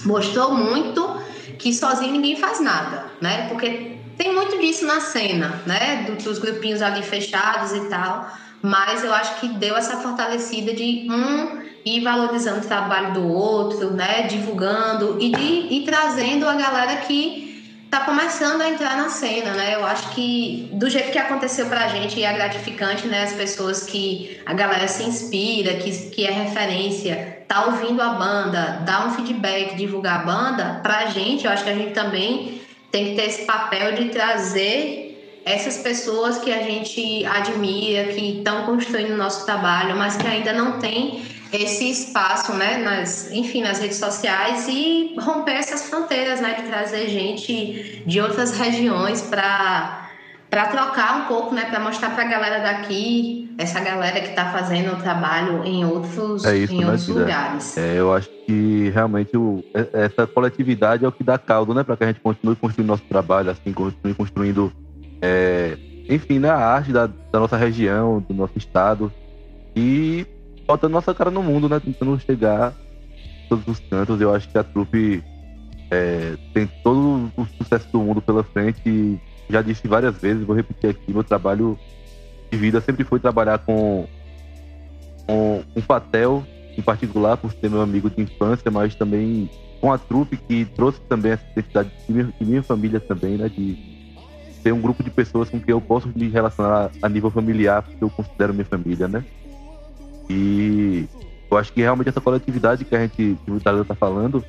mostrou 0.04 0.54
muito 0.54 1.20
que 1.58 1.74
sozinho 1.74 2.12
ninguém 2.12 2.36
faz 2.36 2.60
nada, 2.60 3.04
né? 3.20 3.48
Porque 3.48 3.98
tem 4.16 4.32
muito 4.32 4.58
disso 4.60 4.86
na 4.86 5.00
cena, 5.00 5.60
né? 5.66 6.06
dos 6.22 6.38
grupinhos 6.38 6.80
ali 6.80 7.02
fechados 7.02 7.72
e 7.72 7.88
tal 7.88 8.30
mas 8.64 9.04
eu 9.04 9.12
acho 9.12 9.40
que 9.40 9.48
deu 9.48 9.76
essa 9.76 9.98
fortalecida 9.98 10.72
de 10.72 11.06
um 11.10 11.62
ir 11.84 12.00
valorizando 12.00 12.60
o 12.60 12.66
trabalho 12.66 13.12
do 13.12 13.28
outro, 13.28 13.90
né, 13.92 14.22
divulgando 14.22 15.18
e 15.20 15.30
de 15.30 15.74
ir 15.74 15.84
trazendo 15.84 16.48
a 16.48 16.54
galera 16.54 16.96
que 17.02 17.76
está 17.84 18.00
começando 18.06 18.62
a 18.62 18.70
entrar 18.70 18.96
na 18.96 19.10
cena, 19.10 19.52
né? 19.52 19.74
Eu 19.74 19.84
acho 19.84 20.08
que 20.14 20.70
do 20.72 20.88
jeito 20.88 21.12
que 21.12 21.18
aconteceu 21.18 21.66
pra 21.66 21.88
gente 21.88 22.24
é 22.24 22.32
gratificante, 22.32 23.06
né? 23.06 23.24
As 23.24 23.34
pessoas 23.34 23.84
que 23.84 24.40
a 24.46 24.54
galera 24.54 24.88
se 24.88 25.02
inspira, 25.02 25.74
que, 25.74 25.90
que 26.08 26.24
é 26.24 26.30
referência, 26.30 27.44
tá 27.46 27.66
ouvindo 27.66 28.00
a 28.00 28.14
banda, 28.14 28.80
dá 28.86 29.06
um 29.06 29.10
feedback, 29.10 29.76
divulgar 29.76 30.22
a 30.22 30.24
banda, 30.24 30.80
pra 30.82 31.04
gente, 31.06 31.44
eu 31.44 31.52
acho 31.52 31.64
que 31.64 31.70
a 31.70 31.74
gente 31.74 31.92
também 31.92 32.62
tem 32.90 33.10
que 33.10 33.14
ter 33.14 33.26
esse 33.26 33.44
papel 33.44 33.92
de 33.92 34.06
trazer 34.06 35.03
essas 35.44 35.78
pessoas 35.78 36.38
que 36.38 36.50
a 36.52 36.62
gente 36.62 37.24
admira, 37.26 38.12
que 38.12 38.38
estão 38.38 38.64
construindo 38.64 39.12
o 39.12 39.16
nosso 39.16 39.44
trabalho, 39.44 39.96
mas 39.96 40.16
que 40.16 40.26
ainda 40.26 40.52
não 40.52 40.78
tem 40.78 41.22
esse 41.52 41.90
espaço, 41.90 42.52
né, 42.54 42.78
nas, 42.78 43.30
enfim, 43.30 43.62
nas 43.62 43.78
redes 43.78 43.98
sociais 43.98 44.66
e 44.68 45.14
romper 45.20 45.52
essas 45.52 45.88
fronteiras, 45.88 46.40
né, 46.40 46.54
de 46.54 46.62
trazer 46.62 47.08
gente 47.08 48.02
de 48.06 48.20
outras 48.20 48.56
regiões 48.56 49.20
para 49.22 50.00
para 50.50 50.68
trocar 50.68 51.16
um 51.16 51.24
pouco, 51.24 51.52
né, 51.52 51.64
para 51.64 51.80
mostrar 51.80 52.10
para 52.10 52.22
a 52.22 52.28
galera 52.28 52.62
daqui, 52.62 53.52
essa 53.58 53.80
galera 53.80 54.20
que 54.20 54.28
está 54.28 54.52
fazendo 54.52 54.92
o 54.92 54.96
trabalho 55.02 55.64
em 55.64 55.84
outros, 55.84 56.44
é 56.44 56.58
isso, 56.58 56.72
em 56.72 56.78
né, 56.78 56.86
outros 56.86 57.08
lugares. 57.08 57.76
É, 57.76 57.98
eu 57.98 58.14
acho 58.14 58.28
que 58.46 58.88
realmente 58.90 59.36
o, 59.36 59.64
essa 59.92 60.28
coletividade 60.28 61.04
é 61.04 61.08
o 61.08 61.10
que 61.10 61.24
dá 61.24 61.36
caldo, 61.38 61.74
né, 61.74 61.82
para 61.82 61.96
que 61.96 62.04
a 62.04 62.06
gente 62.06 62.20
continue 62.20 62.54
construindo 62.54 62.86
nosso 62.86 63.02
trabalho, 63.02 63.50
assim, 63.50 63.72
continue 63.72 64.14
construindo 64.14 64.72
é, 65.24 65.78
enfim, 66.06 66.38
na 66.38 66.48
né, 66.48 66.62
arte 66.62 66.92
da, 66.92 67.06
da, 67.06 67.40
nossa 67.40 67.56
região, 67.56 68.20
do 68.20 68.34
nosso 68.34 68.58
estado. 68.58 69.10
E 69.74 70.26
botando 70.66 70.92
nossa 70.92 71.14
cara 71.14 71.30
no 71.30 71.42
mundo, 71.42 71.66
né? 71.66 71.80
Tentando 71.80 72.20
chegar 72.20 72.68
a 72.68 72.72
todos 73.48 73.66
os 73.66 73.78
cantos. 73.80 74.20
Eu 74.20 74.34
acho 74.34 74.46
que 74.50 74.58
a 74.58 74.62
trupe 74.62 75.24
é, 75.90 76.36
tem 76.52 76.66
todo 76.82 77.32
o 77.36 77.46
sucesso 77.56 77.88
do 77.90 78.00
mundo 78.00 78.20
pela 78.20 78.44
frente. 78.44 78.82
E 78.84 79.18
já 79.48 79.62
disse 79.62 79.88
várias 79.88 80.14
vezes, 80.18 80.44
vou 80.44 80.54
repetir 80.54 80.90
aqui, 80.90 81.10
meu 81.10 81.24
trabalho 81.24 81.78
de 82.50 82.58
vida 82.58 82.80
sempre 82.82 83.04
foi 83.04 83.18
trabalhar 83.18 83.58
com, 83.58 84.06
com 85.26 85.62
um 85.74 85.80
Patel, 85.80 86.44
em 86.76 86.82
particular, 86.82 87.38
por 87.38 87.50
ser 87.52 87.70
meu 87.70 87.80
amigo 87.80 88.10
de 88.10 88.20
infância, 88.20 88.70
mas 88.70 88.94
também 88.94 89.48
com 89.80 89.90
a 89.92 89.98
trupe 89.98 90.36
que 90.36 90.64
trouxe 90.64 91.00
também 91.02 91.32
essa 91.32 91.44
necessidade 91.56 91.90
de 92.06 92.12
minha, 92.12 92.24
de 92.24 92.44
minha 92.44 92.62
família 92.62 93.00
também, 93.00 93.36
né? 93.38 93.48
De, 93.48 93.93
ter 94.64 94.72
um 94.72 94.80
grupo 94.80 95.04
de 95.04 95.10
pessoas 95.10 95.50
com 95.50 95.60
quem 95.60 95.72
eu 95.72 95.80
posso 95.80 96.08
me 96.16 96.28
relacionar 96.30 96.90
a 97.02 97.08
nível 97.08 97.30
familiar, 97.30 97.82
porque 97.82 98.02
eu 98.02 98.08
considero 98.08 98.54
minha 98.54 98.64
família, 98.64 99.06
né? 99.06 99.22
E 100.28 101.04
eu 101.50 101.58
acho 101.58 101.70
que 101.70 101.82
realmente 101.82 102.08
essa 102.08 102.20
coletividade 102.20 102.82
que 102.82 102.96
a 102.96 103.00
gente, 103.00 103.38
que 103.44 103.50
o 103.50 103.58
Itália 103.58 103.84
tá 103.84 103.94
falando, 103.94 104.42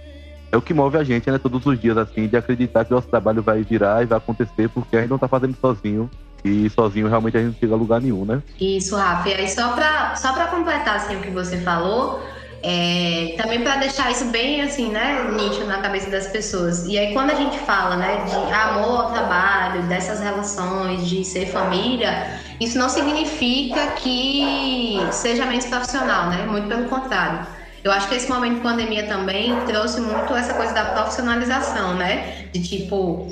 é 0.54 0.56
o 0.56 0.62
que 0.62 0.74
move 0.74 0.98
a 0.98 1.04
gente, 1.04 1.30
né? 1.30 1.38
Todos 1.38 1.66
os 1.66 1.78
dias, 1.78 1.98
assim, 1.98 2.28
de 2.28 2.38
acreditar 2.38 2.86
que 2.86 2.94
o 2.94 2.96
nosso 2.96 3.10
trabalho 3.10 3.44
vai 3.44 3.62
virar 3.62 4.02
e 4.04 4.06
vai 4.06 4.18
acontecer, 4.18 4.70
porque 4.70 4.96
a 4.96 5.02
gente 5.02 5.10
não 5.10 5.18
tá 5.18 5.28
fazendo 5.28 5.56
sozinho. 5.60 6.10
E 6.46 6.70
sozinho 6.70 7.10
realmente 7.10 7.36
a 7.36 7.40
gente 7.42 7.54
não 7.54 7.60
chega 7.60 7.74
a 7.74 7.78
lugar 7.78 8.00
nenhum, 8.00 8.24
né? 8.24 8.42
Isso, 8.62 8.96
Rafa. 8.96 9.28
E 9.28 9.34
aí, 9.34 9.50
só 9.50 9.74
pra, 9.74 10.16
só 10.16 10.32
pra 10.32 10.48
completar, 10.48 10.96
assim, 10.96 11.18
o 11.18 11.22
que 11.22 11.32
você 11.32 11.58
falou, 11.58 12.22
é, 12.68 13.36
também 13.38 13.62
para 13.62 13.76
deixar 13.76 14.12
isso 14.12 14.26
bem 14.26 14.62
assim, 14.62 14.90
né, 14.90 15.28
nítido 15.36 15.68
na 15.68 15.78
cabeça 15.78 16.10
das 16.10 16.26
pessoas. 16.28 16.86
E 16.88 16.98
aí 16.98 17.14
quando 17.14 17.30
a 17.30 17.36
gente 17.36 17.60
fala, 17.60 17.96
né, 17.96 18.26
de 18.26 18.54
amor 18.54 19.02
ao 19.02 19.12
trabalho, 19.12 19.84
dessas 19.84 20.20
relações, 20.20 21.08
de 21.08 21.24
ser 21.24 21.46
família, 21.46 22.40
isso 22.60 22.80
não 22.80 22.90
significa 22.90 23.92
que 23.98 24.98
seja 25.12 25.46
menos 25.46 25.66
profissional, 25.66 26.30
né? 26.32 26.46
Muito 26.48 26.68
pelo 26.68 26.86
contrário. 26.86 27.46
Eu 27.84 27.92
acho 27.92 28.08
que 28.08 28.16
esse 28.16 28.28
momento 28.28 28.56
de 28.56 28.62
pandemia 28.62 29.06
também 29.06 29.56
trouxe 29.68 30.02
muito 30.02 30.34
essa 30.34 30.56
coisa 30.56 30.74
da 30.74 30.86
profissionalização, 30.86 31.94
né? 31.94 32.48
De 32.52 32.64
tipo, 32.68 33.32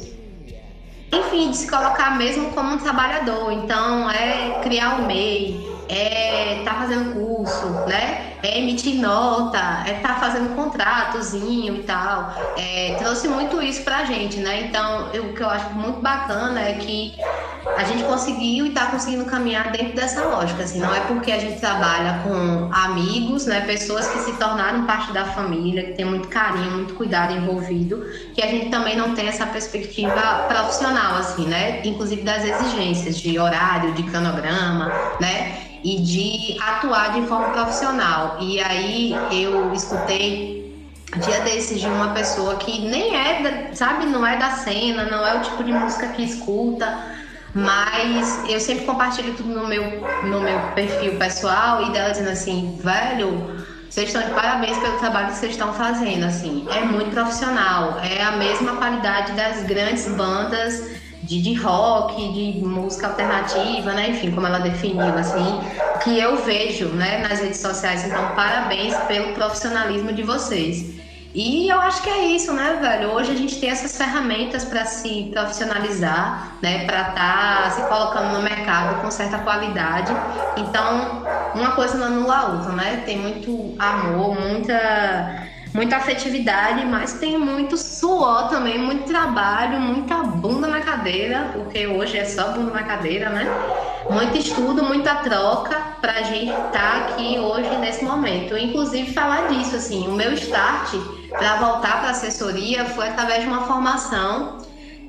enfim, 1.11 1.49
de 1.49 1.57
se 1.57 1.67
colocar 1.67 2.17
mesmo 2.17 2.51
como 2.51 2.75
um 2.75 2.77
trabalhador. 2.77 3.51
Então, 3.51 4.11
é 4.11 4.59
criar 4.61 4.99
o 4.99 5.07
MEI, 5.07 5.59
é 5.89 6.59
estar 6.59 6.75
tá 6.75 6.79
fazendo 6.81 7.13
curso 7.15 7.33
curso, 7.43 7.67
né? 7.87 8.32
É 8.43 8.59
emitir 8.59 8.95
nota, 8.95 9.83
é 9.87 9.95
estar 9.95 10.15
tá 10.15 10.19
fazendo 10.19 10.53
contratozinho 10.55 11.77
e 11.77 11.83
tal. 11.83 12.33
É, 12.57 12.95
trouxe 12.99 13.27
muito 13.27 13.61
isso 13.61 13.83
pra 13.83 14.03
gente, 14.03 14.37
né? 14.37 14.65
Então, 14.67 15.09
eu, 15.13 15.27
o 15.27 15.33
que 15.33 15.41
eu 15.41 15.49
acho 15.49 15.69
muito 15.71 16.01
bacana 16.01 16.59
é 16.59 16.73
que 16.73 17.15
a 17.77 17.83
gente 17.83 18.03
conseguiu 18.03 18.65
e 18.65 18.69
está 18.69 18.87
conseguindo 18.87 19.25
caminhar 19.25 19.71
dentro 19.71 19.95
dessa 19.95 20.23
lógica. 20.25 20.63
Assim, 20.63 20.79
não 20.79 20.93
é 20.93 20.99
porque 21.01 21.31
a 21.31 21.39
gente 21.39 21.59
trabalha 21.59 22.19
com 22.23 22.69
amigos, 22.73 23.45
né, 23.45 23.61
pessoas 23.61 24.07
que 24.07 24.19
se 24.19 24.33
tornaram 24.33 24.85
parte 24.85 25.11
da 25.13 25.25
família, 25.25 25.83
que 25.83 25.93
tem 25.93 26.05
muito 26.05 26.27
carinho, 26.27 26.71
muito 26.71 26.93
cuidado 26.95 27.33
envolvido, 27.33 28.05
que 28.33 28.41
a 28.41 28.47
gente 28.47 28.69
também 28.69 28.97
não 28.97 29.15
tem 29.15 29.27
essa 29.27 29.45
perspectiva 29.45 30.45
profissional, 30.47 31.15
assim, 31.15 31.45
né? 31.45 31.81
Inclusive 31.85 32.21
das 32.21 32.43
exigências 32.43 33.17
de 33.17 33.39
horário, 33.39 33.93
de 33.93 34.03
cronograma, 34.03 34.91
né? 35.19 35.57
E 35.83 36.01
de 36.01 36.57
atuar 36.61 37.11
de 37.11 37.27
forma 37.27 37.49
profissional. 37.49 38.32
E 38.39 38.59
aí 38.59 39.15
eu 39.31 39.73
escutei 39.73 40.63
dia 41.17 41.41
desses 41.41 41.79
de 41.79 41.87
uma 41.87 42.09
pessoa 42.09 42.55
que 42.55 42.81
nem 42.81 43.15
é, 43.15 43.69
sabe, 43.73 44.05
não 44.07 44.25
é 44.25 44.37
da 44.37 44.51
cena, 44.51 45.05
não 45.05 45.25
é 45.25 45.37
o 45.37 45.41
tipo 45.41 45.63
de 45.63 45.71
música 45.71 46.07
que 46.07 46.23
escuta 46.23 47.13
mas 47.53 48.49
eu 48.49 48.59
sempre 48.59 48.85
compartilho 48.85 49.35
tudo 49.35 49.49
no 49.49 49.67
meu, 49.67 49.83
no 50.23 50.41
meu 50.41 50.59
perfil 50.73 51.17
pessoal 51.17 51.83
e 51.83 51.91
dela 51.91 52.09
dizendo 52.09 52.31
assim, 52.31 52.79
velho, 52.81 53.55
vocês 53.87 54.07
estão 54.07 54.23
de 54.23 54.31
parabéns 54.33 54.75
pelo 54.79 54.97
trabalho 54.97 55.27
que 55.27 55.35
vocês 55.35 55.51
estão 55.51 55.71
fazendo, 55.71 56.25
assim, 56.25 56.65
é 56.71 56.81
muito 56.81 57.11
profissional, 57.11 57.99
é 57.99 58.23
a 58.23 58.31
mesma 58.31 58.77
qualidade 58.77 59.33
das 59.33 59.63
grandes 59.63 60.07
bandas 60.15 60.83
de, 61.23 61.41
de 61.41 61.53
rock, 61.55 62.15
de 62.15 62.59
música 62.63 63.07
alternativa, 63.07 63.93
né, 63.93 64.11
enfim, 64.11 64.31
como 64.31 64.45
ela 64.45 64.59
definiu, 64.59 65.17
assim, 65.17 65.61
que 66.03 66.19
eu 66.19 66.37
vejo, 66.43 66.87
né, 66.89 67.19
nas 67.27 67.39
redes 67.39 67.59
sociais, 67.59 68.05
então 68.05 68.35
parabéns 68.35 68.95
pelo 69.07 69.33
profissionalismo 69.33 70.13
de 70.13 70.23
vocês. 70.23 70.93
E 71.33 71.67
eu 71.67 71.81
acho 71.81 72.03
que 72.03 72.09
é 72.09 72.27
isso, 72.27 72.53
né, 72.53 72.77
velho? 72.79 73.09
Hoje 73.09 73.31
a 73.31 73.35
gente 73.35 73.59
tem 73.59 73.71
essas 73.71 73.97
ferramentas 73.97 74.63
para 74.65 74.85
se 74.85 75.31
profissionalizar, 75.33 76.57
né, 76.61 76.85
para 76.85 77.09
estar 77.09 77.63
tá 77.63 77.69
se 77.71 77.81
colocando 77.87 78.33
no 78.33 78.43
mercado 78.43 79.01
com 79.01 79.09
certa 79.09 79.39
qualidade. 79.39 80.13
Então, 80.57 81.23
uma 81.55 81.71
coisa 81.71 81.97
não 81.97 82.05
anula 82.05 82.35
a 82.35 82.45
outra, 82.49 82.71
né? 82.73 83.01
Tem 83.03 83.17
muito 83.17 83.75
amor, 83.79 84.39
muita 84.39 85.47
muita 85.73 85.97
afetividade, 85.97 86.85
mas 86.85 87.13
tem 87.13 87.37
muito 87.37 87.75
suor 87.77 88.47
também, 88.49 88.77
muito 88.77 89.05
trabalho, 89.05 89.79
muita 89.79 90.17
bunda 90.17 90.67
na 90.67 90.81
cadeira, 90.81 91.49
porque 91.53 91.87
hoje 91.87 92.17
é 92.17 92.25
só 92.25 92.51
bunda 92.51 92.71
na 92.71 92.83
cadeira, 92.83 93.29
né? 93.29 93.45
Muito 94.09 94.37
estudo, 94.37 94.83
muita 94.83 95.15
troca 95.15 95.75
para 95.99 96.13
a 96.13 96.23
gente 96.23 96.51
estar 96.51 96.71
tá 96.71 96.97
aqui 97.07 97.39
hoje 97.39 97.75
nesse 97.77 98.03
momento. 98.03 98.55
Inclusive 98.55 99.11
falar 99.13 99.47
disso, 99.47 99.75
assim, 99.75 100.07
o 100.07 100.11
meu 100.11 100.33
start 100.33 100.93
para 101.29 101.55
voltar 101.55 102.01
para 102.01 102.11
assessoria 102.11 102.85
foi 102.85 103.07
através 103.07 103.41
de 103.41 103.47
uma 103.47 103.65
formação 103.65 104.59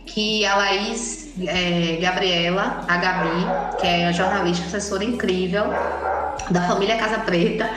que 0.06 0.46
a 0.46 0.56
Laís 0.56 1.32
é, 1.46 1.98
Gabriela, 2.00 2.84
a 2.88 2.96
Gabi, 2.96 3.78
que 3.80 3.86
é 3.86 4.06
a 4.06 4.12
jornalista 4.12 4.66
assessora 4.66 5.04
incrível 5.04 5.64
da 6.50 6.62
família 6.68 6.96
Casa 6.96 7.18
Preta, 7.18 7.68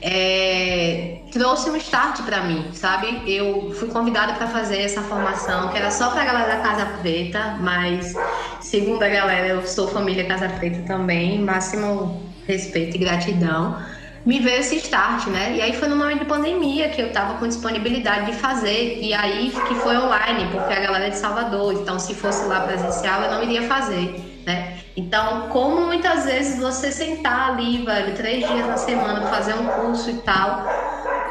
é, 0.00 1.21
trouxe 1.32 1.70
um 1.70 1.76
start 1.76 2.22
para 2.22 2.42
mim, 2.42 2.70
sabe? 2.74 3.22
Eu 3.26 3.72
fui 3.74 3.88
convidada 3.88 4.34
para 4.34 4.46
fazer 4.46 4.82
essa 4.82 5.00
formação, 5.02 5.70
que 5.70 5.78
era 5.78 5.90
só 5.90 6.10
para 6.10 6.24
galera 6.24 6.56
da 6.56 6.62
Casa 6.62 6.86
Preta, 7.00 7.56
mas 7.60 8.14
segundo 8.60 9.02
a 9.02 9.08
galera, 9.08 9.48
eu 9.48 9.66
sou 9.66 9.88
família 9.88 10.26
Casa 10.26 10.48
Preta 10.48 10.82
também, 10.86 11.40
máximo 11.40 12.22
respeito 12.46 12.96
e 12.96 12.98
gratidão 12.98 13.76
me 14.24 14.38
veio 14.38 14.60
esse 14.60 14.76
start, 14.76 15.26
né? 15.26 15.56
E 15.56 15.60
aí 15.60 15.72
foi 15.72 15.88
no 15.88 15.96
momento 15.96 16.20
de 16.20 16.24
pandemia 16.26 16.88
que 16.90 17.02
eu 17.02 17.12
tava 17.12 17.38
com 17.38 17.48
disponibilidade 17.48 18.26
de 18.26 18.38
fazer. 18.38 19.00
E 19.02 19.12
aí 19.12 19.50
que 19.50 19.74
foi 19.76 19.96
online, 19.96 20.48
porque 20.52 20.72
a 20.72 20.80
galera 20.80 21.06
é 21.06 21.10
de 21.10 21.16
Salvador. 21.16 21.72
Então, 21.74 21.98
se 21.98 22.14
fosse 22.14 22.46
lá 22.46 22.60
presencial, 22.60 23.22
eu 23.22 23.30
não 23.32 23.42
iria 23.42 23.62
fazer, 23.62 24.14
né? 24.46 24.78
Então, 24.96 25.48
como 25.48 25.86
muitas 25.86 26.24
vezes 26.24 26.60
você 26.60 26.92
sentar 26.92 27.50
ali, 27.50 27.84
velho, 27.84 28.14
três 28.14 28.46
dias 28.46 28.66
na 28.66 28.76
semana, 28.76 29.26
fazer 29.26 29.54
um 29.54 29.66
curso 29.66 30.10
e 30.10 30.18
tal, 30.18 30.66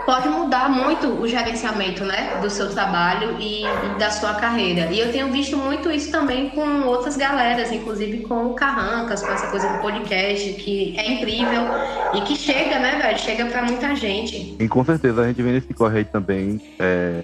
pode 0.05 0.27
mudar 0.29 0.69
muito 0.69 1.07
o 1.07 1.27
gerenciamento 1.27 2.03
né, 2.03 2.39
do 2.41 2.49
seu 2.49 2.69
trabalho 2.69 3.37
e, 3.39 3.63
da 3.97 4.09
sua 4.09 4.33
carreira. 4.35 4.91
E 4.91 4.99
eu 4.99 5.11
tenho 5.11 5.31
visto 5.31 5.57
muito 5.57 5.91
isso 5.91 6.11
também 6.11 6.49
com 6.49 6.83
outras 6.83 7.17
galeras, 7.17 7.71
inclusive 7.71 8.19
com 8.21 8.47
o 8.47 8.53
Carrancas, 8.53 9.21
com 9.21 9.31
essa 9.31 9.47
coisa 9.47 9.67
do 9.69 9.79
podcast, 9.79 10.53
que 10.53 10.97
é 10.97 11.13
incrível 11.13 11.63
e 12.13 12.21
que 12.21 12.35
chega, 12.35 12.79
né, 12.79 12.99
velho? 13.01 13.19
Chega 13.19 13.45
para 13.45 13.63
muita 13.63 13.95
gente. 13.95 14.55
E 14.59 14.67
com 14.67 14.83
certeza 14.83 15.21
a 15.21 15.27
gente 15.27 15.41
vê 15.41 15.51
nesse 15.51 15.73
corre 15.73 15.99
aí 15.99 16.05
também, 16.05 16.59
é, 16.79 17.23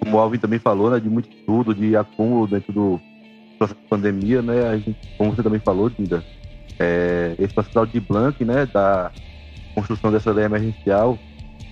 como 0.00 0.16
o 0.16 0.20
Alvin 0.20 0.38
também 0.38 0.58
falou, 0.58 0.90
né, 0.90 1.00
de 1.00 1.08
muito 1.08 1.28
estudo, 1.28 1.74
de 1.74 1.96
acúmulo 1.96 2.46
dentro 2.46 2.72
do 2.72 3.00
processo 3.58 3.80
de 3.80 3.88
pandemia, 3.88 4.42
né? 4.42 4.68
A 4.68 4.76
gente, 4.76 4.96
como 5.16 5.34
você 5.34 5.42
também 5.42 5.60
falou, 5.60 5.88
Dinda, 5.88 6.24
é, 6.78 7.34
esse 7.38 7.54
processo 7.54 7.86
de 7.86 8.00
Blank, 8.00 8.44
né, 8.44 8.66
da 8.66 9.10
construção 9.74 10.10
dessa 10.10 10.32
lei 10.32 10.44
emergencial, 10.44 11.18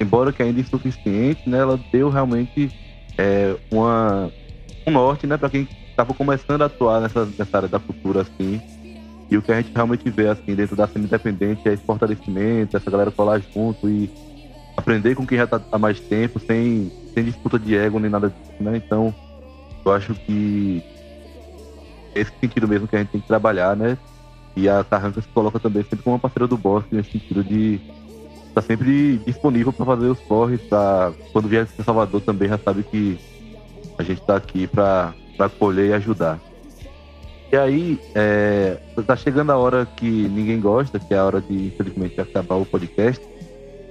embora 0.01 0.33
que 0.33 0.43
ainda 0.43 0.61
insuficiente, 0.61 1.49
né, 1.49 1.59
ela 1.59 1.79
deu 1.93 2.09
realmente 2.09 2.73
é, 3.19 3.55
uma, 3.71 4.33
um 4.87 4.91
norte 4.91 5.27
né, 5.27 5.37
para 5.37 5.51
quem 5.51 5.69
estava 5.91 6.15
começando 6.15 6.63
a 6.63 6.67
atuar 6.67 7.01
nessa, 7.03 7.27
nessa 7.39 7.57
área 7.57 7.69
da 7.69 7.79
cultura. 7.79 8.23
Assim. 8.23 8.61
E 9.31 9.37
o 9.37 9.43
que 9.43 9.53
a 9.53 9.61
gente 9.61 9.73
realmente 9.75 10.09
vê 10.09 10.29
assim, 10.29 10.55
dentro 10.55 10.75
da 10.75 10.89
cena 10.89 11.05
independente 11.05 11.69
é 11.69 11.75
esse 11.75 11.85
fortalecimento, 11.85 12.77
essa 12.77 12.91
galera 12.91 13.11
colar 13.11 13.41
junto 13.55 13.89
e 13.89 14.11
aprender 14.77 15.15
com 15.15 15.27
quem 15.27 15.39
já 15.39 15.45
está 15.45 15.61
há 15.71 15.79
mais 15.79 16.01
tempo, 16.01 16.41
sem, 16.41 16.91
sem 17.13 17.25
disputa 17.25 17.59
de 17.59 17.77
ego 17.77 18.01
nem 18.01 18.11
nada 18.11 18.31
disso. 18.31 18.63
Né? 18.63 18.79
Então, 18.79 19.15
eu 19.85 19.93
acho 19.93 20.15
que 20.15 20.83
esse 22.15 22.33
sentido 22.41 22.67
mesmo 22.67 22.89
que 22.89 22.97
a 22.97 22.99
gente 22.99 23.11
tem 23.11 23.21
que 23.21 23.29
trabalhar, 23.29 23.77
né? 23.77 23.97
E 24.57 24.69
a 24.69 24.83
Carranca 24.83 25.21
se 25.21 25.29
coloca 25.29 25.61
também 25.61 25.83
sempre 25.85 26.03
como 26.03 26.17
uma 26.17 26.21
parceira 26.21 26.49
do 26.49 26.57
Bosque, 26.57 26.95
nesse 26.95 27.13
sentido 27.13 27.45
de 27.45 27.81
tá 28.55 28.63
sempre 28.63 29.19
disponível 29.27 29.73
para 29.73 29.87
fazer 29.87 30.07
os 30.07 30.19
corres. 30.21 30.61
Tá? 30.69 31.13
Quando 31.33 31.49
vier 31.49 31.67
em 31.79 31.83
Salvador 31.83 32.21
também 32.21 32.49
já 32.49 32.59
sabe 32.59 32.83
que 32.83 33.19
a 33.99 34.03
gente 34.03 34.21
está 34.21 34.37
aqui 34.37 34.67
para 34.67 35.15
acolher 35.39 35.91
e 35.91 35.93
ajudar. 35.95 36.39
E 37.53 37.57
aí, 37.57 37.99
é, 38.15 38.77
tá 39.07 39.17
chegando 39.17 39.51
a 39.51 39.57
hora 39.57 39.85
que 39.85 40.07
ninguém 40.07 40.61
gosta, 40.61 41.01
que 41.01 41.13
é 41.13 41.19
a 41.19 41.25
hora 41.25 41.41
de, 41.41 41.67
infelizmente, 41.67 42.21
acabar 42.21 42.55
o 42.55 42.65
podcast. 42.65 43.25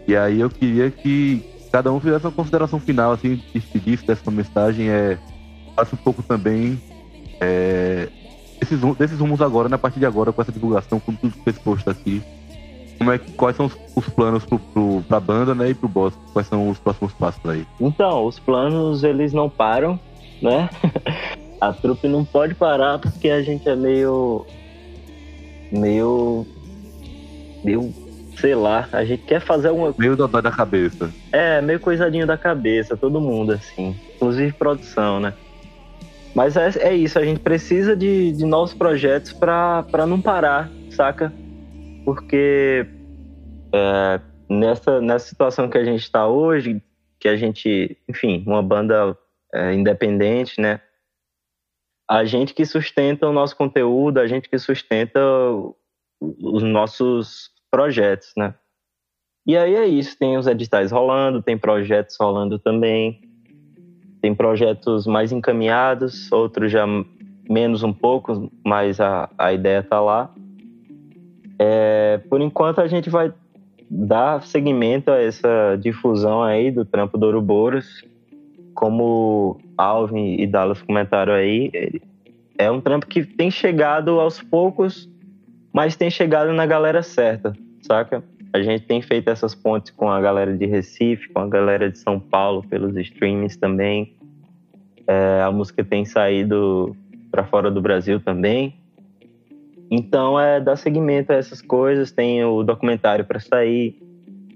E 0.08 0.16
aí 0.16 0.40
eu 0.40 0.50
queria 0.50 0.90
que 0.90 1.44
cada 1.72 1.92
um 1.92 2.00
fizesse 2.00 2.26
uma 2.26 2.32
consideração 2.32 2.80
final, 2.80 3.12
assim, 3.12 3.42
despedisse 3.54 4.06
dessa 4.06 4.32
mensagem. 4.32 4.90
É, 4.90 5.18
faça 5.76 5.94
um 5.94 5.98
pouco 5.98 6.24
também 6.24 6.82
é, 7.42 8.08
desses, 8.60 8.80
desses 8.98 9.20
rumos 9.20 9.42
agora, 9.42 9.68
na 9.68 9.78
partir 9.78 10.00
de 10.00 10.06
agora, 10.06 10.32
com 10.32 10.42
essa 10.42 10.54
divulgação, 10.54 11.00
com 11.00 11.14
tudo 11.14 11.34
que 11.34 11.44
foi 11.44 11.52
exposto 11.52 11.90
aqui 11.90 12.24
como 13.00 13.14
é 13.14 13.18
que, 13.18 13.32
quais 13.32 13.56
são 13.56 13.66
os, 13.66 13.78
os 13.96 14.10
planos 14.10 14.46
pro, 14.46 14.60
pro, 14.60 15.02
pra 15.08 15.22
banda, 15.22 15.56
né, 15.56 15.70
e 15.70 15.74
pro 15.74 15.88
boss? 15.88 16.14
Quais 16.34 16.48
são 16.48 16.70
os 16.70 16.78
próximos 16.78 17.14
passos 17.14 17.44
aí? 17.50 17.66
Então, 17.80 18.26
os 18.26 18.38
planos, 18.38 19.04
eles 19.06 19.32
não 19.32 19.50
param, 19.50 19.98
né? 20.42 20.70
a 21.60 21.72
trupe 21.72 22.10
não 22.10 22.26
pode 22.26 22.54
parar 22.56 23.00
porque 23.00 23.30
a 23.30 23.42
gente 23.42 23.68
é 23.70 23.76
meio... 23.76 24.46
meio... 25.72 26.46
meio... 27.64 27.94
sei 28.38 28.54
lá, 28.54 28.88
a 28.92 29.06
gente 29.06 29.24
quer 29.24 29.40
fazer 29.40 29.70
uma... 29.70 29.96
Meio 29.98 30.18
dodói 30.18 30.42
da 30.42 30.52
cabeça. 30.52 31.10
É, 31.32 31.62
meio 31.62 31.80
coisadinho 31.80 32.28
da 32.28 32.38
cabeça, 32.38 32.98
todo 32.98 33.22
mundo, 33.22 33.54
assim. 33.54 33.96
Inclusive 34.16 34.52
produção, 34.52 35.22
né? 35.22 35.34
Mas 36.36 36.58
é, 36.58 36.70
é 36.80 36.94
isso, 36.94 37.18
a 37.18 37.24
gente 37.24 37.40
precisa 37.40 37.96
de, 37.96 38.34
de 38.34 38.46
novos 38.46 38.74
projetos 38.74 39.32
para 39.32 40.06
não 40.06 40.22
parar, 40.22 40.70
saca? 40.92 41.32
Porque 42.10 42.88
é, 43.72 44.20
nessa, 44.50 45.00
nessa 45.00 45.28
situação 45.28 45.70
que 45.70 45.78
a 45.78 45.84
gente 45.84 46.02
está 46.02 46.28
hoje, 46.28 46.82
que 47.20 47.28
a 47.28 47.36
gente, 47.36 47.96
enfim, 48.10 48.44
uma 48.48 48.64
banda 48.64 49.16
é, 49.54 49.76
independente, 49.76 50.60
né? 50.60 50.82
A 52.10 52.26
gente 52.26 52.56
que 52.56 52.66
sustenta 52.66 53.30
o 53.30 53.32
nosso 53.32 53.56
conteúdo, 53.56 54.20
a 54.20 54.26
gente 54.26 54.50
que 54.50 54.58
sustenta 54.58 55.20
os 56.20 56.64
nossos 56.64 57.52
projetos, 57.70 58.34
né? 58.36 58.56
E 59.46 59.56
aí 59.56 59.76
é 59.76 59.86
isso, 59.86 60.18
tem 60.18 60.36
os 60.36 60.48
editais 60.48 60.92
rolando, 60.92 61.44
tem 61.44 61.60
projetos 61.60 62.18
rolando 62.20 62.58
também, 62.58 63.22
tem 64.20 64.34
projetos 64.34 65.06
mais 65.06 65.32
encaminhados, 65.32 66.32
outros 66.32 66.72
já 66.72 66.88
menos 67.48 67.84
um 67.84 67.94
pouco, 67.94 68.52
mas 68.66 69.00
a, 69.00 69.30
a 69.38 69.54
ideia 69.54 69.82
está 69.82 70.02
lá. 70.02 70.34
É, 71.60 72.20
por 72.30 72.40
enquanto 72.42 72.80
a 72.80 72.88
gente 72.88 73.10
vai 73.10 73.34
dar 73.90 74.42
seguimento 74.44 75.12
a 75.12 75.22
essa 75.22 75.78
difusão 75.80 76.42
aí 76.42 76.72
do 76.72 76.86
trampo 76.86 77.18
do 77.18 77.26
Ouroboros. 77.26 78.04
Como 78.74 79.60
Alvin 79.78 80.40
e 80.40 80.48
Dallas 80.48 80.82
comentaram 80.82 81.34
aí, 81.34 82.00
é 82.58 82.72
um 82.72 82.80
trampo 82.80 83.08
que 83.08 83.26
tem 83.26 83.52
chegado 83.52 84.22
aos 84.22 84.42
poucos, 84.42 85.10
mas 85.74 85.98
tem 85.98 86.10
chegado 86.10 86.54
na 86.54 86.66
galera 86.66 87.04
certa, 87.04 87.54
saca? 87.82 88.24
a 88.52 88.62
gente 88.62 88.86
tem 88.86 89.02
feito 89.02 89.30
essas 89.30 89.54
pontes 89.54 89.92
com 89.92 90.10
a 90.10 90.20
galera 90.20 90.56
de 90.56 90.66
Recife, 90.66 91.30
com 91.30 91.40
a 91.40 91.48
galera 91.48 91.92
de 91.92 92.00
São 92.00 92.20
Paulo, 92.20 92.64
pelos 92.68 92.96
streams 92.98 93.58
também. 93.58 94.16
É, 95.08 95.42
a 95.42 95.52
música 95.52 95.84
tem 95.84 96.04
saído 96.06 96.96
para 97.32 97.44
fora 97.44 97.70
do 97.70 97.82
Brasil 97.82 98.20
também. 98.20 98.76
Então, 99.92 100.40
é 100.40 100.60
dar 100.60 100.76
seguimento 100.76 101.32
a 101.32 101.36
essas 101.36 101.62
coisas. 101.62 102.12
Tem 102.12 102.44
o 102.44 102.64
documentário 102.64 103.26
para 103.26 103.40
sair, 103.40 103.98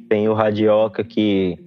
tem 0.08 0.30
o 0.30 0.34
Radioca, 0.34 1.04
que 1.04 1.58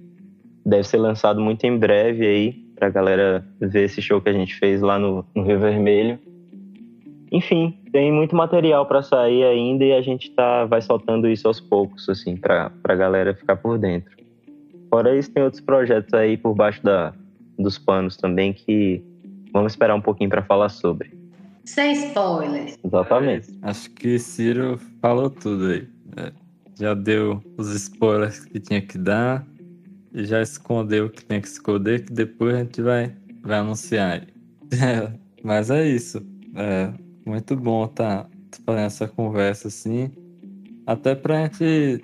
deve 0.65 0.83
ser 0.83 0.97
lançado 0.97 1.41
muito 1.41 1.65
em 1.65 1.77
breve 1.77 2.25
aí, 2.25 2.53
para 2.75 2.87
a 2.87 2.91
galera 2.91 3.45
ver 3.59 3.85
esse 3.85 4.01
show 4.01 4.21
que 4.21 4.29
a 4.29 4.33
gente 4.33 4.55
fez 4.55 4.81
lá 4.81 4.97
no, 4.99 5.25
no 5.35 5.43
Rio 5.43 5.59
Vermelho. 5.59 6.19
Enfim, 7.31 7.77
tem 7.91 8.11
muito 8.11 8.35
material 8.35 8.85
para 8.85 9.01
sair 9.01 9.43
ainda 9.43 9.83
e 9.83 9.91
a 9.91 10.01
gente 10.01 10.31
tá, 10.31 10.65
vai 10.65 10.81
soltando 10.81 11.27
isso 11.27 11.47
aos 11.47 11.59
poucos, 11.59 12.07
assim, 12.07 12.37
para 12.37 12.71
a 12.83 12.95
galera 12.95 13.33
ficar 13.33 13.57
por 13.57 13.77
dentro. 13.77 14.15
Fora 14.89 15.17
isso, 15.17 15.31
tem 15.33 15.43
outros 15.43 15.61
projetos 15.61 16.13
aí 16.13 16.37
por 16.37 16.53
baixo 16.53 16.81
da, 16.81 17.13
dos 17.59 17.77
panos 17.77 18.15
também 18.15 18.53
que 18.53 19.03
vamos 19.51 19.73
esperar 19.73 19.95
um 19.95 20.01
pouquinho 20.01 20.29
para 20.29 20.41
falar 20.43 20.69
sobre. 20.69 21.16
Sem 21.67 21.91
spoilers. 21.91 22.77
Exatamente. 22.81 23.59
Acho 23.61 23.91
que 23.91 24.17
Ciro 24.17 24.79
falou 25.01 25.29
tudo 25.29 25.67
aí. 25.67 25.87
É, 26.15 26.31
já 26.79 26.93
deu 26.93 27.43
os 27.57 27.67
spoilers 27.75 28.39
que 28.39 28.57
tinha 28.57 28.81
que 28.81 28.97
dar 28.97 29.45
e 30.13 30.23
já 30.23 30.41
escondeu 30.41 31.07
o 31.07 31.09
que 31.09 31.25
tinha 31.25 31.41
que 31.41 31.47
esconder, 31.47 32.05
que 32.05 32.13
depois 32.13 32.55
a 32.55 32.59
gente 32.59 32.81
vai, 32.81 33.13
vai 33.43 33.59
anunciar 33.59 34.13
aí. 34.13 34.27
É, 34.81 35.11
mas 35.43 35.69
é 35.69 35.85
isso. 35.85 36.25
É, 36.55 36.89
muito 37.25 37.53
bom 37.57 37.85
tá, 37.85 38.23
tá 38.23 38.57
fazendo 38.65 38.85
essa 38.85 39.07
conversa 39.07 39.67
assim, 39.67 40.09
até 40.85 41.15
pra 41.15 41.43
gente 41.43 42.01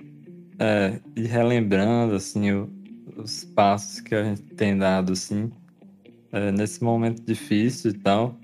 é, 0.59 0.99
ir 1.15 1.27
relembrando 1.27 2.15
assim 2.15 2.51
o, 2.51 2.69
os 3.15 3.45
passos 3.45 4.01
que 4.01 4.13
a 4.13 4.25
gente 4.25 4.43
tem 4.55 4.77
dado 4.77 5.13
assim 5.13 5.49
é, 6.33 6.51
nesse 6.51 6.83
momento 6.83 7.23
difícil 7.23 7.91
e 7.91 7.93
tal. 7.93 8.37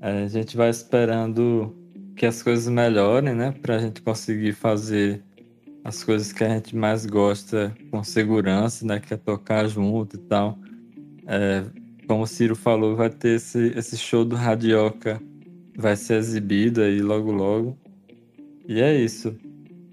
A 0.00 0.26
gente 0.26 0.56
vai 0.56 0.70
esperando 0.70 1.74
que 2.16 2.26
as 2.26 2.42
coisas 2.42 2.68
melhorem, 2.68 3.34
né, 3.34 3.52
pra 3.62 3.78
gente 3.78 4.02
conseguir 4.02 4.52
fazer 4.52 5.22
as 5.84 6.04
coisas 6.04 6.32
que 6.32 6.44
a 6.44 6.48
gente 6.48 6.76
mais 6.76 7.06
gosta 7.06 7.74
com 7.90 8.02
segurança, 8.04 8.84
né, 8.84 9.00
que 9.00 9.14
é 9.14 9.16
tocar 9.16 9.66
junto 9.68 10.16
e 10.16 10.18
tal. 10.18 10.58
É, 11.26 11.64
como 12.06 12.22
o 12.22 12.26
Ciro 12.26 12.56
falou, 12.56 12.96
vai 12.96 13.10
ter 13.10 13.36
esse, 13.36 13.72
esse 13.76 13.96
show 13.96 14.24
do 14.24 14.34
Radioca 14.34 15.20
vai 15.76 15.94
ser 15.94 16.14
exibido 16.14 16.82
aí 16.82 17.00
logo 17.00 17.30
logo. 17.30 17.78
E 18.66 18.80
é 18.80 18.94
isso. 18.94 19.36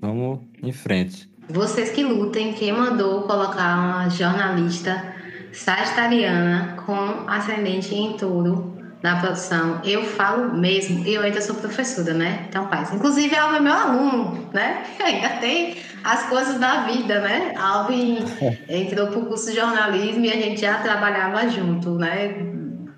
Vamos 0.01 0.39
em 0.61 0.71
frente. 0.71 1.29
Vocês 1.47 1.91
que 1.91 2.03
lutem, 2.03 2.53
quem 2.53 2.73
mandou 2.73 3.21
colocar 3.21 3.77
uma 3.77 4.09
jornalista 4.09 5.13
sagitariana 5.53 6.75
com 6.85 7.29
ascendente 7.29 7.93
em 7.93 8.17
touro 8.17 8.74
na 9.05 9.19
produção. 9.19 9.79
Eu 9.83 10.03
falo 10.03 10.57
mesmo, 10.57 11.05
eu 11.05 11.21
ainda 11.21 11.39
sou 11.39 11.55
professora, 11.55 12.11
né? 12.13 12.45
Então 12.49 12.67
faz. 12.67 12.91
Inclusive, 12.91 13.35
Alvin 13.35 13.57
é 13.57 13.59
meu 13.59 13.73
aluno, 13.73 14.49
né? 14.51 14.83
Ainda 14.99 15.29
tem 15.37 15.77
as 16.03 16.23
coisas 16.23 16.59
da 16.59 16.85
vida, 16.85 17.21
né? 17.21 17.53
Alvin 17.55 18.25
entrou 18.67 19.07
pro 19.07 19.27
curso 19.27 19.51
de 19.51 19.57
jornalismo 19.57 20.25
e 20.25 20.31
a 20.31 20.35
gente 20.35 20.61
já 20.61 20.79
trabalhava 20.79 21.47
junto, 21.47 21.91
né? 21.91 22.33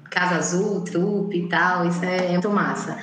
Casa 0.10 0.36
Azul, 0.36 0.86
trupe 0.86 1.38
e 1.38 1.50
tal, 1.50 1.86
isso 1.86 2.04
é 2.06 2.30
muito 2.30 2.50
massa. 2.50 2.98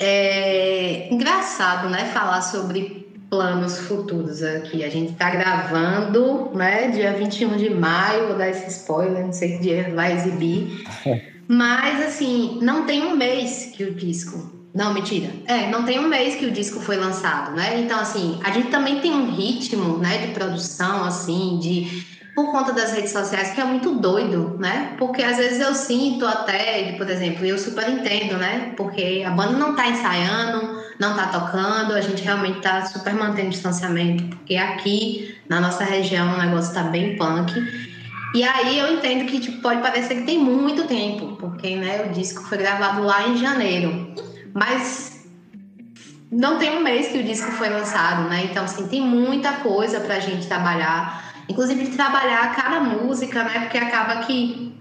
É 0.00 1.12
engraçado, 1.12 1.90
né, 1.90 2.06
falar 2.06 2.40
sobre 2.40 3.06
planos 3.28 3.78
futuros 3.80 4.42
aqui. 4.42 4.82
A 4.82 4.88
gente 4.88 5.12
tá 5.12 5.28
gravando, 5.28 6.50
né, 6.54 6.88
dia 6.88 7.12
21 7.12 7.56
de 7.56 7.68
maio, 7.68 8.28
vou 8.28 8.38
dar 8.38 8.48
esse 8.48 8.70
spoiler, 8.70 9.26
não 9.26 9.32
sei 9.32 9.56
que 9.56 9.62
dia 9.64 9.92
vai 9.94 10.14
exibir. 10.14 10.86
Mas, 11.48 12.06
assim, 12.06 12.58
não 12.60 12.84
tem 12.84 13.02
um 13.02 13.16
mês 13.16 13.72
que 13.74 13.82
o 13.82 13.94
disco. 13.94 14.58
Não, 14.74 14.92
mentira. 14.92 15.32
É, 15.46 15.70
não 15.70 15.82
tem 15.82 15.98
um 15.98 16.06
mês 16.06 16.34
que 16.34 16.44
o 16.44 16.50
disco 16.50 16.78
foi 16.78 16.96
lançado, 16.96 17.56
né? 17.56 17.80
Então, 17.80 17.98
assim, 17.98 18.38
a 18.44 18.50
gente 18.50 18.68
também 18.68 19.00
tem 19.00 19.12
um 19.12 19.34
ritmo, 19.34 19.96
né, 19.96 20.18
de 20.18 20.34
produção, 20.34 21.04
assim, 21.04 21.58
de 21.58 22.06
por 22.38 22.52
conta 22.52 22.72
das 22.72 22.92
redes 22.92 23.10
sociais, 23.10 23.50
que 23.50 23.60
é 23.60 23.64
muito 23.64 23.96
doido, 23.96 24.56
né? 24.60 24.94
Porque 24.96 25.22
às 25.24 25.38
vezes 25.38 25.58
eu 25.58 25.74
sinto 25.74 26.24
até, 26.24 26.92
por 26.92 27.10
exemplo, 27.10 27.44
eu 27.44 27.58
super 27.58 27.88
entendo, 27.88 28.36
né? 28.36 28.74
Porque 28.76 29.24
a 29.26 29.30
banda 29.30 29.54
não 29.54 29.74
tá 29.74 29.88
ensaiando, 29.88 30.80
não 31.00 31.16
tá 31.16 31.26
tocando, 31.26 31.94
a 31.94 32.00
gente 32.00 32.22
realmente 32.22 32.60
tá 32.60 32.86
super 32.86 33.12
mantendo 33.12 33.50
distanciamento, 33.50 34.22
porque 34.36 34.54
aqui 34.54 35.36
na 35.48 35.60
nossa 35.60 35.82
região 35.82 36.34
o 36.34 36.38
negócio 36.38 36.72
tá 36.72 36.84
bem 36.84 37.16
punk. 37.16 37.52
E 38.34 38.44
aí 38.44 38.78
eu 38.78 38.94
entendo 38.94 39.26
que 39.26 39.40
tipo, 39.40 39.62
pode 39.62 39.80
parecer 39.80 40.16
que 40.16 40.22
tem 40.22 40.38
muito 40.38 40.86
tempo, 40.86 41.36
porque 41.36 41.76
né, 41.76 42.04
o 42.06 42.12
disco 42.12 42.42
foi 42.44 42.58
gravado 42.58 43.02
lá 43.02 43.28
em 43.28 43.36
janeiro. 43.36 44.14
Mas 44.54 45.26
não 46.30 46.58
tem 46.58 46.76
um 46.76 46.82
mês 46.82 47.08
que 47.08 47.18
o 47.18 47.24
disco 47.24 47.50
foi 47.52 47.68
lançado, 47.70 48.28
né? 48.28 48.48
Então, 48.50 48.64
assim, 48.64 48.86
tem 48.86 49.00
muita 49.00 49.52
coisa 49.52 50.00
pra 50.00 50.20
gente 50.20 50.46
trabalhar 50.46 51.28
inclusive 51.48 51.86
trabalhar 51.88 52.54
cada 52.54 52.80
música, 52.80 53.42
né? 53.42 53.60
Porque 53.60 53.78
acaba 53.78 54.16
que 54.26 54.76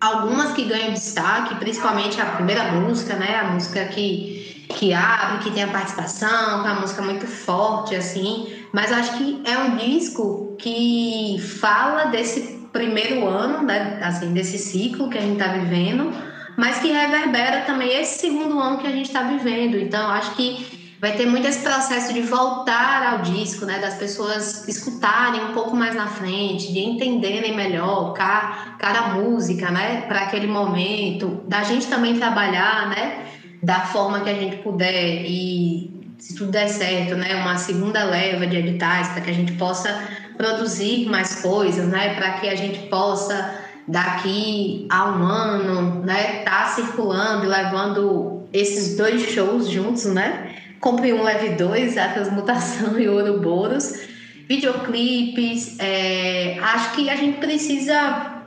algumas 0.00 0.52
que 0.52 0.64
ganham 0.64 0.92
destaque, 0.92 1.54
principalmente 1.56 2.20
a 2.20 2.26
primeira 2.26 2.72
música, 2.72 3.16
né? 3.16 3.36
A 3.36 3.44
música 3.44 3.86
que, 3.86 4.66
que 4.68 4.92
abre, 4.92 5.38
que 5.38 5.50
tem 5.50 5.64
a 5.64 5.68
participação, 5.68 6.62
que 6.62 6.68
é 6.68 6.72
uma 6.72 6.80
música 6.80 7.02
muito 7.02 7.26
forte, 7.26 7.94
assim. 7.94 8.64
Mas 8.72 8.92
acho 8.92 9.16
que 9.16 9.42
é 9.44 9.58
um 9.58 9.76
disco 9.76 10.56
que 10.58 11.38
fala 11.60 12.04
desse 12.06 12.59
primeiro 12.72 13.26
ano, 13.26 13.64
né? 13.64 14.00
Assim, 14.02 14.32
desse 14.32 14.58
ciclo 14.58 15.08
que 15.08 15.18
a 15.18 15.20
gente 15.20 15.40
está 15.40 15.52
vivendo, 15.52 16.12
mas 16.56 16.78
que 16.78 16.88
reverbera 16.88 17.62
também 17.62 17.92
esse 18.00 18.20
segundo 18.20 18.58
ano 18.58 18.78
que 18.78 18.86
a 18.86 18.90
gente 18.90 19.06
está 19.06 19.22
vivendo. 19.22 19.78
Então, 19.78 20.10
acho 20.10 20.34
que 20.34 20.80
vai 21.00 21.12
ter 21.16 21.24
muito 21.24 21.48
esse 21.48 21.60
processo 21.60 22.12
de 22.12 22.20
voltar 22.20 23.14
ao 23.14 23.22
disco, 23.22 23.64
né? 23.64 23.78
Das 23.78 23.94
pessoas 23.94 24.68
escutarem 24.68 25.42
um 25.42 25.52
pouco 25.52 25.74
mais 25.74 25.94
na 25.94 26.06
frente, 26.06 26.72
de 26.72 26.80
entenderem 26.80 27.56
melhor 27.56 28.12
cada, 28.12 29.14
música, 29.14 29.70
né? 29.70 30.02
Para 30.02 30.22
aquele 30.22 30.46
momento, 30.46 31.42
da 31.48 31.62
gente 31.62 31.86
também 31.86 32.18
trabalhar, 32.18 32.88
né? 32.90 33.24
Da 33.62 33.80
forma 33.80 34.20
que 34.20 34.28
a 34.28 34.34
gente 34.34 34.56
puder 34.56 35.24
e 35.24 35.90
se 36.18 36.34
tudo 36.34 36.50
der 36.50 36.68
certo, 36.68 37.16
né? 37.16 37.36
Uma 37.36 37.56
segunda 37.56 38.04
leva 38.04 38.46
de 38.46 38.56
editais 38.56 39.08
para 39.08 39.22
que 39.22 39.30
a 39.30 39.34
gente 39.34 39.52
possa 39.52 40.06
produzir 40.40 41.06
mais 41.06 41.42
coisas, 41.42 41.86
né? 41.86 42.14
Para 42.14 42.32
que 42.38 42.48
a 42.48 42.54
gente 42.54 42.88
possa 42.88 43.60
daqui 43.86 44.86
a 44.88 45.10
um 45.10 45.22
ano, 45.22 46.02
né? 46.02 46.42
Tá 46.44 46.64
circulando 46.74 47.44
e 47.44 47.48
levando 47.48 48.48
esses 48.50 48.96
dois 48.96 49.20
shows 49.20 49.68
juntos, 49.68 50.06
né? 50.06 50.54
Compre 50.80 51.12
um, 51.12 51.22
leve 51.22 51.50
dois, 51.50 51.98
a 51.98 52.08
transmutação 52.08 52.96
e 52.98 53.06
Ouroboros. 53.06 54.08
Videoclipes. 54.48 55.76
É, 55.78 56.58
acho 56.58 56.92
que 56.92 57.10
a 57.10 57.16
gente 57.16 57.38
precisa 57.38 58.42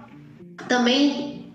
também 0.68 1.53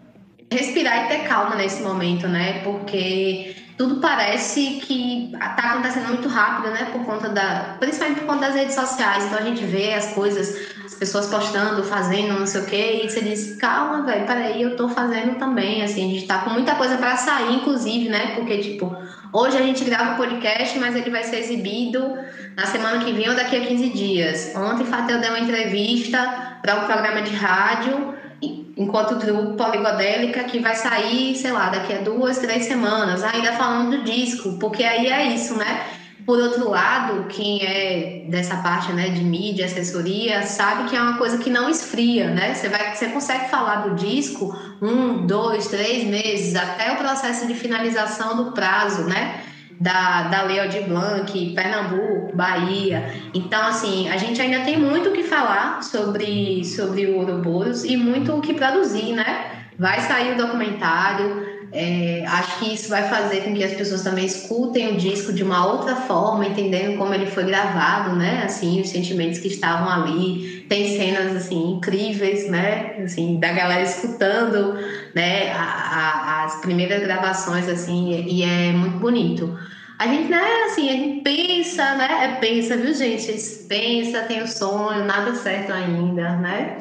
respirar 0.53 1.07
e 1.07 1.09
ter 1.09 1.25
calma 1.27 1.57
nesse 1.57 1.83
momento, 1.83 2.29
né? 2.29 2.61
Porque 2.63 3.57
tudo 3.79 4.01
parece 4.01 4.81
que 4.83 5.31
está 5.33 5.71
acontecendo 5.71 6.09
muito 6.09 6.29
rápido, 6.29 6.73
né? 6.73 6.89
Por 6.93 7.05
conta 7.05 7.29
da. 7.29 7.77
Principalmente 7.79 8.19
por 8.19 8.27
conta 8.27 8.47
das 8.47 8.57
redes 8.57 8.75
sociais. 8.75 9.25
Então 9.25 9.39
a 9.39 9.43
gente 9.43 9.65
vê 9.65 9.95
as 9.95 10.13
coisas, 10.15 10.53
as 10.85 10.95
pessoas 10.95 11.29
postando, 11.29 11.85
fazendo, 11.85 12.37
não 12.37 12.47
sei 12.47 12.61
o 12.61 12.67
quê, 12.67 13.03
e 13.05 13.09
você 13.09 13.21
diz, 13.21 13.57
calma, 13.57 14.03
velho, 14.03 14.27
peraí, 14.27 14.61
eu 14.61 14.77
tô 14.77 14.89
fazendo 14.89 15.39
também. 15.39 15.85
Assim, 15.85 16.11
a 16.11 16.15
gente 16.15 16.27
tá 16.27 16.39
com 16.39 16.51
muita 16.51 16.75
coisa 16.75 16.97
para 16.97 17.17
sair, 17.17 17.55
inclusive, 17.55 18.09
né? 18.09 18.35
Porque, 18.35 18.59
tipo, 18.59 18.97
hoje 19.33 19.57
a 19.57 19.63
gente 19.63 19.85
grava 19.85 20.15
o 20.15 20.17
podcast, 20.17 20.77
mas 20.81 20.97
ele 20.97 21.11
vai 21.11 21.23
ser 21.23 21.39
exibido 21.39 22.19
na 22.57 22.67
semana 22.67 23.05
que 23.05 23.13
vem 23.13 23.29
ou 23.29 23.37
daqui 23.37 23.57
a 23.57 23.65
15 23.65 23.89
dias. 23.91 24.53
Ontem 24.57 24.85
Fatel 24.85 25.21
deu 25.21 25.31
uma 25.31 25.39
entrevista 25.39 26.59
para 26.61 26.83
um 26.83 26.85
programa 26.85 27.23
de 27.23 27.33
rádio 27.33 28.19
enquanto 28.41 29.13
o 29.13 29.19
grupo 29.19 29.57
Poligodélica 29.57 30.45
que 30.45 30.59
vai 30.61 30.75
sair, 30.77 31.35
sei 31.37 31.53
lá, 31.53 31.69
daqui 31.69 31.93
a 31.93 32.01
duas, 32.01 32.39
três 32.39 32.65
semanas, 32.65 33.25
ainda 33.25 33.53
falando 33.53 33.97
do 33.97 34.05
disco, 34.05 34.59
porque 34.59 34.85
aí 34.85 35.07
é 35.09 35.27
isso, 35.35 35.57
né? 35.57 35.87
Por 36.25 36.39
outro 36.39 36.69
lado, 36.69 37.25
quem 37.29 37.65
é 37.65 38.27
dessa 38.29 38.59
parte 38.59 38.93
né, 38.93 39.09
de 39.09 39.25
mídia, 39.25 39.65
assessoria, 39.65 40.43
sabe 40.43 40.89
que 40.89 40.95
é 40.95 41.01
uma 41.01 41.17
coisa 41.17 41.39
que 41.39 41.49
não 41.49 41.71
esfria, 41.71 42.31
né? 42.31 42.55
Você, 42.55 42.69
vai, 42.69 42.95
você 42.95 43.07
consegue 43.07 43.49
falar 43.49 43.89
do 43.89 43.95
disco 43.95 44.55
um, 44.83 45.27
dois, 45.27 45.69
três 45.69 46.05
meses, 46.05 46.55
até 46.55 46.93
o 46.93 46.97
processo 46.97 47.47
de 47.47 47.55
finalização 47.55 48.37
do 48.37 48.53
prazo, 48.53 49.05
né? 49.05 49.43
Da, 49.81 50.25
da 50.25 50.43
Lei 50.43 50.61
Aldir 50.61 50.85
Blanc, 50.89 51.55
Pernambuco, 51.55 52.37
Bahia. 52.37 53.13
Então, 53.33 53.63
assim, 53.67 54.09
a 54.09 54.17
gente 54.17 54.41
ainda 54.41 54.61
tem 54.65 54.77
muito 54.79 55.11
o 55.11 55.13
que 55.13 55.23
falar 55.23 55.83
sobre, 55.83 56.65
sobre 56.65 57.07
o 57.07 57.19
Ouroboros 57.19 57.85
e 57.85 57.97
muito 57.97 58.33
o 58.35 58.41
que 58.41 58.55
produzir, 58.55 59.13
né? 59.13 59.67
Vai 59.79 60.01
sair 60.01 60.35
o 60.35 60.37
documentário, 60.37 61.47
É, 61.71 62.25
acho 62.27 62.61
que 62.61 62.73
isso 62.73 62.89
vai 62.89 63.11
fazer 63.11 63.43
com 63.45 63.53
que 63.53 63.63
as 63.63 63.75
pessoas 63.75 64.03
também 64.03 64.25
escutem 64.25 64.95
o 64.95 64.97
disco 64.97 65.35
de 65.35 65.45
uma 65.45 65.67
outra 65.67 65.97
forma, 65.97 66.47
entendendo 66.47 66.97
como 66.97 67.13
ele 67.13 67.27
foi 67.27 67.45
gravado, 67.45 68.17
né? 68.17 68.43
Assim, 68.43 68.81
os 68.81 68.89
sentimentos 68.89 69.39
que 69.39 69.49
estavam 69.49 69.87
ali. 69.87 70.58
Tem 70.69 70.97
cenas 70.97 71.35
assim 71.35 71.73
incríveis, 71.77 72.49
né? 72.51 72.97
Assim, 73.03 73.39
da 73.41 73.53
galera 73.53 73.83
escutando, 73.83 74.75
né? 75.15 75.51
A, 75.53 75.63
a, 75.63 76.45
as 76.45 76.61
primeiras 76.61 77.01
gravações 77.01 77.69
assim 77.69 78.25
e 78.27 78.43
é 78.43 78.73
muito 78.73 78.99
bonito. 78.99 79.59
A 79.99 80.07
gente, 80.07 80.31
né, 80.31 80.45
assim, 80.67 80.89
a 80.89 80.93
gente 80.93 81.23
pensa, 81.23 81.95
né? 81.97 82.09
É 82.25 82.41
pensa, 82.41 82.77
viu, 82.77 82.95
gente? 82.95 83.33
Pensa, 83.69 84.23
tem 84.23 84.43
o 84.43 84.47
sonho, 84.47 85.05
nada 85.05 85.35
certo 85.35 85.73
ainda, 85.73 86.37
né? 86.37 86.79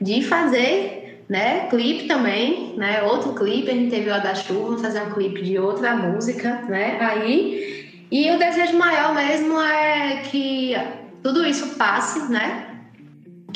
De 0.00 0.22
fazer 0.22 0.98
né? 1.28 1.66
Clipe 1.68 2.08
também, 2.08 2.74
né? 2.76 3.02
Outro 3.02 3.34
clipe, 3.34 3.70
a 3.70 3.74
gente 3.74 3.90
teve 3.90 4.10
o 4.10 4.22
da 4.22 4.34
chuva, 4.34 4.78
fazer 4.78 5.02
um 5.02 5.10
clipe 5.10 5.42
de 5.42 5.58
outra 5.58 5.94
música, 5.94 6.62
né? 6.68 6.98
Aí. 7.00 8.06
E 8.10 8.30
o 8.30 8.38
desejo 8.38 8.78
maior 8.78 9.14
mesmo 9.14 9.60
é 9.60 10.22
que 10.30 10.74
tudo 11.22 11.44
isso 11.44 11.76
passe, 11.76 12.20
né? 12.32 12.67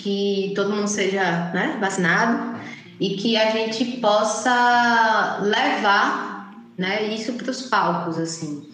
Que 0.02 0.52
todo 0.56 0.74
mundo 0.74 0.88
seja 0.88 1.50
né, 1.54 1.76
vacinado 1.80 2.58
e 2.98 3.10
que 3.16 3.36
a 3.36 3.50
gente 3.50 3.84
possa 3.96 5.38
levar 5.42 6.52
né, 6.76 7.04
isso 7.14 7.32
para 7.34 7.50
os 7.50 7.62
palcos, 7.62 8.18
assim. 8.18 8.68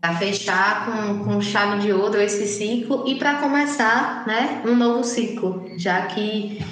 Para 0.00 0.14
fechar 0.16 0.86
com, 0.86 1.24
com 1.24 1.40
chave 1.40 1.80
de 1.80 1.92
ouro 1.92 2.20
esse 2.20 2.46
ciclo 2.46 3.04
e 3.06 3.16
para 3.16 3.36
começar 3.36 4.26
né, 4.26 4.62
um 4.64 4.76
novo 4.76 5.02
ciclo, 5.02 5.70
já 5.76 6.02
que 6.02 6.62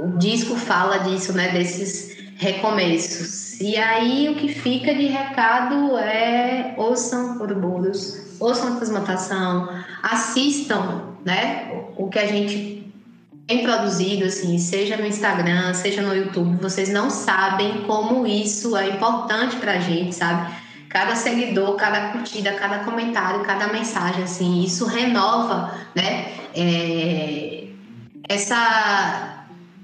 o 0.00 0.18
disco 0.18 0.56
fala 0.56 0.98
disso, 0.98 1.32
né? 1.32 1.48
Desses 1.52 2.16
recomeços. 2.36 3.60
E 3.60 3.76
aí 3.76 4.28
o 4.30 4.34
que 4.34 4.48
fica 4.48 4.94
de 4.94 5.06
recado 5.06 5.96
é 5.98 6.74
ouçam 6.78 7.38
Ouroboros, 7.38 8.18
ouçam 8.40 8.72
a 8.72 8.76
transmutação, 8.76 9.68
assistam, 10.02 11.14
né? 11.24 11.70
O 11.96 12.08
que 12.08 12.18
a 12.18 12.26
gente 12.26 12.79
produzido, 13.58 14.24
assim, 14.24 14.58
seja 14.58 14.96
no 14.96 15.06
Instagram, 15.06 15.74
seja 15.74 16.00
no 16.02 16.14
YouTube, 16.14 16.60
vocês 16.60 16.88
não 16.88 17.10
sabem 17.10 17.82
como 17.82 18.26
isso 18.26 18.76
é 18.76 18.88
importante 18.88 19.56
pra 19.56 19.78
gente, 19.78 20.14
sabe? 20.14 20.52
Cada 20.88 21.14
seguidor, 21.14 21.76
cada 21.76 22.08
curtida, 22.08 22.52
cada 22.54 22.80
comentário, 22.80 23.44
cada 23.44 23.68
mensagem, 23.68 24.24
assim, 24.24 24.62
isso 24.62 24.86
renova, 24.86 25.74
né? 25.94 26.32
É, 26.54 27.64
essa 28.28 29.40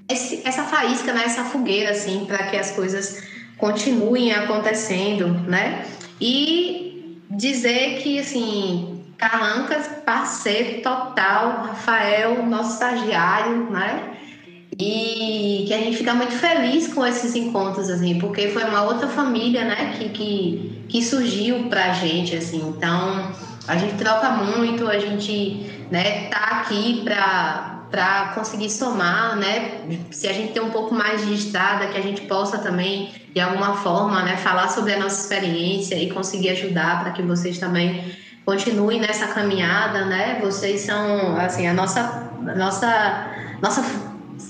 esse, 0.09 0.43
essa 0.45 0.63
faísca, 0.65 1.13
né, 1.13 1.25
essa 1.25 1.45
fogueira, 1.45 1.91
assim, 1.91 2.25
para 2.27 2.45
que 2.45 2.57
as 2.57 2.71
coisas 2.73 3.23
continuem 3.59 4.33
acontecendo, 4.33 5.29
né? 5.29 5.85
E 6.21 7.19
dizer 7.31 8.01
que, 8.03 8.19
assim, 8.19 8.96
Carrancas, 9.19 9.89
parceiro 10.05 10.83
total, 10.83 11.67
Rafael, 11.69 12.45
nosso 12.47 12.75
estagiário, 12.75 13.71
né? 13.71 14.13
E 14.79 15.65
que 15.67 15.73
a 15.73 15.79
gente 15.79 15.97
fica 15.97 16.13
muito 16.13 16.33
feliz 16.33 16.93
com 16.93 17.05
esses 17.07 17.35
encontros, 17.35 17.89
assim, 17.89 18.19
porque 18.19 18.49
foi 18.49 18.65
uma 18.65 18.83
outra 18.83 19.09
família, 19.09 19.65
né, 19.65 19.95
que, 19.97 20.11
que, 20.11 20.85
que 20.87 21.03
surgiu 21.03 21.69
pra 21.71 21.95
gente, 21.95 22.37
assim. 22.37 22.75
Então, 22.77 23.33
a 23.67 23.77
gente 23.77 23.95
troca 23.95 24.31
muito, 24.33 24.87
a 24.87 24.99
gente, 24.99 25.87
né, 25.91 26.29
tá 26.29 26.61
aqui 26.61 27.01
pra 27.03 27.73
para 27.91 28.33
conseguir 28.35 28.69
somar, 28.69 29.37
né? 29.37 29.81
Se 30.11 30.27
a 30.27 30.33
gente 30.33 30.53
tem 30.53 30.63
um 30.63 30.71
pouco 30.71 30.93
mais 30.93 31.25
de 31.25 31.35
estrada, 31.35 31.87
que 31.87 31.97
a 31.97 32.03
gente 32.03 32.23
possa 32.23 32.59
também, 32.59 33.11
de 33.33 33.41
alguma 33.41 33.77
forma, 33.77 34.23
né, 34.23 34.37
falar 34.37 34.69
sobre 34.69 34.93
a 34.93 34.99
nossa 34.99 35.21
experiência 35.21 35.95
e 35.95 36.11
conseguir 36.11 36.51
ajudar 36.51 37.01
para 37.01 37.13
que 37.13 37.23
vocês 37.23 37.59
também 37.59 38.05
continuem 38.47 39.01
nessa 39.01 39.27
caminhada, 39.27 40.07
né? 40.07 40.39
Vocês 40.41 40.81
são, 40.81 41.37
assim, 41.37 41.67
a 41.67 41.75
nossa, 41.75 42.31
nossa, 42.57 43.27
nossa 43.61 43.83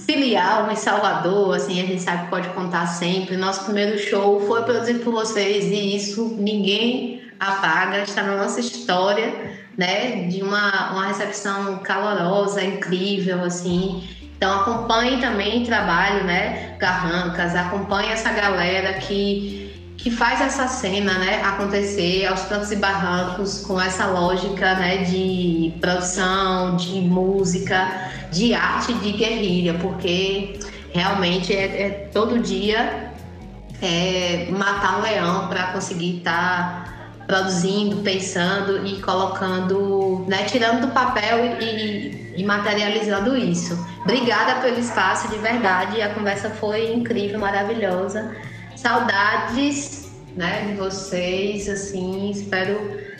filial 0.06 0.70
em 0.70 0.76
Salvador, 0.76 1.56
assim, 1.56 1.82
a 1.82 1.86
gente 1.86 2.02
sabe 2.02 2.24
que 2.24 2.30
pode 2.30 2.48
contar 2.50 2.86
sempre. 2.86 3.36
Nosso 3.36 3.64
primeiro 3.64 3.98
show 3.98 4.46
foi 4.46 4.62
produzido 4.62 5.00
por 5.00 5.12
vocês 5.12 5.64
e 5.64 5.96
isso 5.96 6.36
ninguém 6.38 7.22
apaga, 7.40 8.02
está 8.02 8.22
na 8.22 8.36
nossa 8.36 8.60
história 8.60 9.56
né? 9.76 10.26
De 10.28 10.42
uma, 10.42 10.92
uma 10.92 11.06
recepção 11.06 11.78
calorosa, 11.78 12.62
incrível, 12.64 13.44
assim. 13.44 14.02
Então 14.36 14.60
acompanhe 14.60 15.20
também 15.20 15.62
o 15.62 15.66
trabalho, 15.66 16.24
né? 16.24 16.76
Garrancas, 16.78 17.54
acompanhe 17.54 18.10
essa 18.10 18.32
galera 18.32 18.94
que, 18.94 19.65
que 19.96 20.10
faz 20.10 20.40
essa 20.40 20.68
cena, 20.68 21.18
né? 21.18 21.42
Acontecer 21.42 22.26
aos 22.26 22.42
trancos 22.42 22.70
e 22.70 22.76
barrancos 22.76 23.60
com 23.60 23.80
essa 23.80 24.06
lógica, 24.06 24.74
né? 24.74 24.98
De 24.98 25.74
produção, 25.80 26.76
de 26.76 27.00
música, 27.00 28.10
de 28.30 28.54
arte 28.54 28.92
de 28.94 29.12
guerrilha, 29.12 29.74
porque 29.74 30.58
realmente 30.92 31.52
é, 31.54 31.82
é 31.82 31.90
todo 32.12 32.38
dia 32.38 33.12
é, 33.82 34.48
matar 34.50 34.98
um 34.98 35.02
leão 35.02 35.48
para 35.48 35.72
conseguir 35.72 36.18
estar 36.18 36.84
tá 36.84 36.96
produzindo, 37.26 37.96
pensando 38.02 38.86
e 38.86 39.00
colocando, 39.02 40.24
né, 40.28 40.44
tirando 40.44 40.82
do 40.82 40.88
papel 40.88 41.58
e, 41.60 42.34
e, 42.36 42.44
materializando 42.44 43.36
isso. 43.36 43.76
Obrigada 44.02 44.60
pelo 44.60 44.78
espaço, 44.78 45.28
de 45.28 45.38
verdade. 45.38 46.00
A 46.00 46.14
conversa 46.14 46.50
foi 46.50 46.92
incrível, 46.92 47.40
maravilhosa. 47.40 48.34
Saudades, 48.76 50.08
né, 50.36 50.66
de 50.68 50.74
vocês, 50.74 51.68
assim, 51.68 52.30
espero 52.30 52.78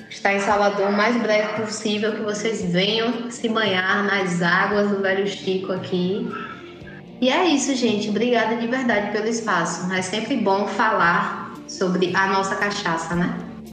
estar 0.09 0.35
em 0.35 0.41
Salvador 0.41 0.89
o 0.89 0.93
mais 0.93 1.17
breve 1.21 1.63
possível, 1.63 2.13
que 2.15 2.23
vocês 2.23 2.63
venham 2.63 3.31
se 3.31 3.49
banhar 3.49 4.05
nas 4.05 4.43
águas 4.43 4.91
do 4.91 5.01
Velho 5.01 5.27
Chico 5.27 5.73
aqui. 5.73 6.29
E 7.21 7.31
é 7.31 7.47
isso, 7.49 7.75
gente. 7.75 8.11
Obrigada 8.11 8.57
de 8.57 8.67
verdade 8.67 9.11
pelo 9.11 9.27
espaço. 9.27 9.91
É 9.93 10.03
sempre 10.03 10.37
bom 10.37 10.67
falar 10.67 11.55
sobre 11.67 12.15
a 12.15 12.27
nossa 12.27 12.55
cachaça, 12.57 13.15
né? 13.15 13.46